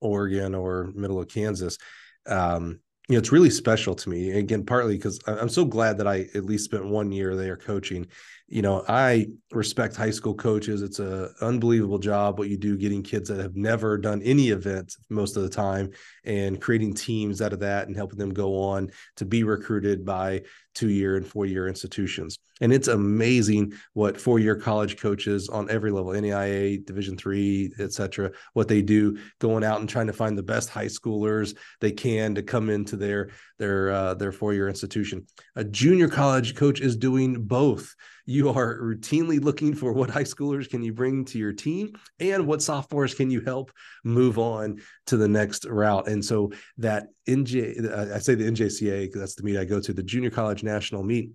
Oregon, 0.00 0.54
or 0.54 0.92
middle 0.94 1.18
of 1.20 1.28
Kansas, 1.28 1.78
um, 2.26 2.78
you 3.08 3.14
know, 3.14 3.20
it's 3.20 3.32
really 3.32 3.48
special 3.48 3.94
to 3.94 4.10
me. 4.10 4.32
Again, 4.32 4.66
partly 4.66 4.96
because 4.96 5.18
I'm 5.26 5.48
so 5.48 5.64
glad 5.64 5.96
that 5.96 6.06
I 6.06 6.26
at 6.34 6.44
least 6.44 6.66
spent 6.66 6.84
one 6.84 7.10
year 7.10 7.34
there 7.36 7.56
coaching. 7.56 8.06
you 8.50 8.62
know, 8.62 8.82
I 8.88 9.28
respect 9.50 9.96
high 9.96 10.10
school 10.10 10.34
coaches. 10.34 10.80
It's 10.82 11.00
a 11.00 11.30
unbelievable 11.42 11.98
job 11.98 12.38
what 12.38 12.48
you 12.48 12.56
do 12.56 12.76
getting 12.78 13.02
kids 13.02 13.28
that 13.28 13.40
have 13.40 13.56
never 13.56 13.98
done 13.98 14.22
any 14.22 14.48
event 14.48 14.94
most 15.10 15.36
of 15.36 15.42
the 15.42 15.48
time 15.48 15.90
and 16.24 16.60
creating 16.60 16.94
teams 16.94 17.42
out 17.42 17.52
of 17.52 17.60
that 17.60 17.88
and 17.88 17.96
helping 17.96 18.18
them 18.18 18.32
go 18.32 18.60
on 18.60 18.90
to 19.16 19.26
be 19.26 19.42
recruited 19.42 20.04
by 20.04 20.42
two 20.78 20.90
year 20.90 21.16
and 21.16 21.26
four 21.26 21.44
year 21.44 21.66
institutions. 21.66 22.38
And 22.60 22.72
it's 22.72 22.86
amazing 22.86 23.72
what 23.94 24.20
four 24.20 24.38
year 24.38 24.54
college 24.54 24.96
coaches 24.96 25.48
on 25.48 25.68
every 25.70 25.90
level, 25.90 26.12
NAIA, 26.12 26.86
Division 26.86 27.16
three, 27.16 27.72
et 27.80 27.92
cetera, 27.92 28.30
what 28.52 28.68
they 28.68 28.80
do 28.80 29.18
going 29.40 29.64
out 29.64 29.80
and 29.80 29.88
trying 29.88 30.06
to 30.06 30.12
find 30.12 30.38
the 30.38 30.42
best 30.42 30.68
high 30.68 30.86
schoolers 30.86 31.56
they 31.80 31.90
can 31.90 32.36
to 32.36 32.42
come 32.42 32.70
into 32.70 32.96
their 32.96 33.30
their 33.58 33.90
uh, 33.90 34.14
their 34.14 34.30
four 34.30 34.54
year 34.54 34.68
institution. 34.68 35.26
A 35.56 35.64
junior 35.64 36.08
college 36.08 36.54
coach 36.54 36.80
is 36.80 36.96
doing 36.96 37.42
both 37.42 37.96
you 38.28 38.50
are 38.50 38.78
routinely 38.78 39.42
looking 39.42 39.74
for 39.74 39.94
what 39.94 40.10
high 40.10 40.22
schoolers 40.22 40.68
can 40.68 40.82
you 40.82 40.92
bring 40.92 41.24
to 41.24 41.38
your 41.38 41.54
team 41.54 41.98
and 42.20 42.46
what 42.46 42.60
sophomores 42.60 43.14
can 43.14 43.30
you 43.30 43.40
help 43.40 43.72
move 44.04 44.38
on 44.38 44.78
to 45.06 45.16
the 45.16 45.26
next 45.26 45.64
route 45.64 46.06
and 46.08 46.22
so 46.22 46.52
that 46.76 47.06
nj 47.26 47.90
i 48.14 48.18
say 48.18 48.34
the 48.34 48.44
njca 48.44 49.00
because 49.00 49.18
that's 49.18 49.34
the 49.34 49.42
meet 49.42 49.56
i 49.56 49.64
go 49.64 49.80
to 49.80 49.94
the 49.94 50.02
junior 50.02 50.28
college 50.28 50.62
national 50.68 51.02
meet 51.02 51.30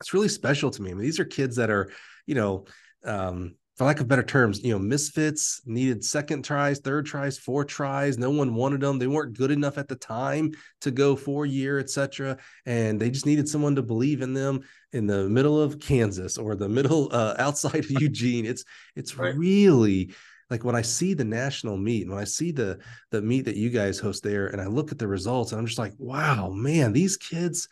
it's 0.00 0.14
really 0.14 0.28
special 0.28 0.70
to 0.70 0.82
me 0.82 0.90
I 0.90 0.94
mean, 0.94 1.02
these 1.02 1.20
are 1.20 1.24
kids 1.24 1.56
that 1.56 1.70
are 1.70 1.90
you 2.26 2.34
know 2.34 2.64
um, 3.04 3.54
for 3.80 3.86
lack 3.86 4.00
of 4.00 4.08
better 4.08 4.22
terms, 4.22 4.62
you 4.62 4.74
know, 4.74 4.78
misfits 4.78 5.62
needed 5.64 6.04
second 6.04 6.44
tries, 6.44 6.80
third 6.80 7.06
tries, 7.06 7.38
four 7.38 7.64
tries. 7.64 8.18
No 8.18 8.28
one 8.28 8.54
wanted 8.54 8.82
them. 8.82 8.98
They 8.98 9.06
weren't 9.06 9.38
good 9.38 9.50
enough 9.50 9.78
at 9.78 9.88
the 9.88 9.96
time 9.96 10.52
to 10.82 10.90
go 10.90 11.16
four 11.16 11.46
year, 11.46 11.78
etc. 11.78 12.36
And 12.66 13.00
they 13.00 13.08
just 13.08 13.24
needed 13.24 13.48
someone 13.48 13.76
to 13.76 13.82
believe 13.82 14.20
in 14.20 14.34
them 14.34 14.60
in 14.92 15.06
the 15.06 15.30
middle 15.30 15.58
of 15.58 15.80
Kansas 15.80 16.36
or 16.36 16.56
the 16.56 16.68
middle 16.68 17.08
uh, 17.10 17.36
outside 17.38 17.86
of 17.86 17.90
Eugene. 17.90 18.44
It's 18.44 18.66
it's 18.96 19.16
right. 19.16 19.34
really 19.34 20.12
like 20.50 20.62
when 20.62 20.76
I 20.76 20.82
see 20.82 21.14
the 21.14 21.24
national 21.24 21.78
meet 21.78 22.02
and 22.02 22.10
when 22.10 22.20
I 22.20 22.26
see 22.26 22.52
the 22.52 22.80
the 23.12 23.22
meet 23.22 23.46
that 23.46 23.56
you 23.56 23.70
guys 23.70 23.98
host 23.98 24.22
there, 24.22 24.48
and 24.48 24.60
I 24.60 24.66
look 24.66 24.92
at 24.92 24.98
the 24.98 25.08
results, 25.08 25.52
and 25.52 25.58
I'm 25.58 25.66
just 25.66 25.78
like, 25.78 25.94
wow, 25.96 26.50
man, 26.50 26.92
these 26.92 27.16
kids 27.16 27.66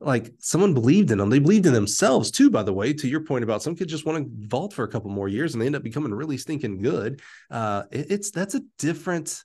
like 0.00 0.32
someone 0.38 0.72
believed 0.72 1.10
in 1.10 1.18
them. 1.18 1.28
They 1.28 1.38
believed 1.38 1.66
in 1.66 1.74
themselves 1.74 2.30
too, 2.30 2.50
by 2.50 2.62
the 2.62 2.72
way, 2.72 2.92
to 2.94 3.08
your 3.08 3.20
point 3.20 3.44
about 3.44 3.62
some 3.62 3.76
kids 3.76 3.90
just 3.90 4.06
want 4.06 4.18
to 4.18 4.48
vault 4.48 4.72
for 4.72 4.84
a 4.84 4.88
couple 4.88 5.10
more 5.10 5.28
years 5.28 5.52
and 5.52 5.60
they 5.60 5.66
end 5.66 5.76
up 5.76 5.82
becoming 5.82 6.12
really 6.12 6.38
stinking 6.38 6.80
good. 6.80 7.20
Uh, 7.50 7.84
it, 7.90 8.06
it's 8.10 8.30
that's 8.30 8.54
a 8.54 8.62
different, 8.78 9.44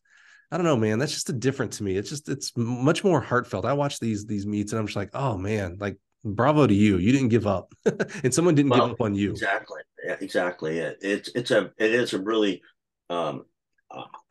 I 0.52 0.58
don't 0.58 0.66
know, 0.66 0.78
man. 0.78 0.98
That's 0.98 1.12
just 1.12 1.30
a 1.30 1.34
different 1.34 1.74
to 1.74 1.84
me. 1.84 1.98
It's 1.98 2.10
just 2.10 2.30
it's 2.30 2.54
much 2.56 3.04
more 3.04 3.20
heartfelt. 3.20 3.66
I 3.66 3.74
watch 3.74 4.00
these 4.00 4.26
these 4.26 4.46
meets 4.46 4.72
and 4.72 4.80
I'm 4.80 4.88
just 4.88 4.96
like, 4.96 5.10
oh 5.14 5.38
man, 5.38 5.78
like 5.80 5.98
bravo 6.24 6.66
to 6.66 6.74
you. 6.74 6.98
You 6.98 7.12
didn't 7.12 7.30
give 7.30 7.48
up, 7.48 7.74
and 8.24 8.34
someone 8.34 8.56
didn't 8.56 8.72
well, 8.72 8.88
give 8.88 8.92
up 8.94 9.02
on 9.02 9.14
you. 9.14 9.32
Exactly. 9.32 9.82
Yeah, 10.06 10.16
exactly. 10.22 10.80
It, 10.80 10.98
it's 11.02 11.30
it's 11.36 11.52
a 11.52 11.72
it 11.78 11.94
is 11.94 12.14
a 12.14 12.22
really 12.22 12.62
um, 13.10 13.44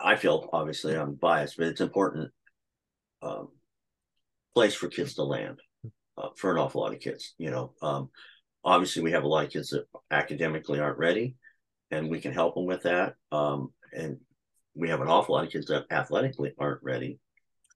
I 0.01 0.17
feel 0.17 0.49
obviously 0.53 0.97
I'm 0.97 1.15
biased, 1.15 1.59
but 1.59 1.67
it's 1.67 1.81
important 1.81 2.31
um, 3.21 3.49
place 4.55 4.75
for 4.75 4.89
kids 4.89 5.15
to 5.15 5.25
land 5.25 5.61
uh, 6.17 6.29
for 6.37 6.51
an 6.51 6.59
awful 6.59 6.83
lot 6.83 6.93
of 6.93 7.01
kids. 7.01 7.35
You 7.39 7.51
know, 7.51 7.73
um, 7.83 8.11
obviously 8.65 9.03
we 9.03 9.13
have 9.13 9.25
a 9.25 9.29
lot 9.29 9.45
of 9.45 9.51
kids 9.53 9.71
that 9.71 9.87
academically 10.11 10.81
aren't 10.81 10.99
ready, 10.99 11.37
and 11.91 12.11
we 12.11 12.21
can 12.21 12.33
help 12.33 12.55
them 12.55 12.67
with 12.67 12.83
that. 12.83 13.15
Um, 13.33 13.73
and 13.93 14.19
we 14.75 14.89
have 14.89 15.01
an 15.01 15.09
awful 15.09 15.35
lot 15.35 15.45
of 15.45 15.53
kids 15.53 15.67
that 15.67 15.87
athletically 15.91 16.53
aren't 16.59 16.83
ready, 16.83 17.19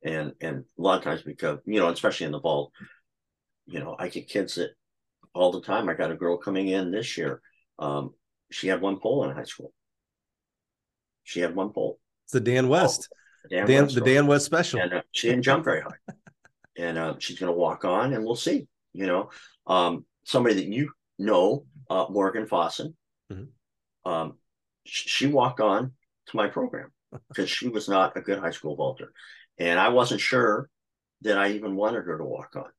and 0.02 0.32
and 0.40 0.64
a 0.78 0.82
lot 0.82 0.98
of 0.98 1.04
times 1.04 1.22
because 1.22 1.58
you 1.64 1.80
know, 1.80 1.88
especially 1.88 2.26
in 2.26 2.32
the 2.32 2.40
vault, 2.40 2.72
you 3.66 3.80
know, 3.80 3.96
I 3.98 4.08
get 4.08 4.28
kids 4.28 4.56
that 4.56 4.70
all 5.34 5.52
the 5.52 5.60
time. 5.60 5.88
I 5.88 5.94
got 5.94 6.10
a 6.10 6.16
girl 6.16 6.36
coming 6.36 6.68
in 6.68 6.90
this 6.90 7.16
year. 7.16 7.40
Um, 7.78 8.14
she 8.50 8.68
had 8.68 8.80
one 8.80 8.98
pole 8.98 9.24
in 9.24 9.36
high 9.36 9.44
school. 9.44 9.72
She 11.24 11.40
had 11.40 11.54
one 11.54 11.70
pole. 11.70 12.00
It's 12.24 12.32
the 12.32 12.40
Dan 12.40 12.68
West. 12.68 13.08
Oh, 13.12 13.48
Dan, 13.50 13.66
Dan 13.66 13.82
West 13.84 13.94
the 13.94 14.00
Dan 14.00 14.26
West 14.26 14.46
special. 14.46 14.80
And 14.80 14.94
uh, 14.94 15.02
she 15.12 15.28
didn't 15.28 15.44
jump 15.44 15.64
very 15.64 15.82
high 15.82 16.14
and 16.78 16.96
uh, 16.96 17.14
she's 17.18 17.38
going 17.38 17.52
to 17.52 17.58
walk 17.58 17.84
on, 17.84 18.14
and 18.14 18.24
we'll 18.24 18.36
see. 18.36 18.66
You 18.94 19.06
know, 19.06 19.30
um, 19.66 20.04
somebody 20.24 20.54
that 20.54 20.66
you 20.66 20.90
know, 21.18 21.64
uh, 21.90 22.06
Morgan 22.08 22.46
Fossen, 22.46 22.94
mm-hmm. 23.30 24.10
um, 24.10 24.38
sh- 24.84 25.08
she 25.08 25.26
walked 25.26 25.60
on 25.60 25.92
to 26.26 26.36
my 26.36 26.48
program 26.48 26.90
because 27.28 27.50
she 27.50 27.68
was 27.68 27.88
not 27.88 28.16
a 28.16 28.22
good 28.22 28.38
high 28.38 28.52
school 28.52 28.76
vaulter, 28.76 29.12
and 29.58 29.78
I 29.78 29.88
wasn't 29.88 30.20
sure 30.20 30.70
that 31.22 31.36
I 31.36 31.50
even 31.50 31.76
wanted 31.76 32.04
her 32.04 32.16
to 32.16 32.24
walk 32.24 32.54
on. 32.56 32.70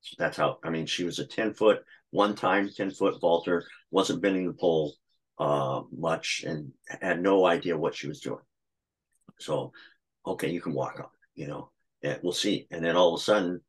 So 0.00 0.16
that's 0.18 0.36
how. 0.36 0.58
I 0.62 0.70
mean, 0.70 0.86
she 0.86 1.04
was 1.04 1.18
a 1.18 1.26
ten 1.26 1.54
foot, 1.54 1.82
one 2.10 2.34
time 2.34 2.68
ten 2.68 2.90
foot 2.90 3.20
vaulter, 3.20 3.64
wasn't 3.90 4.22
bending 4.22 4.46
the 4.46 4.52
pole 4.52 4.94
uh, 5.38 5.82
much, 5.96 6.44
and 6.46 6.72
had 7.00 7.22
no 7.22 7.46
idea 7.46 7.78
what 7.78 7.94
she 7.94 8.08
was 8.08 8.20
doing. 8.20 8.42
So, 9.38 9.72
okay, 10.26 10.50
you 10.50 10.60
can 10.60 10.74
walk 10.74 10.98
on. 10.98 11.10
You 11.34 11.46
know, 11.48 11.70
and 12.06 12.20
we'll 12.22 12.32
see. 12.32 12.66
And 12.70 12.84
then 12.84 12.96
all 12.96 13.14
of 13.14 13.20
a 13.20 13.22
sudden, 13.22 13.60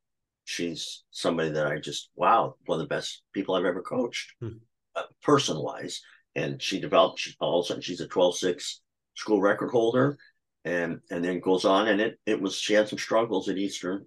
she's 0.45 1.03
somebody 1.11 1.49
that 1.49 1.65
I 1.65 1.79
just 1.79 2.09
wow, 2.15 2.55
one 2.65 2.79
of 2.79 2.87
the 2.87 2.93
best 2.93 3.23
people 3.33 3.55
I've 3.55 3.65
ever 3.65 3.81
coached, 3.81 4.33
hmm. 4.39 4.57
uh, 4.95 5.03
person 5.23 5.57
wise. 5.59 6.01
And 6.35 6.61
she 6.61 6.79
developed. 6.79 7.19
She, 7.19 7.35
all 7.39 7.59
of 7.59 7.65
a 7.65 7.67
sudden, 7.67 7.81
she's 7.81 8.01
a 8.01 8.07
12-6 8.07 8.75
school 9.15 9.41
record 9.41 9.71
holder, 9.71 10.17
and 10.63 10.99
and 11.09 11.23
then 11.23 11.39
goes 11.39 11.65
on. 11.65 11.87
And 11.87 11.99
it 11.99 12.19
it 12.25 12.39
was 12.39 12.55
she 12.55 12.73
had 12.73 12.87
some 12.87 12.99
struggles 12.99 13.49
at 13.49 13.57
Eastern 13.57 14.05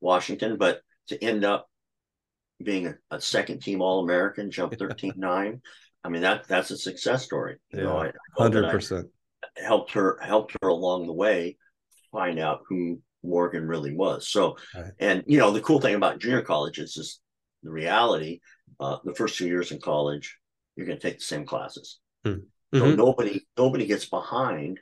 Washington, 0.00 0.56
but 0.56 0.80
to 1.08 1.22
end 1.22 1.44
up 1.44 1.68
being 2.62 2.86
a, 2.86 2.94
a 3.10 3.20
second 3.20 3.62
team 3.62 3.82
All 3.82 4.04
American, 4.04 4.50
jump 4.52 4.72
13-9. 4.78 5.60
I 6.04 6.08
mean 6.08 6.22
that 6.22 6.46
that's 6.46 6.70
a 6.70 6.76
success 6.76 7.24
story. 7.24 7.56
You 7.72 7.80
yeah, 7.80 7.84
know, 7.84 8.12
hundred 8.36 8.70
percent 8.70 9.08
helped 9.56 9.92
her 9.92 10.18
helped 10.22 10.56
her 10.62 10.68
along 10.68 11.06
the 11.06 11.12
way 11.12 11.56
find 12.12 12.38
out 12.38 12.60
who 12.68 13.00
Morgan 13.22 13.66
really 13.66 13.94
was. 13.94 14.28
So, 14.28 14.56
right. 14.74 14.92
and 14.98 15.24
you 15.26 15.38
know, 15.38 15.50
the 15.50 15.60
cool 15.60 15.80
thing 15.80 15.94
about 15.94 16.18
junior 16.18 16.42
college 16.42 16.78
is 16.78 16.94
just 16.94 17.20
the 17.62 17.70
reality. 17.70 18.40
Uh, 18.80 18.98
the 19.04 19.14
first 19.14 19.36
two 19.36 19.46
years 19.46 19.70
in 19.70 19.80
college, 19.80 20.36
you're 20.76 20.86
going 20.86 20.98
to 20.98 21.02
take 21.02 21.18
the 21.18 21.24
same 21.24 21.44
classes. 21.44 21.98
Mm-hmm. 22.26 22.78
So 22.78 22.94
nobody 22.94 23.46
nobody 23.56 23.86
gets 23.86 24.06
behind 24.06 24.80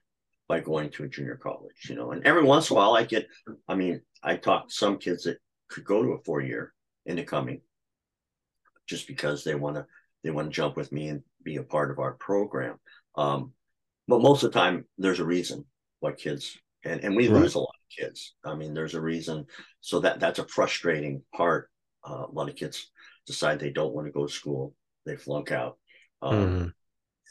by 0.48 0.60
going 0.60 0.90
to 0.90 1.04
a 1.04 1.08
junior 1.08 1.36
college, 1.36 1.88
you 1.88 1.96
know. 1.96 2.12
And 2.12 2.24
every 2.24 2.44
once 2.44 2.70
in 2.70 2.76
a 2.76 2.78
while, 2.78 2.94
I 2.94 3.04
get. 3.04 3.26
I 3.68 3.74
mean, 3.74 4.02
I 4.22 4.36
talk 4.36 4.68
to 4.68 4.74
some 4.74 4.98
kids 4.98 5.24
that 5.24 5.38
could 5.68 5.84
go 5.84 6.02
to 6.02 6.10
a 6.10 6.22
four 6.22 6.40
year 6.40 6.72
into 7.04 7.24
coming, 7.24 7.62
just 8.86 9.08
because 9.08 9.42
they 9.42 9.54
want 9.54 9.76
to 9.76 9.86
they 10.22 10.30
want 10.30 10.48
to 10.48 10.54
jump 10.54 10.76
with 10.76 10.92
me 10.92 11.08
and 11.08 11.22
be 11.42 11.56
a 11.56 11.62
part 11.62 11.90
of 11.90 11.98
our 11.98 12.12
program. 12.12 12.78
Um, 13.16 13.52
but 14.06 14.22
most 14.22 14.42
of 14.42 14.52
the 14.52 14.58
time, 14.58 14.84
there's 14.98 15.20
a 15.20 15.24
reason 15.24 15.64
why 16.00 16.12
kids 16.12 16.56
and 16.84 17.02
and 17.04 17.16
we 17.16 17.28
right. 17.28 17.42
lose 17.42 17.54
a 17.54 17.58
lot 17.58 17.68
of 17.68 18.04
kids. 18.04 18.34
I 18.44 18.54
mean, 18.54 18.74
there's 18.74 18.94
a 18.94 19.00
reason. 19.00 19.46
So 19.80 20.00
that 20.00 20.20
that's 20.20 20.38
a 20.38 20.48
frustrating 20.48 21.22
part. 21.34 21.70
Uh, 22.08 22.26
a 22.28 22.32
lot 22.32 22.48
of 22.48 22.56
kids 22.56 22.90
decide 23.26 23.58
they 23.58 23.70
don't 23.70 23.94
want 23.94 24.06
to 24.06 24.12
go 24.12 24.26
to 24.26 24.32
school. 24.32 24.74
They 25.06 25.16
flunk 25.16 25.52
out. 25.52 25.78
Um. 26.22 26.74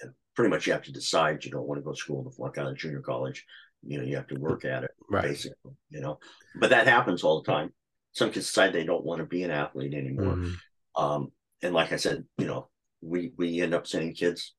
And 0.02 0.14
pretty 0.36 0.50
much, 0.50 0.68
you 0.68 0.74
have 0.74 0.84
to 0.84 0.94
decide 0.94 1.44
you 1.44 1.52
don't 1.52 1.68
want 1.68 1.80
to 1.80 1.84
go 1.84 1.92
to 1.92 2.00
school 2.00 2.24
to 2.24 2.32
flunk 2.32 2.58
out 2.58 2.68
of 2.68 2.78
junior 2.78 3.02
college. 3.02 3.46
You 3.86 3.98
know, 3.98 4.06
you 4.06 4.16
have 4.16 4.28
to 4.28 4.40
work 4.40 4.64
at 4.64 4.84
it, 4.84 4.92
right. 5.10 5.24
basically. 5.24 5.74
You 5.90 6.02
know, 6.02 6.20
but 6.60 6.70
that 6.70 6.88
happens 6.88 7.24
all 7.24 7.42
the 7.42 7.52
time. 7.52 7.74
Some 8.14 8.32
kids 8.32 8.46
decide 8.46 8.72
they 8.72 8.86
don't 8.86 9.04
want 9.04 9.20
to 9.20 9.26
be 9.26 9.44
an 9.44 9.52
athlete 9.52 9.94
anymore. 9.94 10.36
Mm-hmm. 10.36 11.04
Um, 11.04 11.32
and 11.62 11.74
like 11.74 11.92
I 11.92 11.98
said, 11.98 12.24
you 12.38 12.48
know, 12.48 12.70
we 13.02 13.34
we 13.38 13.62
end 13.62 13.74
up 13.74 13.86
sending 13.86 14.14
kids. 14.14 14.56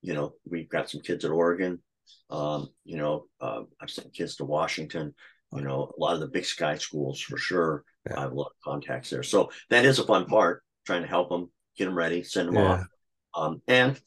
You 0.00 0.14
know, 0.14 0.34
we've 0.48 0.68
got 0.68 0.90
some 0.90 1.00
kids 1.00 1.24
at 1.24 1.30
Oregon 1.30 1.80
um, 2.30 2.68
you 2.84 2.96
know, 2.96 3.26
uh, 3.40 3.62
I've 3.80 3.90
sent 3.90 4.14
kids 4.14 4.36
to 4.36 4.44
Washington. 4.44 5.14
You 5.52 5.62
know, 5.62 5.92
a 5.96 6.00
lot 6.00 6.14
of 6.14 6.20
the 6.20 6.28
big 6.28 6.44
sky 6.44 6.76
schools 6.76 7.20
for 7.20 7.38
sure. 7.38 7.84
Yeah. 8.08 8.18
I 8.18 8.20
have 8.22 8.32
a 8.32 8.34
lot 8.34 8.46
of 8.46 8.64
contacts 8.64 9.10
there, 9.10 9.22
so 9.22 9.50
that 9.70 9.84
is 9.84 9.98
a 9.98 10.06
fun 10.06 10.26
part. 10.26 10.62
Trying 10.84 11.02
to 11.02 11.08
help 11.08 11.28
them, 11.28 11.50
get 11.76 11.86
them 11.86 11.96
ready, 11.96 12.22
send 12.22 12.48
them 12.48 12.56
yeah. 12.56 12.72
off, 12.72 12.86
um, 13.34 13.62
and 13.66 13.98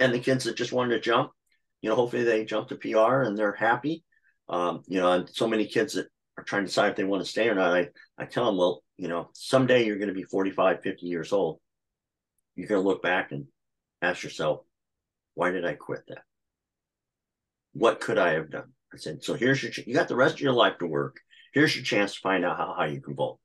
and 0.00 0.14
the 0.14 0.20
kids 0.20 0.44
that 0.44 0.56
just 0.56 0.72
wanted 0.72 0.94
to 0.94 1.00
jump, 1.00 1.30
you 1.82 1.90
know, 1.90 1.96
hopefully 1.96 2.24
they 2.24 2.44
jump 2.44 2.68
to 2.68 2.76
PR 2.76 3.22
and 3.22 3.36
they're 3.36 3.52
happy. 3.52 4.04
Um, 4.48 4.82
you 4.86 5.00
know, 5.00 5.12
and 5.12 5.28
so 5.28 5.48
many 5.48 5.66
kids 5.66 5.94
that 5.94 6.06
are 6.38 6.44
trying 6.44 6.62
to 6.62 6.66
decide 6.68 6.90
if 6.90 6.96
they 6.96 7.04
want 7.04 7.24
to 7.24 7.30
stay 7.30 7.48
or 7.48 7.54
not. 7.54 7.76
I 7.76 7.88
I 8.18 8.24
tell 8.24 8.46
them, 8.46 8.56
well, 8.56 8.82
you 8.96 9.08
know, 9.08 9.30
someday 9.34 9.84
you're 9.84 9.98
going 9.98 10.08
to 10.08 10.14
be 10.14 10.22
45, 10.22 10.82
50 10.82 11.06
years 11.06 11.32
old. 11.32 11.60
You're 12.54 12.68
going 12.68 12.82
to 12.82 12.88
look 12.88 13.02
back 13.02 13.32
and 13.32 13.46
ask 14.00 14.22
yourself, 14.22 14.60
why 15.34 15.50
did 15.50 15.66
I 15.66 15.74
quit 15.74 16.02
that? 16.08 16.22
What 17.76 18.00
could 18.00 18.18
I 18.18 18.32
have 18.34 18.50
done? 18.50 18.72
I 18.92 18.96
said, 18.96 19.22
so 19.22 19.34
here's 19.34 19.62
your, 19.62 19.72
you 19.86 19.94
got 19.94 20.08
the 20.08 20.16
rest 20.16 20.34
of 20.34 20.40
your 20.40 20.52
life 20.52 20.78
to 20.78 20.86
work. 20.86 21.20
Here's 21.52 21.74
your 21.74 21.84
chance 21.84 22.14
to 22.14 22.20
find 22.20 22.44
out 22.44 22.56
how 22.56 22.74
high 22.74 22.86
you 22.88 23.00
can 23.00 23.14
vault. 23.14 23.40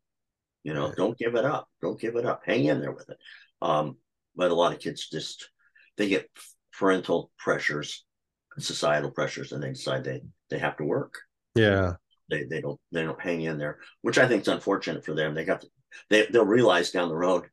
You 0.64 0.74
know, 0.74 0.88
right. 0.88 0.96
don't 0.96 1.18
give 1.18 1.36
it 1.36 1.46
up. 1.46 1.68
Don't 1.82 2.00
give 2.00 2.16
it 2.16 2.26
up. 2.26 2.42
Hang 2.46 2.66
in 2.66 2.80
there 2.80 2.92
with 2.92 3.10
it. 3.10 3.18
Um, 3.62 3.98
but 4.36 4.52
a 4.52 4.56
lot 4.56 4.74
of 4.74 4.80
kids 4.80 5.10
just, 5.10 5.50
they 5.98 6.08
get 6.08 6.30
parental 6.78 7.32
pressures, 7.38 8.06
societal 8.60 9.12
pressures, 9.12 9.52
and 9.52 9.62
they 9.62 9.70
decide 9.70 10.04
they, 10.04 10.22
they 10.50 10.60
have 10.60 10.78
to 10.78 10.84
work. 10.84 11.16
Yeah. 11.56 11.94
They, 12.30 12.46
they 12.46 12.62
don't, 12.62 12.80
they 12.92 13.04
don't 13.04 13.20
hang 13.20 13.42
in 13.42 13.58
there, 13.58 13.80
which 14.02 14.18
I 14.18 14.28
think 14.28 14.44
is 14.44 14.48
unfortunate 14.48 15.04
for 15.04 15.16
them. 15.16 15.34
They 15.34 15.44
got, 15.44 15.62
to, 15.62 15.68
they, 16.10 16.28
they'll 16.28 16.46
realize 16.46 16.92
down 16.92 17.10
the 17.10 17.16
road, 17.16 17.46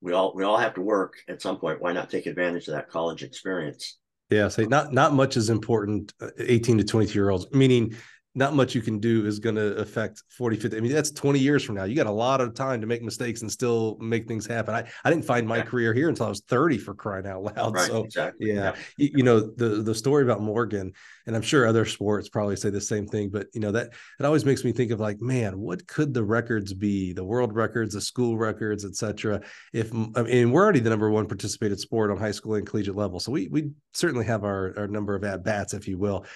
we 0.00 0.12
all 0.12 0.34
we 0.34 0.44
all 0.44 0.58
have 0.58 0.74
to 0.74 0.82
work 0.82 1.14
at 1.26 1.40
some 1.40 1.58
point. 1.58 1.80
Why 1.80 1.92
not 1.92 2.10
take 2.10 2.26
advantage 2.26 2.68
of 2.68 2.74
that 2.74 2.90
college 2.90 3.22
experience? 3.22 3.98
Yeah, 4.30 4.48
say 4.48 4.64
not 4.66 4.92
not 4.92 5.12
much 5.12 5.36
is 5.36 5.50
important. 5.50 6.12
Uh, 6.20 6.30
18 6.38 6.78
to 6.78 6.84
22 6.84 7.14
year 7.14 7.30
olds, 7.30 7.46
meaning 7.52 7.94
not 8.36 8.54
much 8.54 8.74
you 8.74 8.82
can 8.82 8.98
do 8.98 9.24
is 9.24 9.38
going 9.38 9.56
to 9.56 9.74
affect 9.76 10.22
40 10.28 10.56
50 10.58 10.76
i 10.76 10.80
mean 10.80 10.92
that's 10.92 11.10
20 11.10 11.38
years 11.38 11.64
from 11.64 11.74
now. 11.74 11.84
You 11.84 11.96
got 11.96 12.06
a 12.06 12.10
lot 12.10 12.42
of 12.42 12.54
time 12.54 12.82
to 12.82 12.86
make 12.86 13.02
mistakes 13.02 13.40
and 13.40 13.50
still 13.50 13.96
make 13.98 14.28
things 14.28 14.46
happen. 14.46 14.74
I, 14.74 14.84
I 15.04 15.10
didn't 15.10 15.24
find 15.24 15.48
my 15.48 15.56
yeah. 15.58 15.62
career 15.62 15.94
here 15.94 16.08
until 16.08 16.26
i 16.26 16.28
was 16.28 16.42
30 16.42 16.78
for 16.78 16.94
crying 16.94 17.26
out 17.26 17.42
loud. 17.42 17.74
Right, 17.74 17.86
so 17.86 18.04
exactly. 18.04 18.48
yeah, 18.48 18.54
yeah. 18.54 18.74
You, 18.98 19.10
you, 19.16 19.22
know 19.22 19.40
the 19.40 19.82
the 19.82 19.94
story 19.94 20.22
about 20.22 20.42
morgan 20.42 20.92
and 21.26 21.34
i'm 21.34 21.42
sure 21.42 21.66
other 21.66 21.86
sports 21.86 22.28
probably 22.28 22.56
say 22.56 22.68
the 22.68 22.80
same 22.80 23.06
thing 23.06 23.30
but 23.30 23.46
you 23.54 23.60
know 23.60 23.72
that 23.72 23.90
it 24.20 24.24
always 24.26 24.44
makes 24.44 24.64
me 24.64 24.72
think 24.72 24.90
of 24.90 25.00
like 25.00 25.20
man 25.20 25.58
what 25.58 25.86
could 25.86 26.12
the 26.12 26.22
records 26.22 26.74
be? 26.74 27.12
The 27.14 27.24
world 27.24 27.54
records 27.54 27.94
the 27.94 28.00
school 28.00 28.36
records 28.36 28.84
etc 28.84 29.40
if 29.72 29.90
i 30.14 30.22
mean 30.22 30.50
we're 30.50 30.62
already 30.62 30.80
the 30.80 30.90
number 30.90 31.10
one 31.10 31.26
participated 31.26 31.80
sport 31.80 32.10
on 32.10 32.18
high 32.18 32.32
school 32.32 32.54
and 32.54 32.66
collegiate 32.66 32.96
level 32.96 33.18
so 33.18 33.32
we 33.32 33.48
we 33.48 33.70
certainly 33.94 34.26
have 34.26 34.44
our, 34.44 34.74
our 34.76 34.86
number 34.86 35.14
of 35.14 35.24
at 35.24 35.42
bats 35.42 35.72
if 35.72 35.88
you 35.88 35.96
will 35.96 36.26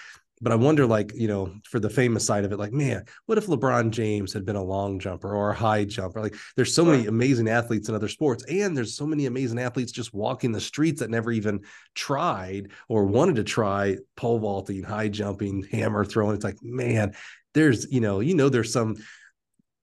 but 0.41 0.51
I 0.51 0.55
wonder, 0.55 0.85
like, 0.85 1.13
you 1.15 1.27
know, 1.27 1.53
for 1.63 1.79
the 1.79 1.89
famous 1.89 2.25
side 2.25 2.45
of 2.45 2.51
it, 2.51 2.57
like, 2.57 2.73
man, 2.73 3.05
what 3.27 3.37
if 3.37 3.45
LeBron 3.47 3.91
James 3.91 4.33
had 4.33 4.45
been 4.45 4.55
a 4.55 4.63
long 4.63 4.97
jumper 4.99 5.35
or 5.35 5.51
a 5.51 5.55
high 5.55 5.85
jumper? 5.85 6.19
Like, 6.19 6.35
there's 6.55 6.73
so 6.73 6.83
many 6.83 7.05
amazing 7.05 7.47
athletes 7.47 7.89
in 7.89 7.95
other 7.95 8.07
sports, 8.07 8.43
and 8.45 8.75
there's 8.75 8.95
so 8.95 9.05
many 9.05 9.27
amazing 9.27 9.59
athletes 9.59 9.91
just 9.91 10.13
walking 10.13 10.51
the 10.51 10.59
streets 10.59 11.01
that 11.01 11.09
never 11.09 11.31
even 11.31 11.61
tried 11.93 12.71
or 12.89 13.05
wanted 13.05 13.35
to 13.35 13.43
try 13.43 13.97
pole 14.15 14.39
vaulting, 14.39 14.83
high 14.83 15.09
jumping, 15.09 15.63
hammer 15.71 16.03
throwing. 16.03 16.35
It's 16.35 16.43
like, 16.43 16.57
man, 16.63 17.13
there's, 17.53 17.91
you 17.91 18.01
know, 18.01 18.19
you 18.19 18.35
know, 18.35 18.49
there's 18.49 18.73
some 18.73 18.95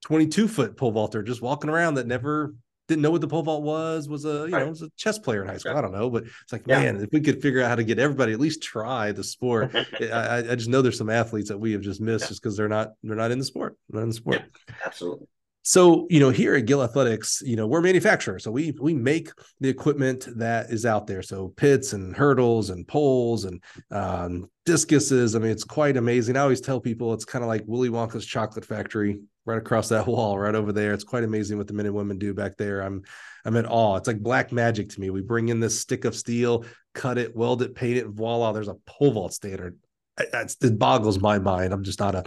22 0.06 0.48
foot 0.48 0.76
pole 0.76 0.92
vaulter 0.92 1.22
just 1.22 1.42
walking 1.42 1.70
around 1.70 1.94
that 1.94 2.06
never 2.06 2.54
didn't 2.88 3.02
know 3.02 3.10
what 3.10 3.20
the 3.20 3.28
pole 3.28 3.42
vault 3.42 3.62
was, 3.62 4.08
was 4.08 4.24
a 4.24 4.28
you 4.28 4.48
right. 4.48 4.64
know 4.64 4.70
was 4.70 4.82
a 4.82 4.90
chess 4.96 5.18
player 5.18 5.42
in 5.42 5.48
high 5.48 5.58
school. 5.58 5.76
I 5.76 5.80
don't 5.80 5.92
know, 5.92 6.10
but 6.10 6.24
it's 6.24 6.52
like 6.52 6.62
yeah. 6.66 6.80
man, 6.80 6.96
if 6.96 7.10
we 7.12 7.20
could 7.20 7.40
figure 7.40 7.62
out 7.62 7.68
how 7.68 7.76
to 7.76 7.84
get 7.84 7.98
everybody 7.98 8.32
at 8.32 8.40
least 8.40 8.62
try 8.62 9.12
the 9.12 9.22
sport, 9.22 9.74
I, 10.00 10.38
I, 10.38 10.54
just 10.54 10.68
know 10.68 10.82
there's 10.82 10.98
some 10.98 11.10
athletes 11.10 11.50
that 11.50 11.58
we 11.58 11.72
have 11.72 11.82
just 11.82 12.00
missed 12.00 12.24
yeah. 12.24 12.28
just 12.28 12.42
because 12.42 12.56
they're 12.56 12.68
not 12.68 12.92
they're 13.02 13.14
not 13.14 13.30
in 13.30 13.38
the 13.38 13.44
sport, 13.44 13.76
not 13.90 14.02
in 14.02 14.08
the 14.08 14.14
sport. 14.14 14.40
Yeah, 14.40 14.74
absolutely. 14.84 15.26
So 15.68 16.06
you 16.08 16.18
know, 16.18 16.30
here 16.30 16.54
at 16.54 16.64
Gill 16.64 16.82
Athletics, 16.82 17.42
you 17.44 17.54
know, 17.54 17.66
we're 17.66 17.82
manufacturers, 17.82 18.42
so 18.42 18.50
we 18.50 18.74
we 18.80 18.94
make 18.94 19.28
the 19.60 19.68
equipment 19.68 20.26
that 20.38 20.70
is 20.70 20.86
out 20.86 21.06
there. 21.06 21.20
So 21.20 21.48
pits 21.48 21.92
and 21.92 22.16
hurdles 22.16 22.70
and 22.70 22.88
poles 22.88 23.44
and 23.44 23.62
um, 23.90 24.48
discuses. 24.64 25.36
I 25.36 25.40
mean, 25.40 25.50
it's 25.50 25.64
quite 25.64 25.98
amazing. 25.98 26.38
I 26.38 26.40
always 26.40 26.62
tell 26.62 26.80
people 26.80 27.12
it's 27.12 27.26
kind 27.26 27.44
of 27.44 27.48
like 27.48 27.64
Willy 27.66 27.90
Wonka's 27.90 28.24
chocolate 28.24 28.64
factory 28.64 29.20
right 29.44 29.58
across 29.58 29.90
that 29.90 30.06
wall, 30.06 30.38
right 30.38 30.54
over 30.54 30.72
there. 30.72 30.94
It's 30.94 31.04
quite 31.04 31.22
amazing 31.22 31.58
what 31.58 31.66
the 31.66 31.74
men 31.74 31.84
and 31.84 31.94
women 31.94 32.16
do 32.16 32.32
back 32.32 32.56
there. 32.56 32.80
I'm 32.80 33.02
I'm 33.44 33.54
in 33.54 33.66
awe. 33.66 33.96
It's 33.96 34.08
like 34.08 34.22
black 34.22 34.50
magic 34.52 34.88
to 34.88 35.00
me. 35.02 35.10
We 35.10 35.20
bring 35.20 35.50
in 35.50 35.60
this 35.60 35.78
stick 35.78 36.06
of 36.06 36.16
steel, 36.16 36.64
cut 36.94 37.18
it, 37.18 37.36
weld 37.36 37.60
it, 37.60 37.74
paint 37.74 37.98
it, 37.98 38.06
voila, 38.06 38.52
there's 38.52 38.68
a 38.68 38.76
pole 38.86 39.10
vault 39.10 39.34
standard. 39.34 39.76
it 40.16 40.78
boggles 40.78 41.20
my 41.20 41.38
mind. 41.38 41.74
I'm 41.74 41.84
just 41.84 42.00
not 42.00 42.14
a 42.14 42.24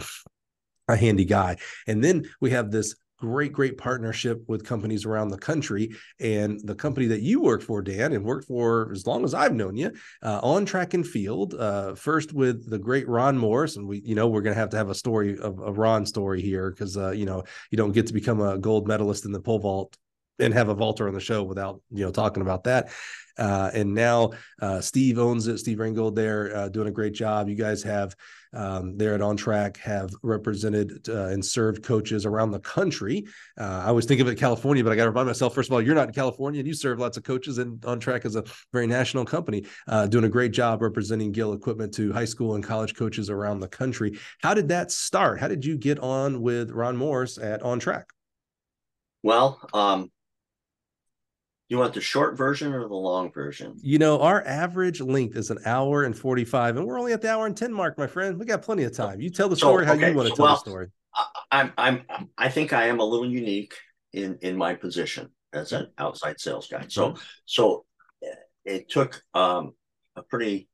a 0.88 0.96
handy 0.96 1.26
guy. 1.26 1.58
And 1.88 2.04
then 2.04 2.30
we 2.40 2.52
have 2.52 2.70
this 2.70 2.96
great, 3.22 3.54
great 3.54 3.78
partnership 3.78 4.44
with 4.48 4.66
companies 4.66 5.06
around 5.06 5.30
the 5.30 5.38
country. 5.38 5.92
And 6.20 6.60
the 6.64 6.74
company 6.74 7.06
that 7.08 7.22
you 7.22 7.40
work 7.40 7.62
for, 7.62 7.82
Dan, 7.84 8.14
and 8.14 8.26
worked 8.26 8.48
for 8.48 8.92
as 8.92 9.06
long 9.06 9.24
as 9.24 9.36
I've 9.36 9.54
known 9.54 9.78
you, 9.78 9.92
uh, 10.24 10.40
on 10.42 10.66
track 10.66 10.96
and 10.96 11.08
field, 11.08 11.54
uh, 11.54 11.94
first 11.94 12.34
with 12.34 12.68
the 12.70 12.80
great 12.80 13.08
Ron 13.08 13.38
Morris. 13.38 13.78
And 13.78 13.88
we, 13.88 14.02
you 14.04 14.16
know, 14.16 14.28
we're 14.28 14.42
going 14.42 14.56
to 14.56 14.60
have 14.60 14.72
to 14.72 14.78
have 14.78 14.90
a 14.90 14.96
story 14.96 15.38
of 15.38 15.60
a 15.60 15.72
Ron 15.72 16.06
story 16.06 16.42
here 16.42 16.72
because, 16.72 16.98
uh, 16.98 17.12
you 17.12 17.26
know, 17.26 17.44
you 17.70 17.78
don't 17.78 17.92
get 17.92 18.08
to 18.08 18.14
become 18.14 18.42
a 18.42 18.58
gold 18.58 18.88
medalist 18.88 19.26
in 19.26 19.32
the 19.32 19.40
pole 19.40 19.60
vault 19.60 19.98
and 20.40 20.54
have 20.54 20.70
a 20.70 20.74
vaulter 20.74 21.08
on 21.08 21.14
the 21.14 21.20
show 21.20 21.44
without 21.44 21.82
you 21.92 22.04
know 22.04 22.12
talking 22.12 22.42
about 22.42 22.64
that. 22.64 22.90
Uh, 23.38 23.70
and 23.74 23.94
now 23.94 24.32
uh, 24.62 24.82
Steve 24.82 25.18
owns 25.20 25.48
it. 25.48 25.58
Steve 25.60 25.80
Ringgold 25.80 26.16
there 26.16 26.56
uh, 26.56 26.70
doing 26.70 26.88
a 26.88 26.92
great 26.92 27.14
job. 27.14 27.48
You 27.48 27.56
guys 27.56 27.84
have 27.84 28.16
um, 28.54 28.98
there 28.98 29.14
at 29.14 29.22
On 29.22 29.38
Track 29.38 29.78
have 29.78 30.12
represented 30.24 31.08
uh, 31.10 31.28
and 31.28 31.44
served 31.44 31.84
coaches 31.84 32.26
around 32.26 32.52
the 32.52 32.60
country. 32.60 33.26
Uh, 33.60 33.82
I 33.84 33.88
always 33.88 34.06
think 34.06 34.22
of 34.22 34.28
it 34.28 34.38
California, 34.38 34.84
but 34.84 34.92
I 34.92 34.96
got 34.96 35.04
to 35.04 35.10
remind 35.10 35.28
myself 35.28 35.54
first 35.56 35.70
of 35.70 35.74
all, 35.74 35.82
you're 35.82 35.96
not 35.96 36.08
in 36.08 36.14
California 36.14 36.60
and 36.60 36.68
you 36.68 36.74
serve 36.74 37.00
lots 37.00 37.18
of 37.18 37.24
coaches. 37.24 37.58
And 37.58 37.84
On 37.86 38.00
Track 38.00 38.26
is 38.26 38.36
a 38.36 38.44
very 38.74 38.88
national 38.88 39.26
company 39.26 39.66
uh, 39.88 40.08
doing 40.08 40.26
a 40.26 40.30
great 40.30 40.52
job 40.52 40.82
representing 40.82 41.32
Gill 41.32 41.54
equipment 41.54 41.94
to 41.96 42.12
high 42.12 42.26
school 42.26 42.56
and 42.56 42.64
college 42.64 42.96
coaches 42.96 43.30
around 43.30 43.60
the 43.60 43.68
country. 43.68 44.18
How 44.42 44.54
did 44.54 44.68
that 44.70 44.92
start? 44.92 45.40
How 45.40 45.48
did 45.48 45.66
you 45.66 45.78
get 45.78 46.00
on 46.00 46.42
with 46.42 46.72
Ron 46.72 46.98
Morris 46.98 47.38
at 47.38 47.62
On 47.62 47.80
Track? 47.80 48.08
Well, 49.24 49.60
um, 49.74 50.12
you 51.72 51.78
want 51.78 51.94
the 51.94 52.02
short 52.02 52.38
version 52.38 52.74
or 52.74 52.88
the 52.88 52.96
long 52.96 53.32
version? 53.32 53.78
You 53.82 53.98
know, 53.98 54.20
our 54.20 54.46
average 54.46 55.00
length 55.00 55.38
is 55.38 55.52
an 55.52 55.60
hour 55.66 56.04
and 56.04 56.18
45, 56.18 56.76
and 56.78 56.86
we're 56.86 57.00
only 57.00 57.14
at 57.14 57.22
the 57.22 57.32
hour 57.32 57.46
and 57.46 57.56
10 57.56 57.72
mark, 57.72 57.98
my 57.98 58.08
friend. 58.08 58.38
We 58.38 58.46
got 58.46 58.62
plenty 58.62 58.84
of 58.84 58.94
time. 58.94 59.22
You 59.22 59.30
tell 59.30 59.48
the 59.48 59.56
story 59.56 59.86
so, 59.86 59.94
okay. 59.94 60.02
how 60.02 60.08
you 60.10 60.16
want 60.16 60.28
to 60.28 60.36
so, 60.36 60.36
tell 60.36 60.46
well, 60.46 60.56
the 60.56 60.60
story. 60.60 60.88
I'm 61.52 61.74
I'm 61.78 62.04
I 62.38 62.50
think 62.50 62.74
I 62.74 62.88
am 62.88 63.00
a 63.00 63.04
little 63.04 63.30
unique 63.30 63.74
in 64.14 64.38
in 64.42 64.58
my 64.58 64.76
position 64.76 65.30
as 65.54 65.72
an 65.72 65.88
outside 65.98 66.40
sales 66.40 66.68
guy. 66.68 66.86
So 66.88 67.10
mm-hmm. 67.10 67.22
so 67.46 67.86
it 68.66 68.90
took 68.90 69.22
um, 69.34 69.74
a 70.16 70.24
pretty 70.24 70.70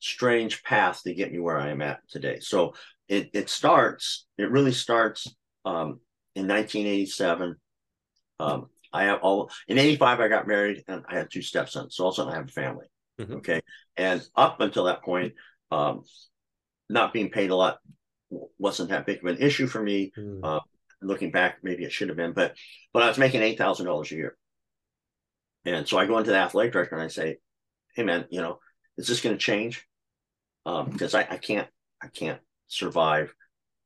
strange 0.00 0.62
path 0.62 1.02
to 1.04 1.14
get 1.14 1.32
me 1.32 1.38
where 1.38 1.58
I 1.58 1.70
am 1.70 1.82
at 1.82 2.00
today. 2.08 2.40
So 2.40 2.74
it 3.08 3.30
it 3.34 3.50
starts, 3.50 4.26
it 4.38 4.50
really 4.50 4.72
starts 4.72 5.26
um, 5.64 6.00
in 6.34 6.48
1987. 6.48 7.56
Um, 8.40 8.66
I 8.92 9.04
have 9.04 9.20
all 9.22 9.50
in 9.68 9.78
85, 9.78 10.20
I 10.20 10.28
got 10.28 10.46
married 10.46 10.84
and 10.86 11.04
I 11.08 11.16
had 11.16 11.30
two 11.30 11.42
stepsons. 11.42 11.96
So 11.96 12.04
also 12.04 12.28
I 12.28 12.34
have 12.34 12.48
a 12.48 12.52
family. 12.52 12.86
Mm-hmm. 13.20 13.34
Okay. 13.34 13.62
And 13.96 14.22
up 14.36 14.60
until 14.60 14.84
that 14.84 15.02
point, 15.02 15.34
um, 15.70 16.02
not 16.88 17.12
being 17.12 17.30
paid 17.30 17.50
a 17.50 17.56
lot 17.56 17.78
wasn't 18.58 18.90
that 18.90 19.06
big 19.06 19.18
of 19.18 19.26
an 19.26 19.38
issue 19.38 19.66
for 19.66 19.82
me. 19.82 20.12
Mm. 20.16 20.40
Uh, 20.42 20.60
looking 21.00 21.30
back, 21.30 21.58
maybe 21.62 21.84
it 21.84 21.92
should 21.92 22.08
have 22.08 22.16
been, 22.16 22.32
but 22.32 22.56
but 22.92 23.02
I 23.02 23.08
was 23.08 23.18
making 23.18 23.42
eight 23.42 23.58
thousand 23.58 23.86
dollars 23.86 24.10
a 24.12 24.16
year, 24.16 24.36
and 25.64 25.86
so 25.86 25.98
I 25.98 26.06
go 26.06 26.18
into 26.18 26.30
the 26.30 26.38
athletic 26.38 26.72
director 26.72 26.94
and 26.94 27.04
I 27.04 27.08
say, 27.08 27.38
"Hey, 27.94 28.04
man, 28.04 28.26
you 28.30 28.40
know, 28.40 28.58
is 28.96 29.08
this 29.08 29.20
going 29.20 29.34
to 29.34 29.40
change? 29.40 29.86
Um, 30.64 30.90
because 30.90 31.14
I, 31.14 31.20
I 31.22 31.36
can't 31.38 31.68
I 32.02 32.08
can't 32.08 32.40
survive." 32.68 33.34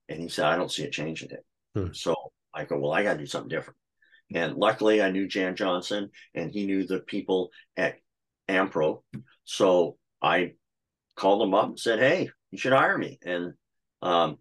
And 0.09 0.21
he 0.21 0.29
said, 0.29 0.47
"I 0.47 0.57
don't 0.57 0.71
see 0.71 0.85
it 0.85 0.93
changing 0.93 1.31
it." 1.31 1.45
Mm. 1.77 1.97
So 1.97 2.15
I 2.55 2.65
go, 2.65 2.79
"Well, 2.79 2.93
I 2.93 3.03
got 3.03 3.15
to 3.15 3.19
do 3.19 3.27
something 3.27 3.49
different." 3.49 3.79
And 4.35 4.57
luckily, 4.57 5.03
I 5.03 5.11
knew 5.11 5.29
Jan 5.29 5.57
Johnson 5.57 6.11
and 6.35 6.51
he 6.51 6.67
knew 6.67 6.87
the 6.87 7.01
people 7.01 7.51
at 7.77 7.97
Ampro. 8.49 9.03
So 9.45 9.97
I 10.21 10.55
called 11.15 11.41
them 11.41 11.55
up 11.55 11.67
and 11.67 11.79
said, 11.79 11.99
Hey, 12.01 12.31
you 12.51 12.59
should 12.59 12.73
hire 12.73 12.99
me. 12.99 13.19
And 13.25 13.55
um, 14.03 14.39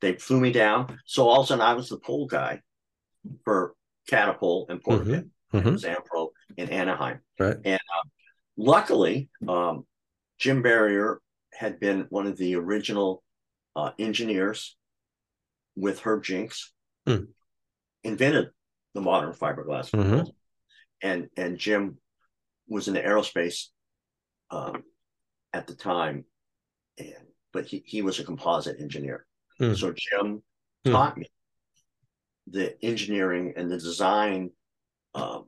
they 0.00 0.14
flew 0.14 0.40
me 0.40 0.52
down. 0.52 0.98
So 1.06 1.28
all 1.28 1.40
of 1.40 1.44
a 1.44 1.48
sudden, 1.48 1.62
I 1.62 1.74
was 1.74 1.88
the 1.88 1.98
pole 1.98 2.26
guy 2.26 2.60
for 3.44 3.74
Catapult 4.08 4.70
and 4.70 4.82
Porter 4.82 5.04
mm-hmm. 5.04 5.56
mm-hmm. 5.56 5.68
It 5.68 5.72
was 5.72 5.84
Ampro 5.84 6.28
in 6.56 6.70
Anaheim. 6.70 7.20
Right. 7.38 7.56
And 7.64 7.80
uh, 7.80 8.08
luckily, 8.56 9.28
um, 9.46 9.86
Jim 10.38 10.62
Barrier 10.62 11.20
had 11.52 11.80
been 11.80 12.06
one 12.10 12.26
of 12.26 12.36
the 12.36 12.54
original 12.56 13.22
uh, 13.74 13.90
engineers 13.98 14.76
with 15.76 16.00
Herb 16.00 16.24
Jinks, 16.24 16.72
mm. 17.06 17.26
invented 18.04 18.50
the 18.98 19.04
modern 19.04 19.32
fiberglass. 19.32 19.90
Mm-hmm. 19.90 20.28
And 21.02 21.28
and 21.36 21.58
Jim 21.58 21.98
was 22.66 22.88
in 22.88 22.94
the 22.94 23.00
aerospace 23.00 23.66
um, 24.50 24.82
at 25.52 25.66
the 25.66 25.74
time, 25.74 26.24
and 26.98 27.14
but 27.52 27.66
he, 27.66 27.82
he 27.86 28.02
was 28.02 28.18
a 28.18 28.24
composite 28.24 28.80
engineer. 28.80 29.24
Mm. 29.60 29.76
So 29.76 29.92
Jim 29.92 30.42
mm. 30.84 30.92
taught 30.92 31.16
me 31.16 31.26
the 32.50 32.82
engineering 32.84 33.54
and 33.56 33.70
the 33.70 33.78
design 33.78 34.50
um, 35.14 35.44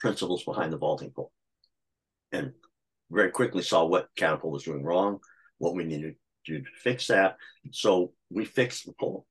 principles 0.00 0.44
behind 0.44 0.72
the 0.72 0.78
vaulting 0.78 1.10
pole, 1.10 1.32
and 2.32 2.52
very 3.10 3.30
quickly 3.30 3.62
saw 3.62 3.84
what 3.84 4.08
Catapult 4.16 4.52
was 4.52 4.64
doing 4.64 4.82
wrong, 4.82 5.18
what 5.58 5.74
we 5.74 5.84
needed 5.84 6.14
to 6.46 6.52
do 6.52 6.58
to 6.60 6.70
fix 6.82 7.08
that. 7.08 7.36
So 7.72 8.12
we 8.30 8.46
fixed 8.46 8.86
the 8.86 8.94
pole, 8.98 9.26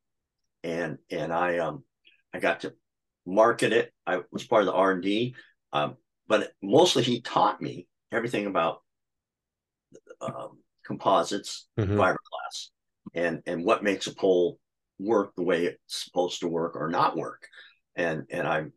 and 0.64 1.00
and 1.10 1.34
I 1.34 1.58
um 1.58 1.84
I 2.32 2.40
got 2.40 2.62
to 2.62 2.74
market 3.26 3.74
it. 3.74 3.92
I 4.06 4.22
was 4.32 4.46
part 4.46 4.62
of 4.62 4.68
the 4.68 4.74
R 4.74 4.92
and 4.92 5.02
D, 5.02 5.36
um, 5.72 5.96
but 6.28 6.52
mostly 6.62 7.04
he 7.04 7.22
taught 7.22 7.62
me 7.62 7.88
everything 8.12 8.46
about 8.46 8.82
um, 10.22 10.60
composites, 10.86 11.68
mm-hmm. 11.80 12.00
fiberglass, 12.00 12.70
and 13.14 13.42
and 13.46 13.66
what 13.66 13.84
makes 13.84 14.08
a 14.08 14.16
pole 14.16 14.60
work 15.00 15.34
the 15.36 15.44
way 15.44 15.66
it's 15.66 16.06
supposed 16.06 16.42
to 16.42 16.48
work 16.48 16.76
or 16.76 16.90
not 16.90 17.18
work. 17.18 17.48
And 17.96 18.24
and 18.30 18.48
I'm 18.48 18.74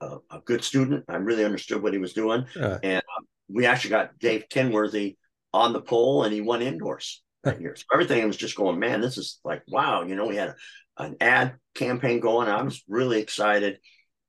a, 0.00 0.18
a 0.30 0.40
good 0.44 0.64
student. 0.64 1.04
I 1.08 1.16
really 1.16 1.44
understood 1.44 1.82
what 1.82 1.92
he 1.92 1.98
was 1.98 2.12
doing, 2.12 2.44
uh. 2.60 2.78
and 2.82 3.02
um, 3.16 3.26
we 3.48 3.66
actually 3.66 3.90
got 3.90 4.18
Dave 4.18 4.44
Kenworthy 4.48 5.16
on 5.52 5.72
the 5.72 5.80
pole, 5.82 6.24
and 6.24 6.32
he 6.32 6.40
won 6.40 6.62
indoors 6.62 7.22
that 7.44 7.60
year. 7.60 7.76
So 7.76 7.84
everything 7.92 8.26
was 8.26 8.36
just 8.36 8.56
going, 8.56 8.78
man, 8.78 9.00
this 9.00 9.18
is 9.18 9.40
like 9.44 9.62
wow. 9.68 10.02
You 10.02 10.16
know, 10.16 10.26
we 10.26 10.36
had 10.36 10.50
a, 10.50 10.54
an 10.98 11.16
ad 11.20 11.56
campaign 11.74 12.20
going. 12.20 12.48
I 12.48 12.62
was 12.62 12.82
really 12.88 13.20
excited. 13.20 13.78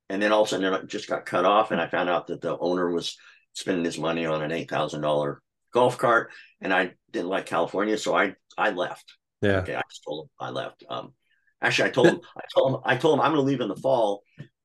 and 0.10 0.22
then 0.22 0.32
all 0.32 0.44
of 0.44 0.48
a 0.48 0.50
sudden 0.52 0.74
it 0.74 0.88
just 0.88 1.08
got 1.10 1.26
cut 1.26 1.46
off, 1.46 1.72
and 1.72 1.82
I 1.82 1.88
found 1.88 2.10
out 2.10 2.28
that 2.28 2.42
the 2.42 2.58
owner 2.58 2.90
was 2.92 3.18
spending 3.54 3.86
his 3.86 3.98
money 3.98 4.26
on 4.26 4.42
an 4.44 4.52
eight 4.52 4.70
thousand 4.70 5.02
dollar 5.02 5.42
golf 5.74 5.98
cart, 5.98 6.32
and 6.62 6.74
I 6.74 6.94
didn't 7.12 7.30
like 7.30 7.46
California, 7.46 7.98
so 7.98 8.16
I 8.16 8.36
I 8.58 8.72
left. 8.72 9.14
Yeah. 9.42 9.58
Okay, 9.60 9.76
I 9.76 9.82
just 9.90 10.04
told 10.06 10.26
him 10.26 10.30
I 10.40 10.50
left. 10.52 10.84
Um, 10.90 11.14
actually, 11.62 11.90
I 11.90 11.92
told 11.92 12.08
him 12.10 12.22
I 12.38 12.42
told 12.54 12.74
him 12.76 12.82
I 12.86 12.98
told 12.98 13.16
him 13.20 13.22
I'm 13.26 13.32
going 13.34 13.44
to 13.46 13.50
leave 13.50 13.62
in 13.62 13.70
the 13.70 13.76
fall. 13.76 14.24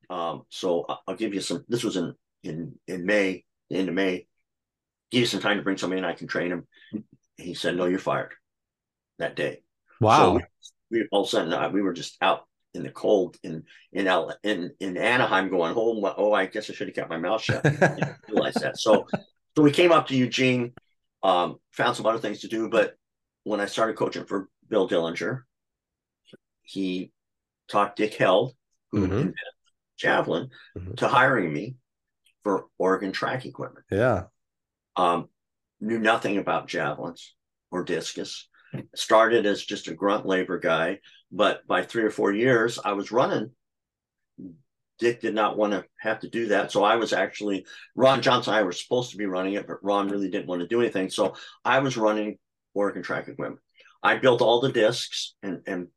Um, 0.09 0.43
so 0.49 0.85
I'll 1.07 1.15
give 1.15 1.33
you 1.33 1.41
some. 1.41 1.63
This 1.67 1.83
was 1.83 1.97
in 1.97 2.13
in 2.43 2.75
in 2.87 3.05
May, 3.05 3.45
the 3.69 3.77
end 3.77 3.89
of 3.89 3.95
May. 3.95 4.27
Give 5.11 5.21
you 5.21 5.25
some 5.27 5.39
time 5.41 5.57
to 5.57 5.63
bring 5.63 5.77
somebody 5.77 5.99
in. 5.99 6.05
I 6.05 6.13
can 6.13 6.27
train 6.27 6.51
him. 6.51 6.67
He 7.37 7.53
said, 7.55 7.75
"No, 7.75 7.85
you're 7.85 7.99
fired." 7.99 8.33
That 9.19 9.35
day. 9.35 9.63
Wow. 9.99 10.37
So 10.37 10.45
we, 10.91 11.07
all 11.11 11.21
of 11.21 11.27
a 11.27 11.29
sudden 11.29 11.53
uh, 11.53 11.69
we 11.69 11.81
were 11.81 11.93
just 11.93 12.17
out 12.21 12.45
in 12.73 12.83
the 12.83 12.89
cold 12.91 13.37
in 13.43 13.63
in 13.91 14.07
L, 14.07 14.35
in 14.43 14.71
in 14.79 14.97
Anaheim, 14.97 15.49
going 15.49 15.73
home. 15.73 16.03
Oh, 16.17 16.33
I 16.33 16.45
guess 16.45 16.69
I 16.69 16.73
should 16.73 16.87
have 16.87 16.95
kept 16.95 17.09
my 17.09 17.17
mouth 17.17 17.41
shut. 17.41 17.63
Didn't 17.63 18.15
realize 18.29 18.59
that. 18.59 18.77
So 18.79 19.07
so 19.55 19.63
we 19.63 19.71
came 19.71 19.91
up 19.91 20.07
to 20.07 20.15
Eugene, 20.15 20.73
um, 21.23 21.57
found 21.71 21.95
some 21.95 22.05
other 22.05 22.19
things 22.19 22.41
to 22.41 22.47
do. 22.47 22.69
But 22.69 22.95
when 23.43 23.59
I 23.59 23.65
started 23.65 23.95
coaching 23.95 24.25
for 24.25 24.49
Bill 24.69 24.87
Dellinger, 24.87 25.41
he 26.61 27.11
talked 27.69 27.97
Dick 27.97 28.13
Held, 28.13 28.55
who 28.91 28.99
Mhm. 29.07 29.11
invented 29.11 29.35
javelin, 29.97 30.49
Mhm. 30.77 30.97
to 30.97 31.07
hiring 31.07 31.51
me 31.51 31.75
for 32.43 32.67
Oregon 32.77 33.11
track 33.11 33.45
equipment. 33.45 33.85
yeah. 33.91 34.25
Um, 34.95 35.29
knew 35.79 35.99
nothing 35.99 36.37
about 36.37 36.67
javelins 36.67 37.35
or 37.71 37.83
discus. 37.83 38.47
Started 38.95 39.45
as 39.45 39.63
just 39.63 39.87
a 39.87 39.93
grunt 39.93 40.25
labor 40.25 40.59
guy, 40.59 40.99
but 41.31 41.65
by 41.67 41.83
three 41.83 42.03
or 42.03 42.11
four 42.11 42.31
years, 42.31 42.79
I 42.83 42.93
was 42.93 43.11
running. 43.11 43.51
Dick 44.99 45.21
did 45.21 45.33
not 45.33 45.57
want 45.57 45.73
to 45.73 45.85
have 45.99 46.19
to 46.19 46.29
do 46.29 46.47
that, 46.47 46.71
so 46.71 46.83
I 46.83 46.97
was 46.97 47.13
actually 47.13 47.65
Ron 47.95 48.21
Johnson. 48.21 48.53
and 48.53 48.59
I 48.59 48.63
were 48.63 48.73
supposed 48.73 49.11
to 49.11 49.17
be 49.17 49.25
running 49.25 49.53
it, 49.53 49.65
but 49.65 49.83
Ron 49.83 50.09
really 50.09 50.29
didn't 50.29 50.47
want 50.47 50.61
to 50.61 50.67
do 50.67 50.81
anything, 50.81 51.09
so 51.09 51.35
I 51.63 51.79
was 51.79 51.97
running 51.97 52.37
Oregon 52.73 53.01
track 53.01 53.27
equipment. 53.27 53.61
I 54.03 54.17
built 54.17 54.41
all 54.41 54.61
the 54.61 54.71
discs 54.71 55.35
and 55.41 55.61
and 55.65 55.87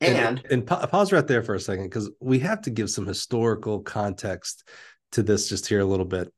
and 0.00 0.42
and, 0.50 0.66
pa- 0.66 0.86
pause 0.86 1.12
right 1.12 1.26
there 1.26 1.42
for 1.42 1.54
a 1.54 1.60
second 1.60 1.84
because 1.84 2.10
we 2.20 2.40
have 2.40 2.62
to 2.62 2.70
give 2.70 2.90
some 2.90 3.06
historical 3.06 3.80
context 3.80 4.68
to 5.12 5.22
this 5.22 5.48
just 5.48 5.66
here 5.66 5.80
a 5.80 5.84
little 5.84 6.04
bit. 6.04 6.32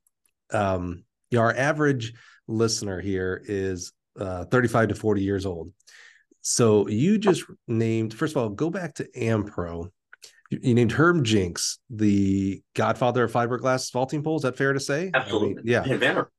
Um, 0.53 1.05
you 1.31 1.39
know, 1.39 1.45
our 1.45 1.57
average 1.57 2.15
listener 2.47 3.01
here 3.01 3.43
is 3.45 3.93
uh, 4.19 4.45
35 4.47 4.89
to 4.91 4.95
40 4.95 5.23
years 5.23 5.47
old. 5.47 5.73
So 6.43 6.89
you 6.89 7.19
just 7.19 7.45
named, 7.67 8.15
first 8.15 8.35
of 8.37 8.43
all, 8.43 8.49
go 8.49 8.71
back 8.71 8.95
to 8.95 9.09
Ampro. 9.17 9.91
You, 10.51 10.59
you 10.63 10.75
named 10.75 10.93
Herm 10.93 11.25
Jinks 11.25 11.79
the 11.91 12.63
godfather 12.75 13.25
of 13.25 13.33
fiberglass 13.33 13.93
vaulting 13.93 14.23
poles. 14.23 14.45
Is 14.45 14.51
that 14.51 14.57
fair 14.57 14.73
to 14.73 14.81
say? 14.81 15.01
I 15.01 15.03
mean, 15.05 15.13
absolutely, 15.15 15.63
yeah 15.65 15.85
inventor. 15.85 16.31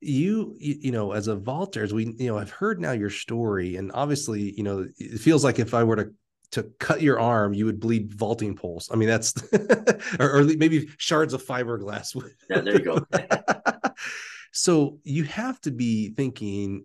you, 0.00 0.56
you 0.58 0.74
you 0.80 0.92
know 0.92 1.12
as 1.12 1.26
a 1.28 1.36
vaulter 1.36 1.82
as 1.82 1.92
we 1.92 2.14
you 2.18 2.28
know 2.30 2.38
i've 2.38 2.50
heard 2.50 2.78
now 2.80 2.92
your 2.92 3.10
story 3.10 3.76
and 3.76 3.90
obviously 3.94 4.52
you 4.56 4.62
know 4.62 4.86
it 4.98 5.18
feels 5.18 5.42
like 5.42 5.58
if 5.58 5.72
i 5.74 5.82
were 5.82 5.96
to 5.96 6.10
to 6.50 6.62
cut 6.78 7.00
your 7.02 7.18
arm 7.18 7.54
you 7.54 7.64
would 7.64 7.80
bleed 7.80 8.12
vaulting 8.14 8.54
poles 8.54 8.88
i 8.92 8.96
mean 8.96 9.08
that's 9.08 9.32
or, 10.20 10.38
or 10.40 10.44
maybe 10.44 10.88
shards 10.98 11.32
of 11.34 11.44
fiberglass 11.44 12.14
Yeah, 12.48 12.60
there 12.60 12.74
you 12.74 12.84
go. 12.84 13.06
so 14.52 14.98
you 15.02 15.24
have 15.24 15.60
to 15.62 15.70
be 15.70 16.10
thinking 16.10 16.84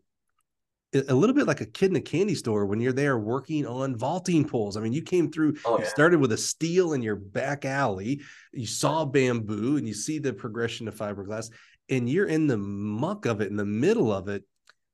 a 0.94 1.14
little 1.16 1.36
bit 1.36 1.48
like 1.48 1.62
a 1.62 1.66
kid 1.66 1.90
in 1.90 1.96
a 1.96 2.02
candy 2.02 2.36
store 2.36 2.66
when 2.66 2.82
you're 2.82 2.92
there 2.92 3.18
working 3.18 3.66
on 3.66 3.96
vaulting 3.96 4.44
poles. 4.48 4.76
I 4.76 4.82
mean, 4.82 4.92
you 4.94 5.02
came 5.02 5.32
through, 5.32 5.56
Oh, 5.64 5.78
you 5.78 5.84
yeah. 5.84 5.90
started 5.90 6.20
with 6.20 6.34
a 6.34 6.38
steel 6.38 6.94
in 6.94 7.02
your 7.02 7.16
back 7.16 7.64
alley, 7.64 8.22
you 8.52 8.68
saw 8.68 9.06
bamboo 9.06 9.78
and 9.78 9.88
you 9.88 9.94
see 9.94 10.20
the 10.20 10.34
progression 10.34 10.88
of 10.88 10.96
fiberglass, 10.96 11.50
and 11.90 12.10
you're 12.10 12.28
in 12.28 12.48
the 12.48 12.58
muck 12.58 13.26
of 13.26 13.40
it, 13.42 13.50
in 13.50 13.56
the 13.56 13.66
middle 13.66 14.12
of 14.12 14.28
it, 14.28 14.44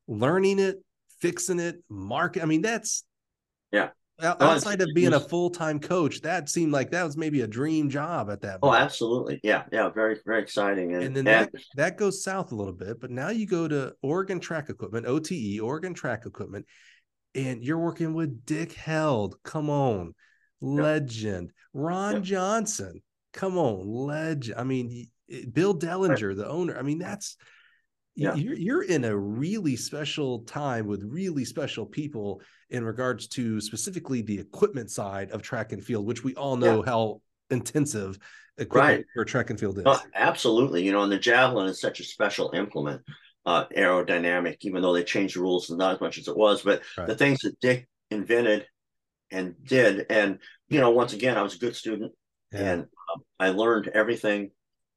learning 0.08 0.60
it, 0.60 0.84
fixing 1.20 1.60
it, 1.60 1.84
market. 1.90 2.44
I 2.44 2.46
mean, 2.46 2.62
that's 2.62 3.04
Yeah. 3.72 3.90
Out- 4.22 4.42
outside 4.42 4.82
of 4.82 4.90
being 4.94 5.14
a 5.14 5.20
full-time 5.20 5.80
coach, 5.80 6.22
that 6.22 6.50
seemed 6.50 6.72
like 6.72 6.92
that 6.92 7.04
was 7.04 7.18
maybe 7.18 7.42
a 7.42 7.48
dream 7.48 7.90
job 7.90 8.30
at 8.30 8.42
that 8.42 8.60
Oh, 8.64 8.74
absolutely. 8.74 9.40
Yeah, 9.44 9.64
yeah, 9.72 9.90
very, 9.90 10.20
very 10.26 10.42
exciting. 10.42 10.94
And, 10.94 11.04
and 11.04 11.16
then 11.16 11.28
and 11.28 11.48
that, 11.54 11.62
that 11.76 11.98
goes 11.98 12.24
south 12.24 12.52
a 12.52 12.56
little 12.56 12.74
bit 12.74 13.00
but 13.00 13.12
now 13.12 13.30
you 13.30 13.46
go 13.46 13.68
to 13.68 13.94
oregon 14.02 14.40
track 14.40 14.70
equipment 14.70 15.06
ote 15.06 15.32
oregon 15.62 15.94
track 15.94 16.26
equipment 16.26 16.66
and 17.36 17.64
you're 17.64 17.78
working 17.78 18.14
with 18.14 18.46
dick 18.46 18.74
held. 18.74 19.36
Come 19.44 19.70
on. 19.70 20.16
Legend. 20.62 21.52
Ron 21.74 22.24
johnson. 22.24 23.02
Come 23.34 23.58
on. 23.58 23.88
Legend. 23.88 24.60
I 24.60 24.64
mean 24.64 25.08
eh, 25.32 25.46
bill 25.52 25.78
dellinger 25.78 26.36
the 26.36 26.48
owner. 26.48 26.78
I 26.78 26.82
mean 26.82 27.00
that's 27.00 27.38
Yeah. 28.18 28.34
you're, 28.34 28.56
you're 28.56 28.84
in 28.84 29.06
a 29.06 29.16
really 29.16 29.76
special 29.76 30.40
time 30.40 30.88
with 30.88 31.04
really 31.04 31.46
special 31.46 31.86
people 31.86 32.42
in 32.72 32.84
regards 32.84 33.28
to 33.30 33.62
specifically 33.62 34.24
the 34.24 34.40
equipment 34.40 34.90
side 34.90 35.30
of 35.32 35.44
track 35.44 35.72
and 35.72 35.84
field 35.84 36.06
which 36.08 36.24
we 36.24 36.34
all 36.34 36.56
know 36.58 36.82
how 36.82 37.22
intensive 37.52 38.18
equipment 38.58 38.98
Right. 38.98 39.06
for 39.14 39.24
track 39.24 39.52
and 39.52 39.60
field 39.60 39.78
is 39.78 39.84
Oh, 39.86 40.02
absolutely. 40.16 40.84
You 40.84 40.92
know, 40.94 41.04
and 41.04 41.12
the 41.12 41.20
javelin 41.20 41.68
is 41.70 41.80
such 41.80 42.00
a 42.00 42.04
special 42.04 42.50
implement, 42.56 43.04
uh, 43.46 43.66
aerodynamic, 43.78 44.58
even 44.62 44.82
though 44.82 44.94
they 44.94 45.04
changed 45.04 45.36
the 45.36 45.42
rules 45.42 45.70
not 45.70 45.94
as 45.94 46.02
much 46.02 46.18
as 46.18 46.28
it 46.28 46.36
was. 46.36 46.64
But 46.64 46.82
Right. 46.98 47.08
the 47.08 47.16
things 47.16 47.42
that 47.42 47.60
Dick 47.60 47.88
invented 48.10 48.66
and 49.30 49.54
did, 49.64 50.08
and 50.10 50.40
you 50.70 50.80
know, 50.80 50.90
once 50.90 51.14
again, 51.14 51.38
I 51.38 51.44
was 51.44 51.56
a 51.56 51.60
good 51.60 51.76
student, 51.76 52.14
Yeah. 52.52 52.72
and 52.72 52.82
um, 52.82 53.22
I 53.40 53.50
learned 53.52 53.90
everything 53.90 54.50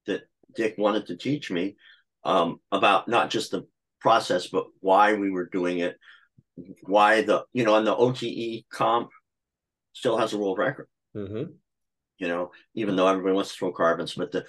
that 0.07 0.23
Dick 0.57 0.77
wanted 0.79 1.07
to 1.09 1.17
teach 1.19 1.51
me 1.51 1.77
um, 2.25 2.61
about 2.71 3.09
not 3.09 3.31
just 3.31 3.51
the 3.51 3.67
process, 4.01 4.47
but 4.49 4.67
why 4.81 5.15
we 5.15 5.31
were 5.31 5.47
doing 5.47 5.79
it, 5.81 5.97
why 6.83 7.23
the 7.23 7.45
you 7.53 7.65
know, 7.65 7.77
and 7.77 7.87
the 7.87 7.95
OTE 7.97 8.65
comp 8.71 9.11
still 9.93 10.17
has 10.19 10.33
a 10.33 10.39
world 10.39 10.59
record 10.59 10.89
Mhm. 11.17 11.55
you 12.19 12.29
know, 12.29 12.53
even 12.75 12.97
though 12.97 13.09
everybody 13.09 13.35
wants 13.35 13.51
to 13.53 13.57
throw 13.59 13.73
carbons, 13.73 14.15
but 14.15 14.31
the 14.33 14.45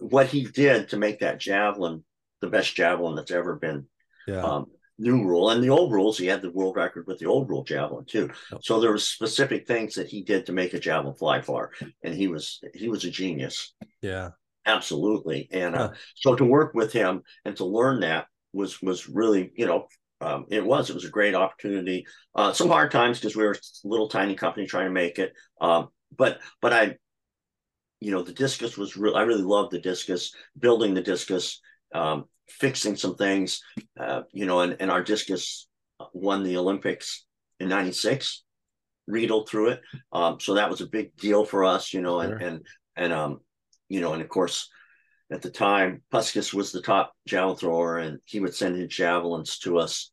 what 0.00 0.26
he 0.28 0.44
did 0.44 0.90
to 0.90 0.96
make 0.96 1.18
that 1.20 1.40
javelin 1.40 2.04
the 2.40 2.46
best 2.46 2.74
javelin 2.76 3.16
that's 3.16 3.32
ever 3.32 3.56
been 3.56 3.86
Yeah. 4.28 4.42
um, 4.44 4.66
new 4.98 5.24
rule 5.24 5.50
and 5.50 5.62
the 5.62 5.70
old 5.70 5.90
rules 5.92 6.18
he 6.18 6.26
had 6.26 6.42
the 6.42 6.50
world 6.52 6.76
record 6.76 7.06
with 7.08 7.18
the 7.18 7.26
old 7.26 7.48
rule 7.48 7.64
javelin 7.64 8.04
too 8.04 8.30
Yep. 8.52 8.60
so 8.62 8.78
there 8.80 8.92
was 8.92 9.06
specific 9.08 9.66
things 9.66 9.94
that 9.94 10.08
he 10.08 10.22
did 10.22 10.46
to 10.46 10.52
make 10.52 10.72
a 10.74 10.78
javelin 10.78 11.14
fly 11.16 11.40
far 11.40 11.72
and 12.04 12.14
he 12.14 12.28
was 12.28 12.60
he 12.74 12.88
was 12.88 13.04
a 13.04 13.10
genius 13.10 13.74
yeah. 14.02 14.30
Absolutely 14.68 15.48
and 15.50 15.74
uh, 15.74 15.88
Huh. 15.88 15.94
so 16.14 16.36
to 16.36 16.44
work 16.44 16.74
with 16.74 16.92
him 16.92 17.22
and 17.44 17.56
to 17.56 17.64
learn 17.64 18.00
that 18.00 18.26
was 18.52 18.80
was 18.82 19.08
really 19.08 19.50
you 19.56 19.66
know 19.66 19.86
um, 20.20 20.44
it 20.50 20.64
was 20.64 20.90
it 20.90 20.94
was 20.94 21.04
a 21.06 21.10
great 21.10 21.34
opportunity 21.34 22.06
uh, 22.34 22.52
some 22.52 22.68
hard 22.68 22.90
times 22.90 23.18
because 23.18 23.34
we 23.36 23.44
were 23.44 23.52
a 23.52 23.88
little 23.88 24.08
tiny 24.08 24.34
company 24.34 24.66
trying 24.66 24.86
to 24.86 24.92
make 24.92 25.18
it 25.18 25.32
um, 25.60 25.88
but 26.16 26.40
but 26.60 26.72
i 26.72 26.96
you 28.00 28.10
know 28.12 28.22
the 28.22 28.32
discus 28.32 28.76
was 28.76 28.96
real 28.96 29.16
i 29.16 29.22
really 29.22 29.42
loved 29.42 29.72
the 29.72 29.80
discus 29.80 30.34
building 30.58 30.94
the 30.94 31.02
discus 31.02 31.60
um, 31.94 32.24
fixing 32.48 32.96
some 32.96 33.16
things 33.16 33.62
uh, 33.98 34.22
you 34.32 34.46
know 34.46 34.60
and, 34.60 34.76
and 34.80 34.90
our 34.90 35.02
discus 35.02 35.66
won 36.12 36.42
the 36.42 36.56
olympics 36.56 37.26
in 37.60 37.68
96 37.68 38.44
Riedel 39.06 39.46
threw 39.46 39.68
it 39.70 39.80
um, 40.12 40.38
so 40.40 40.54
that 40.54 40.70
was 40.70 40.82
a 40.82 40.86
big 40.86 41.16
deal 41.16 41.44
for 41.44 41.64
us 41.64 41.94
you 41.94 42.02
know 42.02 42.20
and 42.20 42.32
Sure. 42.38 42.48
and 42.48 42.66
and 42.96 43.12
um 43.12 43.40
you 43.88 44.00
know 44.00 44.12
and 44.12 44.22
of 44.22 44.28
course 44.28 44.68
at 45.30 45.42
the 45.42 45.50
time 45.50 46.02
Pukstys 46.12 46.54
was 46.54 46.72
the 46.72 46.82
top 46.82 47.12
javelin 47.26 47.56
thrower 47.56 47.98
and 47.98 48.18
he 48.24 48.40
would 48.40 48.54
send 48.54 48.76
his 48.76 48.88
javelins 48.88 49.58
to 49.60 49.78
us 49.78 50.10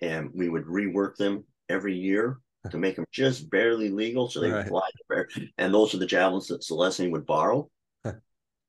and 0.00 0.30
we 0.34 0.48
would 0.48 0.64
rework 0.64 1.16
them 1.16 1.44
every 1.68 1.94
year 1.96 2.38
to 2.70 2.78
make 2.78 2.96
them 2.96 3.04
just 3.12 3.50
barely 3.50 3.90
legal 3.90 4.28
so 4.28 4.40
they 4.40 4.50
Right. 4.50 4.70
would 4.70 4.86
fly 5.08 5.24
and 5.58 5.72
those 5.74 5.94
are 5.94 5.98
the 5.98 6.06
javelins 6.06 6.48
that 6.48 6.62
Zelezny 6.62 7.10
would 7.10 7.26
borrow 7.26 7.68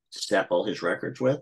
step 0.09 0.47
all 0.49 0.63
his 0.65 0.81
records 0.81 1.19
with 1.19 1.39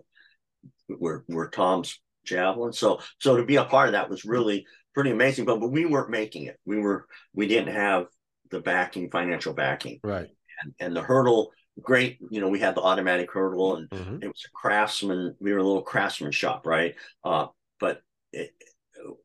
were 0.88 1.24
were 1.28 1.48
Tom's 1.48 2.00
javelins. 2.24 2.78
So 2.78 3.00
so 3.20 3.36
to 3.36 3.44
be 3.44 3.56
a 3.56 3.64
part 3.64 3.88
of 3.88 3.92
that 3.92 4.10
was 4.10 4.24
really 4.24 4.66
pretty 4.94 5.10
amazing 5.10 5.44
but, 5.44 5.60
but 5.60 5.70
we 5.70 5.84
weren't 5.86 6.10
making 6.10 6.44
it. 6.44 6.58
We 6.64 6.78
were 6.78 7.06
we 7.32 7.46
didn't 7.46 7.74
have 7.74 8.06
the 8.50 8.60
backing 8.60 9.10
financial 9.10 9.52
backing. 9.54 10.00
Right. 10.02 10.28
and, 10.62 10.74
and 10.80 10.96
the 10.96 11.02
hurdle 11.02 11.52
great 11.82 12.18
you 12.30 12.40
know 12.40 12.48
we 12.48 12.60
had 12.60 12.74
the 12.76 12.80
automatic 12.82 13.30
hurdle 13.32 13.76
and 13.76 13.90
Mhm. 13.90 14.22
it 14.22 14.28
was 14.28 14.44
a 14.46 14.50
craftsman 14.56 15.34
we 15.40 15.52
were 15.52 15.58
a 15.58 15.62
little 15.64 15.82
craftsman 15.82 16.30
shop 16.30 16.66
right 16.66 16.94
uh 17.24 17.46
but 17.80 18.00
it 18.32 18.54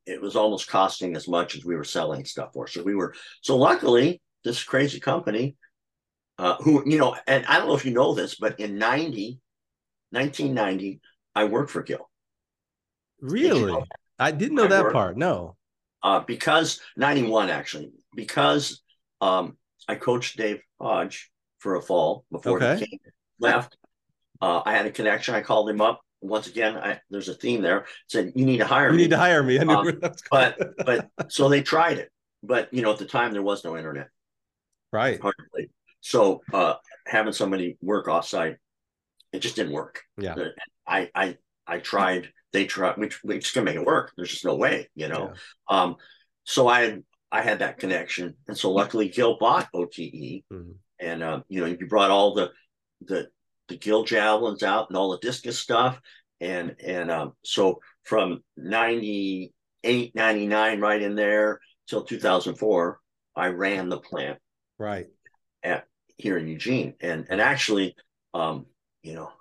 it 0.06 0.20
was 0.22 0.36
almost 0.36 0.68
costing 0.68 1.16
as 1.16 1.28
much 1.28 1.56
as 1.56 1.64
we 1.64 1.76
were 1.76 1.84
selling 1.84 2.26
stuff 2.26 2.52
for 2.54 2.66
so 2.68 2.82
we 2.82 2.96
were 2.96 3.14
so 3.42 3.56
luckily 3.56 4.20
this 4.44 4.64
crazy 4.64 5.00
company 5.00 5.56
uh 6.40 6.56
who 6.56 6.84
you 6.90 6.98
know 6.98 7.16
and 7.28 7.46
i 7.46 7.58
don't 7.60 7.68
know 7.68 7.76
if 7.76 7.86
you 7.86 7.92
know 7.94 8.14
this 8.16 8.36
but 8.36 8.60
in 8.60 8.78
90 8.80 9.40
1990 10.12 11.02
i 11.36 11.44
worked 11.46 11.70
for 11.72 11.84
Gill 11.84 12.10
Really? 13.22 13.72
know 13.74 13.86
I 14.18 14.32
didn't 14.32 14.56
know 14.56 14.66
I 14.66 14.68
that 14.68 14.84
worked- 14.84 14.94
part. 14.94 15.18
No. 15.18 15.56
uh 16.02 16.22
because 16.22 16.82
91 16.98 17.50
actually 17.50 17.92
because 18.16 18.82
um 19.22 19.58
i 19.88 19.96
coached 19.96 20.36
dave 20.38 20.62
hodge 20.82 21.30
for 21.60 21.76
a 21.76 21.82
fall 21.82 22.26
before 22.32 22.58
Okay. 22.58 22.80
he 22.80 22.86
came 22.88 23.00
left. 23.40 23.78
Uh, 24.42 24.62
I 24.66 24.74
had 24.76 24.86
a 24.86 24.92
connection. 24.92 25.36
I 25.36 25.42
called 25.42 25.70
him 25.70 25.82
up 25.82 26.02
once 26.22 26.48
again. 26.48 26.78
I, 26.78 27.00
there's 27.10 27.30
a 27.30 27.34
theme 27.34 27.62
there. 27.62 27.86
Said 28.08 28.32
you 28.36 28.46
need 28.46 28.58
to 28.58 28.66
hire 28.66 28.90
You 28.92 28.96
me. 28.98 29.04
You 29.04 29.08
need 29.10 29.12
to 29.12 29.18
hire 29.18 29.44
me. 29.44 29.60
Um, 29.60 30.00
but 30.32 30.58
but 30.86 31.10
so 31.30 31.50
they 31.50 31.62
tried 31.62 31.98
it. 31.98 32.10
But 32.42 32.74
you 32.74 32.82
know, 32.82 32.92
at 32.94 32.98
the 33.00 33.06
time 33.06 33.34
there 33.34 33.42
was 33.44 33.64
no 33.64 33.76
internet. 33.78 34.08
right. 34.92 35.20
hardly. 35.22 35.70
So 36.02 36.42
uh, 36.54 36.76
having 37.06 37.34
somebody 37.34 37.78
work 37.82 38.08
offsite, 38.08 38.56
it 39.34 39.40
just 39.40 39.58
didn't 39.58 39.74
work. 39.74 40.02
Yeah. 40.18 40.36
I 40.88 41.10
I 41.14 41.38
I 41.68 41.80
tried. 41.80 42.32
They 42.54 42.66
tried. 42.66 42.98
We 42.98 43.10
we 43.26 43.40
just 43.40 43.54
gonna 43.54 43.66
make 43.66 43.76
it 43.76 43.86
work. 43.86 44.14
There's 44.16 44.32
just 44.32 44.46
no 44.46 44.56
way, 44.56 44.90
you 44.96 45.10
know. 45.10 45.34
Um, 45.70 45.98
so 46.46 46.68
I 46.70 46.82
had 46.82 47.04
I 47.32 47.42
had 47.42 47.60
that 47.60 47.78
connection, 47.78 48.36
and 48.48 48.58
so 48.58 48.72
luckily 48.72 49.10
Gill 49.10 49.38
bought 49.38 49.68
OTE, 49.74 50.46
Mhm. 50.52 50.76
And 51.00 51.24
um, 51.24 51.44
you 51.48 51.62
know 51.62 51.68
you 51.68 51.88
brought 51.88 52.12
all 52.12 52.34
the 52.34 52.52
the 53.02 53.30
the 53.68 53.78
Gill 53.78 54.04
javelins 54.04 54.64
out 54.64 54.90
and 54.90 54.98
all 54.98 55.12
the 55.12 55.20
discus 55.20 55.60
stuff, 55.60 56.00
and 56.42 56.76
and 56.84 57.12
um, 57.12 57.34
so 57.44 57.80
from 58.04 58.44
98, 58.58 60.16
99, 60.16 60.80
right 60.80 61.02
in 61.02 61.16
there 61.16 61.60
till 61.88 62.04
2004, 62.04 63.00
I 63.36 63.48
ran 63.48 63.90
the 63.90 64.00
plant. 64.00 64.40
Right. 64.80 65.08
at, 65.64 65.86
here 66.18 66.38
in 66.38 66.48
Eugene, 66.48 66.96
and 67.00 67.26
and 67.30 67.40
actually, 67.40 67.96
um, 68.34 68.66
you 69.04 69.14
know, 69.14 69.32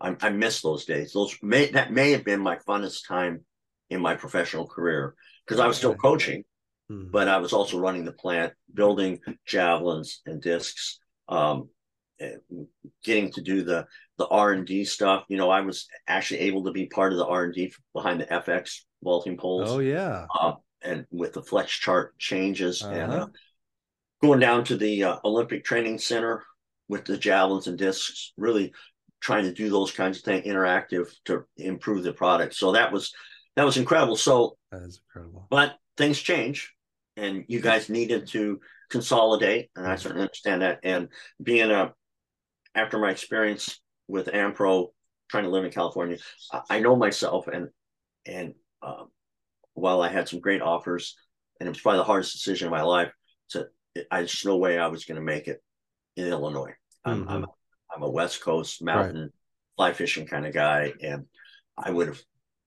I, 0.00 0.16
I 0.20 0.30
miss 0.30 0.62
those 0.62 0.84
days. 0.84 1.12
Those 1.12 1.36
may 1.42 1.70
that 1.72 1.92
may 1.92 2.12
have 2.12 2.24
been 2.24 2.40
my 2.40 2.56
funnest 2.68 3.06
time 3.08 3.44
in 3.90 4.00
my 4.00 4.14
professional 4.14 4.66
career 4.66 5.14
because 5.44 5.60
I 5.60 5.66
was 5.66 5.76
still 5.76 5.94
coaching, 5.94 6.44
Mhm. 6.90 7.10
but 7.12 7.28
I 7.28 7.38
was 7.38 7.52
also 7.52 7.78
running 7.78 8.04
the 8.04 8.12
plant, 8.12 8.52
building 8.72 9.20
javelins 9.46 10.20
and 10.26 10.40
discs, 10.42 10.98
um, 11.28 11.68
getting 13.04 13.30
to 13.32 13.42
do 13.42 13.62
the 13.62 13.86
the 14.18 14.26
R 14.28 14.52
and 14.52 14.66
D 14.66 14.84
stuff. 14.84 15.24
You 15.28 15.36
know, 15.36 15.50
I 15.50 15.60
was 15.60 15.86
actually 16.08 16.40
able 16.40 16.64
to 16.64 16.72
be 16.72 16.86
part 16.86 17.12
of 17.12 17.18
the 17.18 17.26
R 17.26 17.44
and 17.44 17.54
D 17.54 17.72
behind 17.92 18.20
the 18.20 18.32
FX 18.32 18.86
vaulting 19.02 19.36
poles 19.36 19.70
Oh 19.70 19.78
yeah. 19.80 20.26
uh, 20.40 20.54
and 20.82 21.06
with 21.10 21.34
the 21.34 21.42
flex 21.42 21.72
chart 21.72 22.16
changes 22.18 22.82
and 22.90 23.12
Uh-huh. 23.12 23.22
uh, 23.22 23.26
going 24.22 24.40
down 24.40 24.64
to 24.64 24.76
the 24.76 25.04
uh, 25.04 25.16
Olympic 25.24 25.64
Training 25.64 25.98
Center 25.98 26.44
with 26.88 27.04
the 27.04 27.18
javelins 27.18 27.66
and 27.66 27.78
discs, 27.78 28.32
really 28.36 28.72
trying 29.20 29.44
to 29.44 29.52
do 29.52 29.68
those 29.70 29.90
kinds 29.92 30.18
of 30.18 30.24
things 30.24 30.46
interactive 30.46 31.08
to 31.24 31.44
improve 31.56 32.02
the 32.04 32.12
product. 32.12 32.54
So 32.54 32.72
that 32.72 32.92
was 32.92 33.12
that 33.56 33.64
was 33.64 33.76
incredible. 33.76 34.16
So, 34.16 34.56
That 34.70 34.82
is 34.82 35.00
incredible. 35.04 35.46
but 35.50 35.76
things 35.96 36.18
change, 36.20 36.74
and 37.16 37.44
you 37.48 37.60
guys 37.60 37.88
needed 37.88 38.26
to 38.28 38.60
consolidate, 38.90 39.70
and 39.74 39.86
I 39.86 39.96
certainly 39.96 40.22
understand 40.22 40.62
that. 40.62 40.80
And 40.82 41.08
being 41.42 41.70
a 41.70 41.92
after 42.74 42.98
my 42.98 43.10
experience 43.10 43.80
with 44.06 44.26
Ampro, 44.26 44.88
trying 45.30 45.44
to 45.44 45.50
live 45.50 45.64
in 45.64 45.70
California, 45.70 46.18
I, 46.70 46.80
know 46.80 46.96
myself, 46.96 47.48
and 47.48 47.68
and 48.26 48.54
um, 48.82 49.08
while 49.74 50.02
I 50.02 50.08
had 50.08 50.28
some 50.28 50.40
great 50.40 50.62
offers, 50.62 51.16
and 51.58 51.66
it 51.66 51.70
was 51.70 51.80
probably 51.80 51.98
the 51.98 52.04
hardest 52.04 52.32
decision 52.32 52.66
of 52.66 52.72
my 52.72 52.82
life, 52.82 53.12
to 53.50 53.68
I 54.10 54.22
just 54.22 54.44
no 54.44 54.56
way 54.56 54.78
I 54.78 54.88
was 54.88 55.04
going 55.04 55.16
to 55.16 55.24
make 55.24 55.48
it 55.48 55.62
in 56.16 56.26
Illinois. 56.26 56.74
I'm, 57.04 57.28
I'm 57.28 57.46
I'm 57.94 58.02
a 58.02 58.10
West 58.10 58.42
Coast 58.42 58.82
mountain 58.82 59.32
fly 59.76 59.92
fishing 59.92 60.26
kind 60.26 60.46
of 60.46 60.54
guy, 60.54 60.92
and 61.02 61.26
I 61.76 61.90
would 61.90 62.08
have 62.08 62.20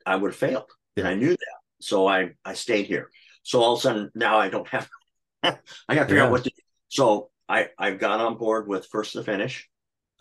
I 0.05 0.15
would 0.15 0.31
have 0.31 0.39
failed, 0.39 0.69
and 0.97 1.07
I 1.07 1.15
knew 1.15 1.31
that. 1.31 1.57
So 1.81 2.07
I 2.07 2.31
I 2.45 2.53
stayed 2.53 2.85
here. 2.85 3.09
So 3.43 3.61
all 3.61 3.73
of 3.73 3.79
a 3.79 3.81
sudden 3.81 4.11
now 4.15 4.37
I 4.37 4.49
don't 4.49 4.67
have 4.69 4.89
I 5.43 5.51
got 5.89 5.95
to 5.95 6.05
figure 6.05 6.17
Yeah. 6.17 6.25
out 6.25 6.31
what 6.31 6.43
to 6.43 6.49
do. 6.49 6.61
So 6.89 7.29
I 7.47 7.69
I've 7.77 7.99
got 7.99 8.19
on 8.19 8.37
board 8.37 8.67
with 8.67 8.87
First 8.87 9.13
to 9.13 9.23
Finish 9.23 9.69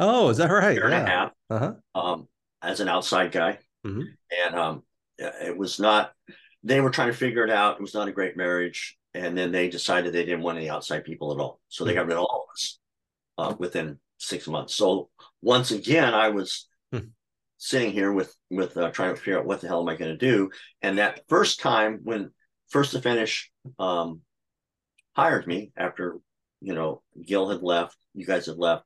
Oh, 0.00 0.28
is 0.28 0.36
that 0.36 0.50
right? 0.50 0.74
year 0.74 0.84
and 0.86 0.94
a 0.94 1.00
half 1.00 1.32
Uh-huh. 1.50 1.74
um, 1.94 2.28
as 2.62 2.80
an 2.80 2.88
outside 2.88 3.32
guy, 3.32 3.58
Mhm. 3.84 4.16
and 4.46 4.54
um, 4.54 4.82
it 5.18 5.56
was 5.56 5.80
not. 5.80 6.12
They 6.62 6.80
were 6.80 6.90
trying 6.90 7.08
to 7.10 7.16
figure 7.16 7.44
it 7.44 7.50
out. 7.50 7.76
It 7.76 7.82
was 7.82 7.94
not 7.94 8.08
a 8.08 8.12
great 8.12 8.36
marriage, 8.36 8.96
and 9.14 9.36
then 9.36 9.52
they 9.52 9.68
decided 9.68 10.12
they 10.12 10.24
didn't 10.24 10.42
want 10.42 10.58
any 10.58 10.68
outside 10.70 11.04
people 11.04 11.32
at 11.32 11.38
all, 11.40 11.60
so 11.68 11.84
they 11.84 11.94
got 11.94 12.06
rid 12.06 12.16
of 12.16 12.24
all 12.24 12.46
of 12.48 12.52
us 12.54 12.78
uh, 13.38 13.54
within 13.58 13.98
six 14.18 14.46
months. 14.48 14.74
So 14.74 15.10
once 15.42 15.70
again, 15.70 16.14
I 16.14 16.28
was 16.30 16.68
Hmm. 16.92 17.10
sitting 17.58 17.92
here 17.92 18.12
with 18.12 18.34
with 18.50 18.76
uh, 18.76 18.90
trying 18.90 19.14
to 19.14 19.20
figure 19.20 19.38
out 19.38 19.46
what 19.46 19.60
the 19.60 19.68
hell 19.68 19.80
am 19.80 19.88
I 19.88 19.96
going 19.96 20.12
to 20.12 20.16
do. 20.16 20.50
And 20.82 20.98
that 20.98 21.22
first 21.28 21.60
time 21.60 22.00
when 22.04 22.30
first 22.68 22.92
to 22.92 23.00
finish 23.00 23.50
um, 23.78 24.20
hired 25.16 25.46
me 25.46 25.72
after 25.76 26.18
you 26.60 26.74
know 26.74 27.02
Gill 27.24 27.48
had 27.50 27.62
left, 27.62 27.96
you 28.14 28.26
guys 28.26 28.46
had 28.46 28.56
left. 28.58 28.84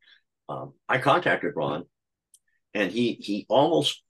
Um, 0.48 0.74
I 0.88 0.98
contacted 0.98 1.54
Ron, 1.56 1.84
and 2.74 2.90
he 2.92 3.12
he 3.14 3.46
almost 3.48 4.02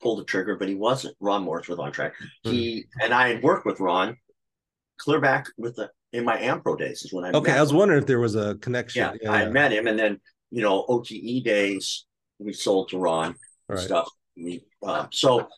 pulled 0.00 0.18
the 0.20 0.24
trigger, 0.24 0.56
but 0.56 0.68
he 0.68 0.74
wasn't. 0.74 1.16
Ron 1.20 1.42
Morris 1.42 1.68
was 1.68 1.78
on 1.78 1.92
track. 1.92 2.14
He 2.42 2.86
and 3.02 3.12
I 3.12 3.28
had 3.28 3.42
worked 3.42 3.66
with 3.66 3.80
Ron 3.80 4.16
clear 4.98 5.20
back 5.20 5.46
with 5.58 5.76
the 5.76 5.90
in 6.12 6.24
my 6.24 6.38
Ampro 6.38 6.78
days 6.78 7.02
is 7.02 7.12
when 7.12 7.24
I 7.24 7.32
Okay, 7.32 7.52
I 7.52 7.60
was 7.60 7.70
him. 7.72 7.76
wondering 7.78 8.00
if 8.00 8.06
there 8.06 8.20
was 8.20 8.34
a 8.36 8.54
connection. 8.56 9.18
yeah, 9.20 9.30
I 9.30 9.46
met 9.46 9.72
him, 9.72 9.86
and 9.86 9.98
then 9.98 10.20
you 10.50 10.62
know 10.62 10.84
OTE 10.88 11.42
days 11.44 12.06
we 12.38 12.52
sold 12.52 12.88
to 12.90 12.98
Ron 12.98 13.34
Right. 13.68 13.78
stuff. 13.78 14.08
We 14.36 14.62
uh, 14.82 15.06
so, 15.12 15.48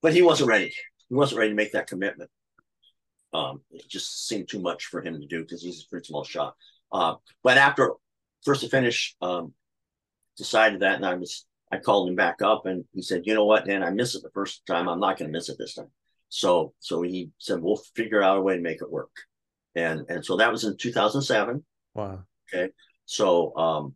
but 0.00 0.14
he 0.14 0.22
wasn't 0.22 0.48
ready. 0.48 0.72
He 1.14 1.16
wasn't 1.16 1.38
ready 1.38 1.50
to 1.50 1.54
make 1.54 1.70
that 1.74 1.86
commitment. 1.86 2.28
Um, 3.32 3.60
it 3.70 3.88
just 3.88 4.26
seemed 4.26 4.48
too 4.48 4.58
much 4.58 4.86
for 4.86 5.00
him 5.00 5.20
to 5.20 5.28
do 5.28 5.42
because 5.42 5.62
he's 5.62 5.84
a 5.84 5.88
pretty 5.88 6.08
small 6.08 6.24
shot. 6.24 6.56
Uh, 6.90 7.14
but 7.44 7.56
after 7.56 7.92
first 8.44 8.62
to 8.62 8.68
finish, 8.68 9.14
um, 9.22 9.54
decided 10.36 10.80
that, 10.80 10.96
and 10.96 11.06
I 11.06 11.14
was 11.14 11.46
I 11.70 11.78
called 11.78 12.08
him 12.08 12.16
back 12.16 12.42
up, 12.42 12.66
and 12.66 12.84
he 12.92 13.00
said, 13.00 13.26
"You 13.26 13.34
know 13.34 13.44
what, 13.44 13.64
Dan? 13.64 13.84
I 13.84 13.90
missed 13.90 14.16
it 14.16 14.24
the 14.24 14.30
first 14.30 14.66
time. 14.66 14.88
I'm 14.88 14.98
not 14.98 15.16
going 15.16 15.28
to 15.28 15.32
miss 15.32 15.48
it 15.48 15.56
this 15.56 15.74
time." 15.74 15.92
So 16.30 16.74
so 16.80 17.02
he 17.02 17.30
said, 17.38 17.62
"We'll 17.62 17.76
figure 17.94 18.20
out 18.20 18.38
a 18.38 18.42
way 18.42 18.56
to 18.56 18.60
make 18.60 18.82
it 18.82 18.90
work," 18.90 19.14
and 19.76 20.06
and 20.08 20.24
so 20.24 20.38
that 20.38 20.50
was 20.50 20.64
in 20.64 20.76
2007. 20.76 21.64
Wow. 21.94 22.24
Okay. 22.52 22.72
So, 23.04 23.56
um, 23.56 23.94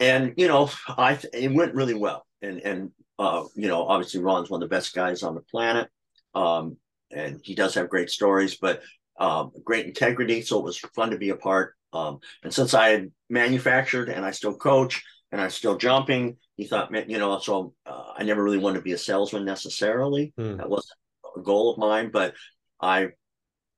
and 0.00 0.34
you 0.36 0.48
know, 0.48 0.70
I 0.88 1.20
it 1.32 1.52
went 1.52 1.76
really 1.76 1.94
well, 1.94 2.26
and 2.42 2.58
and 2.58 2.90
uh, 3.20 3.44
you 3.54 3.68
know, 3.68 3.86
obviously 3.86 4.20
Ron's 4.20 4.50
one 4.50 4.60
of 4.60 4.68
the 4.68 4.74
best 4.74 4.92
guys 4.92 5.22
on 5.22 5.34
the 5.34 5.42
planet, 5.42 5.88
um, 6.34 6.76
and 7.10 7.40
he 7.42 7.54
does 7.54 7.74
have 7.74 7.88
great 7.88 8.10
stories, 8.10 8.56
but 8.56 8.82
um, 9.18 9.52
great 9.64 9.86
integrity. 9.86 10.42
So 10.42 10.58
it 10.58 10.64
was 10.64 10.78
fun 10.78 11.10
to 11.10 11.18
be 11.18 11.30
a 11.30 11.36
part. 11.36 11.74
Um, 11.92 12.20
and 12.42 12.54
since 12.54 12.72
I 12.74 12.90
had 12.90 13.10
manufactured 13.28 14.08
and 14.08 14.24
I 14.24 14.30
still 14.30 14.54
coach 14.54 15.02
and 15.32 15.40
I'm 15.40 15.50
still 15.50 15.76
jumping, 15.76 16.36
he 16.56 16.66
thought, 16.66 16.92
you 17.08 17.18
know, 17.18 17.38
so 17.38 17.74
uh, 17.86 18.12
I 18.16 18.22
never 18.22 18.42
really 18.42 18.58
wanted 18.58 18.78
to 18.78 18.84
be 18.84 18.92
a 18.92 18.98
salesman 18.98 19.44
necessarily. 19.44 20.32
Hmm. 20.36 20.56
That 20.56 20.70
wasn't 20.70 20.98
a 21.36 21.40
goal 21.40 21.72
of 21.72 21.78
mine, 21.78 22.10
but 22.12 22.34
I 22.80 23.08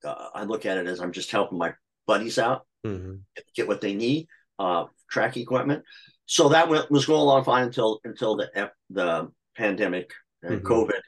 uh, 0.04 0.28
I 0.34 0.44
look 0.44 0.66
at 0.66 0.78
it 0.78 0.86
as 0.86 1.00
I'm 1.00 1.12
just 1.12 1.30
helping 1.30 1.58
my 1.58 1.74
buddies 2.06 2.38
out 2.38 2.66
Mhm. 2.84 3.20
get 3.54 3.68
what 3.68 3.80
they 3.80 3.94
need, 3.94 4.26
uh, 4.58 4.86
track 5.08 5.36
equipment. 5.36 5.84
So 6.26 6.48
that 6.48 6.68
went, 6.68 6.90
was 6.90 7.06
going 7.06 7.20
along 7.20 7.44
fine 7.44 7.64
until 7.64 8.00
until 8.04 8.36
the 8.36 8.50
F, 8.54 8.70
the 8.90 9.30
pandemic 9.56 10.12
and 10.42 10.60
Mhm. 10.60 10.64
COVID 10.64 11.00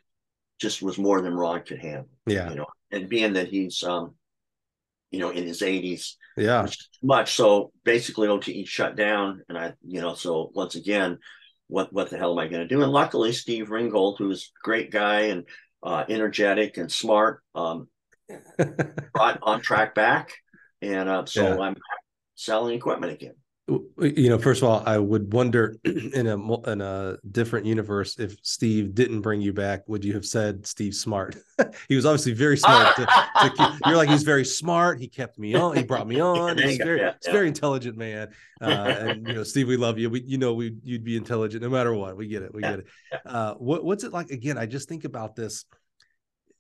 just 0.61 0.83
was 0.83 0.99
more 0.99 1.21
than 1.21 1.35
Ron 1.35 1.63
could 1.63 1.79
handle. 1.81 2.09
Yeah. 2.27 2.51
You 2.51 2.57
know, 2.57 2.67
and 2.91 3.09
being 3.09 3.35
that 3.35 3.49
he's 3.49 3.83
um, 3.83 4.15
you 5.11 5.21
know, 5.21 5.31
in 5.31 5.47
his 5.47 5.63
80s, 5.63 6.17
Yeah. 6.37 6.67
much. 7.03 7.35
So 7.37 7.73
basically 7.85 8.29
OTE 8.29 8.65
shut 8.67 8.97
down. 8.97 9.43
And 9.49 9.57
I, 9.57 9.75
you 9.87 10.01
know, 10.01 10.15
so 10.15 10.51
once 10.55 10.75
again, 10.75 11.19
what 11.69 11.93
what 11.93 12.11
the 12.11 12.19
hell 12.19 12.33
am 12.33 12.39
I 12.39 12.49
going 12.49 12.67
to 12.67 12.75
do? 12.75 12.83
And 12.83 12.93
luckily 12.93 13.33
Steve 13.33 13.71
Ringgold, 13.71 14.17
who's 14.19 14.51
a 14.57 14.65
great 14.65 14.91
guy 14.91 15.23
and 15.23 15.45
uh, 15.83 16.05
energetic 16.09 16.77
and 16.77 16.91
smart, 16.91 17.43
um, 17.55 17.89
brought 19.15 19.39
on 19.43 19.61
track 19.61 19.95
back. 19.95 20.33
And 20.83 21.09
uh, 21.09 21.25
so 21.27 21.43
Yeah. 21.43 21.61
I'm 21.61 21.77
selling 22.35 22.75
equipment 22.77 23.13
again. 23.13 23.35
You 23.67 24.29
know 24.29 24.37
first 24.37 24.61
of 24.63 24.69
all 24.69 24.83
i 24.85 24.99
would 24.99 25.33
wonder 25.33 25.75
in 25.85 26.27
a 26.27 26.71
in 26.71 26.83
a 26.83 27.17
different 27.31 27.65
universe 27.65 28.19
if 28.19 28.37
steve 28.43 28.95
didn't 28.95 29.23
bring 29.23 29.41
you 29.41 29.55
back 29.55 29.83
would 29.89 30.05
you 30.05 30.13
have 30.13 30.27
said 30.27 30.67
steve 30.67 30.95
smart? 30.95 31.37
He 31.89 31.95
was 31.95 32.05
obviously 32.05 32.33
very 32.33 32.57
smart 32.59 32.97
to, 32.97 33.07
to 33.07 33.51
keep, 33.57 33.69
you're 33.87 33.97
like 33.97 34.09
he's 34.09 34.23
very 34.25 34.45
smart 34.45 35.01
he 35.01 35.09
kept 35.09 35.39
me 35.39 35.55
on 35.55 35.77
he 35.77 35.83
brought 35.85 36.07
me 36.07 36.21
on 36.33 36.59
he's 36.59 36.77
very, 36.79 36.99
Yeah, 37.01 37.11
a 37.11 37.15
yeah. 37.25 37.33
very 37.33 37.47
intelligent 37.49 37.97
man 37.97 38.29
uh, 38.61 38.65
and 38.67 39.27
you 39.27 39.35
know 39.35 39.45
steve 39.45 39.67
we 39.69 39.77
love 39.77 39.99
you 39.99 40.11
we 40.11 40.21
you 40.23 40.37
know 40.37 40.53
we 40.53 40.77
you'd 40.83 41.05
be 41.05 41.17
intelligent 41.17 41.63
no 41.63 41.71
matter 41.71 41.95
what 41.95 42.17
we 42.17 42.27
get 42.27 42.43
it 42.43 42.53
we 42.53 42.61
get 42.61 42.81
it. 42.81 42.87
uh 43.25 43.55
what, 43.55 43.85
what's 43.85 44.05
it 44.05 44.13
like 44.13 44.31
again 44.31 44.59
i 44.59 44.67
just 44.67 44.89
think 44.89 45.05
about 45.05 45.37
this 45.37 45.65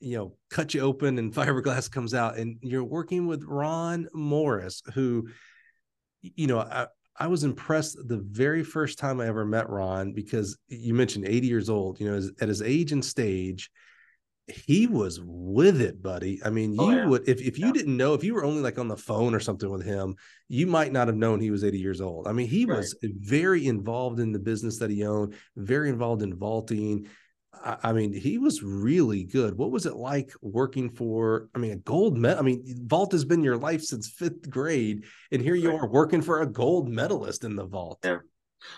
you 0.00 0.16
know 0.16 0.36
cut 0.48 0.72
you 0.74 0.80
open 0.80 1.18
and 1.18 1.34
fiberglass 1.34 1.90
comes 1.90 2.14
out 2.14 2.38
and 2.38 2.56
you're 2.62 2.84
working 2.84 3.26
with 3.26 3.42
ron 3.44 4.08
morris 4.14 4.80
who 4.94 5.28
you 6.36 6.46
know, 6.46 6.60
I, 6.60 6.86
I 7.18 7.26
was 7.28 7.44
impressed 7.44 7.96
the 8.08 8.18
very 8.18 8.64
first 8.64 8.98
time 8.98 9.20
I 9.20 9.26
ever 9.26 9.44
met 9.44 9.70
Ron 9.70 10.12
because 10.12 10.58
you 10.68 10.94
mentioned 10.94 11.26
80 11.26 11.46
years 11.46 11.70
old, 11.70 12.00
you 12.00 12.10
know, 12.10 12.28
at 12.40 12.48
his 12.48 12.62
age 12.62 12.92
and 12.92 13.04
stage, 13.04 13.70
he 14.46 14.86
was 14.86 15.20
with 15.22 15.80
it, 15.80 16.02
buddy. 16.02 16.40
I 16.44 16.50
mean, 16.50 16.74
Oh, 16.78 16.90
you 16.90 16.96
yeah. 16.96 17.06
would 17.08 17.28
if 17.28 17.40
if 17.40 17.58
you 17.58 17.66
Yeah. 17.66 17.72
didn't 17.72 17.96
know, 17.96 18.14
if 18.14 18.24
you 18.24 18.34
were 18.34 18.44
only 18.44 18.62
like 18.62 18.78
on 18.78 18.88
the 18.88 18.96
phone 18.96 19.34
or 19.34 19.40
something 19.40 19.70
with 19.70 19.84
him, 19.84 20.16
you 20.48 20.66
might 20.66 20.92
not 20.92 21.08
have 21.08 21.16
known 21.16 21.40
he 21.40 21.50
was 21.50 21.64
80 21.64 21.78
years 21.78 22.00
old. 22.00 22.26
I 22.26 22.32
mean, 22.32 22.48
he 22.48 22.64
Right. 22.66 22.78
was 22.78 22.96
very 23.02 23.66
involved 23.66 24.20
in 24.20 24.32
the 24.32 24.38
business 24.38 24.78
that 24.80 24.90
he 24.90 25.04
owned, 25.04 25.34
very 25.56 25.88
involved 25.88 26.22
in 26.22 26.34
vaulting. 26.36 27.06
I, 27.62 27.92
mean, 27.92 28.12
he 28.12 28.38
was 28.38 28.62
really 28.62 29.24
good. 29.24 29.56
What 29.56 29.70
was 29.70 29.86
it 29.86 29.96
like 29.96 30.32
working 30.42 30.90
for? 30.90 31.48
I 31.54 31.58
mean, 31.58 31.72
a 31.72 31.76
gold 31.76 32.16
medal. 32.16 32.38
I 32.38 32.42
mean, 32.42 32.62
vault 32.86 33.12
has 33.12 33.24
been 33.24 33.42
your 33.42 33.56
life 33.56 33.82
since 33.82 34.08
fifth 34.08 34.50
grade, 34.50 35.04
and 35.32 35.40
here 35.40 35.54
you 35.54 35.74
are 35.74 35.88
working 35.88 36.22
for 36.22 36.42
a 36.42 36.46
gold 36.46 36.88
medalist 36.88 37.44
in 37.44 37.56
the 37.56 37.64
vault. 37.64 38.00
Yeah. 38.04 38.18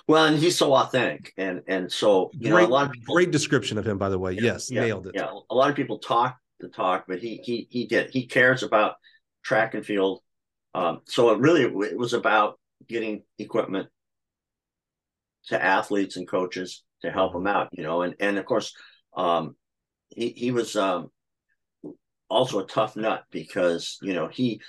Well, 0.08 0.24
and 0.24 0.38
he's 0.38 0.56
so 0.56 0.74
authentic, 0.74 1.32
and 1.36 1.62
and 1.68 1.90
so 1.90 2.30
you 2.34 2.50
great, 2.50 2.62
know 2.62 2.68
a 2.68 2.74
lot 2.74 2.86
of 2.86 2.92
people, 2.92 3.14
great 3.14 3.30
description 3.30 3.78
of 3.78 3.86
him, 3.86 3.98
by 3.98 4.08
the 4.08 4.18
way. 4.18 4.32
Yeah, 4.32 4.42
yes, 4.42 4.70
yeah, 4.70 4.80
nailed 4.82 5.06
it. 5.06 5.12
Yeah, 5.14 5.30
a 5.48 5.54
lot 5.54 5.70
of 5.70 5.76
people 5.76 5.98
talk 5.98 6.38
the 6.60 6.68
talk, 6.68 7.04
but 7.06 7.20
he 7.20 7.40
he 7.44 7.68
he 7.70 7.86
did. 7.86 8.10
He 8.10 8.26
cares 8.26 8.62
about 8.62 8.96
track 9.44 9.74
and 9.74 9.86
field. 9.86 10.22
Um, 10.74 11.00
so 11.04 11.30
it 11.30 11.38
really 11.38 11.62
it 11.62 11.96
was 11.96 12.14
about 12.14 12.58
getting 12.88 13.22
equipment 13.38 13.88
to 15.46 15.62
athletes 15.62 16.16
and 16.16 16.28
coaches 16.28 16.82
to 17.02 17.10
help 17.10 17.34
him 17.34 17.46
out, 17.46 17.68
you 17.72 17.82
know, 17.82 18.02
and 18.02 18.14
and 18.20 18.38
of 18.38 18.44
course, 18.44 18.74
um, 19.16 19.56
he 20.08 20.30
he 20.30 20.50
was 20.50 20.76
um 20.76 21.10
also 22.28 22.60
a 22.60 22.66
tough 22.66 22.96
nut 22.96 23.24
because 23.30 23.98
you 24.02 24.12
know 24.14 24.28
he 24.28 24.60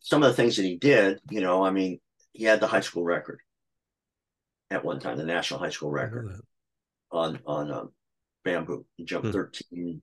some 0.00 0.22
of 0.22 0.28
the 0.28 0.34
things 0.36 0.56
that 0.56 0.64
he 0.64 0.76
did, 0.76 1.20
you 1.30 1.40
know, 1.40 1.64
I 1.64 1.70
mean, 1.70 1.98
he 2.32 2.44
had 2.44 2.60
the 2.60 2.66
high 2.66 2.80
school 2.80 3.04
record 3.04 3.40
at 4.70 4.84
one 4.84 5.00
time, 5.00 5.16
the 5.16 5.24
national 5.24 5.60
high 5.60 5.70
school 5.70 5.90
record 5.90 6.28
on 7.10 7.40
on 7.46 7.70
um, 7.70 7.92
bamboo. 8.44 8.84
He 8.96 9.04
jumped 9.04 9.28
Hmm. 9.28 9.32
13, 9.32 10.02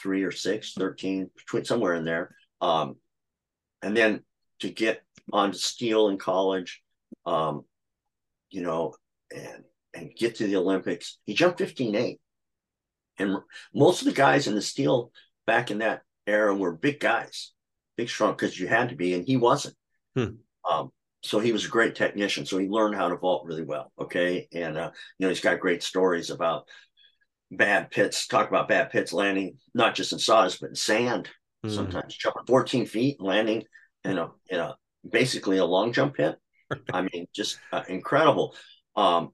three 0.00 0.22
or 0.22 0.32
six, 0.32 0.72
13, 0.72 1.30
between 1.36 1.64
somewhere 1.64 1.94
in 1.94 2.04
there. 2.04 2.34
Um, 2.60 2.96
and 3.82 3.96
then 3.96 4.22
to 4.60 4.70
get 4.70 5.02
onto 5.32 5.58
steel 5.58 6.08
in 6.08 6.18
college, 6.18 6.82
um, 7.26 7.64
you 8.50 8.62
know, 8.62 8.94
and 9.34 9.64
and 9.94 10.10
get 10.16 10.36
to 10.36 10.46
the 10.46 10.56
Olympics, 10.56 11.18
he 11.26 11.34
jumped 11.34 11.58
15-8. 11.58 12.18
And 13.18 13.36
most 13.74 14.02
of 14.02 14.06
the 14.06 14.12
guys 14.12 14.46
in 14.46 14.54
the 14.54 14.62
steel 14.62 15.10
back 15.46 15.70
in 15.70 15.78
that 15.78 16.02
era 16.26 16.54
were 16.54 16.72
big 16.72 17.00
guys, 17.00 17.52
big 17.96 18.08
strong, 18.08 18.32
because 18.32 18.58
you 18.58 18.68
had 18.68 18.90
to 18.90 18.96
be, 18.96 19.14
and 19.14 19.24
he 19.26 19.36
wasn't. 19.36 19.74
Hmm. 20.14 20.26
Um, 20.70 20.90
so 21.22 21.40
he 21.40 21.52
was 21.52 21.64
a 21.64 21.70
great 21.70 21.94
technician. 21.96 22.46
So 22.46 22.58
he 22.58 22.68
learned 22.68 22.94
how 22.94 23.08
to 23.08 23.16
vault 23.16 23.44
really 23.46 23.64
well. 23.64 23.92
Okay. 24.00 24.46
And 24.52 24.76
uh, 24.76 24.90
you 25.18 25.26
know, 25.26 25.28
he's 25.30 25.40
got 25.40 25.58
great 25.58 25.82
stories 25.82 26.30
about 26.30 26.68
bad 27.50 27.90
pits, 27.90 28.26
talk 28.26 28.48
about 28.48 28.68
bad 28.68 28.90
pits 28.90 29.12
landing, 29.12 29.58
not 29.74 29.94
just 29.94 30.12
in 30.12 30.18
sawdust, 30.18 30.60
but 30.60 30.70
in 30.70 30.76
sand, 30.76 31.28
Mhm. 31.66 31.74
sometimes 31.74 32.14
jumping 32.16 32.44
14 32.46 32.86
feet, 32.86 33.20
landing 33.20 33.64
in 34.04 34.16
a 34.16 34.30
in 34.48 34.60
a 34.60 34.76
basically 35.08 35.58
a 35.58 35.64
long 35.64 35.92
jump 35.92 36.14
pit. 36.14 36.36
I 36.92 37.02
mean, 37.02 37.26
just 37.34 37.58
uh, 37.72 37.82
incredible. 37.88 38.54
Um, 38.94 39.30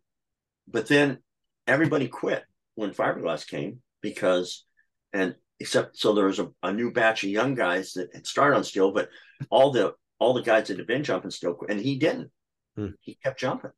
but 0.67 0.87
then 0.89 1.19
everybody 1.67 2.09
quit 2.09 2.45
when 2.75 2.93
fiberglass 2.93 3.47
came 3.47 3.81
because, 4.01 4.65
and 5.13 5.35
except 5.61 5.97
so 5.97 6.15
there 6.15 6.27
was 6.27 6.39
a, 6.39 6.51
a 6.63 6.73
new 6.73 6.91
batch 6.91 7.25
of 7.25 7.31
young 7.31 7.55
guys 7.55 7.93
that 7.95 8.15
had 8.15 8.27
started 8.27 8.57
on 8.57 8.65
steel, 8.65 8.93
but 8.93 9.09
all 9.51 9.71
the 9.71 9.95
all 10.19 10.35
the 10.35 10.43
guys 10.43 10.69
that 10.69 10.79
had 10.79 10.87
been 10.87 11.05
jumping 11.05 11.31
steel 11.31 11.55
quit, 11.55 11.71
and 11.71 11.81
he 11.81 11.99
didn't. 11.99 12.31
Hmm. 12.77 12.89
He 13.01 13.19
kept 13.23 13.39
jumping. 13.39 13.71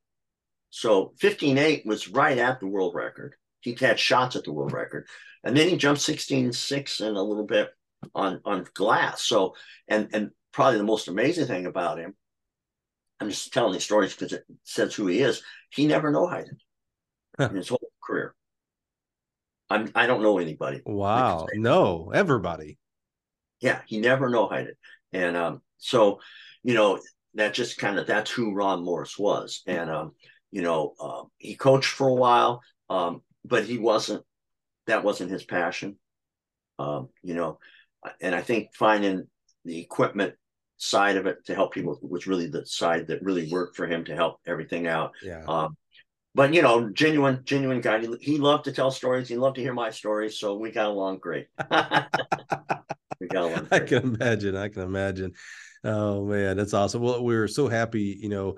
So 0.71 1.15
15.8 1.21 1.87
was 1.87 2.09
right 2.09 2.39
at 2.39 2.61
the 2.61 2.67
world 2.67 2.95
record. 2.95 3.35
He 3.61 3.77
had 3.79 3.99
shots 3.99 4.37
at 4.37 4.45
the 4.45 4.53
world 4.53 4.73
record. 4.73 5.07
And 5.43 5.57
then 5.57 5.69
he 5.69 5.77
jumped 5.77 6.01
16.6 6.01 7.07
and 7.07 7.17
a 7.17 7.23
little 7.23 7.47
bit 7.47 7.71
on 8.15 8.41
on 8.45 8.67
glass. 8.75 9.23
So 9.23 9.55
and 9.89 10.09
and 10.13 10.31
probably 10.53 10.79
the 10.79 10.85
most 10.85 11.09
amazing 11.09 11.47
thing 11.47 11.67
about 11.67 11.99
him, 11.99 12.15
I'm 13.21 13.31
just 13.31 13.53
telling 13.53 13.73
these 13.73 13.85
stories 13.85 14.15
because 14.15 14.33
it 14.33 14.45
says 14.65 14.95
who 14.95 15.07
he 15.07 15.21
is. 15.21 15.43
He 15.71 15.87
never 15.87 16.11
no 16.11 16.27
heighted 16.27 16.57
Huh. 16.57 16.65
In 17.39 17.57
his 17.57 17.69
whole 17.69 17.91
career. 18.03 18.35
I'm 19.69 19.91
I 19.95 20.07
don't 20.07 20.23
know 20.23 20.39
anybody. 20.39 20.81
Wow. 20.87 21.47
No, 21.55 22.11
everybody. 22.15 22.79
Yeah, 23.61 23.81
he 23.87 23.99
never 23.99 24.29
no 24.29 24.49
heighted. 24.49 24.77
And 25.13 25.37
um, 25.37 25.63
so 25.79 26.21
you 26.63 26.75
know, 26.75 27.01
that 27.35 27.55
just 27.55 27.79
kind 27.79 27.99
of 27.99 28.07
that's 28.07 28.31
who 28.31 28.55
Ron 28.55 28.85
Morris 28.85 29.19
was. 29.19 29.63
And 29.67 29.91
um, 29.91 30.13
you 30.51 30.63
know, 30.63 30.95
um, 31.01 31.27
he 31.39 31.55
coached 31.55 31.91
for 31.91 32.09
a 32.09 32.15
while, 32.15 32.63
um, 32.89 33.23
but 33.45 33.65
he 33.65 33.79
wasn't 33.79 34.25
that 34.87 35.05
wasn't 35.05 35.31
his 35.31 35.45
passion. 35.45 35.97
Um, 36.79 37.09
you 37.23 37.35
know, 37.35 37.59
and 38.21 38.35
I 38.35 38.43
think 38.43 38.75
finding 38.75 39.27
the 39.65 39.81
equipment 39.81 40.35
side 40.77 41.17
of 41.17 41.27
it 41.27 41.45
to 41.47 41.55
help 41.55 41.73
people 41.73 41.99
was 42.03 42.27
really 42.27 42.47
the 42.47 42.67
side 42.67 43.09
that 43.09 43.23
really 43.23 43.51
worked 43.51 43.77
for 43.77 43.87
him 43.87 44.05
to 44.05 44.15
help 44.15 44.41
everything 44.47 44.87
out. 44.87 45.13
Yeah. 45.23 45.43
Um, 45.47 45.77
but 46.37 46.53
you 46.53 46.61
know, 46.61 46.91
genuine, 46.91 47.41
genuine 47.45 47.81
guy. 47.81 47.99
He, 47.99 48.15
he 48.21 48.39
loved 48.39 48.65
to 48.65 48.73
tell 48.73 48.91
stories. 48.91 49.27
He 49.27 49.37
loved 49.37 49.57
to 49.57 49.63
hear 49.63 49.73
my 49.73 49.91
stories, 49.91 50.39
so 50.39 50.55
we 50.55 50.71
got 50.71 50.89
along 50.89 51.19
great. 51.19 51.47
we 53.19 53.27
got 53.27 53.45
along. 53.45 53.69
I 53.73 53.79
can 53.79 54.03
imagine. 54.03 54.55
I 54.55 54.69
can 54.69 54.83
imagine. 54.83 55.33
Oh 55.83 56.27
man, 56.27 56.59
that's 56.59 56.75
awesome. 56.75 57.01
Well, 57.01 57.25
we 57.25 57.35
were 57.35 57.49
so 57.49 57.69
happy. 57.69 58.19
You 58.21 58.29
know, 58.29 58.57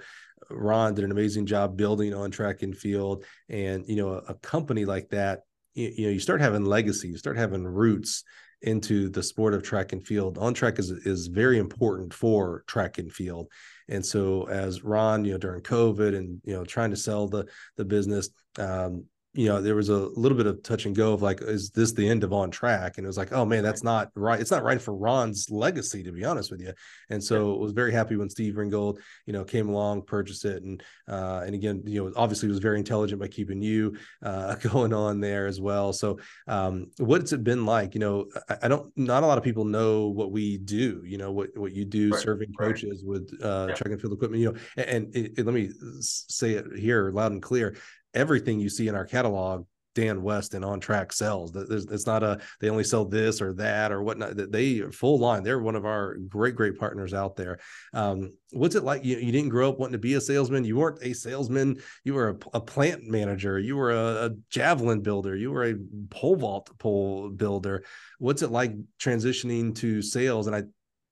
Ron 0.51 0.95
did 0.95 1.05
an 1.05 1.13
amazing 1.13 1.47
job 1.47 1.77
building 1.77 2.13
on 2.15 2.33
track 2.33 2.63
and 2.63 2.77
field, 2.77 3.25
and 3.49 3.85
you 3.87 3.95
know, 3.95 4.09
a, 4.09 4.33
a 4.33 4.35
company 4.35 4.85
like 4.85 5.11
that, 5.11 5.43
you, 5.75 5.93
you 5.97 6.07
know, 6.07 6.13
you 6.13 6.21
start 6.21 6.41
having 6.41 6.65
legacy, 6.65 7.09
you 7.09 7.17
start 7.17 7.37
having 7.37 7.65
roots 7.65 8.25
into 8.61 9.09
the 9.09 9.23
sport 9.23 9.55
of 9.55 9.63
track 9.63 9.93
and 9.93 10.05
field. 10.05 10.37
On 10.37 10.53
track 10.53 10.81
is 10.81 10.91
is 10.91 11.29
very 11.29 11.59
important 11.59 12.13
for 12.13 12.65
track 12.67 12.99
and 12.99 13.13
field, 13.13 13.53
and 13.89 14.05
so 14.05 14.48
as 14.48 14.85
Ron, 14.85 15.24
you 15.24 15.32
know, 15.32 15.39
during 15.39 15.62
COVID 15.62 16.16
and 16.16 16.40
you 16.44 16.55
know, 16.55 16.65
trying 16.65 16.90
to 16.90 16.97
sell 16.97 17.28
the 17.28 17.47
the 17.77 17.85
business, 17.85 18.31
um, 18.59 19.05
you 19.35 19.47
know, 19.47 19.61
there 19.61 19.75
was 19.77 19.89
a 19.91 19.97
little 20.17 20.37
bit 20.37 20.47
of 20.47 20.63
touch 20.63 20.87
and 20.87 20.97
go 20.97 21.13
of 21.13 21.21
like, 21.23 21.43
is 21.43 21.71
this 21.71 21.93
the 21.93 22.09
end 22.09 22.25
of 22.25 22.33
on 22.33 22.51
track? 22.51 22.97
And 22.97 23.05
it 23.05 23.07
was 23.07 23.19
like, 23.19 23.31
oh 23.33 23.45
man, 23.45 23.63
that's 23.63 23.83
not 23.85 24.11
right. 24.17 24.41
It's 24.41 24.51
not 24.51 24.65
right 24.65 24.81
for 24.81 24.95
Ron's 24.97 25.49
legacy, 25.51 26.03
to 26.03 26.13
be 26.13 26.25
honest 26.25 26.51
with 26.51 26.61
you. 26.61 26.73
And 27.11 27.23
so 27.23 27.55
I 27.55 27.59
was 27.59 27.73
very 27.73 27.93
happy 27.93 28.17
when 28.17 28.31
Steve 28.31 28.57
Ringgold, 28.57 29.01
you 29.27 29.33
know, 29.35 29.45
came 29.45 29.69
along, 29.69 30.03
purchased 30.03 30.45
it, 30.47 30.63
and 30.63 30.83
uh, 31.07 31.43
and 31.45 31.55
again, 31.55 31.83
you 31.85 32.03
know, 32.05 32.13
obviously 32.17 32.49
was 32.49 32.59
very 32.59 32.79
intelligent 32.79 33.21
by 33.21 33.29
keeping 33.29 33.61
you 33.63 33.97
uh, 34.23 34.55
going 34.73 34.93
on 34.95 35.21
there 35.21 35.47
as 35.47 35.61
well. 35.61 35.93
So, 35.93 36.19
um, 36.47 36.87
what's 36.99 37.33
it 37.33 37.45
been 37.45 37.67
like? 37.67 37.95
You 37.95 38.01
know, 38.01 38.27
I, 38.49 38.57
I 38.63 38.69
don't, 38.69 38.91
not 38.97 39.23
a 39.23 39.27
lot 39.27 39.39
of 39.39 39.45
people 39.45 39.67
know 39.67 40.09
what 40.09 40.33
we 40.33 40.57
do. 40.59 41.03
You 41.05 41.19
know, 41.19 41.33
what 41.33 41.57
what 41.57 41.73
you 41.73 41.85
do, 41.85 42.11
Right, 42.13 42.21
serving 42.23 42.55
right. 42.59 42.69
coaches 42.69 43.05
with 43.05 43.31
uh, 43.45 43.67
Yeah. 43.69 43.75
track 43.75 43.93
and 43.93 44.01
field 44.01 44.15
equipment. 44.15 44.41
You 44.43 44.53
know, 44.53 44.59
and, 44.79 44.89
and 44.89 45.17
it, 45.17 45.39
it- 45.39 45.47
let 45.47 45.55
me 45.55 45.71
say 46.01 46.53
it 46.55 46.67
here 46.77 47.11
loud 47.13 47.33
and 47.33 47.43
clear 47.43 47.77
everything 48.14 48.60
you 48.60 48.68
see 48.68 48.89
in 48.89 48.94
our 48.94 49.05
catalog 49.05 49.64
Dan 49.98 50.22
West 50.22 50.55
and 50.55 50.64
on 50.64 50.78
track 50.78 51.12
sells. 51.12 51.56
It's 51.56 52.06
not 52.06 52.22
a 52.22 52.39
they 52.60 52.70
only 52.70 52.85
sell 52.85 53.05
this 53.05 53.43
or 53.43 53.52
that 53.55 53.90
or 53.90 54.01
whatnot. 54.01 54.36
They 54.52 54.80
full 54.93 55.18
line. 55.18 55.43
They're 55.43 55.59
one 55.59 55.74
of 55.74 55.85
our 55.85 56.14
great 56.28 56.55
great 56.55 56.78
partners 56.78 57.12
out 57.12 57.35
there. 57.35 57.59
Um, 57.93 58.30
what's 58.52 58.76
it 58.76 58.85
like? 58.85 59.05
You, 59.05 59.16
you 59.16 59.32
didn't 59.32 59.48
grow 59.48 59.70
up 59.70 59.80
wanting 59.80 59.94
to 59.94 59.98
be 59.98 60.14
a 60.14 60.20
salesman. 60.20 60.64
You 60.64 60.76
weren't 60.76 61.02
a 61.02 61.14
salesman. 61.14 61.80
You 62.05 62.14
were 62.14 62.28
a, 62.28 62.59
a 62.59 62.60
plant 62.60 63.09
manager. 63.09 63.59
You 63.59 63.76
were 63.76 63.90
a, 63.90 64.26
a 64.26 64.30
javelin 64.51 65.01
builder. 65.01 65.35
You 65.35 65.51
were 65.51 65.64
a 65.64 65.74
pole 66.10 66.36
vault 66.36 66.70
pole 66.78 67.30
builder. 67.30 67.82
What's 68.20 68.43
it 68.43 68.52
like 68.52 68.74
transitioning 69.01 69.74
to 69.78 70.01
sales? 70.01 70.47
And 70.47 70.55
I 70.55 70.62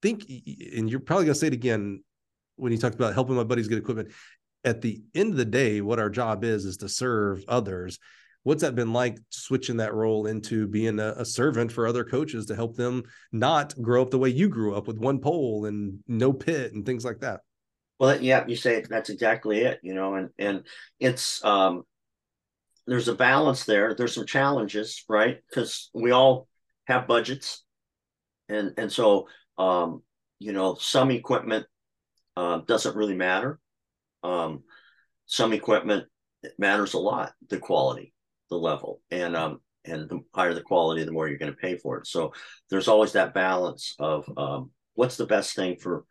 think, 0.01 0.31
and 0.77 0.89
you're 0.89 1.01
probably 1.01 1.24
gonna 1.24 1.35
say 1.35 1.48
it 1.48 1.55
again 1.55 2.05
when 2.55 2.73
you 2.73 2.78
talked 2.78 2.94
about 2.94 3.14
helping 3.14 3.36
my 3.36 3.44
buddies 3.44 3.68
get 3.68 3.78
equipment 3.78 4.12
at 4.67 4.83
the 4.83 5.01
end 5.15 5.31
of 5.31 5.37
the 5.37 5.45
day, 5.45 5.81
what 5.81 6.01
our 6.01 6.11
job 6.11 6.45
is 6.45 6.65
is 6.65 6.77
to 6.79 6.89
serve 6.89 7.45
others. 7.47 7.99
What's 8.43 8.63
that 8.63 8.75
been 8.75 8.93
like 8.93 9.19
switching 9.31 9.79
that 9.79 9.95
role 9.95 10.27
into 10.27 10.67
being 10.67 10.99
a, 10.99 11.15
a 11.17 11.25
servant 11.25 11.73
for 11.73 11.87
other 11.87 12.05
coaches 12.05 12.47
to 12.47 12.57
help 12.57 12.77
them 12.77 13.05
not 13.33 13.81
grow 13.81 14.03
up 14.03 14.11
the 14.11 14.19
way 14.19 14.29
you 14.29 14.49
grew 14.49 14.75
up 14.75 14.87
with 14.87 14.99
one 14.99 15.21
pole 15.21 15.67
and 15.67 16.01
no 16.07 16.33
pit 16.33 16.73
and 16.73 16.85
things 16.85 17.05
like 17.05 17.21
that? 17.21 17.41
Well, 17.99 18.21
yeah, 18.21 18.45
you 18.47 18.57
say 18.57 18.77
it, 18.77 18.89
that's 18.91 19.09
exactly 19.09 19.61
it, 19.61 19.81
you 19.83 19.95
know, 19.95 20.15
and 20.15 20.31
and 20.39 20.65
it's 21.01 21.43
um 21.45 21.85
there's 22.87 23.09
a 23.09 23.15
balance 23.15 23.65
there. 23.65 23.95
There's 23.95 24.15
some 24.15 24.27
challenges, 24.27 25.05
right? 25.09 25.39
Because 25.49 25.91
we 25.95 26.11
all 26.11 26.47
have 26.87 27.09
budgets, 27.09 27.65
and 28.49 28.75
and 28.77 28.93
so 28.93 29.29
um 29.59 30.03
you 30.39 30.53
know 30.53 30.75
some 30.75 31.11
equipment 31.11 31.67
uh, 32.37 32.59
doesn't 32.59 32.97
really 32.97 33.15
matter. 33.15 33.59
Um, 34.23 34.63
some 35.27 35.53
equipment 35.53 36.05
it 36.43 36.53
matters 36.59 36.95
a 36.95 36.99
lot. 36.99 37.33
The 37.49 37.59
quality, 37.59 38.13
the 38.51 38.57
level, 38.57 39.01
and 39.11 39.37
um 39.37 39.61
and 39.85 40.09
the 40.09 40.21
higher 40.35 40.55
the 40.55 40.63
quality, 40.63 41.05
the 41.05 41.13
more 41.13 41.29
you're 41.29 41.39
going 41.39 41.53
to 41.53 41.59
pay 41.59 41.77
for 41.77 41.99
it. 41.99 42.07
So 42.07 42.33
there's 42.71 42.89
always 42.89 43.13
that 43.13 43.35
balance 43.35 43.95
of 44.01 44.29
um, 44.37 44.71
what's 44.95 45.17
the 45.17 45.27
best 45.27 45.55
thing 45.55 45.77
for 45.77 46.05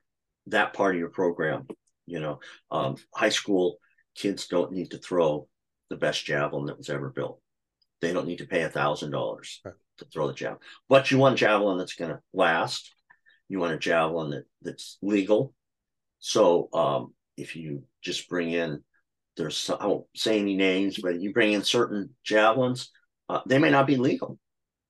that 0.47 0.73
part 0.73 0.95
of 0.95 0.99
your 0.99 1.09
program. 1.09 1.67
You 2.05 2.19
know, 2.21 2.39
um, 2.71 2.95
high 3.13 3.29
school 3.29 3.77
kids 4.15 4.47
don't 4.47 4.71
need 4.71 4.91
to 4.91 4.97
throw 4.97 5.47
the 5.89 5.97
best 5.97 6.23
javelin 6.25 6.65
that 6.67 6.77
was 6.77 6.89
ever 6.89 7.09
built. 7.09 7.41
they 8.01 8.13
don't 8.13 8.27
need 8.27 8.37
to 8.39 8.45
pay 8.47 8.63
a 8.63 8.69
thousand 8.69 9.11
dollars 9.11 9.61
to 9.97 10.05
throw 10.05 10.27
the 10.27 10.33
javelin. 10.33 10.59
But 10.89 11.11
you 11.11 11.17
want 11.17 11.35
a 11.35 11.37
javelin 11.37 11.77
that's 11.77 11.95
going 11.95 12.11
to 12.11 12.19
last. 12.33 12.93
You 13.49 13.59
want 13.59 13.73
a 13.73 13.77
javelin 13.77 14.31
that 14.31 14.45
that's 14.61 14.97
legal. 15.01 15.53
So 16.19 16.69
um, 16.73 17.13
if 17.37 17.55
you 17.55 17.83
just 18.01 18.29
bring 18.29 18.51
in, 18.51 18.83
there's 19.37 19.57
some, 19.57 19.77
I 19.79 19.87
won't 19.87 20.05
say 20.15 20.39
any 20.39 20.55
names, 20.55 20.99
but 21.01 21.19
you 21.19 21.33
bring 21.33 21.53
in 21.53 21.63
certain 21.63 22.11
javelins, 22.23 22.91
uh, 23.29 23.41
they 23.45 23.59
may 23.59 23.69
not 23.69 23.87
be 23.87 23.97
legal. 23.97 24.39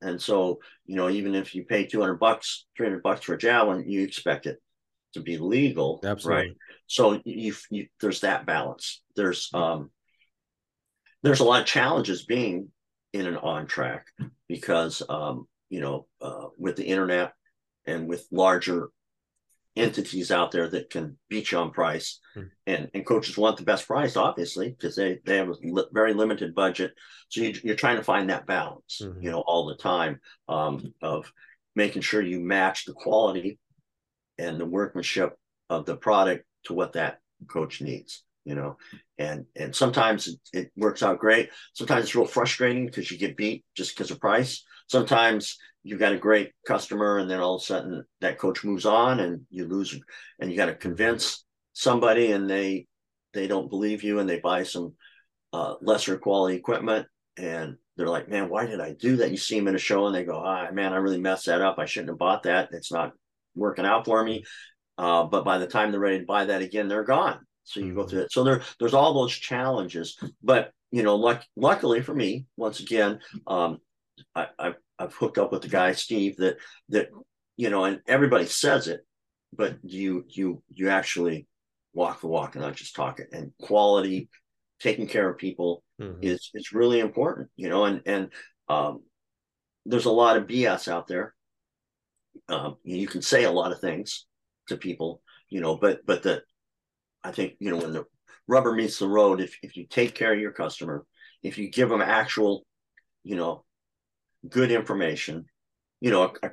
And 0.01 0.22
so 0.22 0.59
you 0.85 0.95
know, 0.95 1.09
even 1.09 1.34
if 1.35 1.55
you 1.55 1.63
pay 1.63 1.85
two 1.85 2.01
hundred 2.01 2.19
bucks, 2.19 2.65
three 2.76 2.85
hundred 2.85 3.03
bucks 3.03 3.26
for 3.26 3.34
a 3.34 3.38
javelin, 3.38 3.89
you 3.89 4.03
expect 4.03 4.45
it 4.45 4.59
to 5.13 5.22
be 5.22 5.38
legal, 5.38 6.01
Absolutely. 6.03 6.43
right? 6.43 6.57
So 6.88 7.22
you, 7.26 7.55
you 7.72 7.88
there's 8.01 8.22
that 8.22 8.45
balance. 8.45 9.01
There's 9.15 9.49
um 9.53 9.89
there's 11.23 11.39
a 11.39 11.43
lot 11.43 11.61
of 11.61 11.67
challenges 11.67 12.26
being 12.26 12.69
in 13.13 13.26
an 13.26 13.38
on 13.38 13.65
track 13.65 14.05
because 14.47 15.01
um 15.09 15.47
you 15.69 15.80
know 15.80 16.05
uh, 16.22 16.47
with 16.57 16.76
the 16.76 16.85
internet 16.85 17.34
and 17.88 18.07
with 18.07 18.27
larger 18.31 18.89
entities 19.76 20.31
out 20.31 20.52
there 20.52 20.69
that 20.69 20.89
can 20.89 21.18
beat 21.30 21.52
you 21.52 21.57
on 21.57 21.72
price. 21.72 22.19
Hmm. 22.34 22.43
and 22.68 22.89
and 22.93 23.06
coaches 23.06 23.38
want 23.38 23.57
the 23.57 23.64
best 23.64 23.88
price 23.88 24.15
obviously 24.18 24.69
because 24.69 24.95
they 24.95 25.19
they 25.26 25.38
have 25.38 25.49
a 25.49 25.56
li- 25.64 25.88
very 25.93 26.14
limited 26.14 26.53
budget. 26.56 26.93
So 27.30 27.41
you, 27.41 27.53
you're 27.64 27.76
trying 27.76 27.97
to 27.97 28.03
find 28.03 28.30
that 28.30 28.45
balance 28.45 29.02
Mhm. 29.02 29.23
you 29.23 29.31
know 29.31 29.41
all 29.41 29.65
the 29.68 29.76
time 29.77 30.19
um 30.47 30.93
of 31.02 31.31
making 31.76 32.02
sure 32.03 32.22
you 32.22 32.39
match 32.39 32.85
the 32.85 32.93
quality 32.93 33.60
and 34.38 34.60
the 34.60 34.65
workmanship 34.65 35.38
of 35.69 35.85
the 35.85 35.95
product 35.95 36.45
to 36.65 36.73
what 36.73 36.93
that 36.93 37.19
coach 37.47 37.81
needs 37.81 38.23
you 38.47 38.53
know? 38.53 38.77
And 39.18 39.45
and 39.56 39.76
sometimes 39.76 40.27
it, 40.27 40.39
it 40.53 40.72
works 40.77 41.02
out 41.02 41.18
great. 41.19 41.49
Sometimes 41.73 42.03
it's 42.06 42.15
real 42.15 42.26
frustrating 42.27 42.85
because 42.85 43.10
you 43.10 43.18
get 43.18 43.35
beat 43.35 43.65
just 43.76 43.95
because 43.95 44.11
of 44.11 44.19
price 44.19 44.64
sometimes 44.88 45.57
you 45.86 45.98
got 45.98 46.14
a 46.14 46.18
great 46.18 46.52
customer 46.66 47.20
and 47.20 47.30
then 47.30 47.40
all 47.40 47.56
of 47.56 47.62
a 47.62 47.66
sudden 47.66 48.03
that 48.20 48.40
coach 48.40 48.64
moves 48.64 48.86
on 48.86 49.20
and 49.20 49.41
you 49.52 49.68
lose 49.68 49.98
and 50.40 50.52
you 50.52 50.57
got 50.57 50.66
to 50.66 50.76
convince 50.76 51.45
somebody 51.74 52.32
and 52.32 52.49
they 52.49 52.88
they 53.34 53.48
don't 53.48 53.70
believe 53.70 54.03
you 54.03 54.20
and 54.20 54.28
they 54.28 54.40
buy 54.40 54.64
some 54.64 54.94
uh, 55.53 55.76
lesser 55.82 56.18
quality 56.18 56.57
equipment 56.57 57.06
and 57.38 57.76
they're 57.95 58.07
like 58.07 58.28
man 58.28 58.49
why 58.49 58.66
did 58.66 58.82
i 58.82 58.94
do 58.94 59.18
that? 59.18 59.32
You 59.32 59.38
see 59.38 59.60
them 59.60 59.68
in 59.68 59.76
a 59.76 59.80
show 59.80 60.07
and 60.07 60.16
they 60.16 60.24
go 60.24 60.41
ah 60.44 60.72
man 60.72 60.91
i 60.91 60.98
really 60.98 61.22
messed 61.22 61.45
that 61.45 61.62
up. 61.62 61.78
I 61.78 61.86
shouldn't 61.86 62.10
have 62.10 62.18
bought 62.18 62.44
that. 62.44 62.70
It's 62.72 62.91
not 62.91 63.14
working 63.56 63.86
out 63.86 64.06
for 64.06 64.24
me. 64.24 64.44
Uh, 64.98 65.26
but 65.26 65.45
by 65.45 65.57
the 65.57 65.68
time 65.68 65.91
they're 65.91 65.99
ready 65.99 66.20
to 66.20 66.26
buy 66.26 66.45
that 66.45 66.62
again 66.64 66.88
they're 66.88 67.03
gone. 67.03 67.40
So 67.64 67.80
you 67.80 67.94
go 67.94 68.07
through 68.07 68.22
it 68.22 68.32
so 68.32 68.44
there 68.44 68.62
there's 68.80 68.94
all 68.94 69.14
those 69.14 69.34
challenges 69.34 70.18
but 70.44 70.72
you 70.91 71.03
know 71.03 71.16
luck, 71.16 71.44
luckily 71.56 72.02
for 72.02 72.16
me 72.16 72.45
once 72.57 72.80
again 72.80 73.20
um, 73.48 73.80
I, 74.36 74.48
I've 74.58 74.76
I've 74.98 75.14
hooked 75.14 75.38
up 75.38 75.52
with 75.52 75.62
the 75.62 75.68
guy 75.68 75.92
Steve 75.94 76.38
that 76.38 76.58
that 76.90 77.10
you 77.58 77.70
know, 77.70 77.86
and 77.86 78.02
everybody 78.08 78.46
says 78.46 78.88
it, 78.88 79.02
but 79.54 79.78
you 79.84 80.26
you 80.30 80.62
you 80.70 80.90
actually 80.90 81.48
walk 81.94 82.22
the 82.22 82.28
walk 82.28 82.56
and 82.56 82.64
not 82.64 82.76
just 82.76 82.96
talk 82.96 83.20
it. 83.20 83.30
And 83.32 83.52
quality, 83.62 84.30
taking 84.80 85.08
care 85.08 85.30
of 85.30 85.38
people 85.38 85.84
Mhm. 86.00 86.20
is 86.22 86.50
is 86.54 86.74
really 86.74 87.00
important, 87.00 87.50
you 87.56 87.70
know. 87.70 87.86
And 87.86 88.02
and 88.06 88.34
um, 88.68 89.04
there's 89.86 90.06
a 90.06 90.12
lot 90.12 90.38
of 90.38 90.48
BS 90.48 90.88
out 90.88 91.08
there. 91.08 91.34
Um, 92.50 92.78
you 92.84 93.08
can 93.08 93.22
say 93.22 93.44
a 93.46 93.52
lot 93.52 93.72
of 93.72 93.80
things 93.80 94.26
to 94.68 94.78
people, 94.78 95.22
you 95.50 95.62
know, 95.62 95.78
but 95.78 96.06
but 96.06 96.24
the 96.24 96.44
I 97.24 97.32
think 97.32 97.56
you 97.60 97.72
know 97.72 97.78
when 97.78 97.94
the 97.94 98.06
rubber 98.48 98.74
meets 98.74 99.00
the 99.00 99.08
road, 99.08 99.40
if 99.42 99.58
if 99.64 99.78
you 99.78 99.88
take 99.88 100.14
care 100.16 100.34
of 100.34 100.40
your 100.40 100.52
customer, 100.52 101.06
if 101.42 101.58
you 101.58 101.70
give 101.70 101.90
them 101.90 102.02
actual, 102.02 102.66
you 103.24 103.36
know, 103.36 103.64
good 104.49 104.72
information. 104.72 105.45
You 106.01 106.11
know, 106.11 106.34
a, 106.43 106.49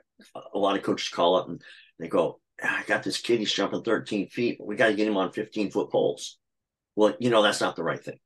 a 0.54 0.58
lot 0.58 0.76
of 0.76 0.82
coaches 0.82 1.08
call 1.08 1.36
up 1.36 1.48
and 1.48 1.60
they 1.98 2.08
go, 2.08 2.40
"Ah, 2.62 2.80
I 2.80 2.84
got 2.84 3.02
this 3.02 3.20
kid, 3.20 3.40
he's 3.40 3.52
jumping 3.52 3.82
13 3.82 4.28
feet, 4.28 4.56
but 4.58 4.66
we 4.66 4.76
got 4.76 4.88
to 4.88 4.94
get 4.94 5.08
him 5.08 5.16
on 5.16 5.32
15 5.32 5.70
foot 5.70 5.90
poles. 5.90 6.38
Well, 6.96 7.14
you 7.20 7.30
know, 7.30 7.42
that's 7.42 7.60
not 7.60 7.76
the 7.76 7.82
right 7.82 8.02
thing. 8.02 8.18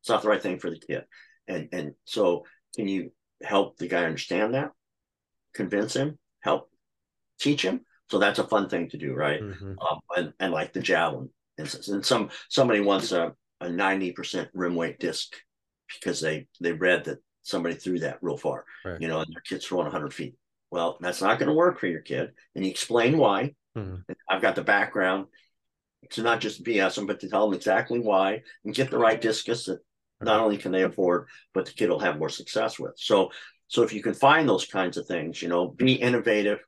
It's 0.00 0.08
not 0.08 0.22
the 0.22 0.28
right 0.28 0.42
thing 0.42 0.58
for 0.58 0.70
the 0.70 0.78
kid. 0.78 1.04
And 1.48 1.68
and 1.72 1.94
so 2.04 2.44
can 2.76 2.88
you 2.88 3.12
help 3.42 3.76
the 3.76 3.88
guy 3.88 4.04
understand 4.04 4.54
that? 4.54 4.70
Convince 5.54 5.94
him, 5.94 6.18
help 6.40 6.70
teach 7.40 7.62
him. 7.62 7.80
So 8.10 8.18
that's 8.18 8.38
a 8.38 8.46
fun 8.46 8.68
thing 8.68 8.88
to 8.90 8.98
do, 8.98 9.14
right? 9.14 9.40
Mhm. 9.40 9.76
um, 9.80 10.00
and, 10.16 10.32
and 10.38 10.52
like 10.52 10.72
the 10.72 10.80
javelin. 10.80 11.30
And, 11.58 11.74
and 11.88 12.04
some 12.04 12.30
somebody 12.48 12.80
wants 12.80 13.12
a, 13.12 13.32
a 13.60 13.66
90% 13.66 14.48
rim 14.54 14.74
weight 14.74 14.98
disc 14.98 15.34
because 15.94 16.20
they 16.20 16.46
they 16.60 16.72
read 16.72 17.04
that 17.04 17.18
somebody 17.42 17.74
threw 17.74 17.98
that 18.00 18.18
real 18.22 18.36
far, 18.36 18.64
Right. 18.84 19.00
you 19.00 19.08
know, 19.08 19.20
and 19.20 19.34
their 19.34 19.42
kid's 19.42 19.66
throwing 19.66 19.86
100 19.86 20.14
feet. 20.14 20.36
Well, 20.70 20.96
that's 21.00 21.20
not 21.20 21.38
going 21.38 21.48
to 21.48 21.54
work 21.54 21.78
for 21.78 21.86
your 21.86 22.00
kid. 22.00 22.32
And 22.54 22.64
you 22.64 22.70
explain 22.70 23.18
why. 23.18 23.54
Mhm. 23.76 24.04
I've 24.28 24.42
got 24.42 24.54
the 24.54 24.62
background 24.62 25.26
to 26.10 26.22
not 26.22 26.40
just 26.40 26.64
BS 26.64 26.94
them, 26.96 27.06
but 27.06 27.20
to 27.20 27.28
tell 27.28 27.48
them 27.48 27.56
exactly 27.56 27.98
why 27.98 28.42
and 28.64 28.74
get 28.74 28.90
the 28.90 28.98
right 28.98 29.20
discus 29.20 29.66
that 29.66 29.80
not 30.20 30.40
only 30.40 30.56
can 30.56 30.72
they 30.72 30.82
afford, 30.82 31.28
but 31.52 31.66
the 31.66 31.72
kid 31.72 31.90
will 31.90 31.98
have 31.98 32.18
more 32.18 32.28
success 32.28 32.78
with. 32.78 32.94
So, 32.96 33.30
so 33.68 33.82
if 33.82 33.92
you 33.92 34.02
can 34.02 34.14
find 34.14 34.48
those 34.48 34.66
kinds 34.66 34.96
of 34.96 35.06
things, 35.06 35.42
you 35.42 35.48
know, 35.48 35.68
be 35.68 35.94
innovative, 35.94 36.60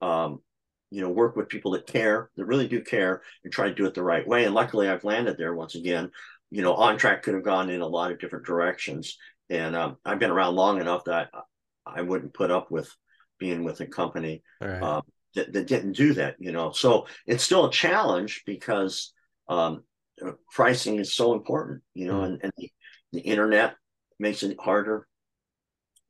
um, 0.00 0.42
you 0.90 1.02
know, 1.02 1.10
work 1.10 1.36
with 1.36 1.48
people 1.48 1.72
that 1.72 1.86
care, 1.86 2.30
that 2.36 2.46
really 2.46 2.66
do 2.68 2.80
care, 2.80 3.22
and 3.44 3.52
try 3.52 3.68
to 3.68 3.74
do 3.74 3.86
it 3.86 3.94
the 3.94 4.02
right 4.02 4.26
way. 4.26 4.44
And 4.44 4.54
luckily, 4.54 4.88
I've 4.88 5.04
landed 5.04 5.36
there 5.36 5.54
once 5.54 5.74
again. 5.74 6.10
You 6.50 6.62
know, 6.62 6.74
OnTrack 6.74 7.22
could 7.22 7.34
have 7.34 7.44
gone 7.44 7.68
in 7.70 7.82
a 7.82 7.86
lot 7.86 8.10
of 8.10 8.18
different 8.18 8.46
directions, 8.46 9.18
and 9.50 9.76
um, 9.76 9.96
I've 10.04 10.18
been 10.18 10.30
around 10.30 10.54
long 10.54 10.80
enough 10.80 11.04
that 11.04 11.30
I, 11.32 12.00
I 12.00 12.02
wouldn't 12.02 12.34
put 12.34 12.50
up 12.50 12.70
with 12.70 12.90
being 13.38 13.64
with 13.64 13.80
a 13.80 13.86
company 13.86 14.42
right. 14.60 14.82
um, 14.82 15.02
that, 15.34 15.52
that 15.52 15.66
didn't 15.66 15.92
do 15.92 16.14
that, 16.14 16.36
you 16.38 16.52
know. 16.52 16.72
So 16.72 17.06
it's 17.26 17.44
still 17.44 17.66
a 17.66 17.72
challenge 17.72 18.42
because 18.46 19.12
um, 19.48 19.84
uh, 20.24 20.32
pricing 20.52 20.98
is 20.98 21.14
so 21.14 21.32
important, 21.32 21.82
you 21.94 22.06
know, 22.06 22.22
Mhm. 22.22 22.26
and, 22.26 22.40
and 22.42 22.52
the, 22.56 22.70
the 23.12 23.20
internet 23.20 23.76
makes 24.18 24.42
it 24.42 24.56
harder. 24.60 25.06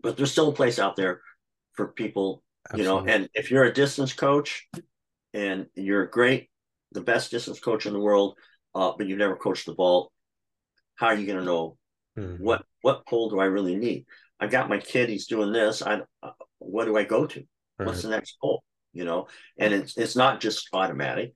But 0.01 0.17
there's 0.17 0.33
still 0.33 0.49
a 0.49 0.55
place 0.55 0.79
out 0.79 0.97
there 0.97 1.21
for 1.75 1.89
people, 1.89 2.43
you 2.73 2.85
know. 2.85 3.05
And 3.07 3.29
if 3.35 3.51
you're 3.51 3.65
a 3.65 3.73
distance 3.73 4.13
coach 4.13 4.69
and 5.35 5.67
you're 5.75 6.07
great, 6.07 6.51
the 6.93 7.01
best 7.01 7.31
distance 7.31 7.61
coach 7.61 7.87
in 7.87 7.93
the 7.93 8.01
world, 8.01 8.37
uh, 8.75 8.93
but 8.97 9.07
you've 9.07 9.19
never 9.19 9.37
coached 9.37 9.67
the 9.67 9.75
vault, 9.75 10.13
how 10.97 11.09
are 11.09 11.15
you 11.15 11.27
going 11.27 11.39
to 11.39 11.45
know 11.45 11.77
Mhm. 12.17 12.39
what 12.41 12.65
what 12.83 13.07
pole 13.07 13.31
do 13.31 13.41
I 13.41 13.47
really 13.47 13.77
need? 13.77 14.07
I 14.41 14.47
got 14.47 14.69
my 14.69 14.79
kid; 14.79 15.09
he's 15.09 15.27
doing 15.27 15.53
this. 15.53 15.83
I 15.83 16.01
uh, 16.23 16.31
what 16.59 16.85
do 16.85 16.97
I 16.97 17.05
go 17.05 17.27
to? 17.27 17.45
What's 17.77 18.03
the 18.03 18.09
next 18.09 18.37
pole? 18.41 18.63
You 18.93 19.05
know, 19.05 19.29
and 19.59 19.73
it's 19.75 19.97
it's 19.97 20.17
not 20.17 20.41
just 20.41 20.69
automatic 20.73 21.35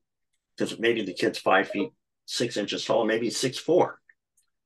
because 0.56 0.78
maybe 0.78 1.02
the 1.04 1.14
kid's 1.14 1.38
five 1.38 1.68
feet 1.68 1.90
six 2.26 2.56
inches 2.56 2.84
tall, 2.84 3.04
maybe 3.04 3.26
he's 3.26 3.36
six 3.36 3.58
four, 3.58 4.00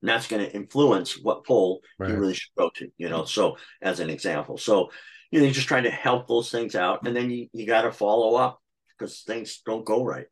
and 0.02 0.08
that's 0.08 0.28
going 0.28 0.44
to 0.44 0.54
influence 0.54 1.18
what 1.18 1.44
pole 1.46 1.80
Right. 1.98 2.10
you 2.10 2.16
really 2.16 2.34
should 2.34 2.54
go 2.56 2.70
to. 2.76 2.88
You 2.98 3.08
know, 3.08 3.24
so 3.24 3.56
as 3.82 4.00
an 4.00 4.10
example, 4.10 4.58
so 4.58 4.90
you 5.30 5.40
know, 5.40 5.44
you're 5.46 5.54
just 5.54 5.68
trying 5.68 5.84
to 5.84 5.90
help 5.90 6.28
those 6.28 6.50
things 6.50 6.74
out, 6.74 7.06
and 7.06 7.16
then 7.16 7.30
you 7.30 7.48
you 7.52 7.66
got 7.66 7.82
to 7.82 7.92
follow 7.92 8.36
up 8.36 8.60
because 8.98 9.22
things 9.22 9.60
don't 9.66 9.84
go 9.84 10.04
right 10.04 10.26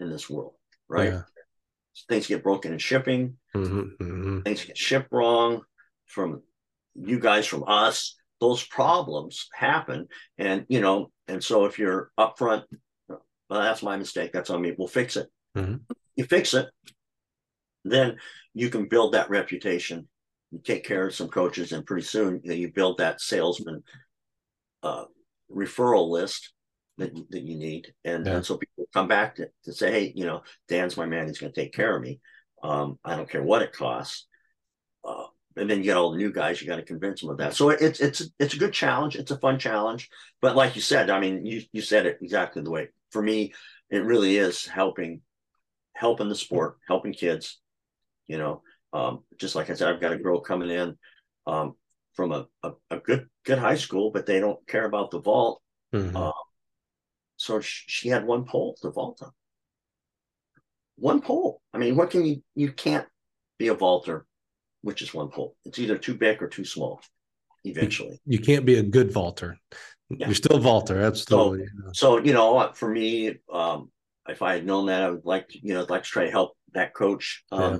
in 0.00 0.10
this 0.10 0.30
world, 0.30 0.54
right? 0.88 1.12
Yeah. 1.12 1.22
Things 2.08 2.26
get 2.26 2.42
broken 2.42 2.72
in 2.72 2.78
shipping 2.78 3.36
Mhm. 3.54 3.96
Mhm. 3.98 4.44
things 4.44 4.64
get 4.64 4.78
shipped 4.78 5.12
wrong 5.12 5.62
from 6.12 6.42
you 6.94 7.18
guys 7.18 7.46
from 7.46 7.64
us 7.66 8.16
those 8.40 8.64
problems 8.66 9.48
happen. 9.54 10.08
And 10.38 10.66
you 10.68 10.80
know 10.80 11.10
and 11.28 11.42
so 11.42 11.64
if 11.64 11.78
you're 11.78 12.10
upfront 12.18 12.64
well 13.08 13.20
that's 13.48 13.82
my 13.82 13.96
mistake 13.96 14.30
that's 14.32 14.50
on 14.50 14.60
me 14.62 14.74
we'll 14.76 14.88
fix 14.88 15.16
it. 15.16 15.28
Mhm. 15.56 15.80
you 16.16 16.24
fix 16.24 16.54
it 16.54 16.68
then 17.84 18.16
you 18.54 18.68
can 18.68 18.86
build 18.88 19.14
that 19.14 19.30
reputation. 19.30 20.08
You 20.50 20.60
take 20.62 20.84
care 20.84 21.06
of 21.08 21.14
some 21.14 21.28
coaches 21.28 21.72
and 21.72 21.84
pretty 21.86 22.06
soon 22.06 22.40
you, 22.44 22.50
know, 22.50 22.54
you 22.54 22.70
build 22.72 22.98
that 22.98 23.20
salesman 23.20 23.82
uh, 24.82 25.04
referral 25.50 26.08
list 26.10 26.52
that, 26.98 27.16
you- 27.16 27.26
that 27.30 27.42
you 27.42 27.56
need. 27.56 27.92
And, 28.04 28.26
Yeah. 28.26 28.36
and 28.36 28.46
so 28.46 28.56
people 28.58 28.86
come 28.92 29.08
back 29.08 29.36
to, 29.36 29.48
to 29.64 29.72
say 29.72 29.90
hey 29.90 30.12
you 30.14 30.26
know 30.26 30.42
dan's 30.68 30.96
my 30.96 31.06
man 31.06 31.26
he's 31.26 31.38
going 31.38 31.52
to 31.52 31.60
take 31.60 31.72
care 31.72 31.96
of 31.96 32.02
me. 32.02 32.20
Um, 32.62 32.98
i 33.04 33.16
don't 33.16 33.30
care 33.30 33.42
what 33.42 33.62
it 33.62 33.72
costs. 33.72 34.26
Uh, 35.04 35.26
and 35.56 35.68
then 35.68 35.78
you 35.78 35.84
get 35.84 35.96
all 35.96 36.10
the 36.10 36.16
new 36.18 36.32
guys 36.32 36.60
you 36.60 36.66
got 36.66 36.76
to 36.76 36.82
convince 36.82 37.20
them 37.20 37.30
of 37.30 37.38
that. 37.38 37.54
So 37.54 37.70
it's 37.70 38.00
it's 38.00 38.22
it's 38.38 38.54
a 38.54 38.58
good 38.58 38.72
challenge 38.72 39.16
it's 39.16 39.30
a 39.30 39.38
fun 39.38 39.58
challenge 39.58 40.08
but 40.40 40.56
like 40.56 40.74
you 40.76 40.82
said 40.82 41.10
i 41.10 41.20
mean 41.20 41.44
you 41.44 41.62
you 41.72 41.82
said 41.82 42.06
it 42.06 42.18
exactly 42.22 42.62
the 42.62 42.70
way. 42.70 42.88
For 43.10 43.22
me 43.22 43.52
it 43.90 44.04
really 44.04 44.36
is 44.36 44.66
helping 44.66 45.20
helping 45.94 46.28
the 46.28 46.34
sport 46.34 46.78
helping 46.88 47.12
kids 47.12 47.60
you 48.26 48.38
know 48.38 48.62
um, 48.92 49.24
just 49.38 49.54
like 49.54 49.68
i 49.70 49.74
said 49.74 49.88
i've 49.88 50.00
got 50.00 50.12
a 50.12 50.18
girl 50.18 50.40
coming 50.40 50.70
in 50.70 50.96
um, 51.46 51.74
from 52.14 52.32
a, 52.32 52.46
a, 52.62 52.72
a 52.90 52.98
good 52.98 53.28
good 53.44 53.58
high 53.58 53.76
school 53.76 54.10
but 54.10 54.26
they 54.26 54.40
don't 54.40 54.66
care 54.66 54.84
about 54.86 55.10
the 55.10 55.20
vault. 55.20 55.60
Mhm. 55.92 56.16
uh, 56.16 56.32
so 57.36 57.60
she, 57.60 57.84
she 57.88 58.08
had 58.08 58.24
one 58.26 58.44
pole 58.44 58.76
to 58.80 58.90
vault 58.90 59.20
on. 59.22 59.30
One 60.96 61.20
pole. 61.20 61.60
I 61.74 61.78
mean 61.78 61.96
what 61.96 62.10
can 62.10 62.24
you 62.24 62.42
you 62.54 62.72
can't 62.72 63.06
be 63.58 63.68
a 63.68 63.74
vaulter 63.74 64.26
which 64.82 65.02
is 65.02 65.14
one 65.14 65.30
pole. 65.30 65.56
It's 65.64 65.78
either 65.78 65.98
too 65.98 66.14
big 66.14 66.42
or 66.42 66.48
too 66.48 66.64
small. 66.64 67.00
eventually. 67.64 68.20
You 68.26 68.38
can't 68.40 68.66
be 68.66 68.76
a 68.78 68.82
good 68.82 69.12
vaulter. 69.12 69.56
Yeah. 70.10 70.26
You're 70.26 70.34
still 70.34 70.58
vaulter, 70.58 71.00
absolutely. 71.00 71.66
So 71.92 72.18
so 72.18 72.18
you 72.18 72.32
know, 72.32 72.70
for 72.74 72.88
me, 72.88 73.36
um, 73.52 73.90
if 74.28 74.42
I 74.42 74.54
had 74.54 74.66
known 74.66 74.86
that, 74.86 75.02
I 75.02 75.10
would 75.10 75.24
like 75.24 75.48
to, 75.50 75.58
you 75.66 75.74
know, 75.74 75.82
I'd 75.82 75.90
like 75.90 76.02
to 76.02 76.08
try 76.08 76.24
to 76.24 76.30
help 76.30 76.56
that 76.74 76.92
coach. 76.94 77.44
Um, 77.52 77.60
Yeah. 77.60 77.78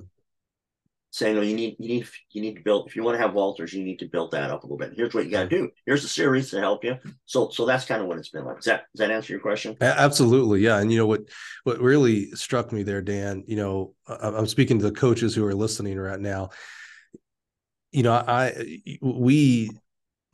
Saying, 1.15 1.35
no, 1.37 1.43
you 1.43 1.55
need, 1.55 1.77
you 1.79 1.89
need, 1.89 2.09
you 2.31 2.41
need 2.41 2.55
to 2.57 2.63
build. 2.63 2.89
If 2.89 2.97
you 2.97 3.03
want 3.03 3.19
to 3.19 3.23
have 3.23 3.33
vaulters, 3.33 3.75
you 3.75 3.85
need 3.85 3.99
to 3.99 4.07
build 4.07 4.31
that 4.31 4.51
up 4.51 4.63
a 4.63 4.67
little 4.67 4.79
bit. 4.79 4.95
Here's 4.97 5.13
what 5.13 5.27
you 5.27 5.31
got 5.31 5.43
to 5.43 5.49
do. 5.51 5.69
Here's 5.85 6.03
a 6.05 6.09
series 6.09 6.49
to 6.53 6.59
help 6.61 6.85
you. 6.85 6.97
So, 7.27 7.51
so 7.51 7.67
that's 7.67 7.85
kind 7.85 8.01
of 8.01 8.09
what 8.09 8.17
it's 8.17 8.31
been 8.31 8.47
like. 8.47 8.57
Does 8.57 8.65
that, 8.65 8.85
does 8.97 9.01
that 9.07 9.11
answer 9.11 9.31
your 9.35 9.41
question? 9.43 9.77
Absolutely, 9.83 10.61
yeah. 10.61 10.79
And 10.79 10.91
you 10.91 10.97
know 10.97 11.07
what? 11.07 11.21
What 11.65 11.81
really 11.81 12.31
struck 12.31 12.73
me 12.73 12.83
there, 12.83 13.03
Dan. 13.03 13.45
You 13.47 13.57
know, 13.57 13.95
I- 14.09 14.29
I'm 14.39 14.47
speaking 14.47 14.79
to 14.79 14.85
the 14.87 14.91
coaches 14.99 15.35
who 15.35 15.45
are 15.45 15.55
listening 15.55 15.99
right 15.99 16.19
now. 16.19 16.49
You 17.93 18.03
know, 18.03 18.13
I 18.13 18.81
we 19.01 19.71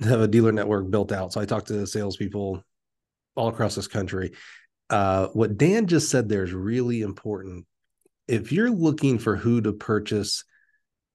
have 0.01 0.21
a 0.21 0.29
dealer 0.29 0.53
network 0.53 0.91
built 0.91 1.13
out, 1.13 1.33
so 1.33 1.41
I 1.41 1.45
talk 1.45 1.67
to 1.67 1.87
salespeople 1.87 2.63
all 3.35 3.49
across 3.49 3.75
this 3.75 3.89
country. 3.89 4.33
Uh, 4.91 5.29
what 5.29 5.59
Dan 5.59 5.87
just 5.87 6.11
said 6.11 6.29
there 6.29 6.45
is 6.45 6.53
really 6.53 7.03
important. 7.03 7.67
If 8.27 8.53
you're 8.53 8.71
looking 8.71 9.19
for 9.19 9.37
who 9.37 9.61
to 9.61 9.73
purchase 9.73 10.45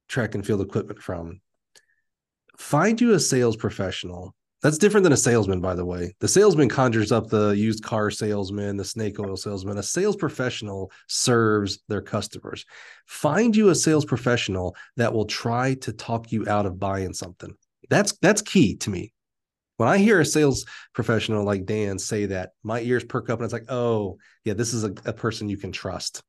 track 0.07 0.35
and 0.35 0.45
field 0.45 0.61
equipment 0.61 1.01
from, 1.01 1.41
find 2.57 2.99
you 2.99 3.13
a 3.13 3.19
sales 3.19 3.55
professional 3.55 4.35
that's 4.63 4.77
different 4.77 5.03
than 5.03 5.11
a 5.11 5.17
salesman, 5.17 5.59
by 5.59 5.75
the 5.75 5.83
way. 5.83 6.15
The 6.21 6.27
salesman 6.29 6.69
conjures 6.69 7.11
up 7.11 7.27
the 7.27 7.49
used 7.49 7.83
car 7.83 8.09
salesman, 8.09 8.77
the 8.77 8.85
snake 8.85 9.19
oil 9.19 9.35
salesman. 9.35 9.77
A 9.77 9.83
sales 9.83 10.15
professional 10.15 10.89
serves 11.09 11.79
their 11.89 12.01
customers. 12.01 12.65
Find 13.05 13.53
you 13.53 13.69
a 13.69 13.75
sales 13.75 14.05
professional 14.05 14.77
that 14.95 15.13
will 15.13 15.25
try 15.25 15.73
to 15.75 15.91
talk 15.91 16.31
you 16.31 16.47
out 16.47 16.65
of 16.65 16.79
buying 16.79 17.13
something. 17.13 17.53
That's 17.89 18.13
that's 18.19 18.41
key 18.41 18.77
to 18.77 18.89
me. 18.89 19.11
When 19.75 19.89
I 19.89 19.97
hear 19.97 20.21
a 20.21 20.25
sales 20.25 20.65
professional 20.93 21.43
like 21.43 21.65
Dan 21.65 21.99
say 21.99 22.27
that, 22.27 22.51
my 22.63 22.79
ears 22.79 23.03
perk 23.03 23.29
up 23.29 23.39
and 23.39 23.43
it's 23.43 23.53
like, 23.53 23.69
oh, 23.69 24.17
yeah, 24.45 24.53
this 24.53 24.73
is 24.73 24.85
a, 24.85 24.93
a 25.03 25.11
person 25.11 25.49
you 25.49 25.57
can 25.57 25.73
trust. 25.73 26.23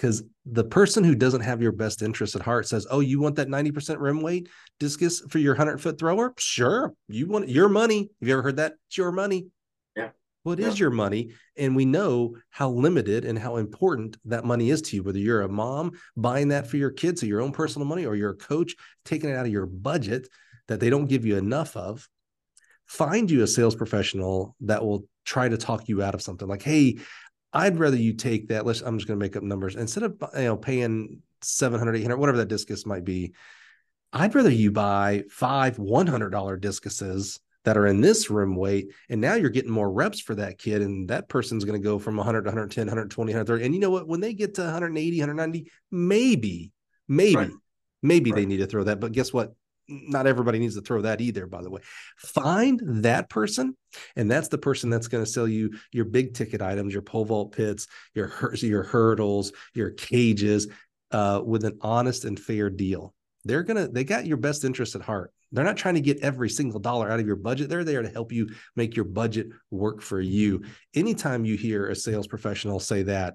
Because 0.00 0.22
the 0.46 0.64
person 0.64 1.04
who 1.04 1.14
doesn't 1.14 1.42
have 1.42 1.60
your 1.60 1.72
best 1.72 2.00
interest 2.00 2.34
at 2.34 2.40
heart 2.40 2.66
says, 2.66 2.86
"Oh, 2.90 3.00
you 3.00 3.20
want 3.20 3.36
that 3.36 3.50
ninety 3.50 3.70
percent 3.70 4.00
rim 4.00 4.22
weight 4.22 4.48
discus 4.78 5.20
for 5.28 5.36
your 5.38 5.54
hundred 5.54 5.78
foot 5.78 5.98
thrower? 5.98 6.32
Sure, 6.38 6.94
you 7.06 7.26
want 7.26 7.50
your 7.50 7.68
money. 7.68 8.08
Have 8.20 8.28
you 8.28 8.32
ever 8.32 8.40
heard 8.42 8.56
that? 8.56 8.76
It's 8.88 8.96
your 8.96 9.12
money. 9.12 9.48
Yeah. 9.94 10.08
Well, 10.42 10.58
Yeah. 10.58 10.68
is 10.68 10.80
your 10.80 10.88
money, 10.90 11.32
and 11.54 11.76
we 11.76 11.84
know 11.84 12.36
how 12.48 12.70
limited 12.70 13.26
and 13.26 13.38
how 13.38 13.56
important 13.56 14.16
that 14.24 14.46
money 14.46 14.70
is 14.70 14.80
to 14.80 14.96
you. 14.96 15.02
Whether 15.02 15.18
you're 15.18 15.42
a 15.42 15.50
mom 15.50 15.92
buying 16.16 16.48
that 16.48 16.66
for 16.66 16.78
your 16.78 16.92
kids, 16.92 17.22
or 17.22 17.26
your 17.26 17.42
own 17.42 17.52
personal 17.52 17.86
money, 17.86 18.06
or 18.06 18.16
you're 18.16 18.30
a 18.30 18.36
coach 18.36 18.74
taking 19.04 19.28
it 19.28 19.36
out 19.36 19.44
of 19.44 19.52
your 19.52 19.66
budget 19.66 20.30
that 20.68 20.80
they 20.80 20.88
don't 20.88 21.10
give 21.10 21.26
you 21.26 21.36
enough 21.36 21.76
of. 21.76 22.08
Find 22.86 23.30
you 23.30 23.42
a 23.42 23.46
sales 23.46 23.74
professional 23.74 24.56
that 24.62 24.82
will 24.82 25.04
try 25.26 25.46
to 25.50 25.58
talk 25.58 25.88
you 25.88 26.02
out 26.02 26.14
of 26.14 26.22
something. 26.22 26.48
Like, 26.48 26.62
hey, 26.62 26.98
I'd 27.52 27.78
rather 27.78 27.96
you 27.96 28.12
take 28.12 28.48
that. 28.48 28.64
Let's. 28.64 28.80
I'm 28.80 28.98
just 28.98 29.08
going 29.08 29.18
to 29.18 29.24
make 29.24 29.36
up 29.36 29.42
numbers 29.42 29.76
instead 29.76 30.04
of 30.04 30.16
you 30.36 30.44
know 30.44 30.56
paying 30.56 31.22
700, 31.42 31.96
800, 31.96 32.16
whatever 32.16 32.38
that 32.38 32.48
discus 32.48 32.86
might 32.86 33.04
be. 33.04 33.32
I'd 34.12 34.34
rather 34.34 34.50
you 34.50 34.72
buy 34.72 35.24
five 35.30 35.76
$100 35.76 36.60
discuses 36.60 37.40
that 37.64 37.76
are 37.76 37.86
in 37.86 38.00
this 38.00 38.30
rim 38.30 38.56
weight. 38.56 38.88
And 39.08 39.20
now 39.20 39.34
you're 39.34 39.50
getting 39.50 39.70
more 39.70 39.90
reps 39.90 40.20
for 40.20 40.34
that 40.36 40.58
kid. 40.58 40.82
And 40.82 41.08
that 41.10 41.28
person's 41.28 41.64
going 41.64 41.80
to 41.80 41.84
go 41.84 41.98
from 41.98 42.16
100 42.16 42.42
to 42.42 42.48
110, 42.48 42.86
120, 42.86 43.32
130. 43.32 43.64
And 43.64 43.74
you 43.74 43.80
know 43.80 43.90
what? 43.90 44.08
When 44.08 44.20
they 44.20 44.34
get 44.34 44.54
to 44.54 44.62
180, 44.62 45.20
190, 45.20 45.70
maybe, 45.90 46.72
maybe, 47.06 47.36
Right. 47.36 47.50
maybe 48.02 48.32
they 48.32 48.46
need 48.46 48.58
to 48.58 48.66
throw 48.66 48.84
that. 48.84 48.98
But 48.98 49.12
guess 49.12 49.32
what? 49.32 49.54
Not 49.90 50.26
everybody 50.26 50.58
needs 50.58 50.76
to 50.76 50.80
throw 50.80 51.02
that 51.02 51.20
either, 51.20 51.46
by 51.46 51.62
the 51.62 51.70
way. 51.70 51.80
Find 52.16 52.80
that 53.02 53.28
person, 53.28 53.76
and 54.16 54.30
that's 54.30 54.48
the 54.48 54.58
person 54.58 54.88
that's 54.88 55.08
going 55.08 55.24
to 55.24 55.30
sell 55.30 55.48
you 55.48 55.76
your 55.92 56.04
big 56.04 56.34
ticket 56.34 56.62
items, 56.62 56.92
your 56.92 57.02
pole 57.02 57.24
vault 57.24 57.52
pits, 57.52 57.88
your 58.14 58.32
your 58.54 58.84
hurdles, 58.84 59.52
your 59.74 59.90
cages, 59.90 60.68
uh, 61.10 61.42
with 61.44 61.64
an 61.64 61.78
honest 61.80 62.24
and 62.24 62.38
fair 62.38 62.70
deal. 62.70 63.14
They're 63.44 63.62
gonna 63.62 63.88
they 63.88 64.04
got 64.04 64.26
your 64.26 64.36
best 64.36 64.64
interest 64.64 64.94
at 64.94 65.02
heart. 65.02 65.32
They're 65.52 65.64
not 65.64 65.76
trying 65.76 65.94
to 65.94 66.00
get 66.00 66.20
every 66.20 66.48
single 66.48 66.78
dollar 66.78 67.10
out 67.10 67.18
of 67.18 67.26
your 67.26 67.36
budget. 67.36 67.68
They're 67.68 67.84
there 67.84 68.02
to 68.02 68.08
help 68.08 68.30
you 68.30 68.50
make 68.76 68.94
your 68.94 69.04
budget 69.04 69.48
work 69.70 70.00
for 70.00 70.20
you. 70.20 70.62
Anytime 70.94 71.44
you 71.44 71.56
hear 71.56 71.88
a 71.88 71.96
sales 71.96 72.28
professional 72.28 72.78
say 72.78 73.02
that, 73.04 73.34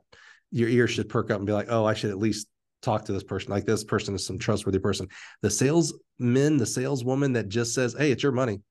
your 0.52 0.69
ears 0.69 0.91
should 0.91 1.10
perk 1.10 1.32
up 1.32 1.38
and 1.38 1.45
be 1.45 1.52
like, 1.53 1.68
"Oh, 1.69 1.84
I 1.86 1.94
should 1.94 2.11
at 2.11 2.18
least 2.18 2.48
talk 2.86 3.06
to 3.06 3.14
this 3.14 3.24
person. 3.24 3.52
Like 3.52 3.66
this 3.66 3.84
person 3.84 4.16
is 4.16 4.26
some 4.26 4.40
trustworthy 4.40 4.80
person." 4.80 5.07
The 5.41 5.49
salesman, 5.49 6.57
the 6.57 6.66
saleswoman 6.66 7.34
that 7.34 7.49
just 7.49 7.74
says, 7.74 7.95
"Hey, 7.98 8.12
it's 8.12 8.24
your 8.24 8.32
money. 8.32 8.62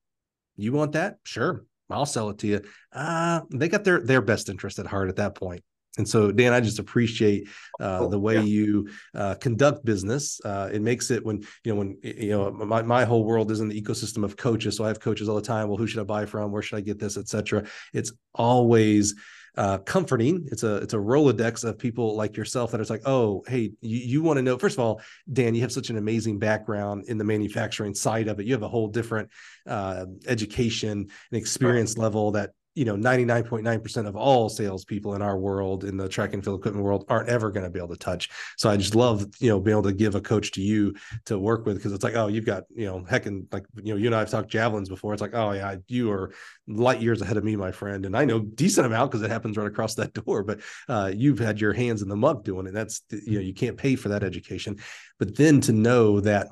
You 0.56 0.72
want 0.72 0.92
that? 0.92 1.18
Sure, 1.24 1.64
I'll 1.90 2.06
sell 2.06 2.30
it 2.30 2.38
to 2.38 2.46
you." 2.46 2.60
Uh, 2.92 3.40
they 3.52 3.68
got 3.68 3.84
their 3.84 4.00
their 4.00 4.22
best 4.22 4.48
interest 4.48 4.78
at 4.78 4.86
heart 4.86 5.08
at 5.08 5.16
that 5.16 5.34
point. 5.34 5.62
And 5.96 6.08
so, 6.08 6.32
Dan, 6.32 6.52
I 6.52 6.60
just 6.60 6.80
appreciate 6.80 7.48
uh, 7.80 7.98
Oh, 8.02 8.08
the 8.08 8.18
way 8.18 8.34
yeah. 8.34 8.40
you 8.40 8.88
uh, 9.14 9.34
conduct 9.36 9.84
business. 9.84 10.40
Uh, 10.44 10.68
it 10.72 10.82
makes 10.82 11.10
it 11.10 11.24
when 11.24 11.44
you 11.62 11.72
know 11.72 11.76
when 11.78 11.98
you 12.02 12.30
know 12.30 12.50
my, 12.50 12.82
my 12.82 13.04
whole 13.04 13.24
world 13.24 13.50
is 13.52 13.60
in 13.60 13.68
the 13.68 13.80
ecosystem 13.80 14.24
of 14.24 14.36
coaches. 14.36 14.76
So 14.76 14.84
I 14.84 14.88
have 14.88 14.98
coaches 14.98 15.28
all 15.28 15.36
the 15.36 15.42
time. 15.42 15.68
Well, 15.68 15.76
who 15.76 15.86
should 15.86 16.00
I 16.00 16.04
buy 16.04 16.26
from? 16.26 16.50
Where 16.50 16.62
should 16.62 16.78
I 16.78 16.80
get 16.80 16.98
this, 16.98 17.16
etc. 17.16 17.64
It's 17.92 18.12
always 18.34 19.14
uh, 19.56 19.78
comforting. 19.78 20.46
It's 20.50 20.62
a 20.62 20.76
it's 20.76 20.94
a 20.94 20.98
rolodex 20.98 21.64
of 21.64 21.78
people 21.78 22.16
like 22.16 22.36
yourself 22.36 22.70
that 22.72 22.80
are 22.80 22.84
like, 22.84 23.02
oh, 23.06 23.44
hey, 23.46 23.72
you, 23.80 23.98
you 23.98 24.22
want 24.22 24.38
to 24.38 24.42
know. 24.42 24.58
First 24.58 24.76
of 24.76 24.84
all, 24.84 25.00
Dan, 25.32 25.54
you 25.54 25.60
have 25.62 25.72
such 25.72 25.90
an 25.90 25.96
amazing 25.96 26.38
background 26.38 27.04
in 27.08 27.18
the 27.18 27.24
manufacturing 27.24 27.94
side 27.94 28.28
of 28.28 28.40
it. 28.40 28.46
You 28.46 28.52
have 28.52 28.62
a 28.62 28.68
whole 28.68 28.88
different 28.88 29.30
uh, 29.66 30.06
education 30.26 30.90
and 30.90 31.10
experience 31.32 31.96
level 31.96 32.32
that 32.32 32.50
you 32.74 32.84
know 32.84 32.96
99.9% 32.96 34.06
of 34.06 34.16
all 34.16 34.48
salespeople 34.48 35.14
in 35.14 35.22
our 35.22 35.38
world 35.38 35.84
in 35.84 35.96
the 35.96 36.08
track 36.08 36.34
and 36.34 36.42
field 36.42 36.58
equipment 36.58 36.84
world 36.84 37.04
aren't 37.08 37.28
ever 37.28 37.50
going 37.50 37.64
to 37.64 37.70
be 37.70 37.78
able 37.78 37.88
to 37.88 37.96
touch. 37.96 38.28
So 38.56 38.68
i 38.68 38.76
just 38.76 38.94
love 38.94 39.26
you 39.38 39.48
know 39.48 39.60
being 39.60 39.74
able 39.74 39.84
to 39.84 39.92
give 39.92 40.14
a 40.14 40.20
coach 40.20 40.52
to 40.52 40.62
you 40.62 40.94
to 41.26 41.38
work 41.38 41.66
with 41.66 41.76
because 41.76 41.92
it's 41.92 42.04
like 42.04 42.16
oh 42.16 42.28
you've 42.28 42.46
got 42.46 42.64
you 42.74 42.86
know 42.86 43.04
heck 43.08 43.26
and 43.26 43.46
like 43.52 43.64
you 43.82 43.92
know 43.92 43.98
you 43.98 44.06
and 44.06 44.14
i 44.14 44.20
have 44.20 44.30
talked 44.30 44.50
javelins 44.50 44.88
before. 44.88 45.12
It's 45.12 45.22
like 45.22 45.34
oh 45.34 45.52
yeah 45.52 45.76
you 45.88 46.10
are 46.10 46.32
light 46.66 47.00
years 47.00 47.22
ahead 47.22 47.36
of 47.36 47.44
me 47.44 47.56
my 47.56 47.72
friend. 47.72 48.06
And 48.06 48.16
i 48.16 48.24
know 48.24 48.40
decent 48.40 48.86
amount 48.86 49.10
because 49.10 49.22
it 49.22 49.30
happens 49.30 49.56
right 49.56 49.66
across 49.66 49.94
that 49.94 50.12
door. 50.24 50.42
But 50.42 50.60
uh, 50.88 51.12
you've 51.14 51.38
had 51.38 51.60
your 51.60 51.72
hands 51.72 52.02
in 52.02 52.08
the 52.08 52.16
muck 52.16 52.44
doing 52.44 52.66
it. 52.66 52.74
That's 52.74 53.02
you 53.10 53.38
know 53.38 53.40
you 53.40 53.54
can't 53.54 53.76
pay 53.76 53.96
for 53.96 54.10
that 54.10 54.24
education. 54.24 54.78
But 55.18 55.36
then 55.36 55.60
to 55.62 55.72
know 55.72 56.20
that 56.20 56.48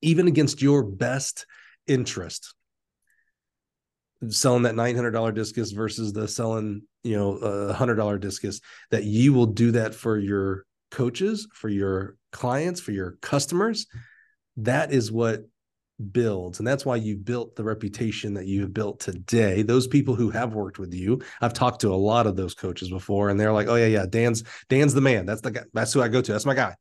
even 0.00 0.28
against 0.28 0.62
your 0.62 0.82
best 0.82 1.46
interest 1.86 2.54
selling 4.28 4.62
that 4.62 4.74
$900 4.74 5.34
discus 5.34 5.72
versus 5.72 6.12
the 6.12 6.26
selling 6.26 6.82
you 7.02 7.16
know 7.16 7.36
a 7.36 7.74
$100 7.74 8.20
discus 8.20 8.60
that 8.90 9.04
you 9.04 9.32
will 9.32 9.46
do 9.46 9.72
that 9.72 9.94
for 9.94 10.18
your 10.18 10.64
coaches 10.90 11.48
for 11.52 11.68
your 11.68 12.16
clients 12.32 12.80
for 12.80 12.92
your 12.92 13.12
customers. 13.20 13.86
That 14.56 14.92
is 14.92 15.10
what 15.10 15.44
builds 16.10 16.58
and 16.58 16.66
that's 16.66 16.84
why 16.84 16.96
you 16.96 17.16
built 17.16 17.54
the 17.54 17.62
reputation 17.62 18.34
that 18.34 18.46
you 18.46 18.62
have 18.62 18.74
built 18.74 19.00
today. 19.00 19.62
Those 19.62 19.86
people 19.86 20.14
who 20.14 20.30
have 20.30 20.54
worked 20.54 20.78
with 20.78 20.92
you 20.92 21.22
i've 21.40 21.52
talked 21.52 21.80
to 21.80 21.92
a 21.92 21.94
lot 21.94 22.26
of 22.26 22.36
those 22.36 22.54
coaches 22.54 22.90
before 22.90 23.30
and 23.30 23.38
they're 23.38 23.52
like 23.52 23.68
oh 23.68 23.76
yeah 23.76 23.86
yeah 23.86 24.06
dan's 24.06 24.42
dan's 24.68 24.94
the 24.94 25.00
man. 25.00 25.26
That's 25.26 25.40
the 25.40 25.52
guy 25.52 25.62
that's 25.72 25.92
who 25.92 26.02
i 26.02 26.08
go 26.08 26.20
to. 26.22 26.32
That's 26.32 26.46
my 26.46 26.54
guy 26.54 26.74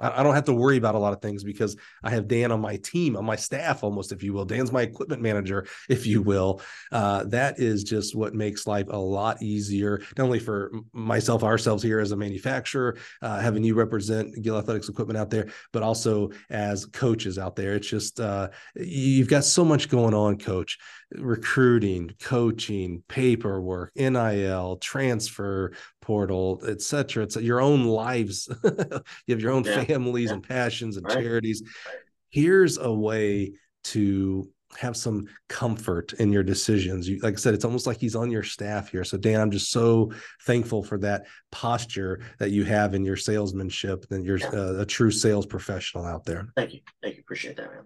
I 0.00 0.22
don't 0.22 0.34
have 0.34 0.44
to 0.46 0.52
worry 0.52 0.76
about 0.76 0.96
a 0.96 0.98
lot 0.98 1.12
of 1.12 1.22
things 1.22 1.44
because 1.44 1.76
I 2.02 2.10
have 2.10 2.26
Dan 2.26 2.50
on 2.50 2.60
my 2.60 2.76
team, 2.76 3.16
on 3.16 3.24
my 3.24 3.36
staff, 3.36 3.84
almost, 3.84 4.10
if 4.10 4.22
you 4.22 4.32
will. 4.32 4.44
Dan's 4.44 4.72
my 4.72 4.82
equipment 4.82 5.22
manager, 5.22 5.66
if 5.88 6.06
you 6.06 6.20
will. 6.20 6.60
Uh, 6.90 7.24
that 7.24 7.60
is 7.60 7.84
just 7.84 8.14
what 8.14 8.34
makes 8.34 8.66
life 8.66 8.86
a 8.90 8.98
lot 8.98 9.40
easier, 9.40 10.02
not 10.18 10.24
only 10.24 10.40
for 10.40 10.72
myself, 10.92 11.44
ourselves 11.44 11.82
here 11.82 12.00
as 12.00 12.10
a 12.10 12.16
manufacturer, 12.16 12.98
uh, 13.22 13.38
having 13.40 13.62
you 13.62 13.74
represent 13.74 14.42
Gill 14.42 14.58
Athletics 14.58 14.88
equipment 14.88 15.16
out 15.16 15.30
there, 15.30 15.48
but 15.72 15.82
also 15.82 16.30
as 16.50 16.86
coaches 16.86 17.38
out 17.38 17.54
there. 17.54 17.74
It's 17.74 17.88
just, 17.88 18.18
uh, 18.18 18.48
you've 18.74 19.28
got 19.28 19.44
so 19.44 19.64
much 19.64 19.88
going 19.88 20.14
on, 20.14 20.38
coach 20.38 20.78
recruiting, 21.18 22.14
coaching, 22.20 23.02
paperwork, 23.08 23.92
NIL, 23.96 24.76
transfer 24.78 25.72
portal, 26.00 26.62
et 26.66 26.80
cetera. 26.80 27.24
It's 27.24 27.36
your 27.36 27.60
own 27.60 27.84
lives. 27.84 28.48
you 28.64 29.34
have 29.34 29.40
your 29.40 29.52
own 29.52 29.64
Yeah. 29.64 29.84
families 29.84 30.28
Yeah. 30.28 30.34
and 30.34 30.42
passions 30.42 30.96
and 30.96 31.06
Right. 31.06 31.22
charities. 31.22 31.62
Right. 31.86 31.96
Here's 32.30 32.78
a 32.78 32.92
way 32.92 33.54
to 33.84 34.50
have 34.76 34.96
some 34.96 35.28
comfort 35.48 36.14
in 36.14 36.32
your 36.32 36.42
decisions. 36.42 37.08
You, 37.08 37.20
like 37.20 37.34
I 37.34 37.36
said, 37.36 37.54
it's 37.54 37.64
almost 37.64 37.86
like 37.86 37.98
he's 37.98 38.16
on 38.16 38.28
your 38.30 38.42
staff 38.42 38.90
here. 38.90 39.04
So 39.04 39.16
Dan, 39.16 39.40
I'm 39.40 39.52
just 39.52 39.70
so 39.70 40.10
thankful 40.46 40.82
for 40.82 40.98
that 40.98 41.26
posture 41.52 42.20
that 42.40 42.50
you 42.50 42.64
have 42.64 42.92
in 42.94 43.04
your 43.04 43.16
salesmanship. 43.16 44.04
That 44.08 44.24
you're 44.24 44.38
Yeah. 44.38 44.48
uh, 44.48 44.74
a 44.80 44.84
true 44.86 45.12
sales 45.12 45.46
professional 45.46 46.04
out 46.04 46.24
there. 46.24 46.48
Thank 46.56 46.74
you. 46.74 46.80
Thank 47.02 47.14
you. 47.16 47.20
Appreciate 47.20 47.56
that, 47.56 47.72
man. 47.72 47.84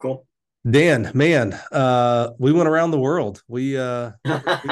Cool. 0.00 0.26
Dan, 0.68 1.10
man, 1.12 1.52
uh, 1.72 2.30
we 2.38 2.50
went 2.50 2.70
around 2.70 2.90
the 2.90 2.98
world. 2.98 3.42
We 3.48 3.76
uh, 3.76 4.12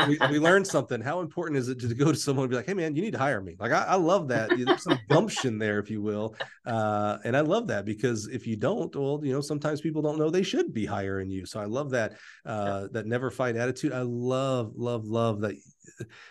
we, 0.09 0.19
we, 0.31 0.39
learned 0.39 0.67
something. 0.67 1.03
How 1.03 1.21
important 1.21 1.59
is 1.59 1.69
it 1.69 1.81
to 1.81 1.95
go 1.95 2.11
to 2.11 2.17
someone 2.17 2.45
and 2.45 2.51
be 2.51 2.57
like, 2.57 2.65
"Hey, 2.65 2.73
man, 2.73 2.97
you 2.97 3.03
need 3.03 3.13
to 3.13 3.19
hire 3.19 3.43
me"? 3.43 3.57
Like, 3.59 3.73
I, 3.73 3.85
I 3.85 3.95
love 3.97 4.29
that. 4.29 4.49
There's 4.57 4.83
some 4.83 4.99
gumption 5.11 5.59
there, 5.59 5.79
if 5.79 5.91
you 5.91 6.01
will, 6.01 6.35
uh, 6.65 7.19
and 7.25 7.37
I 7.37 7.41
love 7.41 7.67
that 7.67 7.85
because 7.85 8.27
if 8.29 8.47
you 8.47 8.57
don't, 8.57 8.95
well, 8.97 9.21
you 9.23 9.35
know, 9.35 9.43
sometimes 9.43 9.83
people 9.83 10.01
don't 10.01 10.19
know 10.19 10.31
they 10.31 10.43
should 10.43 10.73
be 10.73 10.87
hiring 10.87 11.29
you. 11.29 11.45
So 11.45 11.61
I 11.61 11.67
love 11.67 11.91
that 11.91 12.15
uh, 12.47 12.89
that 12.93 13.05
never 13.05 13.31
fight 13.31 13.57
attitude. 13.57 13.93
I 13.93 14.03
love, 14.03 14.73
love, 14.75 15.05
love 15.05 15.43
that. 15.43 15.57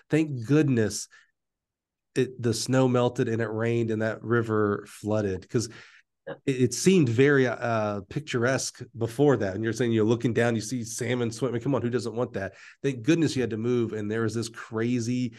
Thank 0.10 0.44
goodness 0.48 1.08
it 2.16 2.42
the 2.42 2.54
snow 2.54 2.88
melted 2.88 3.30
and 3.30 3.42
it 3.42 3.50
rained 3.50 3.92
and 3.92 4.02
that 4.02 4.24
river 4.24 4.86
flooded 4.88 5.42
because 5.42 5.70
it, 6.46 6.74
seemed 6.74 7.10
very 7.10 7.48
uh, 7.48 8.02
picturesque 8.10 8.82
before 8.98 9.38
that. 9.38 9.56
And 9.56 9.64
you're 9.64 9.74
saying 9.74 9.92
you're 9.92 10.06
looking 10.06 10.34
down, 10.34 10.56
you 10.56 10.62
see 10.62 10.84
salmon 10.84 11.32
swimming. 11.32 11.62
Come 11.62 11.76
on, 11.76 11.82
who 11.82 11.90
doesn't 11.90 12.16
want 12.16 12.34
that? 12.34 12.54
Thank 12.84 13.04
goodness 13.04 13.36
you 13.36 13.42
had 13.42 13.52
to 13.52 13.58
move. 13.58 13.94
And 13.94 14.10
there 14.10 14.22
was 14.22 14.34
this 14.34 14.50
crazy 14.50 15.34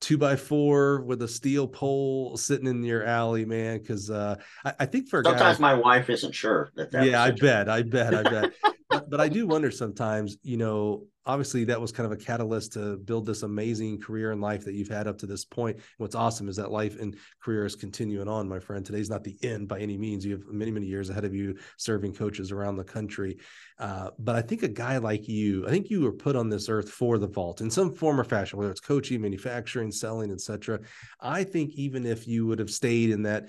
two 0.00 0.18
by 0.18 0.36
four 0.36 1.02
with 1.02 1.22
a 1.22 1.28
steel 1.28 1.66
pole 1.68 2.36
sitting 2.36 2.66
in 2.66 2.82
your 2.82 3.04
alley, 3.04 3.44
man. 3.44 3.78
Because 3.78 4.10
uh, 4.10 4.36
I, 4.64 4.74
I, 4.80 4.86
think 4.86 5.08
for 5.08 5.22
sometimes 5.24 5.58
guy, 5.58 5.62
my 5.62 5.74
wife 5.74 6.10
isn't 6.10 6.34
sure 6.34 6.72
that. 6.76 6.90
that 6.90 7.06
yeah, 7.06 7.22
I 7.22 7.30
bet, 7.30 7.68
I 7.68 7.82
bet, 7.82 8.14
I 8.14 8.22
bet. 8.22 8.52
but, 9.08 9.20
I 9.20 9.28
do 9.28 9.46
wonder 9.46 9.70
sometimes. 9.70 10.36
You 10.42 10.56
know, 10.56 11.06
obviously 11.26 11.64
that 11.64 11.80
was 11.80 11.92
kind 11.92 12.10
of 12.10 12.12
a 12.12 12.22
catalyst 12.22 12.72
to 12.72 12.96
build 12.96 13.26
this 13.26 13.42
amazing 13.42 14.00
career 14.00 14.32
in 14.32 14.40
life 14.40 14.64
that 14.64 14.74
you've 14.74 14.88
had 14.88 15.06
up 15.06 15.18
to 15.18 15.26
this 15.26 15.44
point. 15.44 15.76
And 15.76 15.84
what's 15.98 16.14
awesome 16.14 16.48
is 16.48 16.56
that 16.56 16.72
life 16.72 16.98
and 17.00 17.16
career 17.42 17.64
is 17.64 17.76
continuing 17.76 18.28
on, 18.28 18.48
my 18.48 18.58
friend. 18.58 18.84
Today's 18.84 19.10
not 19.10 19.24
the 19.24 19.36
end 19.42 19.68
by 19.68 19.80
any 19.80 19.96
means. 19.96 20.24
You 20.24 20.32
have 20.32 20.46
many, 20.48 20.70
many 20.70 20.86
years 20.86 21.10
ahead 21.10 21.24
of 21.24 21.34
you 21.34 21.56
serving 21.76 22.14
coaches 22.14 22.50
around 22.50 22.76
the 22.76 22.84
country. 22.84 23.38
Uh, 23.78 24.10
but 24.18 24.36
I 24.36 24.42
think 24.42 24.62
a 24.62 24.68
guy 24.68 24.98
like 24.98 25.28
you, 25.28 25.66
I 25.66 25.70
think 25.70 25.90
you 25.90 26.02
were 26.02 26.12
put 26.12 26.36
on 26.36 26.48
this 26.48 26.68
earth 26.68 26.90
for 26.90 27.18
the 27.18 27.28
vault 27.28 27.60
in 27.60 27.70
some 27.70 27.92
form 27.92 28.20
or 28.20 28.24
fashion, 28.24 28.58
whether 28.58 28.70
it's 28.70 28.80
coaching, 28.80 29.20
manufacturing, 29.20 29.90
selling, 29.92 30.30
etc. 30.32 30.80
I 31.20 31.44
think 31.44 31.72
even 31.74 32.06
if 32.06 32.26
you 32.26 32.46
would 32.46 32.58
have 32.58 32.70
stayed 32.70 33.10
in 33.10 33.22
that 33.22 33.48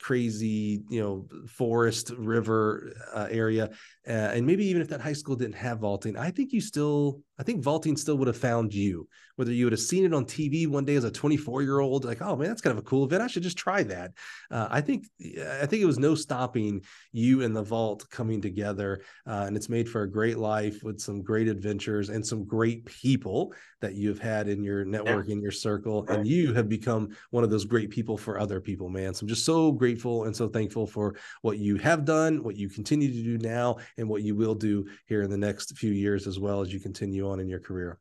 crazy, 0.00 0.82
you 0.88 1.00
know, 1.00 1.28
forest 1.46 2.10
river 2.16 2.92
uh, 3.12 3.28
area, 3.30 3.70
uh, 4.08 4.10
and 4.10 4.46
maybe 4.46 4.66
even 4.66 4.82
if 4.82 4.88
that 4.88 5.00
high 5.00 5.12
school 5.12 5.36
didn't 5.36 5.54
have 5.54 5.78
vaulting, 5.78 6.16
I 6.16 6.30
think 6.30 6.52
you 6.52 6.60
still, 6.60 7.20
I 7.38 7.42
think 7.42 7.62
vaulting 7.62 7.96
still 7.96 8.16
would 8.18 8.28
have 8.28 8.36
found 8.36 8.74
you. 8.74 9.08
Whether 9.36 9.52
you 9.52 9.66
would 9.66 9.72
have 9.72 9.80
seen 9.80 10.04
it 10.04 10.14
on 10.14 10.26
TV 10.26 10.68
one 10.68 10.84
day 10.84 10.94
as 10.94 11.02
a 11.02 11.10
24 11.10 11.62
year 11.62 11.80
old, 11.80 12.04
like, 12.04 12.22
oh 12.22 12.36
man, 12.36 12.48
that's 12.48 12.60
kind 12.60 12.76
of 12.76 12.84
a 12.84 12.86
cool 12.86 13.04
event. 13.04 13.22
I 13.22 13.26
should 13.26 13.42
just 13.42 13.58
try 13.58 13.82
that. 13.82 14.12
Uh, 14.50 14.68
I 14.70 14.80
think, 14.80 15.06
I 15.20 15.66
think 15.66 15.82
it 15.82 15.86
was 15.86 15.98
no 15.98 16.14
stopping 16.14 16.82
you 17.10 17.42
and 17.42 17.54
the 17.54 17.62
vault 17.62 18.08
coming 18.10 18.40
together, 18.40 19.02
uh, 19.26 19.44
and 19.46 19.56
it's 19.56 19.68
made 19.68 19.88
for 19.88 20.02
a 20.02 20.10
great 20.10 20.38
life 20.38 20.82
with 20.84 21.00
some 21.00 21.22
great 21.22 21.48
adventures 21.48 22.10
and 22.10 22.24
some 22.24 22.44
great 22.44 22.84
people 22.84 23.52
that 23.84 23.94
you've 23.94 24.18
had 24.18 24.48
in 24.48 24.64
your 24.64 24.82
network, 24.82 25.28
yeah. 25.28 25.34
in 25.34 25.42
your 25.42 25.52
circle, 25.52 26.04
right. 26.04 26.18
and 26.18 26.26
you 26.26 26.54
have 26.54 26.70
become 26.70 27.14
one 27.30 27.44
of 27.44 27.50
those 27.50 27.66
great 27.66 27.90
people 27.90 28.16
for 28.16 28.40
other 28.40 28.58
people, 28.58 28.88
man. 28.88 29.12
So 29.12 29.24
I'm 29.24 29.28
just 29.28 29.44
so 29.44 29.70
grateful 29.70 30.24
and 30.24 30.34
so 30.34 30.48
thankful 30.48 30.86
for 30.86 31.16
what 31.42 31.58
you 31.58 31.76
have 31.76 32.06
done, 32.06 32.42
what 32.42 32.56
you 32.56 32.70
continue 32.70 33.08
to 33.08 33.22
do 33.22 33.36
now, 33.46 33.76
and 33.98 34.08
what 34.08 34.22
you 34.22 34.34
will 34.34 34.54
do 34.54 34.86
here 35.04 35.20
in 35.20 35.30
the 35.30 35.36
next 35.36 35.76
few 35.76 35.92
years 35.92 36.26
as 36.26 36.40
well 36.40 36.62
as 36.62 36.72
you 36.72 36.80
continue 36.80 37.28
on 37.28 37.40
in 37.40 37.48
your 37.48 37.60
career. 37.60 37.98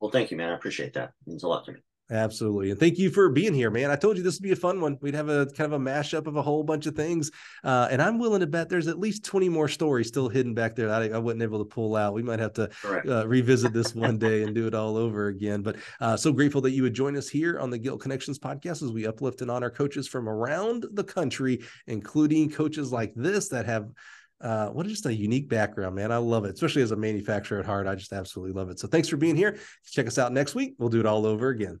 Well, 0.00 0.10
thank 0.10 0.32
you, 0.32 0.36
man. 0.36 0.50
I 0.50 0.54
appreciate 0.54 0.94
that. 0.94 1.12
It 1.26 1.30
means 1.30 1.44
a 1.44 1.48
lot 1.48 1.64
to 1.66 1.72
me. 1.72 1.78
Absolutely. 2.10 2.70
And 2.70 2.78
thank 2.78 2.98
you 2.98 3.08
for 3.08 3.30
being 3.30 3.54
here, 3.54 3.70
man. 3.70 3.90
I 3.90 3.96
told 3.96 4.18
you 4.18 4.22
this 4.22 4.34
would 4.34 4.42
be 4.42 4.52
a 4.52 4.56
fun 4.56 4.78
one. 4.78 4.98
We'd 5.00 5.14
have 5.14 5.30
a 5.30 5.46
kind 5.46 5.72
of 5.72 5.80
a 5.80 5.82
mashup 5.82 6.26
of 6.26 6.36
a 6.36 6.42
whole 6.42 6.62
bunch 6.62 6.84
of 6.84 6.94
things. 6.94 7.30
Uh, 7.62 7.88
and 7.90 8.02
I'm 8.02 8.18
willing 8.18 8.40
to 8.40 8.46
bet 8.46 8.68
there's 8.68 8.88
at 8.88 8.98
least 8.98 9.24
20 9.24 9.48
more 9.48 9.68
stories 9.68 10.08
still 10.08 10.28
hidden 10.28 10.52
back 10.52 10.76
there 10.76 10.88
that 10.88 11.02
I, 11.02 11.16
I 11.16 11.18
wasn't 11.18 11.42
able 11.42 11.60
to 11.60 11.64
pull 11.64 11.96
out. 11.96 12.12
We 12.12 12.22
might 12.22 12.40
have 12.40 12.52
to 12.54 12.70
uh, 13.08 13.26
revisit 13.26 13.72
this 13.72 13.94
one 13.94 14.18
day 14.18 14.42
and 14.42 14.54
do 14.54 14.66
it 14.66 14.74
all 14.74 14.98
over 14.98 15.28
again. 15.28 15.62
But 15.62 15.76
uh, 15.98 16.16
so 16.18 16.30
grateful 16.30 16.60
that 16.62 16.72
you 16.72 16.82
would 16.82 16.94
join 16.94 17.16
us 17.16 17.28
here 17.28 17.58
on 17.58 17.70
the 17.70 17.78
Gill 17.78 17.96
Connections 17.96 18.38
podcast 18.38 18.82
as 18.82 18.92
we 18.92 19.06
uplift 19.06 19.40
and 19.40 19.50
honor 19.50 19.70
coaches 19.70 20.06
from 20.06 20.28
around 20.28 20.84
the 20.92 21.04
country, 21.04 21.62
including 21.86 22.50
coaches 22.50 22.92
like 22.92 23.14
this 23.16 23.48
that 23.48 23.64
have 23.64 23.88
uh, 24.42 24.68
what 24.68 24.86
just 24.86 25.06
a 25.06 25.14
unique 25.14 25.48
background, 25.48 25.94
man. 25.94 26.12
I 26.12 26.18
love 26.18 26.44
it, 26.44 26.52
especially 26.52 26.82
as 26.82 26.90
a 26.90 26.96
manufacturer 26.96 27.60
at 27.60 27.64
heart. 27.64 27.86
I 27.86 27.94
just 27.94 28.12
absolutely 28.12 28.52
love 28.52 28.68
it. 28.68 28.78
So 28.78 28.86
thanks 28.86 29.08
for 29.08 29.16
being 29.16 29.36
here. 29.36 29.56
Check 29.90 30.06
us 30.06 30.18
out 30.18 30.32
next 30.32 30.54
week. 30.54 30.74
We'll 30.78 30.90
do 30.90 31.00
it 31.00 31.06
all 31.06 31.24
over 31.24 31.48
again. 31.48 31.80